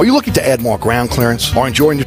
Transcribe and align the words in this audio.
Are 0.00 0.06
you 0.06 0.14
looking 0.14 0.32
to 0.32 0.48
add 0.48 0.62
more 0.62 0.78
ground 0.78 1.10
clearance 1.10 1.54
or 1.54 1.68
enjoying 1.68 1.98
the 1.98 2.06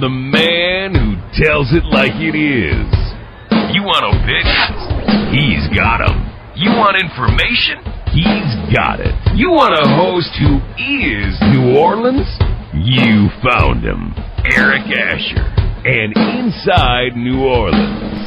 The 0.00 0.08
man 0.08 0.94
who 0.94 1.16
tells 1.36 1.72
it 1.72 1.84
like 1.84 2.16
it 2.16 2.32
is. 2.34 2.88
You 3.74 3.82
want 3.84 4.08
opinions? 4.08 4.80
He's 5.28 5.68
got 5.76 6.00
'em. 6.00 6.24
You 6.56 6.70
want 6.72 6.96
information? 6.96 7.78
He's 8.08 8.74
got 8.74 9.00
it. 9.00 9.14
You 9.34 9.50
want 9.50 9.74
a 9.74 9.86
host 9.86 10.34
who 10.36 10.60
is 10.78 11.38
New 11.52 11.76
Orleans? 11.76 12.26
You 12.72 13.28
found 13.44 13.84
him. 13.84 14.14
Eric 14.56 14.88
Asher. 14.88 15.52
And 15.84 16.16
Inside 16.16 17.16
New 17.16 17.44
Orleans. 17.44 18.26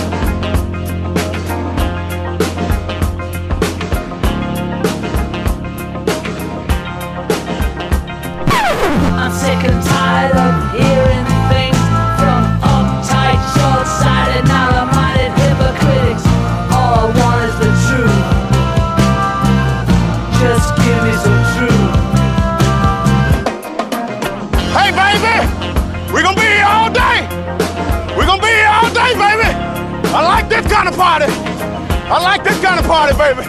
Baby. 33.21 33.45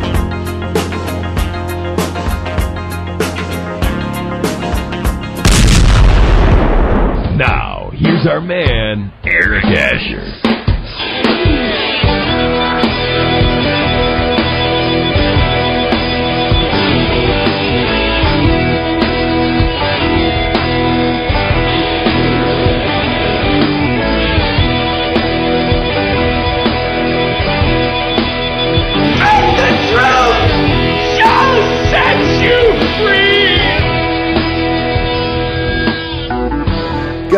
Now, 7.37 7.91
here's 7.95 8.27
our 8.29 8.41
man, 8.41 9.13
Eric 9.25 9.65
Asher. 9.65 10.39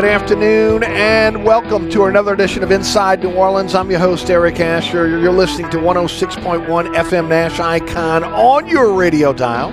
Good 0.00 0.08
afternoon 0.08 0.82
and 0.82 1.44
welcome 1.44 1.90
to 1.90 2.06
another 2.06 2.32
edition 2.32 2.62
of 2.62 2.70
Inside 2.70 3.22
New 3.22 3.34
Orleans. 3.34 3.74
I'm 3.74 3.90
your 3.90 4.00
host, 4.00 4.30
Eric 4.30 4.58
Asher. 4.58 5.06
You're 5.06 5.30
listening 5.30 5.70
to 5.72 5.76
106.1 5.76 6.66
FM 6.94 7.28
Nash 7.28 7.60
Icon 7.60 8.24
on 8.24 8.66
your 8.66 8.94
radio 8.94 9.34
dial. 9.34 9.70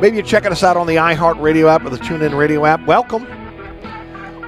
Maybe 0.00 0.16
you're 0.16 0.24
checking 0.24 0.52
us 0.52 0.62
out 0.62 0.78
on 0.78 0.86
the 0.86 0.94
iHeartRadio 0.94 1.68
app 1.68 1.84
or 1.84 1.90
the 1.90 1.98
TuneIn 1.98 2.34
Radio 2.34 2.64
app. 2.64 2.86
Welcome. 2.86 3.26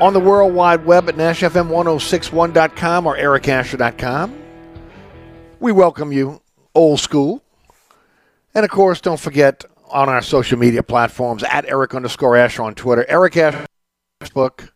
On 0.00 0.14
the 0.14 0.20
World 0.20 0.54
Wide 0.54 0.86
Web 0.86 1.06
at 1.10 1.16
NashFM1061.com 1.16 3.06
or 3.06 3.14
EricAsher.com. 3.14 4.42
We 5.60 5.72
welcome 5.72 6.12
you, 6.12 6.40
old 6.74 7.00
school. 7.00 7.42
And 8.54 8.64
of 8.64 8.70
course, 8.70 9.02
don't 9.02 9.20
forget 9.20 9.66
on 9.90 10.08
our 10.08 10.22
social 10.22 10.58
media 10.58 10.82
platforms 10.82 11.42
at 11.42 11.66
Eric 11.66 11.94
underscore 11.94 12.36
Asher 12.36 12.62
on 12.62 12.74
Twitter, 12.74 13.04
Eric 13.06 13.36
Asher 13.36 13.66
Facebook, 14.22 14.70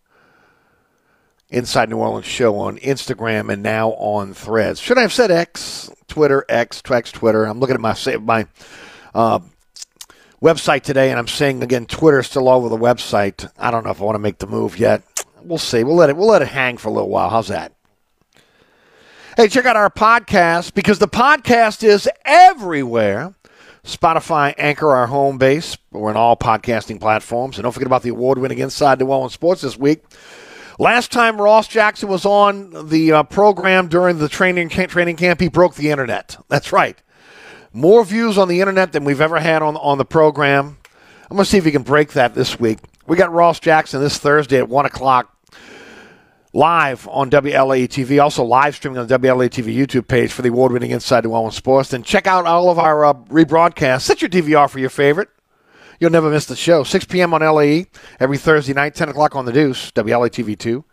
Inside 1.51 1.89
New 1.89 1.97
Orleans 1.97 2.27
show 2.27 2.57
on 2.59 2.77
Instagram 2.79 3.51
and 3.51 3.63
now 3.63 3.91
on 3.93 4.35
Threads. 4.35 4.81
Should 4.81 4.99
I 4.99 5.03
have 5.03 5.13
said 5.13 5.31
X, 5.31 5.91
Twitter, 6.07 6.45
X, 6.49 6.83
X, 6.89 7.11
Twitter? 7.11 7.45
I'm 7.45 7.59
looking 7.59 7.75
at 7.75 7.81
my 7.81 7.97
my 8.21 8.47
uh, 9.15 9.39
website 10.43 10.83
today, 10.83 11.11
and 11.11 11.19
I'm 11.19 11.29
seeing 11.29 11.63
again 11.63 11.87
Twitter 11.87 12.23
still 12.23 12.49
all 12.49 12.59
over 12.59 12.69
the 12.69 12.77
website. 12.77 13.51
I 13.59 13.71
don't 13.71 13.85
know 13.85 13.91
if 13.91 14.01
I 14.01 14.05
want 14.05 14.17
to 14.17 14.21
make 14.21 14.39
the 14.39 14.47
move 14.47 14.79
yet. 14.79 15.03
We'll 15.43 15.59
see. 15.59 15.85
We'll 15.85 15.97
let 15.97 16.11
it. 16.11 16.17
We'll 16.17 16.29
let 16.29 16.43
it 16.43 16.49
hang 16.49 16.77
for 16.77 16.89
a 16.89 16.93
little 16.93 17.09
while. 17.09 17.31
How's 17.31 17.49
that? 17.49 17.73
Hey, 19.39 19.49
check 19.49 19.67
out 19.67 19.77
our 19.77 19.89
podcast 19.89 20.75
because 20.75 20.99
the 20.99 21.09
podcast 21.09 21.83
is 21.83 22.09
everywhere. 22.25 23.35
Spotify, 23.85 24.53
Anchor, 24.59 24.95
our 24.95 25.07
home 25.07 25.39
base. 25.39 25.79
We're 25.93 26.11
on 26.11 26.17
all 26.17 26.37
podcasting 26.37 27.01
platforms. 27.01 27.57
And 27.57 27.63
don't 27.63 27.73
forget 27.73 27.87
about 27.87 28.03
the 28.03 28.11
award 28.11 28.39
winning 28.39 28.59
Inside 28.59 28.99
New 29.01 29.07
Orleans 29.07 29.33
Sports 29.33 29.63
this 29.63 29.79
week. 29.79 30.03
Last 30.81 31.11
time 31.11 31.41
Ross 31.41 31.67
Jackson 31.67 32.09
was 32.09 32.25
on 32.25 32.89
the 32.89 33.11
uh, 33.11 33.23
program 33.25 33.89
during 33.89 34.19
the 34.19 34.29
training 34.29 34.69
training 34.69 35.17
camp, 35.17 35.41
he 35.41 35.49
broke 35.49 35.75
the 35.75 35.91
internet. 35.91 36.37
That's 36.49 36.73
right. 36.73 36.97
More 37.73 38.05
views 38.05 38.39
on 38.39 38.47
the 38.47 38.61
internet 38.61 38.93
than 38.93 39.03
we've 39.05 39.21
ever 39.21 39.41
had 39.41 39.61
on 39.61 39.77
on 39.77 39.99
the 39.99 40.05
program. 40.05 40.79
I'm 41.31 41.37
going 41.37 41.45
to 41.45 41.51
see 41.51 41.59
if 41.59 41.65
we 41.65 41.73
can 41.73 41.83
break 41.83 42.13
that 42.13 42.35
this 42.35 42.61
week. 42.61 42.79
We 43.09 43.17
got 43.17 43.33
Ross 43.33 43.59
Jackson 43.59 44.01
this 44.01 44.19
Thursday 44.19 44.59
at 44.59 44.69
1 44.69 44.87
o'clock 44.87 45.35
live 46.55 47.07
on 47.09 47.29
WLAE 47.31 47.89
TV, 47.89 48.23
also 48.23 48.45
live 48.45 48.75
streaming 48.77 48.99
on 48.99 49.07
the 49.07 49.19
WLAE 49.19 49.51
TV 49.51 49.75
YouTube 49.77 50.09
page 50.09 50.33
for 50.33 50.43
the 50.43 50.49
award 50.49 50.73
winning 50.73 50.93
Inside 50.93 51.25
New 51.25 51.31
Orleans 51.31 51.57
Sports. 51.57 51.91
Then 51.91 52.03
check 52.03 52.27
out 52.27 52.47
all 52.47 52.71
of 52.71 52.79
our 52.79 53.05
uh, 53.05 53.15
rebroadcasts. 53.15 54.03
Set 54.03 54.23
your 54.23 54.31
DVR 54.31 54.71
for 54.71 54.79
your 54.79 54.91
favorite. 54.91 55.29
You'll 56.01 56.11
never 56.11 56.31
miss 56.31 56.47
the 56.47 56.57
show. 56.57 56.85
6 56.85 57.07
p.m. 57.07 57.35
on 57.35 57.41
LAE 57.41 57.87
every 58.21 58.39
Thursday 58.39 58.73
night, 58.73 58.95
10 58.95 59.09
o'clock 59.09 59.35
on 59.35 59.45
The 59.47 59.53
Deuce, 59.53 59.91
WLA 59.93 60.31
TV 60.31 60.57
2. 60.57 60.85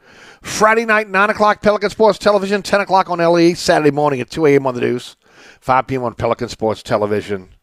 Friday 0.42 0.86
night, 0.86 1.10
9 1.10 1.30
o'clock, 1.30 1.62
Pelican 1.62 1.90
Sports 1.90 2.18
Television, 2.18 2.62
10 2.62 2.81
o'clock 2.81 3.10
on 3.10 3.19
LAE. 3.19 3.54
Saturday 3.54 3.92
morning 3.92 4.19
at 4.19 4.30
2 4.30 4.46
a.m. 4.48 4.66
on 4.66 4.74
The 4.74 4.81
Deuce, 4.81 5.16
5 5.62 5.88
p.m. 5.88 6.04
on 6.04 6.16
Pelican 6.16 6.50
Sports 6.50 6.81
Television. 6.81 7.55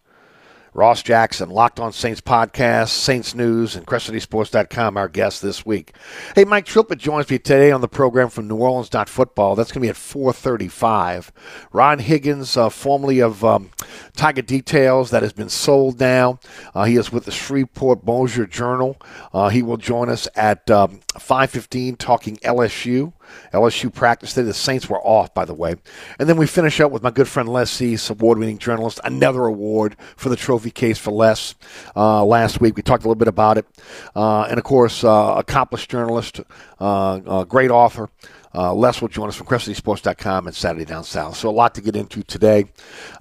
Ross 0.74 1.02
Jackson, 1.02 1.50
Locked 1.50 1.78
On 1.80 1.92
Saints 1.92 2.22
podcast, 2.22 2.88
Saints 2.88 3.34
News, 3.34 3.76
and 3.76 3.86
CrescentCitySports.com, 3.86 4.96
our 4.96 5.08
guest 5.08 5.42
this 5.42 5.66
week. 5.66 5.92
Hey, 6.34 6.44
Mike 6.44 6.64
Triplett 6.64 6.98
joins 6.98 7.28
me 7.28 7.38
today 7.38 7.70
on 7.70 7.82
the 7.82 7.88
program 7.88 8.30
from 8.30 8.48
New 8.48 8.56
Orleans 8.56 8.88
Football. 9.08 9.54
That's 9.54 9.70
going 9.70 9.82
to 9.82 9.84
be 9.84 9.90
at 9.90 9.96
435. 9.96 11.30
Ron 11.72 11.98
Higgins, 11.98 12.56
uh, 12.56 12.70
formerly 12.70 13.20
of 13.20 13.44
um, 13.44 13.68
Tiger 14.16 14.40
Details, 14.40 15.10
that 15.10 15.22
has 15.22 15.34
been 15.34 15.50
sold 15.50 16.00
now. 16.00 16.40
Uh, 16.74 16.84
he 16.84 16.96
is 16.96 17.12
with 17.12 17.26
the 17.26 17.30
Shreveport 17.30 18.02
Bossier 18.02 18.46
Journal. 18.46 18.96
Uh, 19.34 19.50
he 19.50 19.62
will 19.62 19.76
join 19.76 20.08
us 20.08 20.26
at 20.34 20.70
um, 20.70 21.00
515 21.18 21.96
talking 21.96 22.36
LSU. 22.38 23.12
LSU 23.52 23.92
practice 23.92 24.34
day. 24.34 24.42
The 24.42 24.54
Saints 24.54 24.88
were 24.88 25.00
off, 25.00 25.32
by 25.34 25.44
the 25.44 25.54
way. 25.54 25.74
And 26.18 26.28
then 26.28 26.36
we 26.36 26.46
finish 26.46 26.80
up 26.80 26.90
with 26.92 27.02
my 27.02 27.10
good 27.10 27.28
friend 27.28 27.48
Les 27.48 27.80
East, 27.80 28.10
award-winning 28.10 28.58
journalist. 28.58 29.00
Another 29.04 29.46
award 29.46 29.96
for 30.16 30.28
the 30.28 30.36
trophy 30.36 30.70
case 30.70 30.98
for 30.98 31.10
Les. 31.10 31.54
Uh, 31.94 32.24
last 32.24 32.60
week 32.60 32.76
we 32.76 32.82
talked 32.82 33.04
a 33.04 33.06
little 33.06 33.14
bit 33.14 33.28
about 33.28 33.58
it, 33.58 33.66
uh, 34.14 34.42
and 34.42 34.58
of 34.58 34.64
course, 34.64 35.04
uh, 35.04 35.34
accomplished 35.36 35.90
journalist, 35.90 36.40
uh, 36.80 37.44
great 37.44 37.70
author. 37.70 38.08
Uh, 38.54 38.74
Les 38.74 39.00
will 39.00 39.08
join 39.08 39.28
us 39.28 39.36
from 39.36 39.46
CrescentCitySports.com 39.46 40.46
and 40.46 40.54
Saturday 40.54 40.84
Down 40.84 41.04
South. 41.04 41.36
So 41.36 41.48
a 41.48 41.50
lot 41.50 41.74
to 41.76 41.80
get 41.80 41.96
into 41.96 42.22
today. 42.22 42.66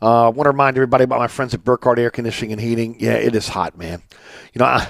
Uh, 0.01 0.25
I 0.25 0.29
want 0.29 0.45
to 0.45 0.51
remind 0.51 0.77
everybody 0.77 1.05
about 1.05 1.19
my 1.19 1.27
friends 1.27 1.53
at 1.53 1.63
Burkhardt 1.63 1.99
Air 1.99 2.09
Conditioning 2.09 2.51
and 2.51 2.61
Heating. 2.61 2.97
Yeah, 2.99 3.13
it 3.13 3.35
is 3.35 3.47
hot, 3.47 3.77
man. 3.77 4.01
You 4.53 4.59
know, 4.59 4.65
I, 4.65 4.87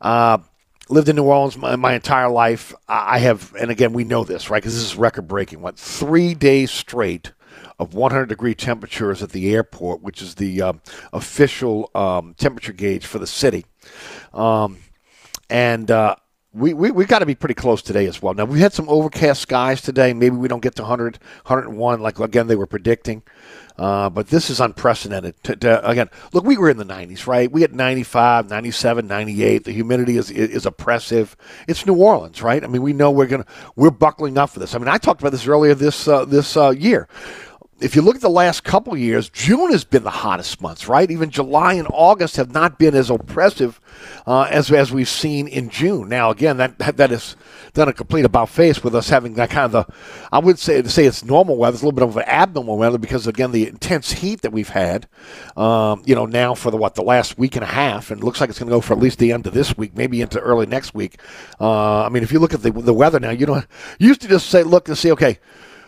uh, 0.00 0.38
lived 0.88 1.08
in 1.08 1.16
New 1.16 1.24
Orleans 1.24 1.56
my, 1.56 1.76
my, 1.76 1.94
entire 1.94 2.28
life. 2.28 2.74
I 2.88 3.18
have, 3.18 3.54
and 3.58 3.70
again, 3.70 3.92
we 3.92 4.04
know 4.04 4.24
this, 4.24 4.50
right? 4.50 4.62
Because 4.62 4.74
this 4.74 4.84
is 4.84 4.96
record 4.96 5.26
breaking. 5.28 5.60
What 5.60 5.78
three 5.78 6.34
days 6.34 6.70
straight 6.70 7.32
of 7.78 7.94
100 7.94 8.26
degree 8.26 8.54
temperatures 8.54 9.22
at 9.22 9.30
the 9.30 9.52
airport, 9.52 10.02
which 10.02 10.22
is 10.22 10.36
the 10.36 10.62
um, 10.62 10.80
official 11.12 11.90
um, 11.94 12.34
temperature 12.34 12.72
gauge 12.72 13.06
for 13.06 13.18
the 13.18 13.26
city, 13.26 13.66
um, 14.32 14.78
and. 15.50 15.90
Uh, 15.90 16.16
we, 16.52 16.72
we, 16.72 16.90
we 16.90 17.04
got 17.04 17.18
to 17.18 17.26
be 17.26 17.34
pretty 17.34 17.52
close 17.52 17.82
today 17.82 18.06
as 18.06 18.22
well. 18.22 18.32
Now, 18.32 18.46
we 18.46 18.60
had 18.60 18.72
some 18.72 18.88
overcast 18.88 19.42
skies 19.42 19.82
today. 19.82 20.14
Maybe 20.14 20.36
we 20.36 20.48
don't 20.48 20.62
get 20.62 20.74
to 20.76 20.82
100, 20.82 21.18
101 21.44 22.00
like, 22.00 22.18
again, 22.18 22.46
they 22.46 22.56
were 22.56 22.66
predicting. 22.66 23.22
Uh, 23.78 24.08
but 24.08 24.28
this 24.28 24.50
is 24.50 24.60
unprecedented. 24.60 25.34
To, 25.44 25.56
to, 25.56 25.88
again, 25.88 26.08
look, 26.32 26.44
we 26.44 26.56
were 26.56 26.70
in 26.70 26.78
the 26.78 26.84
90s, 26.84 27.26
right? 27.26 27.50
We 27.50 27.60
had 27.60 27.74
95, 27.74 28.48
97, 28.48 29.06
98. 29.06 29.64
The 29.64 29.72
humidity 29.72 30.16
is, 30.16 30.30
is, 30.30 30.50
is 30.50 30.66
oppressive. 30.66 31.36
It's 31.68 31.84
New 31.86 31.96
Orleans, 31.96 32.42
right? 32.42 32.64
I 32.64 32.66
mean, 32.66 32.82
we 32.82 32.92
know 32.92 33.10
we're 33.10 33.26
gonna 33.26 33.46
we're 33.76 33.90
buckling 33.90 34.38
up 34.38 34.50
for 34.50 34.60
this. 34.60 34.74
I 34.74 34.78
mean, 34.78 34.88
I 34.88 34.98
talked 34.98 35.20
about 35.20 35.32
this 35.32 35.46
earlier 35.46 35.74
this 35.74 36.08
uh, 36.08 36.24
this 36.24 36.56
uh, 36.56 36.70
year 36.70 37.08
if 37.80 37.94
you 37.94 38.00
look 38.00 38.16
at 38.16 38.22
the 38.22 38.30
last 38.30 38.64
couple 38.64 38.96
years, 38.96 39.28
June 39.28 39.70
has 39.70 39.84
been 39.84 40.02
the 40.02 40.10
hottest 40.10 40.62
months, 40.62 40.88
right? 40.88 41.10
Even 41.10 41.28
July 41.28 41.74
and 41.74 41.86
August 41.90 42.36
have 42.36 42.50
not 42.50 42.78
been 42.78 42.94
as 42.94 43.10
oppressive 43.10 43.80
uh, 44.26 44.42
as 44.42 44.70
as 44.72 44.92
we've 44.92 45.08
seen 45.08 45.46
in 45.46 45.68
June. 45.68 46.08
Now, 46.08 46.30
again, 46.30 46.56
that 46.56 46.78
that 46.78 47.12
is 47.12 47.36
done 47.76 47.88
a 47.88 47.92
complete 47.92 48.24
about 48.24 48.48
face 48.48 48.82
with 48.82 48.94
us 48.94 49.08
having 49.08 49.34
that 49.34 49.50
kind 49.50 49.66
of 49.66 49.72
the, 49.72 49.94
I 50.32 50.38
would 50.38 50.58
say 50.58 50.82
to 50.82 50.88
say 50.88 51.04
it's 51.04 51.24
normal 51.24 51.56
weather. 51.56 51.74
It's 51.74 51.82
a 51.82 51.86
little 51.86 51.96
bit 51.96 52.08
of 52.08 52.16
an 52.16 52.24
abnormal 52.24 52.78
weather 52.78 52.98
because 52.98 53.26
again, 53.26 53.52
the 53.52 53.68
intense 53.68 54.12
heat 54.12 54.42
that 54.42 54.52
we've 54.52 54.68
had, 54.68 55.06
um, 55.56 56.02
you 56.04 56.14
know, 56.14 56.26
now 56.26 56.54
for 56.54 56.70
the 56.70 56.76
what 56.76 56.94
the 56.94 57.02
last 57.02 57.38
week 57.38 57.54
and 57.54 57.62
a 57.62 57.68
half, 57.68 58.10
and 58.10 58.20
it 58.20 58.24
looks 58.24 58.40
like 58.40 58.50
it's 58.50 58.58
going 58.58 58.68
to 58.68 58.76
go 58.76 58.80
for 58.80 58.94
at 58.94 59.00
least 59.00 59.18
the 59.18 59.32
end 59.32 59.46
of 59.46 59.54
this 59.54 59.76
week, 59.76 59.96
maybe 59.96 60.20
into 60.20 60.40
early 60.40 60.66
next 60.66 60.94
week. 60.94 61.20
Uh, 61.60 62.02
I 62.02 62.08
mean, 62.08 62.22
if 62.22 62.32
you 62.32 62.38
look 62.38 62.54
at 62.54 62.62
the 62.62 62.72
the 62.72 62.94
weather 62.94 63.20
now, 63.20 63.30
you 63.30 63.46
know, 63.46 63.62
you 63.98 64.08
used 64.08 64.22
to 64.22 64.28
just 64.28 64.48
say 64.48 64.62
look 64.62 64.88
and 64.88 64.98
see, 64.98 65.12
okay 65.12 65.38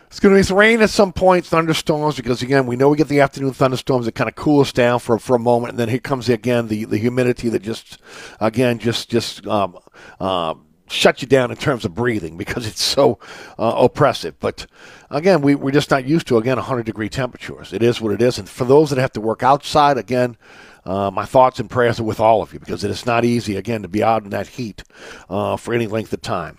it's 0.09 0.21
going 0.21 0.43
to 0.43 0.49
be 0.49 0.55
rain 0.55 0.81
at 0.81 0.89
some 0.89 1.13
point, 1.13 1.45
thunderstorms, 1.45 2.17
because 2.17 2.41
again, 2.41 2.67
we 2.67 2.77
know 2.77 2.89
we 2.89 2.97
get 2.97 3.09
the 3.09 3.21
afternoon 3.21 3.53
thunderstorms 3.53 4.07
that 4.07 4.15
kind 4.15 4.29
of 4.29 4.35
cool 4.35 4.61
us 4.61 4.73
down 4.73 4.99
for, 4.99 5.19
for 5.19 5.37
a 5.37 5.39
moment, 5.39 5.73
and 5.73 5.79
then 5.79 5.91
here 5.91 5.99
comes 5.99 6.31
again 6.31 6.69
the, 6.69 6.87
the 6.87 6.97
humidity 6.97 7.51
that 7.51 7.61
just, 7.61 7.99
again, 8.41 8.79
just 8.79 9.11
just 9.11 9.47
um, 9.47 9.79
uh, 10.19 10.55
shut 10.91 11.23
you 11.23 11.29
down 11.29 11.51
in 11.51 11.57
terms 11.57 11.85
of 11.85 11.95
breathing 11.95 12.37
because 12.37 12.67
it's 12.67 12.83
so 12.83 13.19
uh, 13.59 13.75
oppressive. 13.77 14.39
But 14.41 14.67
again, 15.11 15.43
we, 15.43 15.55
we're 15.55 15.71
just 15.71 15.91
not 15.91 16.07
used 16.07 16.27
to 16.29 16.39
again 16.39 16.57
100 16.57 16.87
degree 16.87 17.09
temperatures. 17.09 17.73
It 17.73 17.83
is 17.83 18.01
what 18.01 18.13
it 18.13 18.23
is, 18.23 18.39
and 18.39 18.49
for 18.49 18.65
those 18.65 18.91
that 18.91 18.99
have 18.99 19.13
to 19.13 19.21
work 19.21 19.43
outside, 19.43 19.99
again, 19.99 20.37
uh, 20.85 21.11
my 21.11 21.25
thoughts 21.25 21.61
and 21.61 21.69
prayers 21.69 22.01
are 22.01 22.05
with 22.05 22.21
all 22.21 22.43
of 22.43 22.53
you 22.53 22.59
because 22.59 22.83
it 22.83 22.91
is 22.91 23.05
not 23.05 23.25
easy 23.25 23.57
again 23.57 23.83
to 23.83 23.89
be 23.89 24.03
out 24.03 24.25
in 24.25 24.31
that 24.31 24.47
heat 24.47 24.83
uh, 25.29 25.57
for 25.57 25.75
any 25.75 25.87
length 25.87 26.13
of 26.13 26.23
time. 26.23 26.57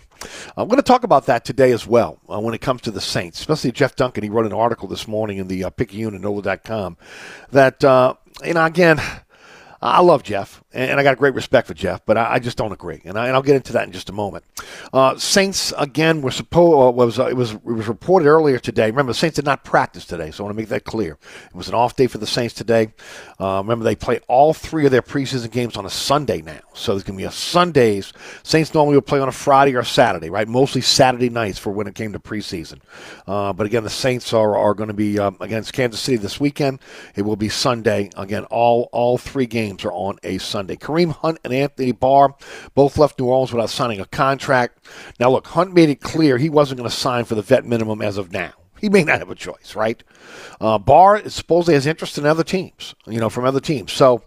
I'm 0.58 0.68
going 0.68 0.78
to 0.78 0.84
talk 0.84 1.04
about 1.04 1.26
that 1.28 1.46
today 1.46 1.72
as 1.72 1.88
well 1.88 2.20
uh, 2.30 2.40
when 2.40 2.54
it 2.54 2.62
comes 2.62 2.82
to 2.82 2.92
the 2.92 3.02
Saints, 3.02 3.40
especially 3.40 3.72
Jeff 3.72 3.96
Duncan. 3.96 4.24
He 4.24 4.30
wrote 4.30 4.46
an 4.46 4.54
article 4.54 4.88
this 4.88 5.08
morning 5.08 5.38
in 5.38 5.48
the 5.48 5.64
uh, 5.64 5.70
Picayune 5.70 6.14
and 6.14 6.24
NOLA.com 6.24 6.98
that, 7.52 7.84
uh, 7.84 8.16
you 8.44 8.54
know, 8.54 8.66
again, 8.66 9.02
I 9.82 10.02
love 10.02 10.24
Jeff, 10.24 10.62
and 10.72 11.00
I 11.00 11.04
got 11.04 11.18
great 11.18 11.34
respect 11.34 11.68
for 11.68 11.74
Jeff, 11.74 12.06
but 12.06 12.16
I, 12.16 12.38
just 12.38 12.56
don't 12.56 12.72
agree, 12.72 13.02
and, 13.04 13.18
I, 13.18 13.32
will 13.32 13.42
get 13.42 13.56
into 13.56 13.74
that 13.74 13.88
in 13.88 13.92
just 13.92 14.10
a 14.10 14.14
moment. 14.14 14.46
Uh, 14.94 15.18
Saints 15.18 15.74
again 15.78 16.22
were 16.22 16.30
supposed 16.30 16.74
uh, 16.74 16.92
was 16.92 17.18
uh, 17.18 17.26
it 17.26 17.36
was 17.36 17.54
it 17.54 17.64
was 17.64 17.88
reported 17.88 18.28
earlier 18.28 18.60
today. 18.60 18.86
Remember, 18.86 19.12
the 19.12 19.18
Saints 19.18 19.36
did 19.36 19.46
not 19.46 19.64
practice 19.64 20.06
today, 20.06 20.30
so 20.30 20.44
I 20.44 20.46
want 20.46 20.56
to 20.56 20.62
make 20.62 20.70
that 20.70 20.84
clear. 20.84 21.18
It 21.48 21.56
was 21.56 21.70
an 21.70 21.74
off 21.74 21.96
day 21.96 22.06
for 22.06 22.20
the 22.20 22.28
Saints 22.28 22.54
today. 22.54 22.94
Uh, 23.40 23.62
remember, 23.64 23.84
they 23.84 23.96
play 23.96 24.20
all 24.28 24.54
three 24.54 24.86
of 24.86 24.92
their 24.92 25.02
preseason 25.02 25.50
games 25.50 25.76
on 25.76 25.88
a 25.88 25.90
Sunday 25.90 26.42
now, 26.42 26.60
so 26.74 26.92
there's 26.92 27.04
going 27.04 27.18
to 27.18 27.22
be 27.22 27.28
a 27.28 27.32
Sundays. 27.32 28.14
Saints 28.44 28.72
normally 28.74 28.96
would 28.96 29.08
play 29.08 29.20
on 29.20 29.28
a 29.28 29.32
Friday 29.32 29.76
or 29.76 29.84
Saturday, 29.84 30.30
right? 30.30 30.48
Mostly 30.48 30.82
Saturday 30.82 31.30
nights 31.30 31.58
for 31.58 31.72
when 31.72 31.88
it 31.88 31.96
came 31.96 32.14
to 32.14 32.20
preseason. 32.20 32.80
Uh, 33.26 33.54
but 33.54 33.66
again, 33.66 33.84
the 33.84 33.90
Saints 33.90 34.34
are 34.34 34.56
are 34.56 34.76
going 34.76 34.90
to 34.90 34.94
be 34.94 35.18
um, 35.18 35.36
against 35.40 35.74
Kansas 35.74 36.00
City 36.00 36.18
this 36.18 36.40
weekend. 36.40 36.80
It 37.16 37.24
will 37.24 37.36
be 37.36 37.50
Sunday 37.50 38.12
again. 38.16 38.44
All 38.46 38.90
all 38.92 39.18
three 39.18 39.48
games 39.48 39.84
are 39.84 39.92
on 39.92 40.20
a 40.24 40.38
Sunday. 40.38 40.59
Kareem 40.68 41.12
Hunt 41.12 41.40
and 41.44 41.54
Anthony 41.54 41.92
Barr 41.92 42.36
both 42.76 42.98
left 42.98 43.20
New 43.20 43.26
Orleans 43.26 43.54
without 43.54 43.70
signing 43.70 44.00
a 44.00 44.06
contract. 44.06 44.86
Now, 45.20 45.30
look, 45.30 45.48
Hunt 45.48 45.74
made 45.74 45.90
it 45.90 46.02
clear 46.02 46.38
he 46.38 46.50
wasn't 46.50 46.80
going 46.80 46.90
to 46.90 46.96
sign 46.96 47.26
for 47.26 47.36
the 47.36 47.42
vet 47.42 47.66
minimum 47.66 48.02
as 48.02 48.18
of 48.18 48.32
now. 48.32 48.54
He 48.80 48.90
may 48.90 49.04
not 49.04 49.20
have 49.20 49.30
a 49.30 49.36
choice, 49.36 49.76
right? 49.76 50.02
Uh, 50.62 50.78
Barr 50.78 51.28
supposedly 51.30 51.74
has 51.74 51.86
interest 51.86 52.18
in 52.18 52.26
other 52.26 52.44
teams, 52.44 52.96
you 53.06 53.20
know, 53.20 53.30
from 53.30 53.44
other 53.44 53.60
teams. 53.60 53.92
So, 53.92 54.24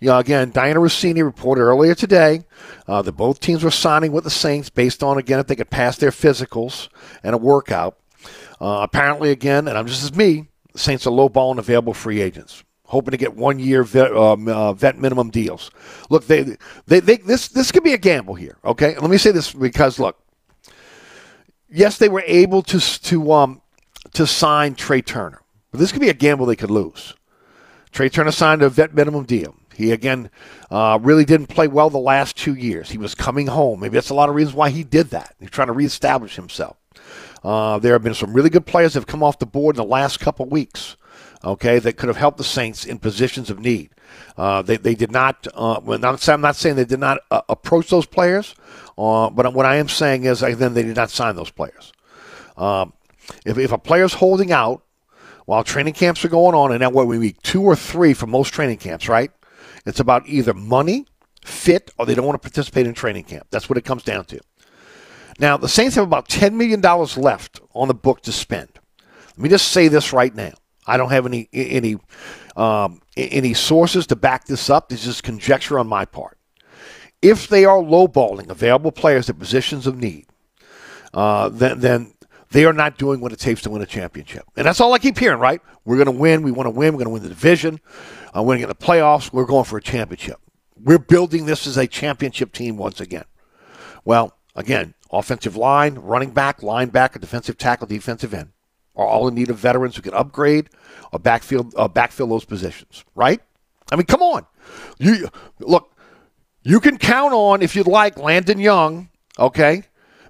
you 0.00 0.08
know, 0.08 0.18
again, 0.18 0.52
Dianna 0.52 0.76
Russini 0.76 1.24
reported 1.24 1.62
earlier 1.62 1.94
today 1.94 2.42
uh, 2.88 3.02
that 3.02 3.12
both 3.12 3.38
teams 3.38 3.62
were 3.62 3.70
signing 3.70 4.10
with 4.10 4.24
the 4.24 4.30
Saints 4.30 4.68
based 4.68 5.02
on, 5.02 5.16
again, 5.16 5.38
if 5.38 5.46
they 5.46 5.54
could 5.54 5.70
pass 5.70 5.96
their 5.96 6.10
physicals 6.10 6.88
and 7.22 7.34
a 7.34 7.38
workout. 7.38 7.98
Uh, 8.60 8.80
apparently, 8.82 9.30
again, 9.30 9.68
and 9.68 9.78
I'm 9.78 9.86
just 9.86 10.02
as 10.02 10.14
me, 10.14 10.48
the 10.72 10.78
Saints 10.78 11.06
are 11.06 11.10
lowballing 11.10 11.58
available 11.58 11.94
free 11.94 12.20
agents 12.20 12.64
hoping 12.94 13.10
to 13.10 13.16
get 13.16 13.34
one 13.34 13.58
year 13.58 13.82
vet, 13.82 14.16
um, 14.16 14.46
uh, 14.46 14.72
vet 14.72 14.96
minimum 14.96 15.28
deals. 15.28 15.70
Look, 16.10 16.28
they, 16.28 16.56
they, 16.86 17.00
they, 17.00 17.16
this, 17.16 17.48
this 17.48 17.72
could 17.72 17.82
be 17.82 17.92
a 17.92 17.98
gamble 17.98 18.34
here. 18.34 18.56
Okay, 18.64 18.96
let 18.98 19.10
me 19.10 19.18
say 19.18 19.32
this 19.32 19.52
because 19.52 19.98
look, 19.98 20.16
yes, 21.68 21.98
they 21.98 22.08
were 22.08 22.22
able 22.26 22.62
to 22.62 22.78
to 22.78 23.32
um 23.32 23.60
to 24.12 24.26
sign 24.26 24.76
Trey 24.76 25.02
Turner, 25.02 25.42
but 25.72 25.80
this 25.80 25.90
could 25.90 26.00
be 26.00 26.08
a 26.08 26.14
gamble 26.14 26.46
they 26.46 26.56
could 26.56 26.70
lose. 26.70 27.14
Trey 27.90 28.08
Turner 28.08 28.30
signed 28.30 28.62
a 28.62 28.68
vet 28.68 28.94
minimum 28.94 29.24
deal. 29.24 29.56
He 29.74 29.90
again 29.90 30.30
uh, 30.70 31.00
really 31.02 31.24
didn't 31.24 31.48
play 31.48 31.66
well 31.66 31.90
the 31.90 31.98
last 31.98 32.36
two 32.36 32.54
years. 32.54 32.90
He 32.90 32.98
was 32.98 33.16
coming 33.16 33.48
home. 33.48 33.80
Maybe 33.80 33.94
that's 33.94 34.10
a 34.10 34.14
lot 34.14 34.28
of 34.28 34.36
reasons 34.36 34.54
why 34.54 34.70
he 34.70 34.84
did 34.84 35.10
that. 35.10 35.34
He's 35.40 35.50
trying 35.50 35.66
to 35.66 35.72
reestablish 35.72 36.36
himself. 36.36 36.76
Uh, 37.42 37.78
there 37.80 37.92
have 37.92 38.04
been 38.04 38.14
some 38.14 38.32
really 38.32 38.50
good 38.50 38.66
players 38.66 38.92
that 38.92 39.00
have 39.00 39.06
come 39.08 39.22
off 39.22 39.40
the 39.40 39.46
board 39.46 39.76
in 39.76 39.82
the 39.82 39.88
last 39.88 40.20
couple 40.20 40.46
weeks 40.46 40.96
okay, 41.44 41.78
that 41.78 41.96
could 41.96 42.08
have 42.08 42.16
helped 42.16 42.38
the 42.38 42.44
Saints 42.44 42.84
in 42.84 42.98
positions 42.98 43.50
of 43.50 43.58
need. 43.58 43.90
Uh, 44.36 44.62
they, 44.62 44.76
they 44.76 44.94
did 44.94 45.12
not, 45.12 45.46
uh, 45.54 45.80
I'm 45.86 46.40
not 46.40 46.56
saying 46.56 46.76
they 46.76 46.84
did 46.84 47.00
not 47.00 47.18
uh, 47.30 47.42
approach 47.48 47.90
those 47.90 48.06
players, 48.06 48.54
uh, 48.98 49.30
but 49.30 49.52
what 49.54 49.66
I 49.66 49.76
am 49.76 49.88
saying 49.88 50.24
is 50.24 50.40
then 50.40 50.74
they 50.74 50.82
did 50.82 50.96
not 50.96 51.10
sign 51.10 51.36
those 51.36 51.50
players. 51.50 51.92
Um, 52.56 52.92
if, 53.44 53.58
if 53.58 53.72
a 53.72 53.78
player's 53.78 54.14
holding 54.14 54.52
out 54.52 54.82
while 55.46 55.64
training 55.64 55.94
camps 55.94 56.24
are 56.24 56.28
going 56.28 56.54
on, 56.54 56.72
and 56.72 56.80
now 56.80 56.90
what 56.90 57.06
we 57.06 57.18
week 57.18 57.40
two 57.42 57.62
or 57.62 57.76
three 57.76 58.14
for 58.14 58.26
most 58.26 58.52
training 58.52 58.78
camps, 58.78 59.08
right? 59.08 59.30
It's 59.86 60.00
about 60.00 60.26
either 60.26 60.54
money, 60.54 61.06
fit, 61.44 61.90
or 61.98 62.06
they 62.06 62.14
don't 62.14 62.26
want 62.26 62.40
to 62.40 62.48
participate 62.48 62.86
in 62.86 62.94
training 62.94 63.24
camp. 63.24 63.46
That's 63.50 63.68
what 63.68 63.76
it 63.76 63.84
comes 63.84 64.02
down 64.02 64.24
to. 64.26 64.40
Now, 65.38 65.56
the 65.56 65.68
Saints 65.68 65.96
have 65.96 66.04
about 66.04 66.28
$10 66.28 66.52
million 66.54 66.80
left 66.80 67.60
on 67.74 67.88
the 67.88 67.94
book 67.94 68.22
to 68.22 68.32
spend. 68.32 68.68
Let 69.30 69.38
me 69.38 69.48
just 69.48 69.68
say 69.68 69.88
this 69.88 70.12
right 70.12 70.34
now. 70.34 70.52
I 70.86 70.96
don't 70.96 71.10
have 71.10 71.26
any 71.26 71.48
any 71.52 71.96
um, 72.56 73.00
any 73.16 73.54
sources 73.54 74.06
to 74.08 74.16
back 74.16 74.46
this 74.46 74.70
up. 74.70 74.88
This 74.88 75.06
is 75.06 75.20
conjecture 75.20 75.78
on 75.78 75.86
my 75.86 76.04
part. 76.04 76.38
If 77.22 77.48
they 77.48 77.64
are 77.64 77.78
lowballing 77.78 78.50
available 78.50 78.92
players 78.92 79.30
at 79.30 79.38
positions 79.38 79.86
of 79.86 79.96
need, 79.96 80.26
uh, 81.14 81.48
then 81.48 81.80
then 81.80 82.14
they 82.50 82.64
are 82.66 82.72
not 82.72 82.98
doing 82.98 83.20
what 83.20 83.32
it 83.32 83.38
takes 83.38 83.62
to 83.62 83.70
win 83.70 83.82
a 83.82 83.86
championship. 83.86 84.44
And 84.56 84.66
that's 84.66 84.80
all 84.80 84.92
I 84.92 84.98
keep 84.98 85.18
hearing, 85.18 85.40
right? 85.40 85.60
We're 85.84 85.96
going 85.96 86.06
to 86.06 86.12
win. 86.12 86.42
We 86.42 86.52
want 86.52 86.66
to 86.66 86.70
win. 86.70 86.92
We're 86.94 87.04
going 87.04 87.06
to 87.06 87.10
win 87.10 87.22
the 87.22 87.28
division. 87.28 87.80
Uh, 88.34 88.42
we're 88.42 88.56
going 88.56 88.60
to 88.60 88.66
get 88.66 88.78
the 88.78 88.86
playoffs. 88.86 89.32
We're 89.32 89.44
going 89.46 89.64
for 89.64 89.78
a 89.78 89.82
championship. 89.82 90.38
We're 90.80 90.98
building 90.98 91.46
this 91.46 91.66
as 91.66 91.76
a 91.76 91.86
championship 91.86 92.52
team 92.52 92.76
once 92.76 93.00
again. 93.00 93.24
Well, 94.04 94.36
again, 94.54 94.94
offensive 95.10 95.56
line, 95.56 95.94
running 95.94 96.30
back, 96.30 96.60
linebacker, 96.60 97.20
defensive 97.20 97.56
tackle, 97.58 97.86
defensive 97.86 98.34
end 98.34 98.50
are 98.96 99.06
all 99.06 99.28
in 99.28 99.34
need 99.34 99.50
of 99.50 99.56
veterans 99.56 99.96
who 99.96 100.02
can 100.02 100.14
upgrade 100.14 100.70
or 101.12 101.18
backfield 101.18 101.74
uh, 101.76 101.88
backfill 101.88 102.28
those 102.28 102.44
positions, 102.44 103.04
right? 103.14 103.40
I 103.90 103.96
mean, 103.96 104.06
come 104.06 104.22
on. 104.22 104.46
You 104.98 105.28
look, 105.60 105.94
you 106.62 106.80
can 106.80 106.98
count 106.98 107.32
on 107.32 107.62
if 107.62 107.76
you'd 107.76 107.86
like 107.86 108.18
Landon 108.18 108.58
Young, 108.58 109.10
okay? 109.38 109.84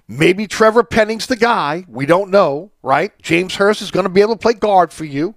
Maybe 0.07 0.45
Trevor 0.47 0.83
Penning's 0.83 1.27
the 1.27 1.35
guy. 1.35 1.85
We 1.87 2.05
don't 2.05 2.29
know, 2.29 2.71
right? 2.83 3.11
James 3.21 3.55
Hurst 3.55 3.81
is 3.81 3.91
going 3.91 4.03
to 4.03 4.09
be 4.09 4.21
able 4.21 4.35
to 4.35 4.39
play 4.39 4.53
guard 4.53 4.93
for 4.93 5.05
you. 5.05 5.35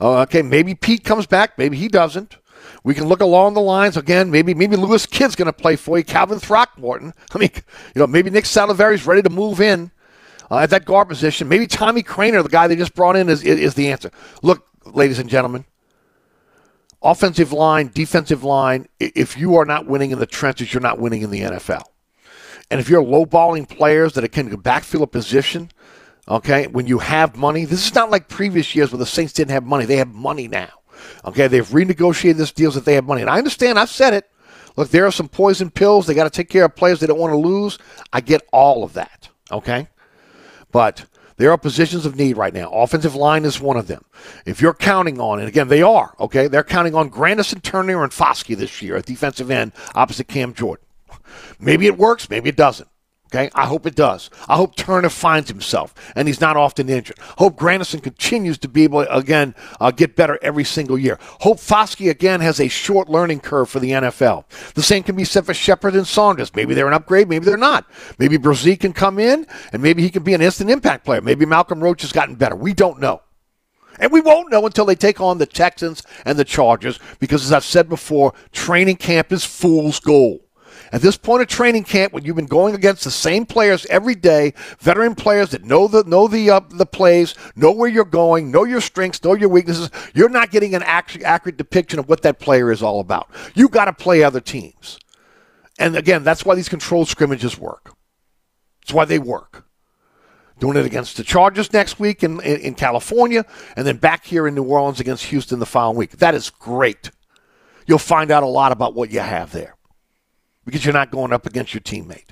Uh, 0.00 0.22
okay, 0.22 0.42
maybe 0.42 0.74
Pete 0.74 1.04
comes 1.04 1.26
back, 1.26 1.58
maybe 1.58 1.76
he 1.76 1.88
doesn't. 1.88 2.38
We 2.82 2.94
can 2.94 3.06
look 3.06 3.20
along 3.20 3.54
the 3.54 3.60
lines 3.60 3.96
again. 3.96 4.30
Maybe 4.30 4.54
maybe 4.54 4.76
Lewis 4.76 5.06
Kidd's 5.06 5.36
going 5.36 5.46
to 5.46 5.52
play 5.52 5.76
for 5.76 5.98
you. 5.98 6.04
Calvin 6.04 6.38
Throckmorton. 6.38 7.12
I 7.34 7.38
mean, 7.38 7.50
you 7.54 8.00
know, 8.00 8.06
maybe 8.06 8.30
Nick 8.30 8.44
Saldiveri's 8.44 9.06
ready 9.06 9.22
to 9.22 9.30
move 9.30 9.60
in 9.60 9.90
uh, 10.50 10.58
at 10.58 10.70
that 10.70 10.84
guard 10.84 11.08
position. 11.08 11.48
Maybe 11.48 11.66
Tommy 11.66 12.02
Kraemer, 12.02 12.42
the 12.42 12.48
guy 12.48 12.66
they 12.66 12.76
just 12.76 12.94
brought 12.94 13.16
in, 13.16 13.28
is, 13.28 13.42
is 13.42 13.74
the 13.74 13.90
answer. 13.90 14.10
Look, 14.42 14.66
ladies 14.84 15.18
and 15.18 15.28
gentlemen, 15.28 15.64
offensive 17.02 17.52
line, 17.52 17.90
defensive 17.92 18.44
line, 18.44 18.88
if 18.98 19.36
you 19.36 19.56
are 19.56 19.64
not 19.64 19.86
winning 19.86 20.10
in 20.10 20.18
the 20.18 20.26
trenches, 20.26 20.72
you're 20.72 20.80
not 20.80 20.98
winning 20.98 21.22
in 21.22 21.30
the 21.30 21.40
NFL. 21.40 21.84
And 22.70 22.80
if 22.80 22.88
you're 22.88 23.02
lowballing 23.02 23.68
players 23.68 24.12
that 24.14 24.30
can 24.32 24.50
backfill 24.62 25.02
a 25.02 25.06
position, 25.06 25.70
okay, 26.28 26.66
when 26.66 26.86
you 26.86 26.98
have 26.98 27.36
money, 27.36 27.64
this 27.64 27.86
is 27.86 27.94
not 27.94 28.10
like 28.10 28.28
previous 28.28 28.74
years 28.74 28.92
where 28.92 28.98
the 28.98 29.06
Saints 29.06 29.32
didn't 29.32 29.52
have 29.52 29.64
money. 29.64 29.86
They 29.86 29.96
have 29.96 30.12
money 30.12 30.48
now. 30.48 30.70
Okay, 31.24 31.46
they've 31.46 31.66
renegotiated 31.66 32.36
this 32.36 32.52
deals 32.52 32.74
that 32.74 32.84
they 32.84 32.94
have 32.94 33.06
money. 33.06 33.22
And 33.22 33.30
I 33.30 33.38
understand, 33.38 33.78
I've 33.78 33.88
said 33.88 34.14
it. 34.14 34.28
Look, 34.76 34.90
there 34.90 35.06
are 35.06 35.12
some 35.12 35.28
poison 35.28 35.70
pills. 35.70 36.06
They 36.06 36.14
got 36.14 36.24
to 36.24 36.30
take 36.30 36.48
care 36.48 36.64
of 36.64 36.76
players 36.76 37.00
they 37.00 37.06
don't 37.06 37.18
want 37.18 37.32
to 37.32 37.38
lose. 37.38 37.78
I 38.12 38.20
get 38.20 38.42
all 38.52 38.84
of 38.84 38.92
that. 38.94 39.28
Okay? 39.50 39.88
But 40.70 41.06
there 41.36 41.50
are 41.50 41.58
positions 41.58 42.04
of 42.04 42.16
need 42.16 42.36
right 42.36 42.52
now. 42.52 42.70
Offensive 42.70 43.14
line 43.14 43.44
is 43.44 43.60
one 43.60 43.76
of 43.76 43.86
them. 43.86 44.04
If 44.44 44.60
you're 44.60 44.74
counting 44.74 45.20
on, 45.20 45.38
and 45.38 45.48
again, 45.48 45.68
they 45.68 45.82
are, 45.82 46.14
okay? 46.18 46.48
They're 46.48 46.64
counting 46.64 46.94
on 46.94 47.10
Granderson, 47.10 47.62
Turner, 47.62 48.02
and 48.02 48.12
Foskey 48.12 48.56
this 48.56 48.82
year 48.82 48.96
at 48.96 49.06
defensive 49.06 49.50
end 49.50 49.72
opposite 49.94 50.28
Cam 50.28 50.52
Jordan. 50.52 50.84
Maybe 51.60 51.86
it 51.86 51.96
works, 51.96 52.28
maybe 52.28 52.48
it 52.48 52.56
doesn't. 52.56 52.88
Okay, 53.30 53.50
I 53.54 53.66
hope 53.66 53.84
it 53.84 53.94
does. 53.94 54.30
I 54.48 54.56
hope 54.56 54.74
Turner 54.74 55.10
finds 55.10 55.50
himself 55.50 55.94
and 56.16 56.26
he's 56.26 56.40
not 56.40 56.56
often 56.56 56.88
injured. 56.88 57.18
Hope 57.36 57.58
Granderson 57.58 58.02
continues 58.02 58.56
to 58.58 58.68
be 58.68 58.84
able 58.84 59.00
again, 59.00 59.54
uh, 59.80 59.90
get 59.90 60.16
better 60.16 60.38
every 60.40 60.64
single 60.64 60.96
year. 60.98 61.18
Hope 61.40 61.58
Foskey, 61.58 62.08
again, 62.08 62.40
has 62.40 62.58
a 62.58 62.68
short 62.68 63.10
learning 63.10 63.40
curve 63.40 63.68
for 63.68 63.80
the 63.80 63.90
NFL. 63.90 64.44
The 64.72 64.82
same 64.82 65.02
can 65.02 65.14
be 65.14 65.24
said 65.24 65.44
for 65.44 65.52
Shepherd 65.52 65.94
and 65.94 66.06
Saunders. 66.06 66.54
Maybe 66.54 66.72
they're 66.72 66.88
an 66.88 66.94
upgrade, 66.94 67.28
maybe 67.28 67.44
they're 67.44 67.58
not. 67.58 67.84
Maybe 68.18 68.38
Bresee 68.38 68.80
can 68.80 68.94
come 68.94 69.18
in 69.18 69.46
and 69.74 69.82
maybe 69.82 70.00
he 70.00 70.08
can 70.08 70.22
be 70.22 70.32
an 70.32 70.40
instant 70.40 70.70
impact 70.70 71.04
player. 71.04 71.20
Maybe 71.20 71.44
Malcolm 71.44 71.80
Roach 71.84 72.00
has 72.00 72.12
gotten 72.12 72.34
better. 72.34 72.56
We 72.56 72.72
don't 72.72 72.98
know. 72.98 73.20
And 74.00 74.10
we 74.10 74.22
won't 74.22 74.50
know 74.50 74.64
until 74.64 74.86
they 74.86 74.94
take 74.94 75.20
on 75.20 75.36
the 75.36 75.44
Texans 75.44 76.02
and 76.24 76.38
the 76.38 76.44
Chargers 76.44 76.98
because, 77.18 77.44
as 77.44 77.52
I've 77.52 77.64
said 77.64 77.90
before, 77.90 78.32
training 78.52 78.96
camp 78.96 79.32
is 79.32 79.44
fool's 79.44 80.00
gold. 80.00 80.40
At 80.90 81.02
this 81.02 81.16
point 81.16 81.42
of 81.42 81.48
training 81.48 81.84
camp, 81.84 82.12
when 82.12 82.24
you've 82.24 82.36
been 82.36 82.46
going 82.46 82.74
against 82.74 83.04
the 83.04 83.10
same 83.10 83.44
players 83.44 83.84
every 83.86 84.14
day, 84.14 84.54
veteran 84.78 85.14
players 85.14 85.50
that 85.50 85.64
know 85.64 85.86
the 85.86 86.04
know 86.04 86.28
the 86.28 86.50
uh, 86.50 86.60
the 86.70 86.86
plays, 86.86 87.34
know 87.56 87.72
where 87.72 87.88
you're 87.88 88.04
going, 88.04 88.50
know 88.50 88.64
your 88.64 88.80
strengths, 88.80 89.22
know 89.22 89.34
your 89.34 89.50
weaknesses, 89.50 89.90
you're 90.14 90.28
not 90.28 90.50
getting 90.50 90.74
an 90.74 90.82
accurate, 90.82 91.56
depiction 91.56 91.98
of 91.98 92.08
what 92.08 92.22
that 92.22 92.38
player 92.38 92.72
is 92.72 92.82
all 92.82 93.00
about. 93.00 93.28
You 93.54 93.68
got 93.68 93.86
to 93.86 93.92
play 93.92 94.22
other 94.22 94.40
teams, 94.40 94.98
and 95.78 95.96
again, 95.96 96.24
that's 96.24 96.44
why 96.44 96.54
these 96.54 96.68
controlled 96.68 97.08
scrimmages 97.08 97.58
work. 97.58 97.94
That's 98.80 98.94
why 98.94 99.04
they 99.04 99.18
work. 99.18 99.64
Doing 100.58 100.76
it 100.76 100.86
against 100.86 101.16
the 101.16 101.22
Chargers 101.22 101.72
next 101.72 102.00
week 102.00 102.24
in, 102.24 102.40
in, 102.40 102.60
in 102.60 102.74
California, 102.74 103.44
and 103.76 103.86
then 103.86 103.98
back 103.98 104.24
here 104.24 104.48
in 104.48 104.54
New 104.54 104.64
Orleans 104.64 104.98
against 104.98 105.26
Houston 105.26 105.60
the 105.60 105.66
following 105.66 105.96
week. 105.96 106.12
That 106.12 106.34
is 106.34 106.50
great. 106.50 107.10
You'll 107.86 107.98
find 107.98 108.30
out 108.30 108.42
a 108.42 108.46
lot 108.46 108.72
about 108.72 108.94
what 108.94 109.10
you 109.10 109.20
have 109.20 109.52
there 109.52 109.77
because 110.68 110.84
you're 110.84 110.92
not 110.92 111.10
going 111.10 111.32
up 111.32 111.46
against 111.46 111.72
your 111.72 111.80
teammate. 111.80 112.28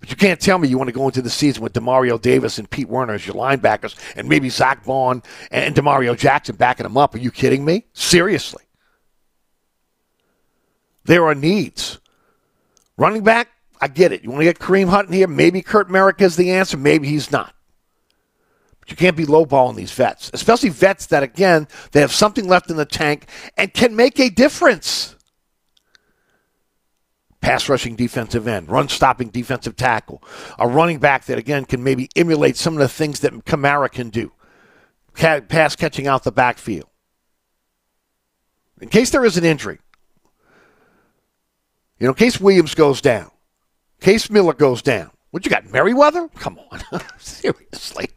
But 0.00 0.08
you 0.08 0.16
can't 0.16 0.40
tell 0.40 0.56
me 0.56 0.66
you 0.66 0.78
want 0.78 0.88
to 0.88 0.94
go 0.94 1.04
into 1.04 1.20
the 1.20 1.28
season 1.28 1.62
with 1.62 1.74
Demario 1.74 2.18
Davis 2.18 2.58
and 2.58 2.68
Pete 2.70 2.88
Werner 2.88 3.12
as 3.12 3.26
your 3.26 3.36
linebackers 3.36 3.94
and 4.16 4.26
maybe 4.26 4.48
Zach 4.48 4.86
Baun 4.86 5.22
and 5.50 5.74
D'Marco 5.74 6.14
Jackson 6.14 6.56
backing 6.56 6.84
them 6.84 6.96
up. 6.96 7.14
Are 7.14 7.18
you 7.18 7.30
kidding 7.30 7.62
me? 7.62 7.84
Seriously. 7.92 8.64
There 11.04 11.26
are 11.26 11.34
needs. 11.34 12.00
Running 12.96 13.22
back, 13.22 13.48
I 13.78 13.88
get 13.88 14.12
it. 14.12 14.24
You 14.24 14.30
want 14.30 14.40
to 14.40 14.44
get 14.44 14.58
Kareem 14.58 14.88
Hunt 14.88 15.08
in 15.08 15.14
here? 15.14 15.28
Maybe 15.28 15.60
Kurt 15.60 15.90
Merrick 15.90 16.22
is 16.22 16.36
the 16.36 16.52
answer. 16.52 16.78
Maybe 16.78 17.06
he's 17.06 17.30
not. 17.30 17.54
But 18.80 18.90
you 18.90 18.96
can't 18.96 19.18
be 19.18 19.26
lowballing 19.26 19.76
these 19.76 19.92
vets, 19.92 20.30
especially 20.32 20.70
vets 20.70 21.06
that, 21.06 21.22
again, 21.22 21.68
they 21.92 22.00
have 22.00 22.12
something 22.12 22.48
left 22.48 22.70
in 22.70 22.78
the 22.78 22.86
tank 22.86 23.26
and 23.58 23.72
can 23.74 23.94
make 23.94 24.18
a 24.18 24.30
difference 24.30 25.14
pass 27.40 27.68
rushing 27.68 27.96
defensive 27.96 28.46
end, 28.46 28.68
run 28.68 28.88
stopping 28.88 29.28
defensive 29.28 29.76
tackle, 29.76 30.22
a 30.58 30.68
running 30.68 30.98
back 30.98 31.24
that, 31.24 31.38
again, 31.38 31.64
can 31.64 31.82
maybe 31.82 32.08
emulate 32.16 32.56
some 32.56 32.74
of 32.74 32.80
the 32.80 32.88
things 32.88 33.20
that 33.20 33.32
Kamara 33.44 33.90
can 33.90 34.10
do, 34.10 34.32
pass 35.14 35.76
catching 35.76 36.06
out 36.06 36.24
the 36.24 36.32
backfield. 36.32 36.88
In 38.80 38.88
case 38.88 39.10
there 39.10 39.24
is 39.24 39.36
an 39.36 39.44
injury, 39.44 39.78
you 41.98 42.06
know, 42.06 42.14
case 42.14 42.40
Williams 42.40 42.74
goes 42.74 43.00
down, 43.00 43.30
case 44.00 44.30
Miller 44.30 44.54
goes 44.54 44.82
down, 44.82 45.10
what 45.30 45.44
you 45.44 45.50
got, 45.50 45.70
Merriweather? 45.70 46.28
Come 46.36 46.58
on, 46.70 46.80
seriously. 47.18 48.10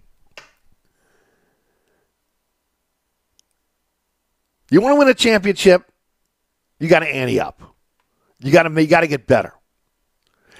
You 4.69 4.81
want 4.81 4.93
to 4.95 4.99
win 4.99 5.07
a 5.07 5.13
championship, 5.13 5.83
you 6.79 6.87
got 6.87 6.99
to 6.99 7.07
ante 7.07 7.39
up. 7.39 7.72
You 8.43 8.51
got 8.51 8.63
to 8.63 8.81
you 8.81 8.87
got 8.87 9.01
to 9.01 9.07
get 9.07 9.27
better. 9.27 9.53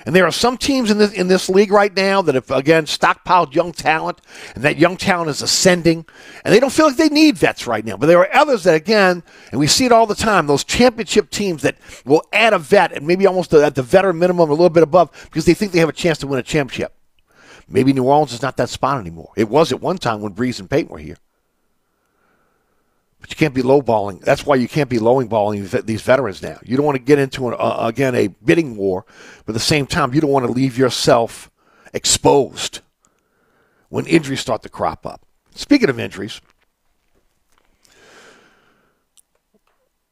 And 0.06 0.14
there 0.14 0.26
are 0.26 0.32
some 0.32 0.58
teams 0.58 0.92
in 0.92 0.98
this 0.98 1.14
in 1.14 1.28
this 1.28 1.50
league 1.50 1.72
right 1.72 1.96
now 1.96 2.22
that 2.22 2.36
have 2.36 2.52
again 2.52 2.86
stockpiled 2.86 3.56
young 3.56 3.72
talent, 3.72 4.20
and 4.54 4.64
that 4.64 4.78
young 4.78 4.98
talent 4.98 5.30
is 5.30 5.42
ascending, 5.42 6.06
and 6.44 6.54
they 6.54 6.60
don't 6.60 6.74
feel 6.74 6.88
like 6.88 6.98
they 6.98 7.10
need 7.10 7.38
vets 7.38 7.68
right 7.68 7.86
now. 7.86 7.96
But 7.96 8.08
there 8.08 8.20
are 8.20 8.36
others 8.36 8.64
that 8.64 8.76
again, 8.76 9.24
and 9.52 9.60
we 9.60 9.68
see 9.68 9.86
it 9.86 9.94
all 9.94 10.06
the 10.06 10.16
time, 10.16 10.48
those 10.48 10.66
championship 10.66 11.30
teams 11.30 11.62
that 11.62 11.78
will 12.06 12.24
add 12.34 12.54
a 12.54 12.60
vet 12.60 12.92
and 12.92 13.08
maybe 13.08 13.26
almost 13.26 13.54
at 13.54 13.76
the 13.76 13.84
veteran 13.84 14.20
minimum, 14.20 14.50
a 14.50 14.54
little 14.54 14.70
bit 14.70 14.84
above, 14.84 15.10
because 15.24 15.46
they 15.46 15.54
think 15.54 15.72
they 15.72 15.80
have 15.80 15.90
a 15.90 15.94
chance 15.94 16.18
to 16.18 16.28
win 16.28 16.40
a 16.40 16.44
championship. 16.44 16.94
Maybe 17.70 17.94
New 17.94 18.04
Orleans 18.04 18.34
is 18.34 18.42
not 18.42 18.58
that 18.58 18.70
spot 18.70 19.00
anymore. 19.00 19.32
It 19.38 19.48
was 19.48 19.72
at 19.72 19.80
one 19.80 19.98
time 19.98 20.20
when 20.20 20.34
Brees 20.34 20.60
and 20.60 20.70
Payton 20.70 20.92
were 20.92 21.00
here. 21.00 21.18
But 23.24 23.32
you 23.32 23.38
can't 23.38 23.54
be 23.54 23.62
lowballing. 23.62 24.20
That's 24.20 24.46
why 24.46 24.56
you 24.56 24.68
can't 24.68 24.90
be 24.90 24.98
lowballing 24.98 25.86
these 25.86 26.02
veterans 26.02 26.42
now. 26.42 26.60
You 26.62 26.76
don't 26.76 26.86
want 26.86 26.98
to 26.98 27.02
get 27.02 27.20
into, 27.20 27.48
an, 27.48 27.56
uh, 27.58 27.78
again, 27.80 28.16
a 28.16 28.28
bidding 28.28 28.76
war, 28.76 29.06
but 29.46 29.52
at 29.52 29.54
the 29.54 29.62
same 29.62 29.88
time, 29.88 30.14
you 30.14 30.20
don't 30.20 30.30
want 30.30 30.46
to 30.46 30.52
leave 30.52 30.78
yourself 30.78 31.50
exposed 31.94 32.82
when 33.88 34.06
injuries 34.08 34.42
start 34.42 34.62
to 34.64 34.70
crop 34.70 35.06
up. 35.06 35.26
Speaking 35.56 35.88
of 35.90 36.02
injuries, 36.02 36.42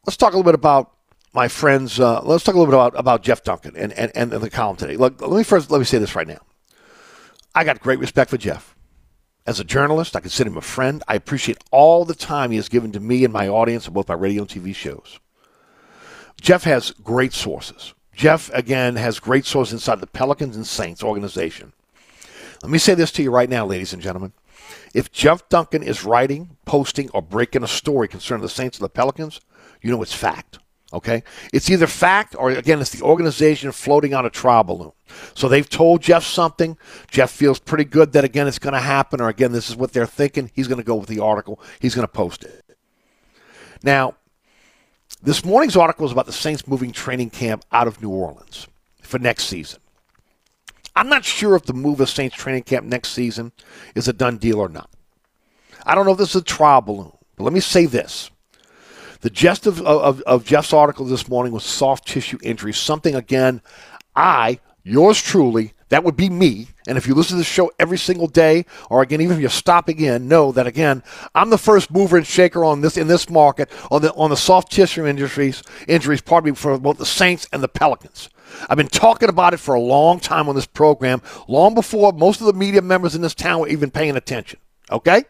let's 0.06 0.15
talk 0.15 0.32
a 0.32 0.38
little 0.38 0.50
bit 0.50 0.56
about 0.56 0.94
my 1.34 1.50
friends. 1.50 2.00
Uh, 2.00 2.22
let's 2.24 2.46
talk 2.46 2.56
a 2.56 2.58
little 2.58 2.72
bit 2.72 2.77
about, 2.77 2.98
about 2.98 3.24
Jeff 3.24 3.44
Duncan 3.44 3.75
and, 3.75 3.91
and, 3.91 4.13
and 4.15 4.32
the 4.32 4.50
column 4.50 4.77
today. 4.77 4.96
Look, 4.96 5.20
let 5.20 5.38
me 5.38 5.44
first 5.44 5.70
let 5.70 5.80
me 5.80 5.86
say 5.86 5.98
this 5.98 6.15
right 6.15 6.27
now. 6.27 6.39
I 7.53 7.65
got 7.65 7.82
great 7.82 8.00
respect 8.00 8.30
for 8.30 8.38
Jeff. 8.38 8.74
As 9.46 9.60
a 9.60 9.64
journalist, 9.64 10.16
I 10.16 10.20
consider 10.20 10.50
him 10.50 10.58
a 10.58 10.62
friend. 10.62 11.04
I 11.08 11.16
appreciate 11.16 11.64
all 11.72 12.06
the 12.06 12.14
time 12.14 12.52
he 12.52 12.58
has 12.58 12.70
given 12.70 12.92
to 12.92 13.00
me 13.00 13.24
and 13.24 13.34
my 13.34 13.48
audience 13.48 13.88
on 13.88 13.94
both 13.94 14.08
my 14.08 14.14
radio 14.14 14.44
and 14.44 14.50
TV 14.50 14.76
shows. 14.76 15.20
Jeff 16.40 16.64
has 16.64 16.92
great 16.92 17.34
sources. 17.34 17.94
Jeff, 18.14 18.52
again, 18.54 18.98
has 18.98 19.20
great 19.20 19.46
sources 19.46 19.74
inside 19.74 20.00
the 20.00 20.08
Pelicans 20.08 20.56
and 20.56 20.68
Saints 20.68 21.04
organization. 21.04 21.74
Let 22.62 22.72
me 22.72 22.78
say 22.78 22.94
this 22.94 23.12
to 23.14 23.24
you 23.24 23.32
right 23.32 23.50
now, 23.50 23.66
ladies 23.66 23.94
and 23.94 24.02
gentlemen. 24.02 24.34
If 24.94 25.12
Jeff 25.12 25.48
Duncan 25.50 25.82
is 25.82 26.04
writing, 26.04 26.58
posting, 26.66 27.10
or 27.10 27.22
breaking 27.22 27.64
a 27.64 27.68
story 27.68 28.08
concerning 28.08 28.44
the 28.44 28.50
Saints 28.50 28.78
and 28.78 28.86
the 28.86 28.90
Pelicans, 28.90 29.42
you 29.82 29.90
know 29.90 30.02
it's 30.04 30.14
fact. 30.14 30.60
Okay? 30.94 31.24
It's 31.54 31.70
either 31.70 31.88
fact 31.88 32.36
or, 32.38 32.52
again, 32.52 32.82
it's 32.82 32.92
the 32.92 33.04
organization 33.04 33.72
floating 33.72 34.14
on 34.14 34.26
a 34.26 34.30
trial 34.30 34.64
balloon. 34.64 34.92
So 35.34 35.48
they've 35.48 35.70
told 35.70 36.02
Jeff 36.02 36.24
something. 36.24 36.78
Jeff 37.10 37.32
feels 37.32 37.60
pretty 37.60 37.86
good 37.86 38.14
that, 38.14 38.24
again, 38.24 38.48
it's 38.48 38.60
going 38.60 38.74
to 38.74 38.80
happen, 38.80 39.22
or, 39.22 39.30
again, 39.30 39.52
this 39.52 39.70
is 39.70 39.76
what 39.76 39.94
they're 39.94 40.06
thinking. 40.06 40.52
He's 40.54 40.68
going 40.68 40.80
to 40.80 40.84
go 40.84 40.96
with 40.96 41.10
the 41.10 41.20
article, 41.20 41.60
he's 41.80 41.96
going 41.96 42.08
to 42.08 42.14
post 42.14 42.44
it. 42.44 42.78
Now, 43.84 44.16
this 45.24 45.46
morning's 45.46 45.76
article 45.76 46.06
is 46.06 46.12
about 46.12 46.26
the 46.26 46.34
Saints 46.34 46.68
moving 46.68 46.92
training 46.92 47.30
camp 47.30 47.64
out 47.72 47.88
of 47.88 48.02
New 48.02 48.10
Orleans 48.10 48.68
for 49.02 49.20
next 49.20 49.46
season. 49.46 49.80
I'm 50.96 51.10
not 51.10 51.26
sure 51.26 51.56
if 51.56 51.64
the 51.64 51.74
move 51.74 52.02
of 52.02 52.10
Saints 52.10 52.36
training 52.36 52.64
camp 52.64 52.86
next 52.86 53.10
season 53.12 53.52
is 53.96 54.08
a 54.08 54.14
done 54.14 54.38
deal 54.38 54.60
or 54.60 54.70
not. 54.70 54.90
I 55.86 55.96
don't 55.96 56.06
know 56.06 56.12
if 56.12 56.18
this 56.18 56.32
is 56.32 56.42
a 56.42 56.44
trial 56.44 56.82
balloon, 56.82 57.12
but 57.36 57.44
let 57.44 57.54
me 57.54 57.60
say 57.60 57.86
this. 57.86 58.30
The 59.22 59.30
gist 59.30 59.68
of, 59.68 59.82
of, 59.82 60.22
of 60.22 60.46
Jeff's 60.46 60.74
article 60.74 61.06
this 61.06 61.28
morning 61.28 61.54
was 61.54 61.63
soft 61.63 62.08
tissue 62.08 62.40
injuries, 62.42 62.78
something, 62.78 63.16
again, 63.16 63.62
I, 64.16 64.60
yours 64.84 65.22
truly, 65.22 65.74
that 65.90 66.04
would 66.04 66.16
be 66.16 66.30
me. 66.30 66.70
And 66.88 66.98
if 66.98 67.06
you 67.06 67.13
listen 67.13 67.36
to 67.36 67.40
the 67.40 67.44
show 67.44 67.72
every 67.78 67.98
single 67.98 68.28
day, 68.28 68.66
or 68.90 69.01
again, 69.01 69.22
even 69.22 69.36
if 69.36 69.42
you're 69.42 69.50
stopping 69.50 70.00
in, 70.00 70.28
know 70.28 70.51
that 70.54 70.66
again, 70.66 71.04
I'm 71.36 71.50
the 71.50 71.58
first 71.58 71.92
mover 71.92 72.18
and 72.18 72.25
shaker 72.25 72.63
on 72.63 72.82
this 72.82 72.98
in 72.98 73.08
this 73.08 73.30
market 73.30 73.70
on 73.92 74.01
the 74.01 74.13
on 74.13 74.30
the 74.30 74.38
soft 74.38 74.72
tissue 74.72 75.06
injuries 75.06 75.62
injuries, 75.88 76.22
pardon 76.22 76.51
me, 76.51 76.56
for 76.56 76.78
both 76.80 76.98
the 76.98 77.06
Saints 77.06 77.48
and 77.51 77.62
the 77.62 77.68
Pelicans. 77.68 78.30
I've 78.70 78.78
been 78.78 78.88
talking 78.88 79.30
about 79.30 79.54
it 79.54 79.58
for 79.58 79.75
a 79.75 79.82
long 79.82 80.20
time 80.20 80.48
on 80.48 80.56
this 80.56 80.66
program, 80.66 81.22
long 81.48 81.75
before 81.75 82.13
most 82.13 82.40
of 82.40 82.48
the 82.48 82.54
media 82.54 82.82
members 82.82 83.13
in 83.13 83.22
this 83.22 83.36
town 83.36 83.60
were 83.60 83.68
even 83.68 83.92
paying 83.92 84.16
attention. 84.16 84.60
Okay? 84.90 85.25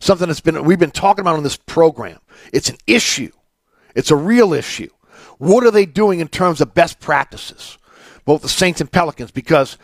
Something 0.00 0.28
that's 0.28 0.40
been 0.40 0.64
we've 0.64 0.78
been 0.78 0.90
talking 0.90 1.20
about 1.20 1.36
on 1.36 1.42
this 1.42 1.56
program. 1.56 2.18
It's 2.52 2.68
an 2.68 2.78
issue. 2.86 3.30
It's 3.94 4.10
a 4.10 4.16
real 4.16 4.52
issue. 4.52 4.88
What 5.38 5.64
are 5.64 5.70
they 5.70 5.86
doing 5.86 6.20
in 6.20 6.28
terms 6.28 6.60
of 6.60 6.74
best 6.74 7.00
practices? 7.00 7.78
Both 8.24 8.42
the 8.42 8.48
Saints 8.48 8.80
and 8.80 8.90
Pelicans, 8.90 9.30
because 9.30 9.78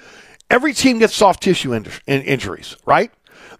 every 0.50 0.72
team 0.72 0.98
gets 0.98 1.14
soft 1.14 1.42
tissue 1.42 1.72
in- 1.72 1.86
in- 2.06 2.22
injuries, 2.22 2.76
right? 2.84 3.10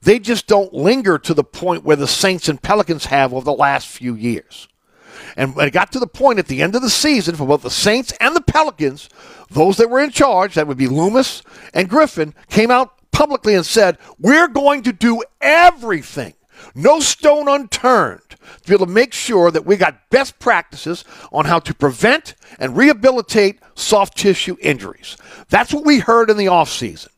They 0.02 0.18
just 0.18 0.46
don't 0.46 0.72
linger 0.72 1.18
to 1.18 1.34
the 1.34 1.44
point 1.44 1.84
where 1.84 1.96
the 1.96 2.06
Saints 2.06 2.48
and 2.48 2.60
Pelicans 2.60 3.06
have 3.06 3.32
over 3.32 3.44
the 3.44 3.52
last 3.52 3.88
few 3.88 4.14
years. 4.14 4.68
And 5.36 5.56
it 5.58 5.72
got 5.72 5.92
to 5.92 5.98
the 5.98 6.06
point 6.06 6.38
at 6.38 6.46
the 6.46 6.62
end 6.62 6.74
of 6.74 6.82
the 6.82 6.90
season 6.90 7.36
for 7.36 7.46
both 7.46 7.62
the 7.62 7.70
Saints 7.70 8.12
and 8.20 8.36
the 8.36 8.40
Pelicans, 8.40 9.08
those 9.50 9.76
that 9.78 9.90
were 9.90 10.00
in 10.00 10.10
charge, 10.10 10.54
that 10.54 10.66
would 10.66 10.76
be 10.76 10.86
Loomis 10.86 11.42
and 11.74 11.88
Griffin, 11.88 12.34
came 12.48 12.70
out 12.70 12.92
publicly 13.10 13.54
and 13.54 13.64
said, 13.64 13.98
We're 14.18 14.48
going 14.48 14.82
to 14.82 14.92
do 14.92 15.22
everything, 15.40 16.34
no 16.76 17.00
stone 17.00 17.48
unturned, 17.48 18.20
to 18.28 18.68
be 18.68 18.74
able 18.74 18.86
to 18.86 18.92
make 18.92 19.12
sure 19.12 19.50
that 19.50 19.66
we 19.66 19.76
got 19.76 20.10
best 20.10 20.38
practices 20.38 21.04
on 21.32 21.46
how 21.46 21.58
to 21.58 21.74
prevent 21.74 22.34
and 22.58 22.76
rehabilitate 22.76 23.60
soft 23.74 24.16
tissue 24.16 24.56
injuries. 24.60 25.16
That's 25.48 25.72
what 25.72 25.84
we 25.84 25.98
heard 25.98 26.30
in 26.30 26.36
the 26.36 26.46
offseason. 26.46 27.08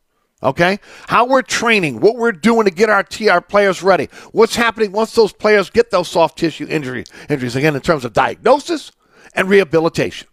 Okay? 0.41 0.79
How 1.07 1.25
we're 1.25 1.41
training, 1.41 1.99
what 1.99 2.15
we're 2.15 2.31
doing 2.31 2.65
to 2.65 2.71
get 2.71 2.89
our, 2.89 3.03
T- 3.03 3.27
our 3.27 3.41
players 3.41 3.83
ready, 3.83 4.07
what's 4.31 4.55
happening 4.55 4.93
once 4.93 5.13
those 5.13 5.33
players 5.33 5.69
get 5.69 5.91
those 5.91 6.07
soft 6.07 6.37
tissue 6.37 6.65
injury, 6.67 7.03
injuries, 7.29 7.57
again, 7.57 7.75
in 7.75 7.81
terms 7.81 8.05
of 8.05 8.13
diagnosis 8.13 8.91
and 9.33 9.49
rehabilitation. 9.49 10.27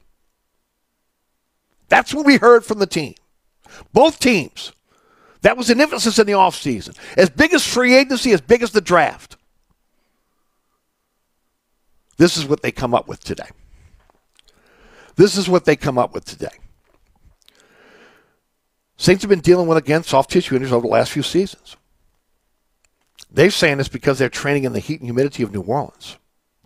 That's 1.89 2.15
what 2.15 2.27
we 2.27 2.37
heard 2.37 2.65
from 2.65 2.79
the 2.79 2.87
team. 2.87 3.15
Both 3.93 4.21
teams. 4.21 4.73
That 5.43 5.57
was 5.57 5.71
an 5.71 5.81
emphasis 5.81 6.19
in 6.19 6.27
the 6.27 6.33
offseason. 6.33 6.97
As 7.17 7.31
big 7.31 7.53
as 7.53 7.67
free 7.67 7.95
agency, 7.95 8.33
as 8.33 8.41
big 8.41 8.63
as 8.63 8.71
the 8.71 8.81
draft. 8.81 9.37
This 12.17 12.37
is 12.37 12.47
what 12.47 12.63
they 12.63 12.73
come 12.73 12.95
up 12.95 13.09
with 13.09 13.23
today. 13.23 13.49
This 15.17 15.37
is 15.37 15.49
what 15.49 15.65
they 15.65 15.77
come 15.77 15.99
up 15.99 16.15
with 16.15 16.25
today. 16.25 16.49
Saints 18.97 19.23
have 19.23 19.31
been 19.31 19.41
dealing 19.41 19.67
with, 19.67 19.79
again, 19.79 20.03
soft 20.03 20.31
tissue 20.31 20.55
injuries 20.55 20.73
over 20.73 20.87
the 20.87 20.93
last 20.93 21.13
few 21.13 21.23
seasons. 21.23 21.77
They're 23.31 23.51
saying 23.51 23.81
it's 23.81 23.89
because 23.89 24.19
they're 24.19 24.31
training 24.31 24.65
in 24.65 24.73
the 24.73 24.81
heat 24.81 25.01
and 25.01 25.09
humidity 25.09 25.43
of 25.43 25.53
New 25.53 25.61
Orleans. 25.61 26.17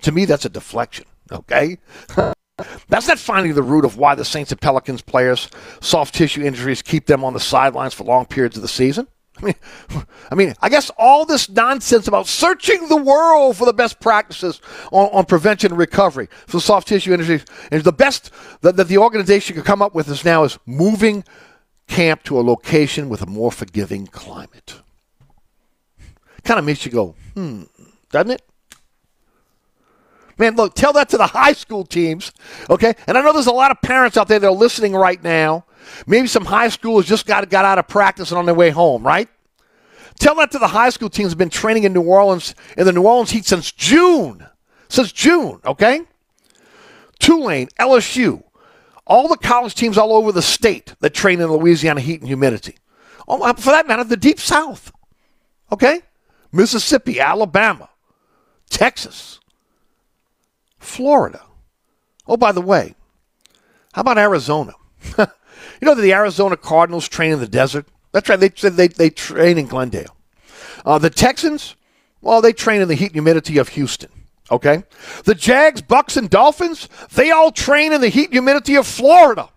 To 0.02 0.12
me, 0.12 0.24
that's 0.24 0.44
a 0.44 0.48
deflection, 0.48 1.06
okay? 1.32 1.78
that's 2.88 3.08
not 3.08 3.18
finding 3.18 3.54
the 3.54 3.62
root 3.62 3.84
of 3.84 3.96
why 3.96 4.14
the 4.14 4.24
Saints 4.24 4.52
and 4.52 4.60
Pelicans 4.60 5.02
players' 5.02 5.48
soft 5.80 6.14
tissue 6.14 6.42
injuries 6.42 6.82
keep 6.82 7.06
them 7.06 7.24
on 7.24 7.32
the 7.32 7.40
sidelines 7.40 7.94
for 7.94 8.04
long 8.04 8.26
periods 8.26 8.56
of 8.56 8.62
the 8.62 8.68
season. 8.68 9.06
I 9.38 9.44
mean, 9.44 9.54
I 10.30 10.34
mean, 10.34 10.54
I 10.60 10.68
guess 10.68 10.90
all 10.98 11.24
this 11.24 11.48
nonsense 11.48 12.08
about 12.08 12.26
searching 12.26 12.88
the 12.88 12.96
world 12.96 13.56
for 13.56 13.64
the 13.64 13.72
best 13.72 14.00
practices 14.00 14.60
on, 14.92 15.08
on 15.12 15.24
prevention 15.26 15.72
and 15.72 15.78
recovery 15.78 16.28
for 16.46 16.60
soft 16.60 16.88
tissue 16.88 17.12
injuries, 17.12 17.44
and 17.70 17.82
the 17.82 17.92
best 17.92 18.30
that, 18.62 18.76
that 18.76 18.88
the 18.88 18.98
organization 18.98 19.56
could 19.56 19.64
come 19.64 19.82
up 19.82 19.94
with 19.94 20.08
is 20.08 20.24
now 20.24 20.44
is 20.44 20.58
moving 20.66 21.24
camp 21.88 22.22
to 22.22 22.38
a 22.38 22.42
location 22.42 23.08
with 23.08 23.22
a 23.22 23.26
more 23.26 23.50
forgiving 23.50 24.06
climate. 24.06 24.80
Kind 26.44 26.58
of 26.58 26.64
makes 26.64 26.86
you 26.86 26.92
go, 26.92 27.14
hmm, 27.34 27.64
doesn't 28.10 28.30
it? 28.30 28.42
Man, 30.40 30.56
look, 30.56 30.74
tell 30.74 30.94
that 30.94 31.10
to 31.10 31.18
the 31.18 31.26
high 31.26 31.52
school 31.52 31.84
teams, 31.84 32.32
okay? 32.70 32.94
And 33.06 33.18
I 33.18 33.22
know 33.22 33.34
there's 33.34 33.46
a 33.46 33.52
lot 33.52 33.70
of 33.70 33.82
parents 33.82 34.16
out 34.16 34.26
there 34.26 34.38
that 34.38 34.46
are 34.46 34.50
listening 34.50 34.94
right 34.94 35.22
now. 35.22 35.66
Maybe 36.06 36.28
some 36.28 36.46
high 36.46 36.68
schoolers 36.68 37.04
just 37.04 37.26
got, 37.26 37.48
got 37.50 37.66
out 37.66 37.78
of 37.78 37.86
practice 37.88 38.30
and 38.30 38.38
on 38.38 38.46
their 38.46 38.54
way 38.54 38.70
home, 38.70 39.06
right? 39.06 39.28
Tell 40.18 40.34
that 40.36 40.50
to 40.52 40.58
the 40.58 40.68
high 40.68 40.88
school 40.88 41.10
teams 41.10 41.32
have 41.32 41.38
been 41.38 41.50
training 41.50 41.84
in 41.84 41.92
New 41.92 42.02
Orleans, 42.02 42.54
in 42.78 42.86
the 42.86 42.92
New 42.92 43.02
Orleans 43.02 43.30
heat 43.30 43.44
since 43.44 43.70
June. 43.70 44.46
Since 44.88 45.12
June, 45.12 45.60
okay? 45.64 46.00
Tulane, 47.18 47.68
LSU, 47.78 48.42
all 49.06 49.28
the 49.28 49.36
college 49.36 49.74
teams 49.74 49.98
all 49.98 50.14
over 50.14 50.32
the 50.32 50.40
state 50.40 50.94
that 51.00 51.12
train 51.12 51.42
in 51.42 51.48
Louisiana 51.48 52.00
heat 52.00 52.20
and 52.20 52.28
humidity. 52.28 52.76
Oh, 53.28 53.52
for 53.54 53.72
that 53.72 53.86
matter, 53.86 54.04
the 54.04 54.16
Deep 54.16 54.40
South, 54.40 54.90
okay? 55.70 56.00
Mississippi, 56.50 57.20
Alabama, 57.20 57.90
Texas, 58.70 59.39
Florida. 60.80 61.42
Oh, 62.26 62.36
by 62.36 62.50
the 62.50 62.60
way, 62.60 62.94
how 63.92 64.00
about 64.00 64.18
Arizona? 64.18 64.72
you 65.18 65.26
know 65.82 65.94
that 65.94 66.02
the 66.02 66.12
Arizona 66.12 66.56
Cardinals 66.56 67.08
train 67.08 67.32
in 67.32 67.38
the 67.38 67.46
desert? 67.46 67.86
That's 68.12 68.28
right. 68.28 68.40
They 68.40 68.48
they, 68.48 68.88
they 68.88 69.10
train 69.10 69.58
in 69.58 69.66
Glendale. 69.66 70.16
Uh, 70.84 70.98
the 70.98 71.10
Texans, 71.10 71.76
well, 72.20 72.40
they 72.40 72.52
train 72.52 72.80
in 72.80 72.88
the 72.88 72.94
heat 72.94 73.06
and 73.06 73.14
humidity 73.14 73.58
of 73.58 73.68
Houston. 73.70 74.10
Okay? 74.50 74.82
The 75.24 75.34
Jags, 75.34 75.82
Bucs, 75.82 76.16
and 76.16 76.28
Dolphins, 76.28 76.88
they 77.14 77.30
all 77.30 77.52
train 77.52 77.92
in 77.92 78.00
the 78.00 78.08
heat 78.08 78.26
and 78.26 78.32
humidity 78.32 78.74
of 78.74 78.86
Florida. 78.86 79.48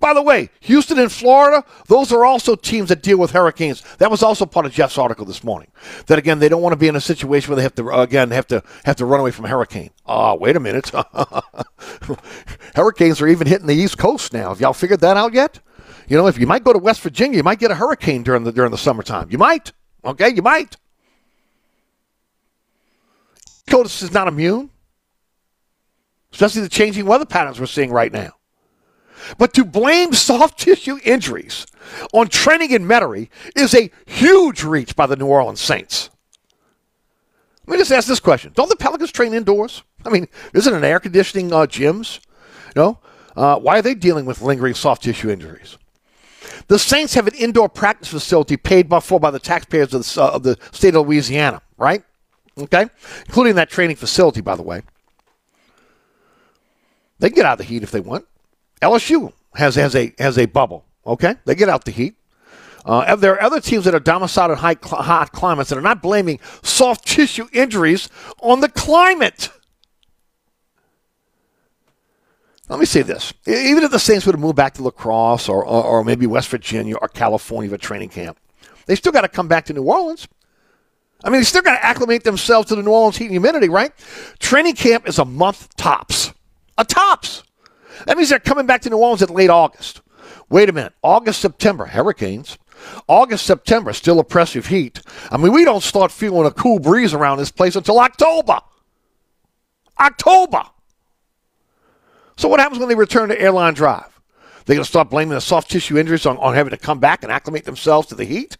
By 0.00 0.14
the 0.14 0.22
way, 0.22 0.50
Houston 0.60 0.98
and 0.98 1.10
Florida, 1.10 1.64
those 1.86 2.12
are 2.12 2.24
also 2.24 2.54
teams 2.54 2.88
that 2.90 3.02
deal 3.02 3.18
with 3.18 3.32
hurricanes. 3.32 3.82
That 3.98 4.10
was 4.10 4.22
also 4.22 4.46
part 4.46 4.66
of 4.66 4.72
Jeff's 4.72 4.96
article 4.96 5.24
this 5.24 5.42
morning. 5.42 5.70
That 6.06 6.18
again, 6.18 6.38
they 6.38 6.48
don't 6.48 6.62
want 6.62 6.72
to 6.72 6.78
be 6.78 6.88
in 6.88 6.96
a 6.96 7.00
situation 7.00 7.50
where 7.50 7.56
they 7.56 7.62
have 7.62 7.74
to 7.76 7.88
again 7.90 8.30
have 8.30 8.46
to 8.48 8.62
have 8.84 8.96
to 8.96 9.04
run 9.04 9.20
away 9.20 9.30
from 9.30 9.44
a 9.46 9.48
hurricane. 9.48 9.90
Ah, 10.06 10.34
wait 10.34 10.56
a 10.56 10.60
minute. 10.60 10.90
Hurricanes 12.74 13.20
are 13.20 13.28
even 13.28 13.46
hitting 13.46 13.66
the 13.66 13.74
East 13.74 13.98
Coast 13.98 14.32
now. 14.32 14.50
Have 14.50 14.60
y'all 14.60 14.72
figured 14.72 15.00
that 15.00 15.16
out 15.16 15.32
yet? 15.32 15.60
You 16.06 16.16
know, 16.16 16.26
if 16.26 16.38
you 16.38 16.46
might 16.46 16.64
go 16.64 16.72
to 16.72 16.78
West 16.78 17.00
Virginia, 17.00 17.36
you 17.36 17.42
might 17.42 17.58
get 17.58 17.70
a 17.70 17.74
hurricane 17.74 18.22
during 18.22 18.44
the 18.44 18.52
during 18.52 18.70
the 18.70 18.78
summertime. 18.78 19.30
You 19.30 19.38
might. 19.38 19.72
Okay, 20.04 20.28
you 20.30 20.42
might. 20.42 20.76
Coast 23.68 24.02
is 24.02 24.12
not 24.12 24.28
immune, 24.28 24.70
especially 26.32 26.62
the 26.62 26.68
changing 26.70 27.04
weather 27.04 27.26
patterns 27.26 27.60
we're 27.60 27.66
seeing 27.66 27.90
right 27.90 28.12
now. 28.12 28.37
But 29.36 29.54
to 29.54 29.64
blame 29.64 30.12
soft 30.12 30.58
tissue 30.58 30.98
injuries 31.04 31.66
on 32.12 32.28
training 32.28 32.70
in 32.70 32.84
Metairie 32.84 33.28
is 33.56 33.74
a 33.74 33.90
huge 34.06 34.62
reach 34.62 34.96
by 34.96 35.06
the 35.06 35.16
New 35.16 35.26
Orleans 35.26 35.60
Saints. 35.60 36.10
Let 37.66 37.72
me 37.74 37.78
just 37.78 37.92
ask 37.92 38.08
this 38.08 38.20
question: 38.20 38.52
Don't 38.54 38.68
the 38.68 38.76
Pelicans 38.76 39.12
train 39.12 39.34
indoors? 39.34 39.82
I 40.04 40.10
mean, 40.10 40.28
isn't 40.54 40.72
it 40.72 40.76
an 40.76 40.84
air 40.84 41.00
conditioning 41.00 41.52
uh, 41.52 41.66
gyms? 41.66 42.20
Know, 42.76 42.98
uh, 43.36 43.58
why 43.58 43.78
are 43.78 43.82
they 43.82 43.94
dealing 43.94 44.24
with 44.24 44.40
lingering 44.40 44.74
soft 44.74 45.02
tissue 45.02 45.30
injuries? 45.30 45.78
The 46.68 46.78
Saints 46.78 47.14
have 47.14 47.26
an 47.26 47.34
indoor 47.34 47.68
practice 47.68 48.08
facility 48.08 48.56
paid 48.56 48.88
for 49.02 49.18
by 49.18 49.30
the 49.30 49.38
taxpayers 49.38 49.94
of 49.94 50.04
the, 50.04 50.22
uh, 50.22 50.30
of 50.30 50.42
the 50.42 50.58
state 50.72 50.94
of 50.94 51.06
Louisiana, 51.06 51.62
right? 51.76 52.02
Okay, 52.56 52.86
including 53.26 53.54
that 53.56 53.70
training 53.70 53.96
facility, 53.96 54.40
by 54.40 54.56
the 54.56 54.62
way. 54.62 54.82
They 57.18 57.28
can 57.28 57.36
get 57.36 57.46
out 57.46 57.52
of 57.52 57.58
the 57.58 57.64
heat 57.64 57.82
if 57.82 57.90
they 57.90 58.00
want. 58.00 58.26
LSU 58.80 59.32
has 59.54 59.74
has 59.74 59.94
a 59.94 60.14
has 60.18 60.38
a 60.38 60.46
bubble. 60.46 60.84
Okay, 61.06 61.34
they 61.44 61.54
get 61.54 61.68
out 61.68 61.84
the 61.84 61.90
heat. 61.90 62.14
Uh, 62.84 63.16
there 63.16 63.34
are 63.34 63.42
other 63.42 63.60
teams 63.60 63.84
that 63.84 63.94
are 63.94 64.00
domiciled 64.00 64.50
in 64.50 64.56
high 64.56 64.76
cl- 64.82 65.02
hot 65.02 65.32
climates 65.32 65.70
that 65.70 65.78
are 65.78 65.82
not 65.82 66.00
blaming 66.00 66.38
soft 66.62 67.06
tissue 67.06 67.46
injuries 67.52 68.08
on 68.40 68.60
the 68.60 68.68
climate. 68.68 69.50
Let 72.68 72.78
me 72.78 72.86
say 72.86 73.02
this: 73.02 73.32
even 73.46 73.84
if 73.84 73.90
the 73.90 73.98
Saints 73.98 74.26
would 74.26 74.34
have 74.34 74.40
moved 74.40 74.56
back 74.56 74.74
to 74.74 74.82
La 74.82 74.90
Crosse 74.90 75.48
or, 75.48 75.64
or, 75.64 75.84
or 75.84 76.04
maybe 76.04 76.26
West 76.26 76.48
Virginia 76.48 76.96
or 76.96 77.08
California 77.08 77.70
for 77.70 77.78
training 77.78 78.10
camp, 78.10 78.38
they 78.86 78.94
still 78.94 79.12
got 79.12 79.22
to 79.22 79.28
come 79.28 79.48
back 79.48 79.64
to 79.66 79.72
New 79.72 79.82
Orleans. 79.82 80.28
I 81.24 81.30
mean, 81.30 81.40
they 81.40 81.44
still 81.44 81.62
got 81.62 81.76
to 81.76 81.84
acclimate 81.84 82.24
themselves 82.24 82.68
to 82.68 82.76
the 82.76 82.82
New 82.82 82.90
Orleans 82.90 83.16
heat 83.16 83.24
and 83.24 83.32
humidity, 83.32 83.68
right? 83.68 83.92
Training 84.38 84.74
camp 84.74 85.08
is 85.08 85.18
a 85.18 85.24
month 85.24 85.74
tops. 85.76 86.32
A 86.76 86.84
tops. 86.84 87.42
That 88.06 88.16
means 88.16 88.28
they're 88.28 88.38
coming 88.38 88.66
back 88.66 88.82
to 88.82 88.90
New 88.90 88.98
Orleans 88.98 89.22
at 89.22 89.30
late 89.30 89.50
August. 89.50 90.00
Wait 90.48 90.68
a 90.68 90.72
minute. 90.72 90.94
August, 91.02 91.40
September, 91.40 91.86
hurricanes. 91.86 92.58
August, 93.06 93.44
September, 93.44 93.92
still 93.92 94.20
oppressive 94.20 94.66
heat. 94.66 95.00
I 95.30 95.36
mean, 95.36 95.52
we 95.52 95.64
don't 95.64 95.82
start 95.82 96.12
feeling 96.12 96.46
a 96.46 96.50
cool 96.50 96.78
breeze 96.78 97.12
around 97.12 97.38
this 97.38 97.50
place 97.50 97.76
until 97.76 97.98
October. 97.98 98.60
October. 99.98 100.62
So 102.36 102.48
what 102.48 102.60
happens 102.60 102.78
when 102.78 102.88
they 102.88 102.94
return 102.94 103.30
to 103.30 103.40
airline 103.40 103.74
drive? 103.74 104.20
They're 104.64 104.76
going 104.76 104.84
to 104.84 104.88
start 104.88 105.10
blaming 105.10 105.34
the 105.34 105.40
soft 105.40 105.70
tissue 105.70 105.98
injuries 105.98 106.26
on, 106.26 106.36
on 106.38 106.54
having 106.54 106.70
to 106.70 106.76
come 106.76 107.00
back 107.00 107.22
and 107.22 107.32
acclimate 107.32 107.64
themselves 107.64 108.08
to 108.08 108.14
the 108.14 108.24
heat? 108.24 108.56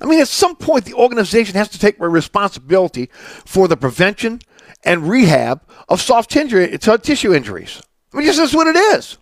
I 0.00 0.06
mean, 0.06 0.20
at 0.20 0.28
some 0.28 0.56
point, 0.56 0.84
the 0.84 0.94
organization 0.94 1.54
has 1.54 1.68
to 1.70 1.78
take 1.78 1.98
responsibility 1.98 3.08
for 3.44 3.66
the 3.66 3.76
prevention 3.76 4.40
and 4.84 5.08
rehab 5.08 5.62
of 5.88 6.00
soft 6.00 6.30
tissue 6.30 7.34
injuries. 7.34 7.82
I 8.14 8.18
mean, 8.18 8.26
this 8.26 8.38
is 8.38 8.54
what 8.54 8.68
it 8.68 8.76
is. 8.76 9.18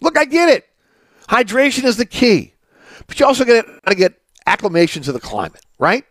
Look, 0.00 0.18
I 0.18 0.26
get 0.26 0.50
it. 0.50 0.68
Hydration 1.28 1.84
is 1.84 1.96
the 1.96 2.04
key, 2.04 2.54
but 3.06 3.18
you 3.18 3.24
also 3.24 3.44
got 3.44 3.64
to 3.86 3.94
get 3.94 4.20
acclimation 4.46 5.02
to 5.04 5.12
the 5.12 5.20
climate, 5.20 5.64
right? 5.78 6.04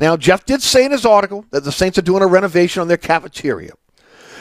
Now, 0.00 0.16
Jeff 0.16 0.44
did 0.44 0.60
say 0.60 0.84
in 0.84 0.90
his 0.90 1.06
article 1.06 1.44
that 1.50 1.62
the 1.62 1.70
Saints 1.70 1.98
are 1.98 2.02
doing 2.02 2.22
a 2.22 2.26
renovation 2.26 2.80
on 2.80 2.88
their 2.88 2.96
cafeteria 2.96 3.72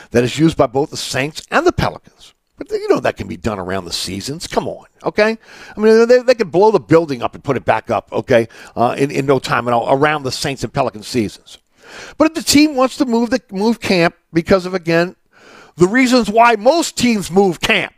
that 0.10 0.24
is 0.24 0.40
used 0.40 0.58
by 0.58 0.66
both 0.66 0.90
the 0.90 0.98
Saints 0.98 1.46
and 1.52 1.68
the 1.68 1.72
Pelicans. 1.72 2.34
But 2.58 2.72
you 2.72 2.88
know 2.88 3.00
that 3.00 3.18
can 3.18 3.28
be 3.28 3.38
done 3.38 3.60
around 3.60 3.86
the 3.86 3.94
seasons. 3.94 4.48
Come 4.48 4.68
on, 4.68 4.86
okay? 5.04 5.38
I 5.76 5.80
mean, 5.80 6.08
they, 6.08 6.20
they 6.20 6.36
could 6.36 6.52
blow 6.52 6.72
the 6.72 6.80
building 6.80 7.22
up 7.22 7.36
and 7.36 7.44
put 7.44 7.58
it 7.58 7.66
back 7.66 7.92
up, 7.92 8.12
okay, 8.12 8.48
uh, 8.76 8.96
in, 8.98 9.12
in 9.12 9.26
no 9.26 9.38
time 9.38 9.68
at 9.68 9.74
all 9.74 9.94
around 9.94 10.24
the 10.24 10.32
Saints 10.32 10.64
and 10.64 10.74
Pelican 10.74 11.04
seasons. 11.04 11.60
But 12.18 12.28
if 12.28 12.34
the 12.34 12.44
team 12.44 12.76
wants 12.76 12.98
to 12.98 13.06
move 13.06 13.30
the 13.30 13.42
move 13.52 13.80
camp 13.80 14.16
because 14.32 14.66
of 14.66 14.74
again 14.74 15.16
the 15.76 15.88
reasons 15.88 16.30
why 16.30 16.56
most 16.56 16.98
teams 16.98 17.32
move 17.32 17.60
camp, 17.60 17.94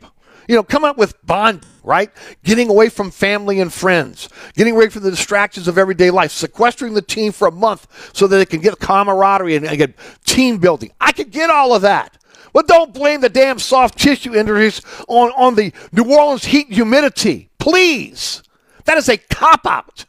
you 0.47 0.55
know, 0.55 0.63
come 0.63 0.83
up 0.83 0.97
with 0.97 1.15
bond, 1.25 1.65
right? 1.83 2.11
Getting 2.43 2.69
away 2.69 2.89
from 2.89 3.11
family 3.11 3.59
and 3.59 3.73
friends, 3.73 4.29
getting 4.53 4.75
away 4.75 4.89
from 4.89 5.03
the 5.03 5.11
distractions 5.11 5.67
of 5.67 5.77
everyday 5.77 6.11
life, 6.11 6.31
sequestering 6.31 6.93
the 6.93 7.01
team 7.01 7.31
for 7.31 7.47
a 7.47 7.51
month 7.51 7.88
so 8.13 8.27
that 8.27 8.38
they 8.38 8.45
can 8.45 8.61
get 8.61 8.79
camaraderie 8.79 9.55
and, 9.55 9.65
and 9.65 9.77
get 9.77 9.95
team 10.23 10.57
building. 10.57 10.91
I 11.01 11.11
could 11.11 11.31
get 11.31 11.49
all 11.49 11.73
of 11.73 11.81
that. 11.81 12.17
But 12.53 12.67
don't 12.67 12.93
blame 12.93 13.19
the 13.19 13.27
damn 13.27 13.59
soft 13.59 13.99
tissue 13.99 14.33
injuries 14.33 14.81
on, 15.09 15.31
on 15.31 15.55
the 15.55 15.73
New 15.91 16.05
Orleans 16.05 16.45
heat 16.45 16.71
humidity. 16.71 17.49
Please. 17.59 18.43
That 18.85 18.97
is 18.97 19.09
a 19.09 19.17
cop 19.17 19.65
out. 19.65 20.05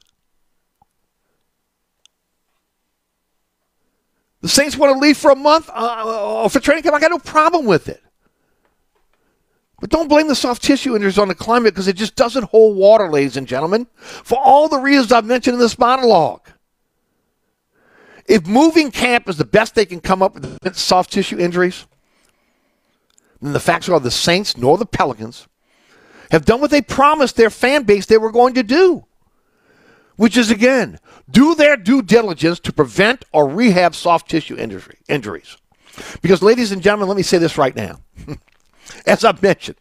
The 4.46 4.52
Saints 4.52 4.76
want 4.76 4.94
to 4.94 5.00
leave 5.00 5.16
for 5.16 5.32
a 5.32 5.34
month 5.34 5.68
uh, 5.70 5.72
uh, 5.72 6.48
for 6.48 6.60
training 6.60 6.84
camp. 6.84 6.94
I 6.94 7.00
got 7.00 7.10
no 7.10 7.18
problem 7.18 7.66
with 7.66 7.88
it. 7.88 8.00
But 9.80 9.90
don't 9.90 10.06
blame 10.06 10.28
the 10.28 10.36
soft 10.36 10.62
tissue 10.62 10.94
injuries 10.94 11.18
on 11.18 11.26
the 11.26 11.34
climate 11.34 11.74
because 11.74 11.88
it 11.88 11.96
just 11.96 12.14
doesn't 12.14 12.44
hold 12.44 12.76
water, 12.76 13.10
ladies 13.10 13.36
and 13.36 13.48
gentlemen, 13.48 13.88
for 13.96 14.38
all 14.38 14.68
the 14.68 14.78
reasons 14.78 15.10
I've 15.10 15.24
mentioned 15.24 15.54
in 15.54 15.58
this 15.58 15.76
monologue. 15.80 16.48
If 18.26 18.46
moving 18.46 18.92
camp 18.92 19.28
is 19.28 19.36
the 19.36 19.44
best 19.44 19.74
they 19.74 19.84
can 19.84 19.98
come 19.98 20.22
up 20.22 20.34
with 20.34 20.76
soft 20.76 21.10
tissue 21.10 21.40
injuries, 21.40 21.84
then 23.42 23.52
the 23.52 23.58
facts 23.58 23.88
are 23.88 23.98
the 23.98 24.12
Saints 24.12 24.56
nor 24.56 24.78
the 24.78 24.86
Pelicans 24.86 25.48
have 26.30 26.44
done 26.44 26.60
what 26.60 26.70
they 26.70 26.82
promised 26.82 27.34
their 27.34 27.50
fan 27.50 27.82
base 27.82 28.06
they 28.06 28.18
were 28.18 28.30
going 28.30 28.54
to 28.54 28.62
do, 28.62 29.06
which 30.16 30.36
is, 30.36 30.50
again, 30.50 30.98
do 31.30 31.54
their 31.54 31.76
due 31.76 32.02
diligence 32.02 32.60
to 32.60 32.72
prevent 32.72 33.24
or 33.32 33.48
rehab 33.48 33.94
soft 33.94 34.30
tissue 34.30 34.56
injury, 34.56 34.98
injuries. 35.08 35.56
Because, 36.20 36.42
ladies 36.42 36.72
and 36.72 36.82
gentlemen, 36.82 37.08
let 37.08 37.16
me 37.16 37.22
say 37.22 37.38
this 37.38 37.58
right 37.58 37.74
now. 37.74 38.00
As 39.06 39.24
I 39.24 39.34
mentioned, 39.40 39.76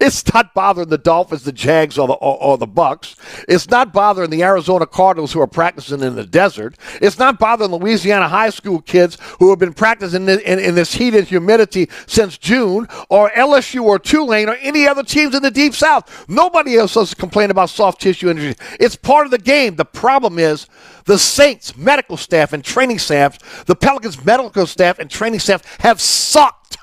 it's 0.00 0.32
not 0.32 0.54
bothering 0.54 0.88
the 0.88 0.98
Dolphins, 0.98 1.44
the 1.44 1.52
Jags, 1.52 1.98
or 1.98 2.06
the, 2.06 2.14
or, 2.14 2.42
or, 2.42 2.58
the 2.58 2.66
Bucs. 2.66 3.16
It's 3.48 3.68
not 3.70 3.92
bothering 3.92 4.30
the 4.30 4.42
Arizona 4.42 4.86
Cardinals 4.86 5.32
who 5.32 5.40
are 5.40 5.46
practicing 5.46 6.02
in 6.02 6.14
the 6.14 6.26
desert. 6.26 6.76
It's 7.00 7.18
not 7.18 7.38
bothering 7.38 7.70
Louisiana 7.70 8.28
high 8.28 8.50
school 8.50 8.80
kids 8.80 9.18
who 9.38 9.50
have 9.50 9.58
been 9.58 9.74
practicing 9.74 10.28
in, 10.28 10.40
in, 10.40 10.58
in 10.58 10.74
this 10.74 10.94
heat 10.94 11.14
and 11.14 11.26
humidity 11.26 11.88
since 12.06 12.38
June, 12.38 12.86
or 13.08 13.30
LSU 13.30 13.82
or 13.82 13.98
Tulane 13.98 14.48
or 14.48 14.56
any 14.56 14.86
other 14.86 15.02
teams 15.02 15.34
in 15.34 15.42
the 15.42 15.50
Deep 15.50 15.74
South. 15.74 16.28
Nobody 16.28 16.76
else 16.76 16.96
is 16.96 17.14
complaining 17.14 17.50
about 17.50 17.70
soft 17.70 18.00
tissue 18.00 18.30
injuries. 18.30 18.56
It's 18.78 18.96
part 18.96 19.26
of 19.26 19.30
the 19.30 19.38
game. 19.38 19.76
The 19.76 19.84
problem 19.84 20.38
is 20.38 20.66
the 21.04 21.18
Saints 21.18 21.76
medical 21.76 22.16
staff 22.16 22.52
and 22.52 22.64
training 22.64 22.98
staff, 22.98 23.64
the 23.66 23.76
Pelicans 23.76 24.24
medical 24.24 24.66
staff 24.66 24.98
and 24.98 25.10
training 25.10 25.40
staff 25.40 25.78
have 25.80 26.00
sucked 26.00 26.76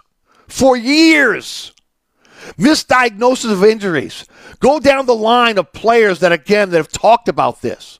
for 0.47 0.75
years 0.75 1.73
misdiagnosis 2.57 3.51
of 3.51 3.63
injuries. 3.63 4.25
Go 4.59 4.79
down 4.79 5.05
the 5.05 5.15
line 5.15 5.57
of 5.57 5.71
players 5.73 6.19
that, 6.19 6.31
again, 6.31 6.69
that 6.69 6.77
have 6.77 6.91
talked 6.91 7.27
about 7.27 7.61
this. 7.61 7.99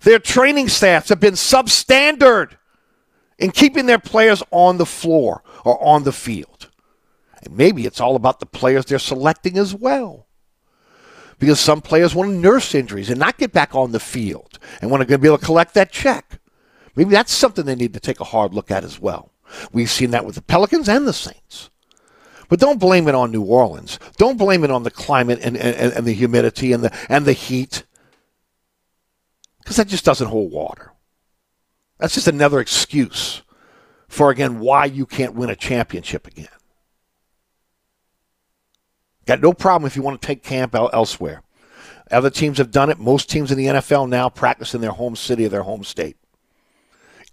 Their 0.00 0.18
training 0.18 0.68
staffs 0.68 1.08
have 1.08 1.20
been 1.20 1.34
substandard 1.34 2.52
in 3.38 3.50
keeping 3.50 3.86
their 3.86 3.98
players 3.98 4.42
on 4.50 4.78
the 4.78 4.86
floor 4.86 5.42
or 5.64 5.82
on 5.82 6.04
the 6.04 6.12
field. 6.12 6.70
And 7.42 7.56
maybe 7.56 7.86
it's 7.86 8.00
all 8.00 8.16
about 8.16 8.40
the 8.40 8.46
players 8.46 8.86
they're 8.86 8.98
selecting 8.98 9.58
as 9.58 9.74
well. 9.74 10.26
Because 11.38 11.60
some 11.60 11.80
players 11.80 12.14
want 12.14 12.30
to 12.30 12.36
nurse 12.36 12.74
injuries 12.74 13.10
and 13.10 13.20
not 13.20 13.38
get 13.38 13.52
back 13.52 13.74
on 13.74 13.92
the 13.92 14.00
field 14.00 14.58
and 14.80 14.90
want 14.90 15.08
to 15.08 15.18
be 15.18 15.28
able 15.28 15.38
to 15.38 15.44
collect 15.44 15.74
that 15.74 15.92
check. 15.92 16.40
Maybe 16.96 17.10
that's 17.10 17.32
something 17.32 17.64
they 17.64 17.76
need 17.76 17.94
to 17.94 18.00
take 18.00 18.18
a 18.18 18.24
hard 18.24 18.54
look 18.54 18.72
at 18.72 18.82
as 18.82 18.98
well. 18.98 19.30
We've 19.72 19.90
seen 19.90 20.10
that 20.10 20.24
with 20.24 20.34
the 20.34 20.42
Pelicans 20.42 20.88
and 20.88 21.06
the 21.06 21.12
Saints. 21.12 21.70
But 22.48 22.60
don't 22.60 22.80
blame 22.80 23.08
it 23.08 23.14
on 23.14 23.30
New 23.30 23.42
Orleans. 23.42 23.98
Don't 24.16 24.38
blame 24.38 24.64
it 24.64 24.70
on 24.70 24.82
the 24.82 24.90
climate 24.90 25.40
and, 25.42 25.56
and, 25.56 25.92
and 25.92 26.06
the 26.06 26.14
humidity 26.14 26.72
and 26.72 26.82
the, 26.82 26.96
and 27.08 27.24
the 27.24 27.34
heat. 27.34 27.84
Because 29.58 29.76
that 29.76 29.88
just 29.88 30.04
doesn't 30.04 30.28
hold 30.28 30.50
water. 30.50 30.92
That's 31.98 32.14
just 32.14 32.28
another 32.28 32.60
excuse 32.60 33.42
for, 34.08 34.30
again, 34.30 34.60
why 34.60 34.86
you 34.86 35.04
can't 35.04 35.34
win 35.34 35.50
a 35.50 35.56
championship 35.56 36.26
again. 36.26 36.48
Got 39.26 39.42
no 39.42 39.52
problem 39.52 39.86
if 39.86 39.94
you 39.94 40.02
want 40.02 40.22
to 40.22 40.26
take 40.26 40.42
camp 40.42 40.74
elsewhere. 40.74 41.42
Other 42.10 42.30
teams 42.30 42.56
have 42.56 42.70
done 42.70 42.88
it. 42.88 42.98
Most 42.98 43.28
teams 43.28 43.52
in 43.52 43.58
the 43.58 43.66
NFL 43.66 44.08
now 44.08 44.30
practice 44.30 44.74
in 44.74 44.80
their 44.80 44.92
home 44.92 45.16
city 45.16 45.44
or 45.44 45.50
their 45.50 45.64
home 45.64 45.84
state 45.84 46.16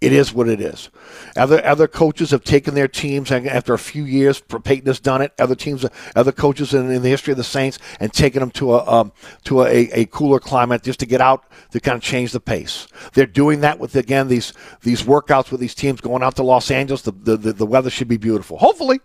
it 0.00 0.12
is 0.12 0.32
what 0.32 0.48
it 0.48 0.60
is. 0.60 0.90
Other 1.36 1.64
other 1.64 1.88
coaches 1.88 2.30
have 2.30 2.44
taken 2.44 2.74
their 2.74 2.88
teams 2.88 3.32
after 3.32 3.72
a 3.72 3.78
few 3.78 4.04
years. 4.04 4.40
Payton 4.40 4.86
has 4.86 5.00
done 5.00 5.22
it. 5.22 5.32
Other 5.38 5.54
teams, 5.54 5.86
other 6.14 6.32
coaches 6.32 6.74
in, 6.74 6.90
in 6.90 7.02
the 7.02 7.08
history 7.08 7.30
of 7.32 7.38
the 7.38 7.44
Saints, 7.44 7.78
and 7.98 8.12
taken 8.12 8.40
them 8.40 8.50
to 8.52 8.74
a 8.74 8.86
um, 8.86 9.12
to 9.44 9.62
a, 9.62 9.88
a 9.92 10.04
cooler 10.06 10.38
climate 10.38 10.82
just 10.82 11.00
to 11.00 11.06
get 11.06 11.20
out 11.20 11.44
to 11.70 11.80
kind 11.80 11.96
of 11.96 12.02
change 12.02 12.32
the 12.32 12.40
pace. 12.40 12.86
They're 13.14 13.26
doing 13.26 13.60
that 13.62 13.78
with 13.78 13.96
again 13.96 14.28
these 14.28 14.52
these 14.82 15.02
workouts 15.02 15.50
with 15.50 15.60
these 15.60 15.74
teams 15.74 16.00
going 16.00 16.22
out 16.22 16.36
to 16.36 16.42
Los 16.42 16.70
Angeles. 16.70 17.02
The 17.02 17.12
the, 17.12 17.36
the, 17.36 17.52
the 17.54 17.66
weather 17.66 17.90
should 17.90 18.08
be 18.08 18.18
beautiful. 18.18 18.58
Hopefully, 18.58 19.00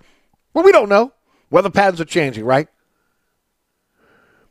well 0.53 0.65
we 0.65 0.73
don't 0.73 0.89
know. 0.89 1.13
Weather 1.49 1.69
patterns 1.69 2.01
are 2.01 2.05
changing, 2.05 2.45
right? 2.45 2.67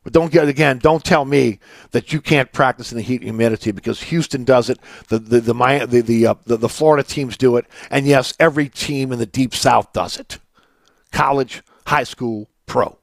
But 0.03 0.13
don't 0.13 0.31
get 0.31 0.47
again. 0.47 0.79
Don't 0.79 1.03
tell 1.03 1.25
me 1.25 1.59
that 1.91 2.11
you 2.11 2.21
can't 2.21 2.51
practice 2.51 2.91
in 2.91 2.97
the 2.97 3.03
heat 3.03 3.21
and 3.21 3.25
humidity 3.25 3.71
because 3.71 4.03
Houston 4.03 4.43
does 4.43 4.69
it. 4.69 4.79
The 5.09 5.19
the 5.19 5.39
the 5.39 5.53
the 5.85 6.01
the, 6.01 6.27
uh, 6.27 6.35
the, 6.45 6.57
the 6.57 6.69
Florida 6.69 7.03
teams 7.03 7.37
do 7.37 7.55
it, 7.57 7.67
and 7.91 8.07
yes, 8.07 8.33
every 8.39 8.67
team 8.67 9.11
in 9.11 9.19
the 9.19 9.27
Deep 9.27 9.53
South 9.53 9.93
does 9.93 10.17
it. 10.17 10.39
College, 11.11 11.61
high 11.85 12.03
school, 12.03 12.49
pro. 12.65 12.97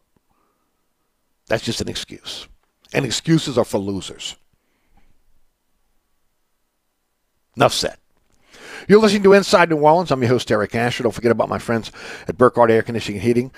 That's 1.47 1.65
just 1.65 1.81
an 1.81 1.89
excuse, 1.89 2.49
and 2.93 3.05
excuses 3.05 3.57
are 3.57 3.65
for 3.65 3.79
losers. 3.79 4.35
Enough 7.57 7.75
said. 7.75 7.97
You're 8.89 9.01
listening 9.01 9.25
to 9.25 9.35
Inside 9.35 9.71
New 9.71 9.77
Orleans. 9.77 10.11
I'm 10.11 10.23
your 10.23 10.31
host, 10.31 10.51
Eric 10.51 10.75
Asher. 10.75 11.03
Don't 11.03 11.13
forget 11.13 11.31
about 11.31 11.49
my 11.49 11.59
friends 11.59 11.93
at 12.27 12.39
Burkhardt 12.39 12.71
Air 12.71 12.83
Conditioning 12.83 13.19
and 13.19 13.27
Heating. 13.27 13.53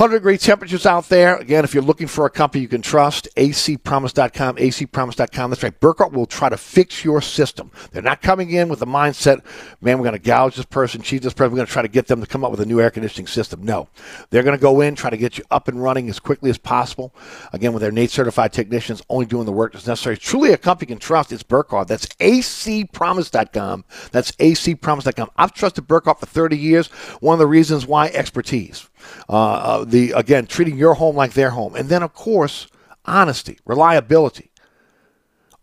100 0.00 0.16
degree 0.16 0.38
temperatures 0.38 0.86
out 0.86 1.10
there. 1.10 1.36
Again, 1.36 1.62
if 1.62 1.74
you're 1.74 1.82
looking 1.82 2.06
for 2.06 2.24
a 2.24 2.30
company 2.30 2.62
you 2.62 2.68
can 2.68 2.80
trust, 2.80 3.28
acpromise.com, 3.36 4.56
acpromise.com. 4.56 5.50
That's 5.50 5.62
right. 5.62 5.78
Burkhardt 5.78 6.14
will 6.14 6.24
try 6.24 6.48
to 6.48 6.56
fix 6.56 7.04
your 7.04 7.20
system. 7.20 7.70
They're 7.92 8.00
not 8.00 8.22
coming 8.22 8.48
in 8.48 8.70
with 8.70 8.78
the 8.78 8.86
mindset, 8.86 9.44
man, 9.82 9.98
we're 9.98 10.04
going 10.04 10.18
to 10.18 10.18
gouge 10.18 10.56
this 10.56 10.64
person, 10.64 11.02
cheat 11.02 11.20
this 11.20 11.34
person. 11.34 11.52
We're 11.52 11.56
going 11.56 11.66
to 11.66 11.72
try 11.74 11.82
to 11.82 11.88
get 11.88 12.06
them 12.06 12.22
to 12.22 12.26
come 12.26 12.46
up 12.46 12.50
with 12.50 12.60
a 12.60 12.64
new 12.64 12.80
air 12.80 12.90
conditioning 12.90 13.26
system. 13.26 13.62
No. 13.62 13.90
They're 14.30 14.42
going 14.42 14.56
to 14.56 14.62
go 14.62 14.80
in, 14.80 14.94
try 14.94 15.10
to 15.10 15.18
get 15.18 15.36
you 15.36 15.44
up 15.50 15.68
and 15.68 15.82
running 15.82 16.08
as 16.08 16.18
quickly 16.18 16.48
as 16.48 16.56
possible. 16.56 17.14
Again, 17.52 17.74
with 17.74 17.82
their 17.82 17.92
NATE 17.92 18.10
certified 18.10 18.54
technicians, 18.54 19.02
only 19.10 19.26
doing 19.26 19.44
the 19.44 19.52
work 19.52 19.74
that's 19.74 19.86
necessary. 19.86 20.16
Truly 20.16 20.54
a 20.54 20.56
company 20.56 20.88
you 20.88 20.96
can 20.96 21.00
trust. 21.00 21.30
It's 21.30 21.42
Burkhardt. 21.42 21.88
That's 21.88 22.06
acpromise.com. 22.06 23.84
That's 24.12 24.32
acpromise.com. 24.32 25.30
I've 25.36 25.52
trusted 25.52 25.86
Burkhardt 25.86 26.20
for 26.20 26.24
30 26.24 26.56
years. 26.56 26.86
One 27.20 27.34
of 27.34 27.38
the 27.38 27.46
reasons 27.46 27.86
why, 27.86 28.06
expertise. 28.06 28.88
Uh, 29.28 29.32
uh, 29.52 29.84
the 29.84 30.12
again 30.12 30.46
treating 30.46 30.76
your 30.76 30.94
home 30.94 31.16
like 31.16 31.32
their 31.32 31.50
home, 31.50 31.74
and 31.76 31.88
then 31.88 32.02
of 32.02 32.12
course 32.14 32.66
honesty, 33.04 33.58
reliability. 33.64 34.50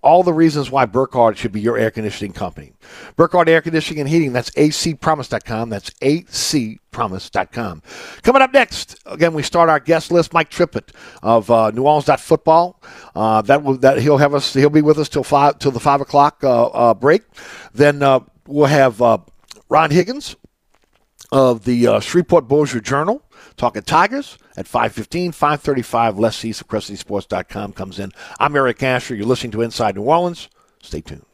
all 0.03 0.23
the 0.23 0.33
reasons 0.33 0.71
why 0.71 0.85
Burkhardt 0.85 1.37
should 1.37 1.51
be 1.51 1.59
your 1.59 1.77
air 1.77 1.91
conditioning 1.91 2.31
company. 2.31 2.71
Burkhardt 3.15 3.49
Air 3.49 3.61
Conditioning 3.61 4.01
and 4.01 4.09
Heating, 4.09 4.31
that's 4.31 4.51
acpromise.com. 4.51 5.69
That's 5.69 5.89
acpromise.com. 6.01 7.81
Coming 8.21 8.41
up 8.41 8.53
next, 8.53 8.97
again, 9.05 9.33
we 9.33 9.43
start 9.43 9.69
our 9.69 9.79
guest 9.79 10.11
list. 10.11 10.33
Mike 10.33 10.49
Triplett 10.49 10.91
of 11.23 11.49
uh, 11.51 11.71
New 11.71 11.83
Orleans 11.83 12.21
Football. 12.21 12.81
Uh, 13.15 13.41
that 13.43 13.63
will 13.63 13.77
that 13.79 13.99
he'll 13.99 14.17
have 14.17 14.33
us. 14.33 14.53
He'll 14.53 14.69
be 14.69 14.81
with 14.81 14.97
us 14.99 15.09
till 15.09 15.23
five 15.23 15.59
till 15.59 15.71
the 15.71 15.79
five 15.79 15.99
o'clock 15.99 16.43
uh, 16.43 16.67
uh, 16.67 16.93
break. 16.93 17.23
Then 17.73 18.01
uh, 18.01 18.21
we'll 18.45 18.67
have 18.67 19.01
Ron 19.69 19.91
Higgins 19.91 20.35
of 21.31 21.65
the 21.65 21.99
Shreveport 21.99 22.47
Bossier 22.47 22.79
Journal 22.81 23.21
talking 23.57 23.81
Tigers 23.81 24.37
at 24.55 24.67
515, 24.67 25.33
535. 25.33 26.17
Les 26.17 26.35
of 26.61 26.67
CrescentCitySports.com 26.67 27.73
comes 27.73 27.99
in. 27.99 28.11
I'm 28.39 28.55
Eric 28.55 28.81
Asher. 28.81 29.15
You're 29.15 29.25
listening 29.25 29.51
to 29.51 29.61
Inside 29.61 29.95
New 29.95 30.03
Orleans. 30.03 30.47
Stay 30.81 31.01
tuned. 31.01 31.26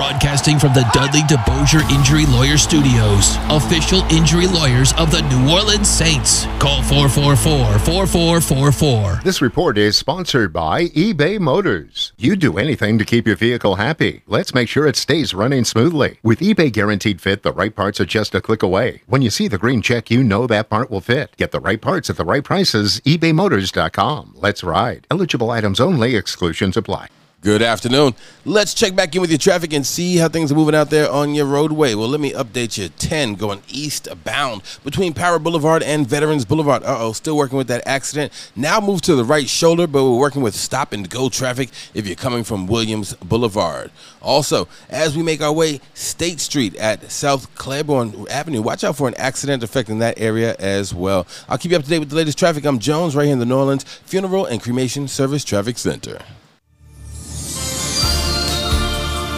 Broadcasting 0.00 0.56
from 0.58 0.72
the 0.72 0.88
Dudley 0.94 1.20
DeBosier 1.24 1.82
Injury 1.90 2.24
Lawyer 2.24 2.56
Studios, 2.56 3.36
official 3.50 4.00
injury 4.10 4.46
lawyers 4.46 4.94
of 4.94 5.10
the 5.10 5.20
New 5.28 5.52
Orleans 5.52 5.86
Saints. 5.86 6.46
Call 6.58 6.80
444-4444. 6.84 9.22
This 9.22 9.42
report 9.42 9.76
is 9.76 9.98
sponsored 9.98 10.54
by 10.54 10.86
eBay 10.86 11.38
Motors. 11.38 12.14
You 12.16 12.34
do 12.34 12.56
anything 12.56 12.96
to 12.96 13.04
keep 13.04 13.26
your 13.26 13.36
vehicle 13.36 13.74
happy. 13.74 14.22
Let's 14.26 14.54
make 14.54 14.70
sure 14.70 14.86
it 14.86 14.96
stays 14.96 15.34
running 15.34 15.66
smoothly. 15.66 16.18
With 16.22 16.40
eBay 16.40 16.72
Guaranteed 16.72 17.20
Fit, 17.20 17.42
the 17.42 17.52
right 17.52 17.76
parts 17.76 18.00
are 18.00 18.06
just 18.06 18.34
a 18.34 18.40
click 18.40 18.62
away. 18.62 19.02
When 19.06 19.20
you 19.20 19.28
see 19.28 19.48
the 19.48 19.58
green 19.58 19.82
check, 19.82 20.10
you 20.10 20.24
know 20.24 20.46
that 20.46 20.70
part 20.70 20.90
will 20.90 21.02
fit. 21.02 21.36
Get 21.36 21.50
the 21.50 21.60
right 21.60 21.78
parts 21.78 22.08
at 22.08 22.16
the 22.16 22.24
right 22.24 22.42
prices. 22.42 23.00
ebaymotors.com. 23.00 24.32
Let's 24.36 24.64
ride. 24.64 25.06
Eligible 25.10 25.50
items 25.50 25.78
only. 25.78 26.16
Exclusions 26.16 26.78
apply. 26.78 27.08
Good 27.42 27.62
afternoon. 27.62 28.14
Let's 28.44 28.74
check 28.74 28.94
back 28.94 29.14
in 29.14 29.22
with 29.22 29.30
your 29.30 29.38
traffic 29.38 29.72
and 29.72 29.86
see 29.86 30.18
how 30.18 30.28
things 30.28 30.52
are 30.52 30.54
moving 30.54 30.74
out 30.74 30.90
there 30.90 31.10
on 31.10 31.34
your 31.34 31.46
roadway. 31.46 31.94
Well, 31.94 32.06
let 32.06 32.20
me 32.20 32.32
update 32.32 32.76
you. 32.76 32.90
10 32.90 33.36
going 33.36 33.62
eastbound 33.66 34.60
between 34.84 35.14
Power 35.14 35.38
Boulevard 35.38 35.82
and 35.82 36.06
Veterans 36.06 36.44
Boulevard. 36.44 36.82
Uh 36.82 36.98
oh, 36.98 37.12
still 37.14 37.38
working 37.38 37.56
with 37.56 37.66
that 37.68 37.86
accident. 37.86 38.30
Now 38.54 38.78
move 38.78 39.00
to 39.02 39.14
the 39.14 39.24
right 39.24 39.48
shoulder, 39.48 39.86
but 39.86 40.04
we're 40.04 40.18
working 40.18 40.42
with 40.42 40.54
stop 40.54 40.92
and 40.92 41.08
go 41.08 41.30
traffic 41.30 41.70
if 41.94 42.06
you're 42.06 42.14
coming 42.14 42.44
from 42.44 42.66
Williams 42.66 43.14
Boulevard. 43.14 43.90
Also, 44.20 44.68
as 44.90 45.16
we 45.16 45.22
make 45.22 45.40
our 45.40 45.50
way 45.52 45.80
State 45.94 46.40
Street 46.40 46.76
at 46.76 47.10
South 47.10 47.54
Claiborne 47.54 48.26
Avenue, 48.28 48.60
watch 48.60 48.84
out 48.84 48.98
for 48.98 49.08
an 49.08 49.14
accident 49.14 49.62
affecting 49.62 49.98
that 50.00 50.20
area 50.20 50.56
as 50.58 50.92
well. 50.92 51.26
I'll 51.48 51.56
keep 51.56 51.70
you 51.70 51.78
up 51.78 51.84
to 51.84 51.88
date 51.88 52.00
with 52.00 52.10
the 52.10 52.16
latest 52.16 52.38
traffic. 52.38 52.66
I'm 52.66 52.78
Jones, 52.78 53.16
right 53.16 53.24
here 53.24 53.32
in 53.32 53.38
the 53.38 53.46
New 53.46 53.56
Orleans 53.56 53.84
Funeral 53.84 54.44
and 54.44 54.62
Cremation 54.62 55.08
Service 55.08 55.42
Traffic 55.42 55.78
Center. 55.78 56.18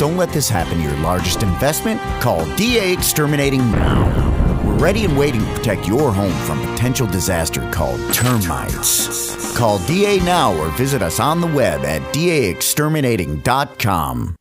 Don't 0.00 0.16
let 0.16 0.30
this 0.30 0.48
happen 0.48 0.78
to 0.78 0.82
your 0.82 0.96
largest 1.00 1.42
investment. 1.42 2.00
Call 2.22 2.46
DA 2.56 2.90
Exterminating 2.90 3.70
now. 3.70 4.62
We're 4.64 4.78
ready 4.78 5.04
and 5.04 5.18
waiting 5.18 5.42
to 5.42 5.46
protect 5.52 5.86
your 5.86 6.10
home 6.10 6.32
from 6.46 6.58
potential 6.72 7.06
disaster 7.06 7.70
called 7.70 8.00
termites. 8.14 9.54
Call 9.54 9.78
DA 9.80 10.18
now 10.20 10.56
or 10.56 10.70
visit 10.70 11.02
us 11.02 11.20
on 11.20 11.42
the 11.42 11.48
web 11.48 11.84
at 11.84 12.00
daexterminating.com. 12.14 14.39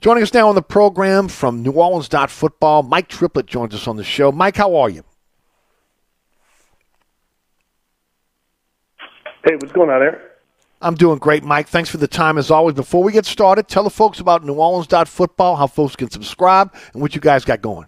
Joining 0.00 0.22
us 0.22 0.32
now 0.32 0.48
on 0.48 0.54
the 0.54 0.62
program 0.62 1.28
from 1.28 1.62
New 1.62 1.72
Orleans 1.72 2.08
Football, 2.28 2.82
Mike 2.82 3.08
Triplett 3.08 3.44
joins 3.44 3.74
us 3.74 3.86
on 3.86 3.96
the 3.96 4.04
show. 4.04 4.32
Mike, 4.32 4.56
how 4.56 4.74
are 4.74 4.88
you? 4.88 5.04
Hey, 9.44 9.56
what's 9.60 9.72
going 9.72 9.90
on, 9.90 10.02
Eric? 10.02 10.27
I'm 10.80 10.94
doing 10.94 11.18
great, 11.18 11.42
Mike. 11.42 11.68
Thanks 11.68 11.90
for 11.90 11.96
the 11.96 12.06
time 12.06 12.38
as 12.38 12.50
always. 12.50 12.74
Before 12.74 13.02
we 13.02 13.12
get 13.12 13.26
started, 13.26 13.68
tell 13.68 13.82
the 13.82 13.90
folks 13.90 14.20
about 14.20 14.44
New 14.44 14.54
Orleans 14.54 14.86
Football, 15.08 15.56
how 15.56 15.66
folks 15.66 15.96
can 15.96 16.10
subscribe, 16.10 16.72
and 16.92 17.02
what 17.02 17.14
you 17.14 17.20
guys 17.20 17.44
got 17.44 17.60
going. 17.62 17.86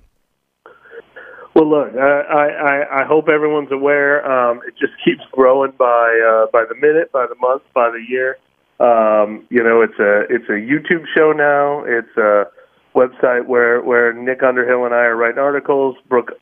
Well, 1.55 1.68
look, 1.68 1.94
I 1.96 2.85
I, 2.88 3.03
I 3.03 3.05
hope 3.05 3.29
everyone's 3.29 3.72
aware. 3.72 4.24
Um, 4.24 4.61
it 4.66 4.74
just 4.79 4.92
keeps 5.05 5.22
growing 5.33 5.72
by 5.72 5.85
uh, 5.87 6.46
by 6.53 6.64
the 6.68 6.74
minute, 6.74 7.12
by 7.12 7.26
the 7.26 7.35
month, 7.37 7.62
by 7.74 7.90
the 7.90 8.05
year. 8.09 8.38
Um, 8.81 9.46
you 9.50 9.62
know, 9.62 9.83
it's 9.83 9.98
a 9.98 10.22
it's 10.31 10.48
a 10.48 10.53
YouTube 10.53 11.05
show 11.14 11.33
now. 11.33 11.85
It's 11.85 12.16
a 12.16 12.46
website 12.94 13.46
where 13.46 13.83
where 13.83 14.12
Nick 14.12 14.42
Underhill 14.42 14.85
and 14.85 14.94
I 14.94 15.05
are 15.05 15.16
writing 15.16 15.38
articles. 15.38 15.96
Brooke 16.09 16.33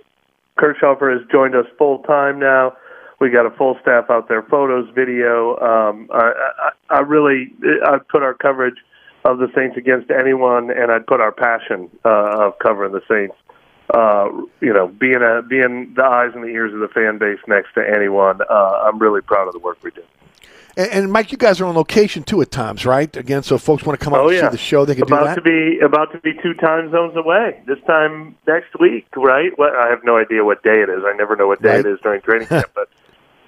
Kirchhofer 0.59 1.13
has 1.13 1.27
joined 1.31 1.55
us 1.55 1.67
full 1.77 1.99
time 2.01 2.39
now. 2.39 2.75
We 3.21 3.31
got 3.31 3.47
a 3.47 3.51
full 3.51 3.77
staff 3.83 4.07
out 4.11 4.29
there, 4.29 4.43
photos, 4.43 4.89
video. 4.95 5.57
Um, 5.59 6.09
I, 6.13 6.33
I, 6.91 6.97
I 6.97 7.01
really 7.01 7.53
I 7.85 7.99
put 8.09 8.23
our 8.23 8.35
coverage 8.35 8.77
of 9.25 9.39
the 9.39 9.49
Saints 9.55 9.77
against 9.77 10.11
anyone, 10.11 10.71
and 10.71 10.93
I'd 10.93 11.07
put 11.07 11.21
our 11.21 11.33
passion 11.33 11.91
uh, 12.05 12.47
of 12.47 12.59
covering 12.61 12.93
the 12.93 13.03
Saints. 13.11 13.35
Uh, 13.93 14.29
you 14.61 14.73
know, 14.73 14.87
being 14.87 15.23
a 15.23 15.43
being 15.43 15.95
the 15.97 16.05
eyes 16.05 16.31
and 16.35 16.45
the 16.45 16.49
ears 16.49 16.73
of 16.75 16.81
the 16.81 16.89
fan 16.89 17.19
base 17.19 17.39
next 17.49 17.73
to 17.75 17.81
anyone. 17.81 18.39
Uh, 18.49 18.83
I'm 18.85 18.99
really 18.99 19.23
proud 19.23 19.49
of 19.49 19.53
the 19.53 19.59
work 19.59 19.79
we 19.83 19.91
do. 19.91 20.03
And, 20.77 20.91
and, 20.93 21.13
Mike, 21.13 21.33
you 21.33 21.39
guys 21.39 21.61
are 21.61 21.65
on 21.65 21.75
location 21.75 22.23
too 22.23 22.41
at 22.41 22.53
times, 22.53 22.87
right? 22.87 23.15
Again, 23.17 23.43
so 23.43 23.57
if 23.57 23.63
folks 23.63 23.85
want 23.85 23.99
to 23.99 24.05
come 24.05 24.15
up 24.15 24.21
oh, 24.21 24.29
and 24.29 24.39
see 24.39 24.49
the 24.49 24.57
show, 24.57 24.85
they 24.85 24.95
can 24.95 25.03
about 25.05 25.21
do 25.21 25.25
that. 25.25 25.35
to 25.35 25.43
be 25.43 25.81
about 25.81 26.13
to 26.13 26.21
be 26.21 26.35
two 26.41 26.55
time 26.55 26.93
zones 26.93 27.17
away. 27.17 27.61
This 27.67 27.79
time 27.87 28.37
next 28.47 28.79
week, 28.79 29.07
right? 29.17 29.51
Well, 29.59 29.73
I 29.77 29.89
have 29.89 30.05
no 30.05 30.19
idea 30.19 30.45
what 30.45 30.63
day 30.63 30.81
it 30.83 30.89
is. 30.89 31.03
I 31.05 31.17
never 31.17 31.35
know 31.35 31.49
what 31.49 31.61
day 31.61 31.71
Right. 31.71 31.81
it 31.81 31.87
is 31.87 31.99
during 32.01 32.21
training 32.21 32.47
camp, 32.47 32.71
but 32.75 32.89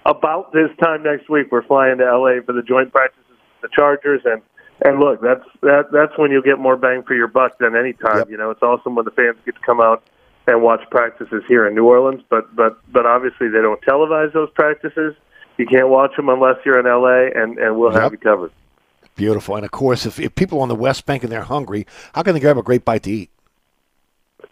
about 0.07 0.53
this 0.53 0.71
time 0.83 1.03
next 1.03 1.29
week, 1.29 1.49
we're 1.51 1.63
flying 1.63 1.99
to 1.99 2.05
LA 2.05 2.41
for 2.45 2.53
the 2.53 2.63
joint 2.63 2.93
practices 2.93 3.25
with 3.29 3.71
the 3.71 3.75
Chargers, 3.75 4.23
and 4.25 4.43
and 4.85 4.99
look, 4.99 5.21
that's 5.21 5.45
that 5.63 5.93
that's 5.93 6.17
when 6.17 6.31
you'll 6.31 6.43
get 6.43 6.59
more 6.59 6.77
bang 6.77 7.03
for 7.03 7.15
your 7.15 7.29
buck 7.29 7.59
than 7.59 7.77
any 7.77 7.93
time. 7.93 8.31
You 8.31 8.37
know, 8.37 8.51
it's 8.51 8.63
awesome 8.63 8.95
when 8.95 9.05
the 9.05 9.11
fans 9.11 9.37
get 9.45 9.55
to 9.57 9.61
come 9.61 9.81
out 9.81 10.03
and 10.47 10.63
watch 10.63 10.81
practices 10.91 11.43
here 11.49 11.67
in 11.67 11.75
New 11.75 11.85
Orleans, 11.85 12.23
but 12.29 12.55
but 12.57 12.79
but 12.91 13.07
obviously 13.07 13.49
they 13.49 13.61
don't 13.61 13.81
televise 13.83 14.33
those 14.33 14.51
practices. 14.51 15.15
You 15.59 15.67
can't 15.67 15.89
watch 15.91 16.17
them 16.17 16.29
unless 16.31 16.57
you're 16.65 16.79
in 16.79 16.87
LA, 16.87 17.41
and 17.41 17.59
and 17.59 17.77
we'll 17.77 17.93
have 17.93 18.13
you 18.13 18.19
covered. 18.19 18.53
Beautiful. 19.17 19.57
And 19.57 19.67
of 19.67 19.71
course, 19.71 20.07
if, 20.07 20.19
if 20.19 20.35
people 20.35 20.63
on 20.63 20.69
the 20.69 20.75
West 20.75 21.05
Bank 21.05 21.25
and 21.25 21.31
they're 21.31 21.43
hungry, 21.43 21.87
how 22.15 22.23
can 22.23 22.33
they 22.33 22.41
grab 22.41 22.57
a 22.57 22.63
great 22.63 22.87
bite 22.87 23.03
to 23.03 23.11
eat? 23.11 23.31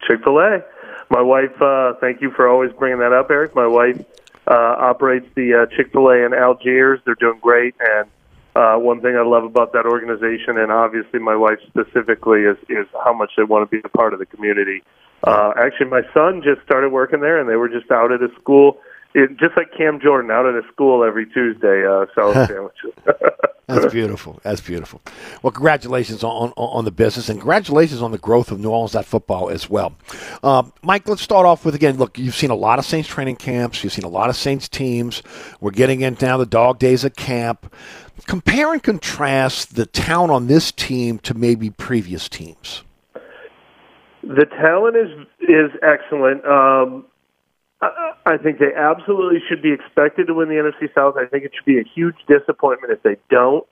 Chick 0.07 0.23
Fil 0.23 0.39
A. 0.39 0.63
My 1.11 1.23
wife, 1.23 1.63
uh, 1.63 1.95
thank 2.03 2.21
you 2.21 2.31
for 2.33 2.47
always 2.47 2.71
bringing 2.79 2.99
that 2.99 3.15
up, 3.15 3.31
Eric. 3.31 3.55
My 3.55 3.67
wife 3.67 4.05
uh, 4.49 4.77
operates 4.79 5.27
the 5.35 5.55
uh, 5.55 5.77
Chick 5.77 5.93
Fil 5.93 6.09
A 6.09 6.25
in 6.25 6.33
Algiers. 6.33 7.01
They're 7.05 7.15
doing 7.15 7.39
great, 7.41 7.75
and 7.81 8.09
uh, 8.57 8.77
one 8.77 9.01
thing 9.01 9.15
I 9.17 9.23
love 9.23 9.45
about 9.45 9.73
that 9.75 9.87
organization, 9.87 10.59
and 10.59 10.73
obviously 10.73 11.21
my 11.21 11.37
wife 11.37 11.59
specifically, 11.67 12.41
is 12.41 12.57
is 12.69 12.87
how 13.05 13.13
much 13.13 13.33
they 13.37 13.45
want 13.45 13.69
to 13.69 13.77
be 13.77 13.83
a 13.85 13.89
part 13.91 14.13
of 14.13 14.19
the 14.19 14.27
community. 14.27 14.83
Uh, 15.23 15.53
actually, 15.57 15.87
my 15.87 16.03
son 16.15 16.43
just 16.43 16.65
started 16.65 16.91
working 16.91 17.21
there, 17.21 17.39
and 17.39 17.49
they 17.49 17.57
were 17.57 17.69
just 17.69 17.91
out 17.91 18.11
at 18.11 18.23
a 18.23 18.29
school. 18.41 18.79
It, 19.14 19.38
just 19.38 19.57
like 19.57 19.68
Cam 19.77 20.01
Jordan, 20.01 20.31
out 20.31 20.47
of 20.47 20.55
a 20.55 20.62
school 20.73 21.03
every 21.03 21.27
Tuesday, 21.27 21.87
uh, 21.87 22.07
selling 22.14 22.47
sandwiches. 22.47 22.92
That's 23.68 23.92
beautiful. 23.92 24.40
That's 24.42 24.62
beautiful. 24.62 25.03
Well, 25.42 25.51
congratulations 25.51 26.25
on, 26.25 26.31
on, 26.31 26.53
on 26.57 26.85
the 26.87 26.90
business 26.90 27.29
and 27.29 27.38
congratulations 27.38 28.01
on 28.01 28.12
the 28.12 28.18
growth 28.18 28.51
of 28.51 28.59
New 28.59 28.71
Orleans 28.71 28.92
that 28.92 29.05
football 29.05 29.51
as 29.51 29.68
well. 29.68 29.94
Um, 30.42 30.73
Mike, 30.83 31.07
let's 31.07 31.21
start 31.21 31.44
off 31.44 31.66
with 31.66 31.75
again. 31.75 31.99
Look, 31.99 32.18
you've 32.18 32.35
seen 32.35 32.49
a 32.49 32.55
lot 32.55 32.79
of 32.79 32.87
Saints 32.87 33.09
training 33.09 33.37
camps. 33.37 33.85
You've 33.85 33.92
seen 33.92 34.07
a 34.07 34.09
lot 34.09 34.31
of 34.31 34.37
Saints 34.37 34.68
teams. 34.68 35.23
We're 35.61 35.71
getting 35.71 36.01
in 36.01 36.16
now 36.21 36.38
the 36.38 36.47
dog 36.47 36.79
days 36.79 37.05
of 37.05 37.14
camp. 37.14 37.71
Compare 38.27 38.73
and 38.73 38.83
contrast 38.83 39.75
the 39.75 39.85
talent 39.85 40.33
on 40.33 40.47
this 40.47 40.73
team 40.73 41.18
to 41.21 41.35
maybe 41.35 41.68
previous 41.68 42.27
teams. 42.29 42.85
The 44.23 44.47
talent 44.47 44.97
is 44.97 45.27
is 45.40 45.71
excellent. 45.83 46.44
Um, 46.47 47.05
I, 47.81 48.37
think 48.43 48.59
they 48.59 48.75
absolutely 48.77 49.38
should 49.49 49.62
be 49.62 49.73
expected 49.73 50.27
to 50.27 50.35
win 50.35 50.49
the 50.49 50.57
NFC 50.57 50.93
South. 50.95 51.14
I 51.17 51.27
think 51.27 51.45
it 51.45 51.53
should 51.55 51.64
be 51.64 51.79
a 51.79 51.85
huge 51.95 52.17
disappointment 52.27 52.93
if 52.93 53.03
they 53.03 53.17
don't. 53.31 53.64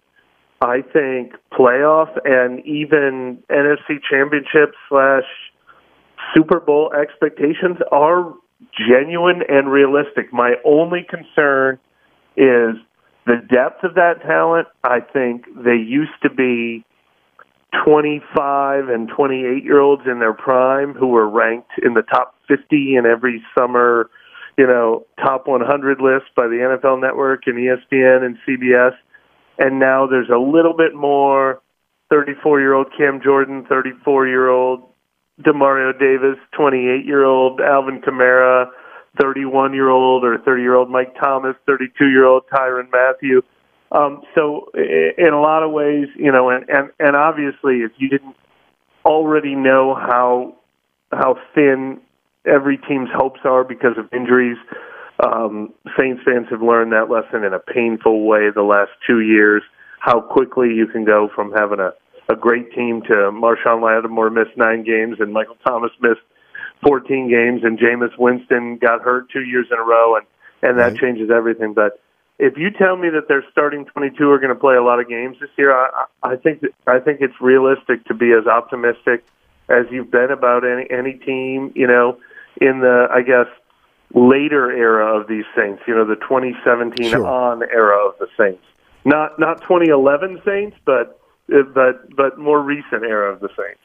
I 0.61 0.83
think 0.83 1.33
playoff 1.53 2.17
and 2.25 2.65
even 2.65 3.43
NFC 3.51 3.99
Championship 4.09 4.75
slash 4.89 5.25
Super 6.35 6.61
Bowl 6.61 6.93
expectations 6.93 7.77
are 7.93 8.33
genuine 8.89 9.43
and 9.49 9.71
realistic. 9.71 10.33
My 10.33 10.55
only 10.65 11.07
concern 11.09 11.79
is 12.37 12.77
the 13.27 13.43
depth 13.51 13.85
of 13.85 13.95
that 13.95 14.23
talent. 14.23 14.69
I 14.85 15.01
think 15.01 15.47
they 15.57 15.77
used 15.77 16.13
to 16.23 16.31
be 16.31 16.85
25 17.85 18.89
and 18.89 19.09
28 19.09 19.65
year 19.65 19.81
olds 19.81 20.03
in 20.07 20.19
their 20.19 20.33
prime 20.33 20.95
who 20.95 21.09
were 21.09 21.29
ranked 21.29 21.71
in 21.83 21.95
the 21.95 22.03
top 22.03 22.35
50 22.49 22.97
in 22.97 23.07
every 23.07 23.43
summer, 23.57 24.11
you 24.57 24.67
know, 24.67 25.07
top 25.19 25.47
100 25.47 26.01
list 26.01 26.27
by 26.37 26.47
the 26.47 26.57
NFL 26.57 27.01
Network 27.01 27.43
and 27.47 27.57
ESPN 27.57 28.25
and 28.25 28.39
CBS. 28.47 28.93
And 29.59 29.79
now 29.79 30.07
there's 30.07 30.29
a 30.29 30.39
little 30.39 30.75
bit 30.77 30.95
more 30.95 31.61
34 32.11 32.61
year 32.61 32.75
old 32.75 32.89
Cam 32.97 33.21
Jordan, 33.23 33.67
34 33.69 34.29
year 34.29 34.49
old 34.49 34.83
Demario 35.41 35.99
Davis, 35.99 36.39
28 36.53 37.05
year 37.05 37.25
old 37.25 37.61
Alvin 37.61 38.01
Kamara, 38.01 38.67
31 39.21 39.75
year 39.75 39.89
old 39.89 40.25
or 40.25 40.39
30 40.39 40.63
year 40.63 40.75
old 40.75 40.91
Mike 40.91 41.15
Thomas, 41.21 41.57
32 41.67 42.09
year 42.09 42.25
old 42.25 42.45
Tyrann 42.53 42.91
Mathieu. 42.91 43.43
Um, 43.93 44.23
so 44.35 44.71
in 44.75 45.33
a 45.33 45.41
lot 45.41 45.63
of 45.63 45.71
ways, 45.71 46.09
you 46.17 46.33
know, 46.33 46.51
and, 46.51 46.69
and, 46.69 46.91
and 46.99 47.17
obviously 47.17 47.79
if 47.79 47.93
you 47.99 48.09
didn't 48.09 48.37
already 49.05 49.55
know 49.55 49.95
how, 49.95 50.57
how 51.13 51.37
thin 51.55 52.01
every 52.45 52.79
team's 52.79 53.09
hopes 53.15 53.41
are 53.45 53.65
because 53.65 53.97
of 53.97 54.13
injuries, 54.13 54.59
um, 55.25 55.73
Saints 55.99 56.23
fans 56.25 56.47
have 56.51 56.63
learned 56.63 56.93
that 56.93 57.09
lesson 57.11 57.45
in 57.45 57.55
a 57.55 57.59
painful 57.59 58.27
way 58.27 58.51
the 58.55 58.63
last 58.63 58.91
two 59.07 59.21
years, 59.21 59.63
how 60.01 60.21
quickly 60.21 60.69
you 60.75 60.87
can 60.87 61.05
go 61.05 61.29
from 61.35 61.53
having 61.53 61.81
a, 61.81 61.93
a 62.29 62.37
great 62.37 62.73
team 62.73 63.03
to 63.03 63.15
Marshon 63.33 63.83
Lattimore 63.83 64.31
missed 64.31 64.57
nine 64.57 64.85
games 64.85 65.17
and 65.21 65.33
Michael 65.33 65.57
Thomas 65.65 65.93
missed 66.01 66.21
14 66.83 67.31
games 67.31 67.63
and 67.65 67.79
Jameis 67.79 68.17
Winston 68.19 68.77
got 68.79 69.01
hurt 69.01 69.31
two 69.31 69.45
years 69.45 69.67
in 69.71 69.79
a 69.79 69.83
row 69.83 70.17
and, 70.17 70.27
and 70.63 70.79
that 70.79 70.97
changes 70.97 71.31
everything. 71.35 71.73
But 71.73 72.01
if 72.39 72.57
you 72.57 72.71
tell 72.71 72.97
me 72.97 73.09
that 73.11 73.29
their 73.29 73.45
starting 73.51 73.87
22 73.87 74.31
are 74.31 74.39
going 74.39 74.55
to 74.55 74.61
play 74.61 74.77
a 74.77 74.83
lot 74.83 75.01
of 75.01 75.09
games 75.09 75.39
this 75.41 75.51
year, 75.57 75.75
I, 75.75 76.05
I 76.23 76.37
think 76.37 76.61
that, 76.61 76.71
I 76.87 76.99
think 76.99 77.21
it's 77.21 77.41
realistic 77.41 78.05
to 78.07 78.15
be 78.15 78.33
as 78.33 78.47
optimistic 78.47 79.25
as 79.69 79.87
you've 79.91 80.11
been 80.11 80.31
about 80.31 80.65
any 80.65 80.87
any 80.91 81.15
team. 81.15 81.73
You 81.75 81.87
know, 81.87 82.19
in 82.61 82.81
the 82.81 83.09
I 83.11 83.23
guess 83.23 83.47
later 84.15 84.71
era 84.71 85.19
of 85.19 85.29
these 85.29 85.45
Saints. 85.57 85.83
You 85.87 85.95
know, 85.95 86.05
the 86.05 86.17
2017 86.17 87.11
Sure. 87.11 87.27
on 87.27 87.63
era 87.63 88.07
of 88.07 88.15
the 88.19 88.29
Saints. 88.37 88.63
Not 89.05 89.39
not 89.39 89.63
2011 89.63 90.43
Saints, 90.45 90.77
but 90.85 91.21
uh, 91.53 91.63
but 91.75 92.15
but 92.15 92.39
more 92.39 92.61
recent 92.61 93.05
era 93.05 93.33
of 93.33 93.41
the 93.41 93.49
Saints. 93.49 93.81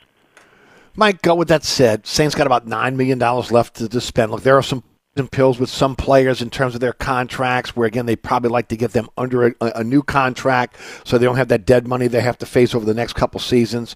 Mike, 0.96 1.22
go 1.22 1.36
with 1.36 1.48
that 1.48 1.64
said, 1.64 2.06
Saints 2.06 2.36
got 2.36 2.46
about 2.48 2.68
$9 2.68 2.96
million 2.98 3.18
left 3.18 3.76
to, 3.76 3.88
to 3.88 4.02
spend. 4.02 4.30
Look, 4.30 4.44
there 4.44 4.58
are 4.58 4.62
some 4.62 4.84
pills 5.16 5.60
with 5.60 5.70
some 5.70 5.96
players 5.96 6.42
in 6.42 6.50
terms 6.50 6.74
of 6.74 6.80
their 6.80 6.94
contracts 6.94 7.76
where, 7.76 7.86
again, 7.86 8.06
they 8.06 8.16
probably 8.16 8.50
like 8.50 8.70
to 8.70 8.78
get 8.78 8.94
them 8.94 9.10
under 9.18 9.48
a, 9.48 9.54
a 9.60 9.84
new 9.84 10.02
contract 10.02 10.78
so 11.04 11.18
they 11.18 11.26
don't 11.26 11.36
have 11.36 11.50
that 11.50 11.66
dead 11.66 11.88
money 11.88 12.08
they 12.08 12.22
have 12.22 12.38
to 12.38 12.46
face 12.46 12.74
over 12.74 12.86
the 12.86 12.94
next 12.94 13.14
couple 13.14 13.40
seasons. 13.40 13.96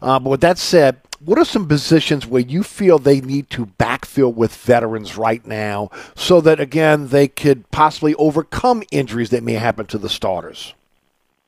Uh, 0.00 0.20
but 0.20 0.30
with 0.30 0.40
that 0.40 0.58
said, 0.58 1.00
what 1.24 1.38
are 1.38 1.44
some 1.44 1.66
positions 1.66 2.26
where 2.26 2.42
you 2.42 2.62
feel 2.62 2.98
they 2.98 3.20
need 3.20 3.50
to 3.50 3.66
backfill 3.66 4.32
with 4.32 4.54
veterans 4.54 5.16
right 5.16 5.44
now 5.46 5.90
so 6.14 6.40
that, 6.40 6.60
again, 6.60 7.08
they 7.08 7.26
could 7.26 7.68
possibly 7.70 8.14
overcome 8.14 8.82
injuries 8.92 9.30
that 9.30 9.42
may 9.42 9.54
happen 9.54 9.86
to 9.86 9.98
the 9.98 10.08
starters? 10.08 10.74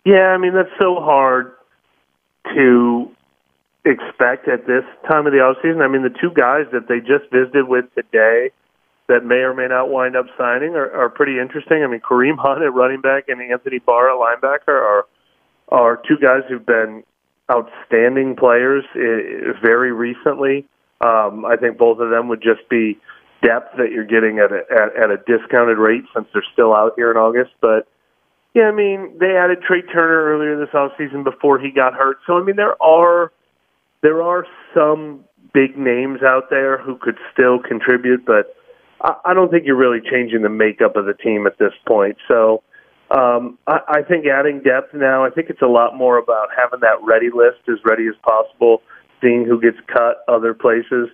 Yeah, 0.05 0.29
I 0.29 0.39
mean 0.39 0.55
that's 0.55 0.69
so 0.79 0.97
hard 0.97 1.53
to 2.55 3.11
expect 3.85 4.49
at 4.49 4.67
this 4.67 4.85
time 5.09 5.27
of 5.27 5.33
the 5.33 5.39
offseason. 5.39 5.83
I 5.83 5.89
mean, 5.89 6.03
the 6.03 6.15
two 6.21 6.31
guys 6.31 6.67
that 6.73 6.89
they 6.89 6.99
just 7.01 7.31
visited 7.33 7.69
with 7.69 7.87
today 7.95 8.51
that 9.09 9.25
may 9.25 9.45
or 9.45 9.55
may 9.55 9.67
not 9.69 9.91
wind 9.91 10.17
up 10.17 10.27
signing 10.39 10.75
are, 10.75 10.91
are 10.93 11.11
pretty 11.11 11.39
interesting. 11.39 11.83
I 11.85 11.87
mean, 11.87 12.01
Kareem 12.01 12.39
Hunt 12.39 12.63
at 12.63 12.73
running 12.73 13.01
back 13.01 13.29
and 13.29 13.41
Anthony 13.41 13.79
Barr 13.79 14.11
at 14.11 14.17
linebacker 14.17 14.69
are 14.69 15.07
are 15.69 16.01
two 16.07 16.17
guys 16.21 16.43
who've 16.49 16.65
been 16.65 17.03
outstanding 17.51 18.37
players 18.37 18.85
uh, 18.95 19.59
very 19.63 19.93
recently. 19.93 20.67
Um, 21.01 21.45
I 21.45 21.57
think 21.57 21.79
both 21.79 21.99
of 21.99 22.11
them 22.11 22.29
would 22.29 22.43
just 22.43 22.69
be 22.69 22.99
depth 23.43 23.77
that 23.77 23.91
you're 23.91 24.07
getting 24.07 24.39
at 24.39 24.53
a, 24.53 24.63
at, 24.71 25.05
at 25.05 25.11
a 25.11 25.19
discounted 25.27 25.79
rate 25.79 26.05
since 26.15 26.27
they're 26.33 26.45
still 26.53 26.75
out 26.75 26.93
here 26.97 27.11
in 27.11 27.17
August. 27.17 27.51
But 27.61 27.89
yeah, 28.55 28.65
I 28.65 28.73
mean, 28.73 29.19
they 29.19 29.37
added 29.37 29.59
Trai 29.69 29.81
Turner 29.93 30.33
earlier 30.33 30.59
this 30.59 30.73
offseason 30.73 31.25
before 31.25 31.59
he 31.59 31.71
got 31.71 31.95
hurt. 31.95 32.19
So 32.27 32.39
I 32.39 32.43
mean, 32.43 32.57
there 32.57 32.81
are 32.83 33.33
there 34.03 34.23
are 34.23 34.47
some 34.75 35.25
big 35.53 35.77
names 35.77 36.23
out 36.23 36.51
there 36.51 36.79
who 36.79 36.97
could 36.97 37.19
still 37.33 37.59
contribute, 37.59 38.25
but 38.25 38.55
I, 39.01 39.14
I 39.26 39.34
don't 39.34 39.51
think 39.51 39.64
you're 39.66 39.76
really 39.76 40.01
changing 40.01 40.42
the 40.42 40.49
makeup 40.49 40.97
of 40.97 41.07
the 41.07 41.14
team 41.14 41.47
at 41.47 41.59
this 41.59 41.72
point. 41.86 42.16
So 42.28 42.62
um, 43.11 43.59
I, 43.66 43.78
I 43.88 44.03
think 44.03 44.26
adding 44.26 44.61
depth 44.61 44.95
now, 44.95 45.24
I 45.24 45.30
think 45.30 45.51
it's 45.51 45.62
a 45.62 45.66
lot 45.66 45.97
more 45.97 46.18
about 46.18 46.49
having 46.57 46.80
that 46.80 47.03
ready 47.03 47.30
list 47.32 47.68
as 47.68 47.78
ready 47.84 48.07
as 48.09 48.14
possible, 48.22 48.82
seeing 49.20 49.45
who 49.45 49.61
gets 49.61 49.78
cut 49.92 50.24
other 50.28 50.55
places 50.55 51.09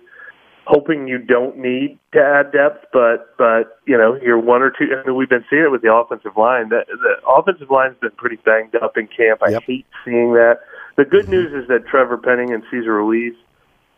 hoping 0.65 1.07
you 1.07 1.17
don't 1.17 1.57
need 1.57 1.97
to 2.13 2.19
add 2.19 2.51
depth, 2.51 2.85
but 2.93 3.35
but 3.37 3.79
you 3.85 3.97
know 3.97 4.17
you're 4.21 4.39
one 4.39 4.61
or 4.61 4.69
two. 4.69 4.85
I 4.91 5.05
mean, 5.05 5.15
we've 5.15 5.29
been 5.29 5.45
seeing 5.49 5.63
it 5.63 5.71
with 5.71 5.81
the 5.81 5.93
offensive 5.93 6.37
line. 6.37 6.69
The, 6.69 6.85
the 6.87 7.15
offensive 7.27 7.69
line's 7.69 7.97
been 8.01 8.11
pretty 8.11 8.37
banged 8.37 8.75
up 8.75 8.97
in 8.97 9.07
camp. 9.07 9.41
I 9.43 9.51
Yep. 9.51 9.63
hate 9.67 9.85
seeing 10.05 10.33
that. 10.33 10.59
The 10.97 11.05
good 11.05 11.29
news 11.29 11.51
is 11.53 11.67
that 11.69 11.87
Trevor 11.87 12.17
Penning 12.17 12.53
and 12.53 12.63
Cesar 12.69 12.93
Ruiz 12.93 13.33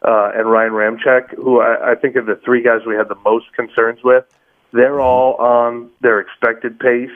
uh, 0.03 0.31
and 0.35 0.49
Ryan 0.49 0.71
Ramczyk, 0.73 1.35
who 1.35 1.61
I, 1.61 1.91
I 1.91 1.95
think 1.95 2.15
are 2.15 2.21
the 2.25 2.39
three 2.43 2.61
guys 2.61 2.81
we 2.85 2.95
had 2.95 3.07
the 3.09 3.17
most 3.23 3.51
concerns 3.53 3.99
with, 4.03 4.25
they're 4.71 4.99
all 4.99 5.35
on 5.35 5.89
their 6.01 6.19
expected 6.19 6.79
pace. 6.79 7.11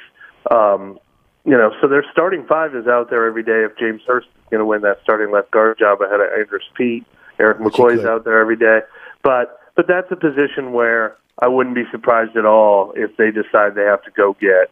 Um, 0.51 0.99
you 1.45 1.51
know, 1.57 1.73
so 1.81 1.87
their 1.87 2.05
starting 2.11 2.45
five 2.45 2.75
is 2.75 2.87
out 2.87 3.09
there 3.09 3.25
every 3.25 3.43
day. 3.43 3.63
If 3.63 3.77
James 3.77 4.01
Hurst 4.05 4.27
is 4.27 4.43
going 4.51 4.59
to 4.59 4.65
win 4.65 4.81
that 4.81 4.99
starting 5.01 5.31
left 5.31 5.51
guard 5.51 5.77
job 5.79 6.01
ahead 6.01 6.19
of 6.19 6.27
Andrus 6.37 6.63
Peat, 6.75 7.05
Erik 7.39 7.59
McCoy's 7.59 7.99
out 8.05 8.23
there 8.25 8.39
every 8.39 8.57
day. 8.57 8.79
But 9.23 9.59
but 9.75 9.87
that's 9.87 10.11
a 10.11 10.15
position 10.15 10.73
where 10.73 11.15
I 11.39 11.47
wouldn't 11.47 11.75
be 11.75 11.83
surprised 11.91 12.35
at 12.35 12.45
all 12.45 12.93
if 12.95 13.15
they 13.17 13.31
decide 13.31 13.75
they 13.75 13.83
have 13.83 14.03
to 14.03 14.11
go 14.11 14.35
get 14.39 14.71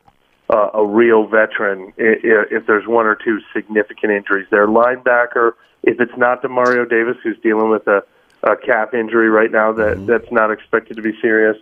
uh, 0.49 0.70
a 0.74 0.86
real 0.86 1.28
veteran 1.28 1.93
i- 1.99 2.01
i- 2.24 2.45
if 2.51 2.66
there's 2.68 2.88
one 2.88 3.05
or 3.05 3.16
two 3.16 3.39
significant 3.53 4.11
injuries. 4.11 4.47
Their 4.51 4.68
linebacker, 4.68 5.53
if 5.86 6.01
it's 6.01 6.17
not 6.17 6.41
Demario 6.41 6.89
Davis, 6.89 7.15
who's 7.23 7.38
dealing 7.41 7.69
with 7.69 7.88
a, 7.88 8.03
a 8.43 8.55
calf 8.57 8.93
injury 8.93 9.29
right 9.29 9.51
now 9.51 9.71
that 9.73 10.05
that's 10.07 10.31
not 10.31 10.51
expected 10.51 10.97
to 10.97 11.03
be 11.03 11.13
serious. 11.21 11.55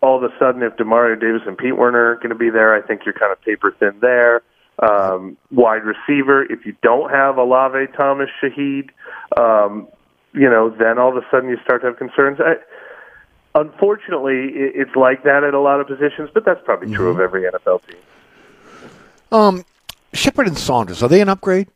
All 0.00 0.16
of 0.16 0.22
a 0.22 0.34
sudden, 0.38 0.62
if 0.62 0.76
Demario 0.76 1.20
Davis 1.20 1.42
and 1.46 1.56
Pete 1.56 1.76
Werner 1.76 2.12
are 2.12 2.16
going 2.16 2.30
to 2.30 2.34
be 2.34 2.50
there, 2.50 2.74
I 2.74 2.80
think 2.80 3.02
you're 3.04 3.14
kind 3.14 3.32
of 3.32 3.40
paper 3.42 3.74
thin 3.78 3.98
there. 4.00 4.42
Um, 4.78 5.36
wide 5.50 5.82
receiver, 5.84 6.44
if 6.44 6.64
you 6.64 6.74
don't 6.82 7.10
have 7.10 7.36
Olave, 7.36 7.88
Thomas, 7.96 8.28
Shaheed, 8.40 8.90
um, 9.36 9.88
you 10.32 10.48
know, 10.48 10.70
then 10.70 10.98
all 10.98 11.10
of 11.10 11.16
a 11.16 11.26
sudden 11.30 11.50
you 11.50 11.58
start 11.64 11.82
to 11.82 11.88
have 11.88 11.96
concerns. 11.98 12.38
I, 12.40 12.54
unfortunately, 13.60 14.50
it, 14.54 14.72
it's 14.76 14.96
like 14.96 15.24
that 15.24 15.42
at 15.42 15.52
a 15.52 15.60
lot 15.60 15.80
of 15.80 15.88
positions, 15.88 16.30
but 16.32 16.44
that's 16.44 16.60
probably 16.64 16.94
true 16.94 17.10
of 17.10 17.18
every 17.18 17.42
NFL 17.42 17.80
team. 17.88 17.98
Um, 19.32 19.64
Shepherd 20.14 20.46
and 20.46 20.56
Saunders 20.56 21.02
are 21.02 21.08
they 21.08 21.20
an 21.20 21.28
upgrade? 21.28 21.68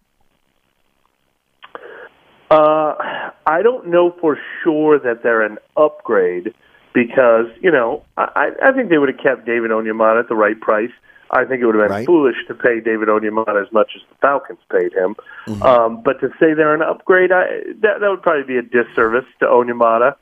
Uh, 2.52 3.30
I 3.46 3.62
don't 3.62 3.88
know 3.88 4.14
for 4.20 4.38
sure 4.62 4.98
that 4.98 5.22
they're 5.22 5.40
an 5.40 5.56
upgrade 5.76 6.52
because 6.92 7.46
you 7.62 7.70
know 7.70 8.04
I, 8.18 8.50
I 8.62 8.72
think 8.72 8.90
they 8.90 8.98
would 8.98 9.08
have 9.08 9.18
kept 9.18 9.46
David 9.46 9.70
Onyemata 9.70 10.20
at 10.20 10.28
the 10.28 10.34
right 10.34 10.60
price. 10.60 10.90
I 11.30 11.46
think 11.46 11.62
it 11.62 11.66
would 11.66 11.74
have 11.76 11.84
been 11.84 11.96
Right. 11.96 12.06
foolish 12.06 12.36
to 12.48 12.54
pay 12.54 12.80
David 12.80 13.08
Onyemata 13.08 13.66
as 13.66 13.72
much 13.72 13.92
as 13.96 14.02
the 14.10 14.16
Falcons 14.20 14.58
paid 14.70 14.92
him. 14.92 15.16
Mm-hmm. 15.46 15.62
Um, 15.62 16.02
but 16.02 16.20
to 16.20 16.28
say 16.38 16.52
they're 16.52 16.74
an 16.74 16.82
upgrade, 16.82 17.32
I, 17.32 17.44
that 17.80 18.00
that 18.00 18.08
would 18.10 18.20
probably 18.20 18.44
be 18.44 18.58
a 18.58 18.62
disservice 18.62 19.24
to 19.40 19.46
Onyemata. 19.46 20.16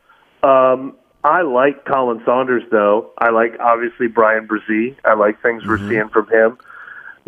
Um, 0.44 0.94
I 1.24 1.42
like 1.42 1.84
Khalen 1.84 2.24
Saunders 2.24 2.62
though. 2.70 3.10
I 3.18 3.30
like 3.30 3.58
obviously 3.58 4.06
Bryan 4.06 4.46
Bresee. 4.46 4.94
I 5.04 5.14
like 5.14 5.42
things 5.42 5.66
we're 5.66 5.78
seeing 5.78 6.08
from 6.10 6.28
him. 6.28 6.58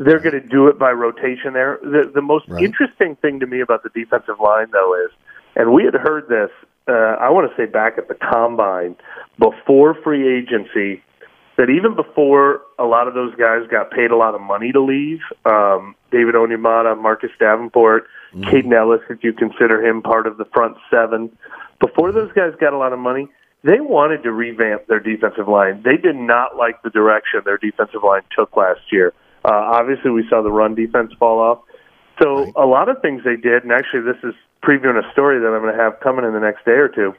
They're 0.04 0.20
going 0.20 0.40
to 0.40 0.46
do 0.46 0.68
it 0.68 0.78
by 0.78 0.90
rotation 0.90 1.52
there. 1.52 1.78
The, 1.82 2.10
the 2.14 2.22
most 2.22 2.46
interesting 2.48 3.16
thing 3.16 3.40
to 3.40 3.46
me 3.46 3.60
about 3.60 3.82
the 3.82 3.90
defensive 3.90 4.40
line, 4.42 4.68
though, 4.72 4.94
is, 5.04 5.10
and 5.56 5.72
we 5.72 5.84
had 5.84 5.94
heard 5.94 6.28
this, 6.28 6.50
uh, 6.88 6.92
I 7.20 7.30
want 7.30 7.50
to 7.50 7.56
say 7.56 7.66
back 7.66 7.98
at 7.98 8.08
the 8.08 8.14
combine, 8.14 8.96
before 9.38 9.94
free 10.02 10.38
agency, 10.38 11.02
that 11.56 11.68
even 11.68 11.94
before 11.94 12.62
a 12.78 12.84
lot 12.84 13.06
of 13.06 13.14
those 13.14 13.34
guys 13.36 13.66
got 13.70 13.90
paid 13.90 14.10
a 14.10 14.16
lot 14.16 14.34
of 14.34 14.40
money 14.40 14.72
to 14.72 14.80
leave, 14.80 15.20
um, 15.44 15.94
David 16.10 16.34
Onyemata, 16.34 17.00
Marcus 17.00 17.30
Davenport, 17.38 18.04
Kaden 18.34 18.72
Elliss, 18.72 19.02
if 19.10 19.22
you 19.22 19.32
consider 19.34 19.84
him 19.84 20.00
part 20.00 20.26
of 20.26 20.38
the 20.38 20.46
front 20.46 20.76
seven, 20.90 21.30
before 21.80 22.12
those 22.12 22.32
guys 22.32 22.52
got 22.58 22.72
a 22.72 22.78
lot 22.78 22.92
of 22.92 22.98
money, 22.98 23.28
they 23.62 23.80
wanted 23.80 24.22
to 24.22 24.32
revamp 24.32 24.86
their 24.86 25.00
defensive 25.00 25.48
line. 25.48 25.82
They 25.84 25.96
did 25.96 26.16
not 26.16 26.56
like 26.56 26.82
the 26.82 26.90
direction 26.90 27.42
their 27.44 27.58
defensive 27.58 28.02
line 28.02 28.22
took 28.34 28.56
last 28.56 28.80
year. 28.90 29.12
Uh, 29.44 29.50
obviously, 29.50 30.10
we 30.10 30.26
saw 30.28 30.42
the 30.42 30.50
run 30.50 30.74
defense 30.74 31.12
fall 31.18 31.40
off. 31.40 31.58
So 32.20 32.52
a 32.56 32.66
lot 32.66 32.88
of 32.88 33.00
things 33.02 33.22
they 33.24 33.36
did, 33.36 33.64
and 33.64 33.72
actually, 33.72 34.02
this 34.02 34.22
is 34.22 34.34
previewing 34.62 35.02
a 35.02 35.12
story 35.12 35.40
that 35.40 35.46
I'm 35.46 35.62
going 35.62 35.76
to 35.76 35.82
have 35.82 35.98
coming 36.00 36.24
in 36.24 36.32
the 36.32 36.40
next 36.40 36.64
day 36.64 36.72
or 36.72 36.88
two. 36.88 37.14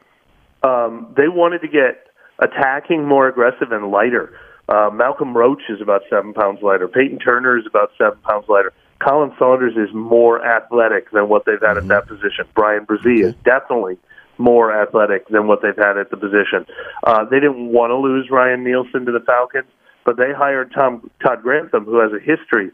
Um, 0.63 1.13
they 1.17 1.28
wanted 1.28 1.59
to 1.61 1.67
get 1.67 2.07
attacking 2.39 3.05
more 3.05 3.28
aggressive 3.28 3.71
and 3.71 3.91
lighter. 3.91 4.39
Uh, 4.69 4.89
Malcolm 4.93 5.36
Roach 5.36 5.63
is 5.69 5.82
about 5.82 6.03
seven 6.09 6.34
pounds 6.34 6.61
lighter. 6.61 6.88
Payton 6.88 7.19
Turner 7.19 7.57
is 7.57 7.65
about 7.67 7.91
seven 7.97 8.17
pounds 8.19 8.45
lighter. 8.47 8.71
Khalen 9.01 9.38
Saunders 9.38 9.76
is 9.76 9.93
more 9.93 10.45
athletic 10.45 11.11
than 11.11 11.28
what 11.28 11.45
they've 11.45 11.61
had 11.61 11.78
at 11.78 11.88
that 11.89 12.07
position. 12.07 12.45
Bryan 12.55 12.86
Bresee 12.86 13.24
is 13.24 13.36
definitely 13.43 13.97
more 14.38 14.74
athletic 14.74 15.28
than 15.28 15.47
what 15.47 15.61
they've 15.61 15.76
had 15.76 15.97
at 15.97 16.09
the 16.09 16.17
position. 16.17 16.65
Uh, 17.03 17.26
they 17.26 17.39
didn't 17.39 17.71
want 17.71 17.91
to 17.91 17.97
lose 17.97 18.30
Ryan 18.32 18.63
Nielsen 18.63 19.05
to 19.05 19.11
the 19.11 19.19
Falcons, 19.19 19.67
but 20.06 20.18
they 20.18 20.34
hired 20.36 20.72
Tom 20.74 21.10
Todd 21.24 21.41
Grantham, 21.41 21.86
who 21.86 21.99
has 21.99 22.12
a 22.12 22.20
history 22.20 22.72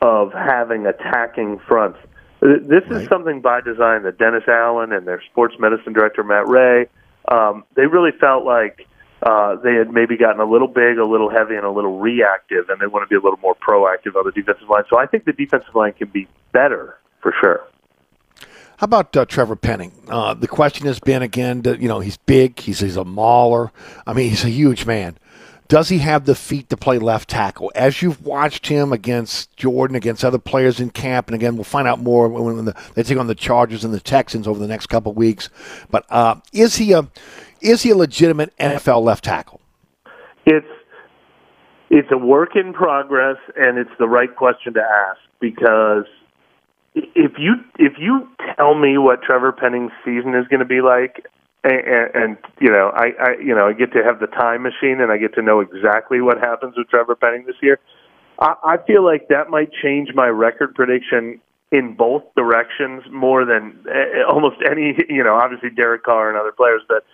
of 0.00 0.32
having 0.32 0.86
attacking 0.86 1.60
fronts. 1.66 1.98
This 2.40 2.82
is 2.90 3.08
something 3.08 3.40
by 3.40 3.60
design 3.60 4.02
that 4.02 4.18
Dennis 4.18 4.42
Allen 4.48 4.92
and 4.92 5.06
their 5.06 5.22
sports 5.30 5.54
medicine 5.60 5.92
director 5.92 6.24
Matt 6.24 6.48
Ray, 6.48 6.86
um, 7.30 7.62
they 7.76 7.86
really 7.86 8.10
felt 8.18 8.44
like 8.44 8.88
uh, 9.22 9.54
they 9.62 9.74
had 9.74 9.92
maybe 9.92 10.16
gotten 10.16 10.40
a 10.40 10.44
little 10.44 10.66
big, 10.66 10.98
a 10.98 11.06
little 11.06 11.30
heavy, 11.30 11.54
and 11.54 11.64
a 11.64 11.70
little 11.70 12.00
reactive, 12.00 12.68
and 12.68 12.80
they 12.80 12.86
want 12.88 13.04
to 13.04 13.06
be 13.06 13.14
a 13.14 13.20
little 13.20 13.38
more 13.38 13.54
proactive 13.54 14.16
on 14.16 14.24
the 14.24 14.32
defensive 14.32 14.68
line. 14.68 14.82
So 14.90 14.98
I 14.98 15.06
think 15.06 15.24
the 15.24 15.32
defensive 15.32 15.74
line 15.76 15.92
can 15.92 16.08
be 16.08 16.26
better 16.52 16.98
for 17.20 17.32
sure. 17.40 17.60
How 18.78 18.86
about 18.86 19.16
uh, 19.16 19.24
Trevor 19.24 19.54
Penning? 19.54 19.92
Uh, 20.08 20.34
the 20.34 20.48
question 20.48 20.86
has 20.86 20.98
been 20.98 21.22
again, 21.22 21.62
you 21.78 21.86
know, 21.86 22.00
he's 22.00 22.16
big, 22.16 22.58
he's, 22.58 22.80
he's 22.80 22.96
a 22.96 23.04
mauler. 23.04 23.70
I 24.04 24.12
mean, 24.12 24.30
he's 24.30 24.42
a 24.44 24.50
huge 24.50 24.84
man. 24.86 25.16
Does 25.72 25.88
he 25.88 26.00
have 26.00 26.26
the 26.26 26.34
feet 26.34 26.68
to 26.68 26.76
play 26.76 26.98
left 26.98 27.30
tackle? 27.30 27.72
As 27.74 28.02
you've 28.02 28.26
watched 28.26 28.66
him 28.66 28.92
against 28.92 29.56
Jordan, 29.56 29.96
against 29.96 30.22
other 30.22 30.36
players 30.36 30.78
in 30.80 30.90
camp, 30.90 31.28
and 31.28 31.34
again, 31.34 31.54
we'll 31.54 31.64
find 31.64 31.88
out 31.88 31.98
more 31.98 32.28
when 32.28 32.66
the, 32.66 32.76
they 32.92 33.02
take 33.02 33.16
on 33.16 33.26
the 33.26 33.34
Chargers 33.34 33.82
and 33.82 33.94
the 33.94 33.98
Texans 33.98 34.46
over 34.46 34.58
the 34.58 34.66
next 34.66 34.88
couple 34.88 35.14
weeks. 35.14 35.48
But 35.90 36.04
uh, 36.10 36.34
is 36.52 36.76
he 36.76 36.92
a 36.92 37.08
is 37.62 37.84
he 37.84 37.88
a 37.88 37.96
legitimate 37.96 38.54
NFL 38.58 39.02
left 39.02 39.24
tackle? 39.24 39.62
It's 40.44 40.66
it's 41.88 42.08
a 42.12 42.18
work 42.18 42.54
in 42.54 42.74
progress, 42.74 43.38
and 43.56 43.78
it's 43.78 43.96
the 43.98 44.08
right 44.08 44.36
question 44.36 44.74
to 44.74 44.82
ask 44.82 45.20
because 45.40 46.04
if 46.94 47.32
you 47.38 47.54
if 47.78 47.94
you 47.98 48.28
tell 48.58 48.74
me 48.74 48.98
what 48.98 49.22
Trevor 49.22 49.52
Penning's 49.52 49.92
season 50.04 50.34
is 50.34 50.46
going 50.48 50.60
to 50.60 50.66
be 50.66 50.82
like, 50.82 51.24
and, 51.64 52.10
and 52.14 52.36
you 52.60 52.70
know 52.70 52.90
I, 52.94 53.12
I 53.20 53.30
you 53.38 53.54
know 53.54 53.68
I 53.68 53.72
get 53.72 53.92
to 53.92 54.02
have 54.04 54.20
the 54.20 54.26
time 54.26 54.62
machine 54.62 55.00
and 55.00 55.12
I 55.12 55.18
get 55.18 55.34
to 55.34 55.42
know 55.42 55.60
exactly 55.60 56.20
what 56.20 56.38
happens 56.38 56.74
with 56.76 56.88
Trevor 56.88 57.14
Penning 57.14 57.44
this 57.46 57.56
year, 57.62 57.78
I, 58.38 58.54
I 58.64 58.76
feel 58.86 59.04
like 59.04 59.28
that 59.28 59.50
might 59.50 59.70
change 59.82 60.10
my 60.14 60.26
record 60.26 60.74
prediction 60.74 61.40
in 61.70 61.94
both 61.94 62.22
directions 62.36 63.02
more 63.10 63.44
than 63.44 63.84
uh, 63.88 64.30
almost 64.30 64.56
any 64.68 64.96
you 65.08 65.22
know 65.22 65.34
obviously 65.34 65.70
Derek 65.70 66.04
Carr 66.04 66.28
and 66.28 66.38
other 66.38 66.52
players, 66.52 66.82
but 66.88 67.04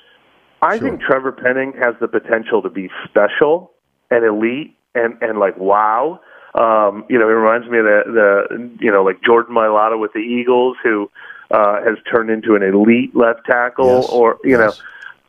I 0.61 0.79
think 0.79 1.01
Trevor 1.01 1.33
Penning 1.33 1.73
has 1.81 1.95
the 2.01 2.09
potential 2.09 2.63
to 2.63 2.71
be 2.71 2.91
special 3.09 3.73
and 4.11 4.25
elite 4.25 4.77
and 4.95 5.15
and 5.23 5.39
like 5.39 5.57
wow. 5.57 6.21
Um, 6.55 7.05
you 7.09 7.19
know, 7.19 7.29
it 7.29 7.33
reminds 7.33 7.69
me 7.69 7.79
of 7.79 7.85
the 7.85 8.03
the 8.49 8.71
you 8.81 8.91
know 8.91 9.05
like 9.05 9.23
Jordan 9.23 9.55
Mailata 9.55 10.01
with 10.01 10.13
the 10.15 10.21
Eagles, 10.21 10.77
who 10.83 11.11
uh, 11.51 11.83
has 11.83 11.97
turned 12.11 12.31
into 12.31 12.55
an 12.55 12.63
elite 12.63 13.15
left 13.15 13.45
tackle, 13.47 14.01
Yes. 14.01 14.09
or 14.11 14.39
you 14.45 14.59
know, 14.59 14.73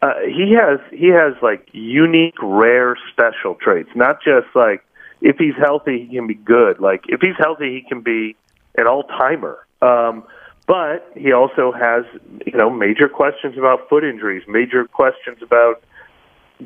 uh, 0.01 0.13
he 0.25 0.53
has 0.53 0.79
he 0.91 1.07
has 1.07 1.33
like 1.41 1.67
unique, 1.71 2.35
rare, 2.41 2.95
special 3.11 3.55
traits. 3.55 3.89
Not 3.95 4.21
just 4.23 4.47
like 4.55 4.83
if 5.21 5.37
he's 5.37 5.55
healthy, 5.57 6.05
he 6.05 6.15
can 6.15 6.27
be 6.27 6.35
good. 6.35 6.79
Like 6.79 7.03
if 7.07 7.21
he's 7.21 7.35
healthy, 7.37 7.73
he 7.73 7.81
can 7.87 8.01
be 8.01 8.35
an 8.77 8.87
all 8.87 9.03
timer. 9.03 9.65
Um, 9.81 10.23
but 10.67 11.11
he 11.15 11.31
also 11.31 11.71
has, 11.71 12.05
you 12.45 12.55
know, 12.55 12.69
major 12.69 13.09
questions 13.09 13.57
about 13.57 13.89
foot 13.89 14.03
injuries, 14.03 14.43
major 14.47 14.85
questions 14.85 15.39
about 15.41 15.81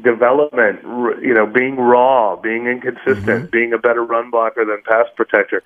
development, 0.01 0.81
you 1.21 1.33
know, 1.33 1.45
being 1.45 1.77
raw, 1.77 2.35
being 2.35 2.67
inconsistent, 2.67 3.51
being 3.51 3.71
a 3.73 3.77
better 3.77 4.03
run 4.03 4.29
blocker 4.29 4.65
than 4.65 4.81
pass 4.85 5.05
protector. 5.15 5.63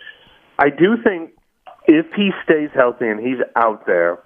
I 0.60 0.70
do 0.70 1.02
think 1.02 1.32
if 1.88 2.06
he 2.16 2.32
stays 2.44 2.70
healthy 2.74 3.08
and 3.08 3.20
he's 3.20 3.40
out 3.56 3.86
there 3.86 4.20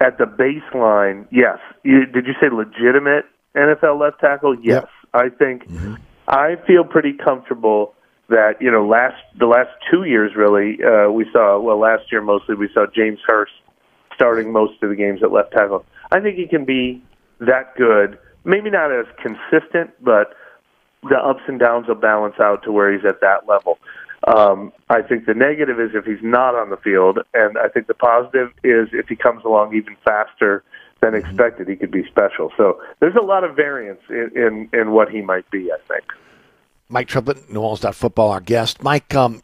at 0.00 0.18
the 0.18 0.24
baseline, 0.24 1.26
yes. 1.30 1.58
You, 1.82 2.04
did 2.06 2.26
you 2.26 2.34
say 2.40 2.48
legitimate 2.50 3.24
NFL 3.56 4.00
left 4.00 4.20
tackle? 4.20 4.56
Yes. 4.60 4.86
I 5.14 5.30
think 5.30 5.62
I 6.28 6.56
feel 6.66 6.84
pretty 6.84 7.14
comfortable 7.14 7.94
that 8.28 8.54
you 8.60 8.70
know 8.70 8.86
last 8.86 9.16
the 9.38 9.46
last 9.46 9.70
two 9.90 10.04
years 10.04 10.32
really 10.36 10.78
uh, 10.82 11.10
we 11.10 11.24
saw 11.32 11.58
well 11.60 11.78
last 11.78 12.10
year 12.10 12.20
mostly 12.20 12.56
we 12.56 12.68
saw 12.74 12.84
James 12.94 13.20
Hurst 13.24 13.52
starting 14.14 14.52
most 14.52 14.82
of 14.82 14.90
the 14.90 14.96
games 14.96 15.22
at 15.22 15.32
left 15.32 15.52
tackle. 15.52 15.86
I 16.10 16.20
think 16.20 16.36
he 16.36 16.46
can 16.46 16.64
be 16.64 17.02
that 17.40 17.76
good. 17.76 18.18
Maybe 18.44 18.70
not 18.70 18.92
as 18.92 19.06
consistent, 19.22 19.90
but 20.02 20.34
the 21.02 21.16
ups 21.16 21.42
and 21.46 21.58
downs 21.58 21.88
will 21.88 21.94
balance 21.94 22.36
out 22.40 22.62
to 22.64 22.72
where 22.72 22.92
he's 22.92 23.04
at 23.04 23.20
that 23.20 23.46
level. 23.48 23.78
Um, 24.26 24.72
I 24.90 25.02
think 25.02 25.26
the 25.26 25.34
negative 25.34 25.78
is 25.78 25.90
if 25.94 26.04
he's 26.04 26.22
not 26.22 26.54
on 26.54 26.70
the 26.70 26.76
field, 26.76 27.20
and 27.32 27.56
I 27.58 27.68
think 27.68 27.86
the 27.86 27.94
positive 27.94 28.50
is 28.64 28.88
if 28.92 29.08
he 29.08 29.14
comes 29.14 29.44
along 29.44 29.74
even 29.74 29.96
faster 30.04 30.64
than 31.00 31.14
expected, 31.14 31.68
he 31.68 31.76
could 31.76 31.92
be 31.92 32.04
special. 32.06 32.52
So 32.56 32.80
there's 33.00 33.14
a 33.14 33.24
lot 33.24 33.44
of 33.44 33.54
variance 33.54 34.00
in, 34.08 34.30
in, 34.34 34.68
in 34.72 34.90
what 34.90 35.10
he 35.10 35.20
might 35.20 35.48
be, 35.50 35.70
I 35.70 35.78
think. 35.86 36.04
Mike 36.88 37.08
Triplett, 37.08 37.50
New 37.50 37.60
Orleans 37.60 37.96
Football, 37.96 38.30
our 38.30 38.40
guest. 38.40 38.82
Mike, 38.82 39.14
um, 39.14 39.42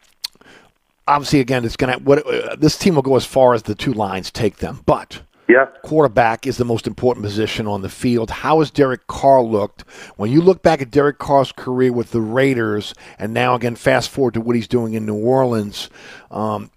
obviously, 1.07 1.39
again, 1.39 1.63
it's 1.63 1.77
going 1.77 1.97
to 1.97 2.03
what 2.03 2.25
uh, 2.25 2.55
this 2.55 2.77
team 2.77 2.95
will 2.95 3.01
go 3.01 3.15
as 3.15 3.25
far 3.25 3.53
as 3.53 3.63
the 3.63 3.75
two 3.75 3.93
lines 3.93 4.31
take 4.31 4.57
them, 4.57 4.81
but 4.85 5.21
yeah, 5.47 5.65
quarterback 5.83 6.47
is 6.47 6.57
the 6.57 6.65
most 6.65 6.87
important 6.87 7.25
position 7.25 7.67
on 7.67 7.81
the 7.81 7.89
field. 7.89 8.29
How 8.29 8.59
has 8.59 8.71
Derek 8.71 9.07
Carr 9.07 9.41
looked 9.41 9.81
when 10.15 10.31
you 10.31 10.41
look 10.41 10.63
back 10.63 10.81
at 10.81 10.91
Derek 10.91 11.19
Carr's 11.19 11.51
career 11.51 11.91
with 11.91 12.11
the 12.11 12.21
Raiders, 12.21 12.93
and 13.19 13.33
now 13.33 13.55
again 13.55 13.75
fast 13.75 14.09
forward 14.09 14.35
to 14.35 14.41
what 14.41 14.55
he's 14.55 14.67
doing 14.67 14.93
in 14.93 15.05
New 15.05 15.15
Orleans? 15.15 15.89
Um, 16.31 16.71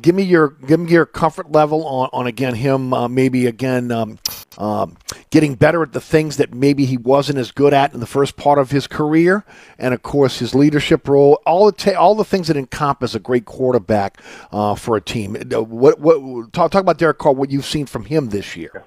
give 0.00 0.14
me 0.14 0.22
your 0.22 0.50
give 0.66 0.80
me 0.80 0.90
your 0.90 1.06
comfort 1.06 1.52
level 1.52 1.86
on, 1.86 2.10
on 2.12 2.26
again 2.26 2.54
him 2.54 2.92
uh, 2.92 3.08
maybe 3.08 3.46
again 3.46 3.90
um, 3.90 4.18
um, 4.58 4.96
getting 5.30 5.54
better 5.54 5.82
at 5.82 5.92
the 5.92 6.00
things 6.00 6.36
that 6.36 6.52
maybe 6.52 6.84
he 6.84 6.96
wasn't 6.96 7.38
as 7.38 7.52
good 7.52 7.72
at 7.72 7.94
in 7.94 8.00
the 8.00 8.06
first 8.06 8.36
part 8.36 8.58
of 8.58 8.70
his 8.70 8.86
career, 8.86 9.44
and 9.78 9.94
of 9.94 10.02
course 10.02 10.38
his 10.38 10.54
leadership 10.54 11.08
role, 11.08 11.40
all 11.46 11.66
the 11.66 11.72
ta- 11.72 11.98
all 11.98 12.14
the 12.14 12.24
things 12.24 12.48
that 12.48 12.56
encompass 12.56 13.14
a 13.14 13.20
great 13.20 13.44
quarterback 13.44 14.20
uh, 14.52 14.74
for 14.74 14.96
a 14.96 15.00
team. 15.00 15.36
Uh, 15.36 15.62
What 15.62 16.00
what 16.00 16.52
talk 16.52 16.70
talk 16.70 16.82
about 16.82 16.98
Derek 16.98 17.18
Carr? 17.18 17.32
What 17.32 17.50
you've 17.50 17.66
seen 17.66 17.86
from 17.86 18.04
him 18.04 18.30
this 18.30 18.56
year? 18.56 18.84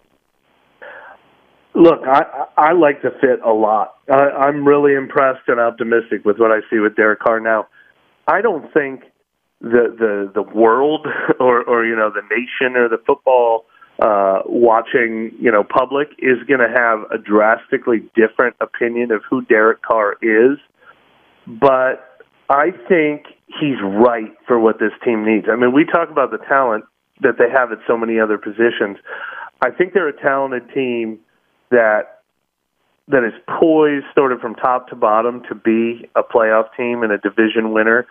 Look, 1.76 2.02
I 2.06 2.46
I 2.58 2.74
like 2.74 3.02
the 3.02 3.12
fit 3.20 3.40
a 3.44 3.52
lot. 3.52 3.96
I, 4.12 4.30
I'm 4.30 4.68
really 4.68 4.94
impressed 4.94 5.48
and 5.48 5.60
optimistic 5.60 6.24
with 6.26 6.38
what 6.38 6.52
I 6.52 6.60
see 6.70 6.80
with 6.80 6.96
Derek 6.96 7.20
Carr 7.20 7.40
now. 7.40 7.68
I 8.28 8.42
don't 8.42 8.72
think 8.74 9.04
the 9.64 9.96
the 9.98 10.32
the 10.36 10.44
world 10.44 11.08
or 11.40 11.64
or 11.64 11.86
you 11.86 11.96
know 11.96 12.12
the 12.12 12.22
nation 12.30 12.78
or 12.78 12.88
the 12.88 13.00
football 13.08 13.66
uh 14.00 14.42
watching 14.46 15.32
you 15.40 15.52
know 15.52 15.64
public 15.64 16.10
is 16.20 16.38
going 16.48 16.60
to 16.60 16.70
have 16.70 17.00
a 17.12 17.18
drastically 17.18 18.00
different 18.16 18.56
opinion 18.62 19.12
of 19.12 19.22
who 19.30 19.42
Derek 19.44 19.82
Carr 19.82 20.18
is 20.22 20.60
but 21.48 22.14
I 22.50 22.72
think 22.88 23.26
he's 23.60 23.82
right 23.82 24.32
for 24.48 24.60
what 24.60 24.80
this 24.80 24.92
team 25.04 25.26
needs. 25.26 25.48
I 25.52 25.56
mean, 25.56 25.74
we 25.74 25.86
talk 25.86 26.10
about 26.10 26.32
the 26.32 26.38
talent 26.38 26.86
that 27.22 27.38
they 27.38 27.50
have 27.50 27.72
at 27.72 27.80
so 27.88 27.98
many 27.98 28.20
other 28.20 28.38
positions. 28.38 28.98
I 29.62 29.72
think 29.72 29.94
they're 29.94 30.10
a 30.10 30.22
talented 30.22 30.74
team 30.74 31.20
that 31.72 32.22
that 33.10 33.24
is 33.26 33.34
poised 33.60 34.06
sort 34.16 34.32
of 34.32 34.40
from 34.40 34.56
top 34.56 34.88
to 34.88 34.96
bottom 34.96 35.44
to 35.50 35.56
be 35.56 36.10
a 36.16 36.24
playoff 36.24 36.68
team 36.78 37.04
and 37.04 37.12
a 37.12 37.18
division 37.18 37.74
winner. 37.74 38.08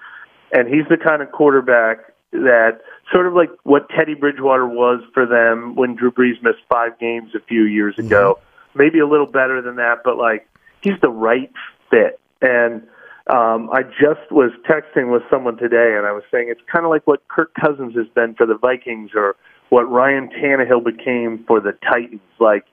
And 0.53 0.69
he's 0.69 0.87
the 0.89 0.97
kind 0.97 1.23
of 1.23 1.33
quarterback 1.33 2.13
that 2.33 2.81
sort 3.13 3.27
of 3.27 3.35
like 3.35 3.51
what 3.65 3.89
Teddy 3.91 4.15
Bridgewater 4.15 4.67
was 4.67 5.03
for 5.13 5.27
them 5.27 5.75
when 5.75 5.97
Drew 5.97 6.11
Brees 6.11 6.43
missed 6.43 6.61
five 6.69 6.99
games 6.99 7.35
a 7.35 7.41
few 7.41 7.65
years 7.65 7.99
ago. 7.99 8.39
Maybe 8.75 9.01
a 9.01 9.07
little 9.07 9.27
better 9.27 9.61
than 9.61 9.77
that, 9.77 9.99
but 10.05 10.17
like 10.17 10.49
he's 10.83 10.99
the 11.03 11.11
right 11.11 11.51
fit. 11.91 12.21
And 12.41 12.83
um, 13.29 13.71
I 13.71 13.83
just 13.83 14.31
was 14.31 14.51
texting 14.69 15.13
with 15.13 15.23
someone 15.31 15.57
today, 15.57 15.95
and 15.97 16.07
I 16.07 16.13
was 16.13 16.25
saying 16.31 16.49
it's 16.49 16.61
kind 16.71 16.85
of 16.85 16.91
like 16.91 17.07
what 17.07 17.27
Kirk 17.29 17.53
Cousins 17.55 17.95
has 17.95 18.09
been 18.15 18.35
for 18.35 18.47
the 18.47 18.57
Vikings, 18.57 19.11
or 19.15 19.37
what 19.69 19.85
Ryan 19.85 20.29
Tannehill 20.29 20.85
became 20.85 21.45
for 21.47 21.61
the 21.61 21.73
Titans. 21.89 22.21
Like, 22.41 22.65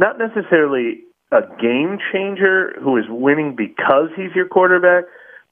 not 0.00 0.18
necessarily 0.18 1.04
a 1.30 1.42
game 1.60 1.98
changer 2.12 2.74
who 2.82 2.96
is 2.96 3.04
winning 3.08 3.54
because 3.54 4.10
he's 4.16 4.34
your 4.34 4.48
quarterback, 4.48 5.04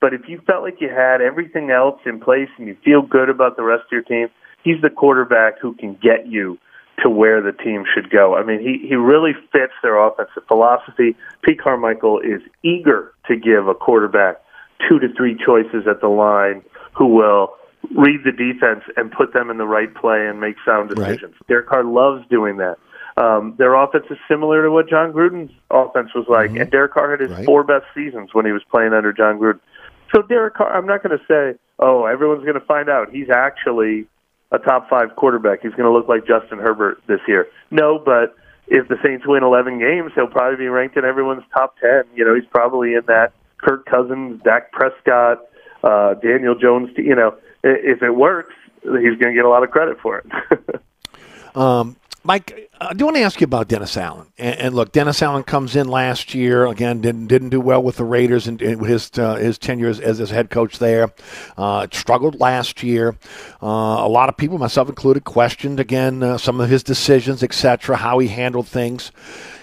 but 0.03 0.13
if 0.13 0.29
you 0.29 0.43
felt 0.45 0.65
like 0.65 0.81
you 0.81 0.89
had 0.89 1.23
everything 1.23 1.71
else 1.71 2.01
in 2.05 2.19
place 2.19 2.49
and 2.59 2.67
you 2.67 2.77
feel 2.85 3.03
good 3.03 3.31
about 3.31 3.57
the 3.57 3.63
rest 3.63 3.85
of 3.85 3.93
your 3.93 4.03
team, 4.03 4.27
he's 4.65 4.83
the 4.83 4.91
quarterback 4.91 5.61
who 5.61 5.75
can 5.75 5.95
get 5.95 6.27
you 6.27 6.59
to 7.03 7.09
where 7.09 7.41
the 7.41 7.53
team 7.53 7.85
should 7.95 8.11
go. 8.11 8.35
I 8.35 8.43
mean, 8.43 8.59
he, 8.59 8.85
he 8.87 8.97
really 8.97 9.33
fits 9.53 9.73
their 9.81 9.97
offensive 9.97 10.43
philosophy. 10.49 11.17
Pete 11.45 11.61
Carmichael 11.63 12.19
is 12.19 12.43
eager 12.65 13.15
to 13.29 13.37
give 13.37 13.69
a 13.69 13.75
quarterback 13.75 14.43
two 14.89 14.99
to 14.99 15.07
three 15.17 15.39
choices 15.39 15.87
at 15.89 16.01
the 16.01 16.09
line 16.09 16.63
who 16.93 17.07
will 17.07 17.55
read 17.97 18.21
the 18.25 18.33
defense 18.33 18.83
and 18.97 19.13
put 19.13 19.33
them 19.33 19.51
in 19.51 19.59
the 19.59 19.67
right 19.67 19.95
play 19.95 20.27
and 20.27 20.41
make 20.41 20.57
sound 20.67 20.91
decisions. 20.91 21.37
Derek 21.47 21.69
Carr 21.69 21.85
loves 21.85 22.27
doing 22.29 22.57
that. 22.57 22.77
Um, 23.17 23.55
their 23.59 23.75
offense 23.75 24.07
is 24.11 24.17
similar 24.27 24.63
to 24.63 24.71
what 24.71 24.89
Jon 24.89 25.13
Gruden's 25.13 25.53
offense 25.71 26.11
was 26.15 26.27
like, 26.29 26.51
and 26.57 26.71
Derek 26.71 26.95
Carr 26.95 27.11
had 27.11 27.21
his 27.21 27.45
four 27.45 27.63
best 27.63 27.85
seasons 27.95 28.31
when 28.33 28.47
he 28.47 28.53
was 28.53 28.63
playing 28.71 28.95
under 28.95 29.13
John 29.13 29.39
Gruden. 29.39 29.61
So 30.15 30.23
Derek 30.23 30.55
Carr, 30.55 30.77
I'm 30.77 30.87
not 30.87 31.03
going 31.03 31.19
to 31.19 31.25
say, 31.27 31.59
oh, 31.79 32.05
everyone's 32.07 32.43
going 32.43 32.59
to 32.59 32.67
find 32.67 32.89
out 32.89 33.11
he's 33.11 33.31
actually 33.31 34.07
a 34.51 34.59
top 34.59 34.89
five 34.89 35.17
quarterback. 35.17 35.63
He's 35.63 35.73
going 35.73 35.85
to 35.85 35.93
look 35.93 36.09
like 36.09 36.27
Justin 36.27 36.59
Herbert 36.59 37.03
this 37.07 37.21
year. 37.27 37.47
No, 37.71 37.99
but 37.99 38.37
if 38.69 38.89
the 38.89 38.97
Saints 39.03 39.27
win 39.27 39.43
11 39.43 39.79
games, 39.79 40.13
he'll 40.15 40.27
probably 40.27 40.57
be 40.57 40.69
ranked 40.69 40.97
in 40.97 41.05
everyone's 41.05 41.45
top 41.53 41.77
10. 41.79 42.05
You 42.15 42.25
know, 42.25 42.35
he's 42.35 42.49
probably 42.51 42.95
in 42.95 43.03
that 43.07 43.33
Kirk 43.59 43.87
Cousins, 43.87 44.43
Dak 44.43 44.73
Prescott, 44.73 45.39
uh, 45.83 46.15
Daniel 46.15 46.55
Jones. 46.55 46.91
You 46.97 47.15
know, 47.15 47.37
if 47.65 48.03
it 48.03 48.11
works, 48.11 48.55
he's 48.83 49.19
going 49.19 49.19
to 49.19 49.35
get 49.35 49.45
a 49.45 49.49
lot 49.49 49.63
of 49.63 49.71
credit 49.71 49.99
for 50.01 50.19
it. 50.19 50.83
Um, 51.55 51.97
Mike, 52.25 52.71
I 52.81 52.95
do 52.95 53.05
want 53.07 53.17
to 53.17 53.23
ask 53.23 53.41
you 53.41 53.45
about 53.45 53.69
Dennis 53.69 53.97
Allen. 53.97 54.29
And, 54.39 54.59
and 54.59 54.75
look, 54.75 54.93
Dennis 54.93 55.23
Allen 55.23 55.43
comes 55.43 55.75
in 55.75 55.89
last 55.89 56.35
year 56.35 56.67
again, 56.67 57.01
didn't 57.01 57.27
didn't 57.27 57.49
do 57.49 57.61
well 57.61 57.83
with 57.83 57.97
the 57.97 58.05
Raiders 58.05 58.47
and 58.47 58.63
in, 58.63 58.79
his 58.85 59.11
uh, 59.19 59.37
his 59.37 59.59
tenure 59.59 59.89
as, 59.89 59.99
as 59.99 60.19
his 60.19 60.31
head 60.31 60.51
coach 60.51 60.79
there. 60.79 61.13
Uh, 61.57 61.87
struggled 61.93 62.39
last 62.39 62.83
year. 62.83 63.17
Uh, 63.63 63.67
a 63.67 64.09
lot 64.09 64.29
of 64.29 64.37
people, 64.37 64.59
myself 64.59 64.89
included, 64.89 65.25
questioned 65.25 65.81
again 65.81 66.23
uh, 66.23 66.39
some 66.39 66.61
of 66.61 66.69
his 66.69 66.83
decisions, 66.83 67.43
etc., 67.43 67.97
how 67.97 68.19
he 68.19 68.29
handled 68.29 68.69
things. 68.69 69.11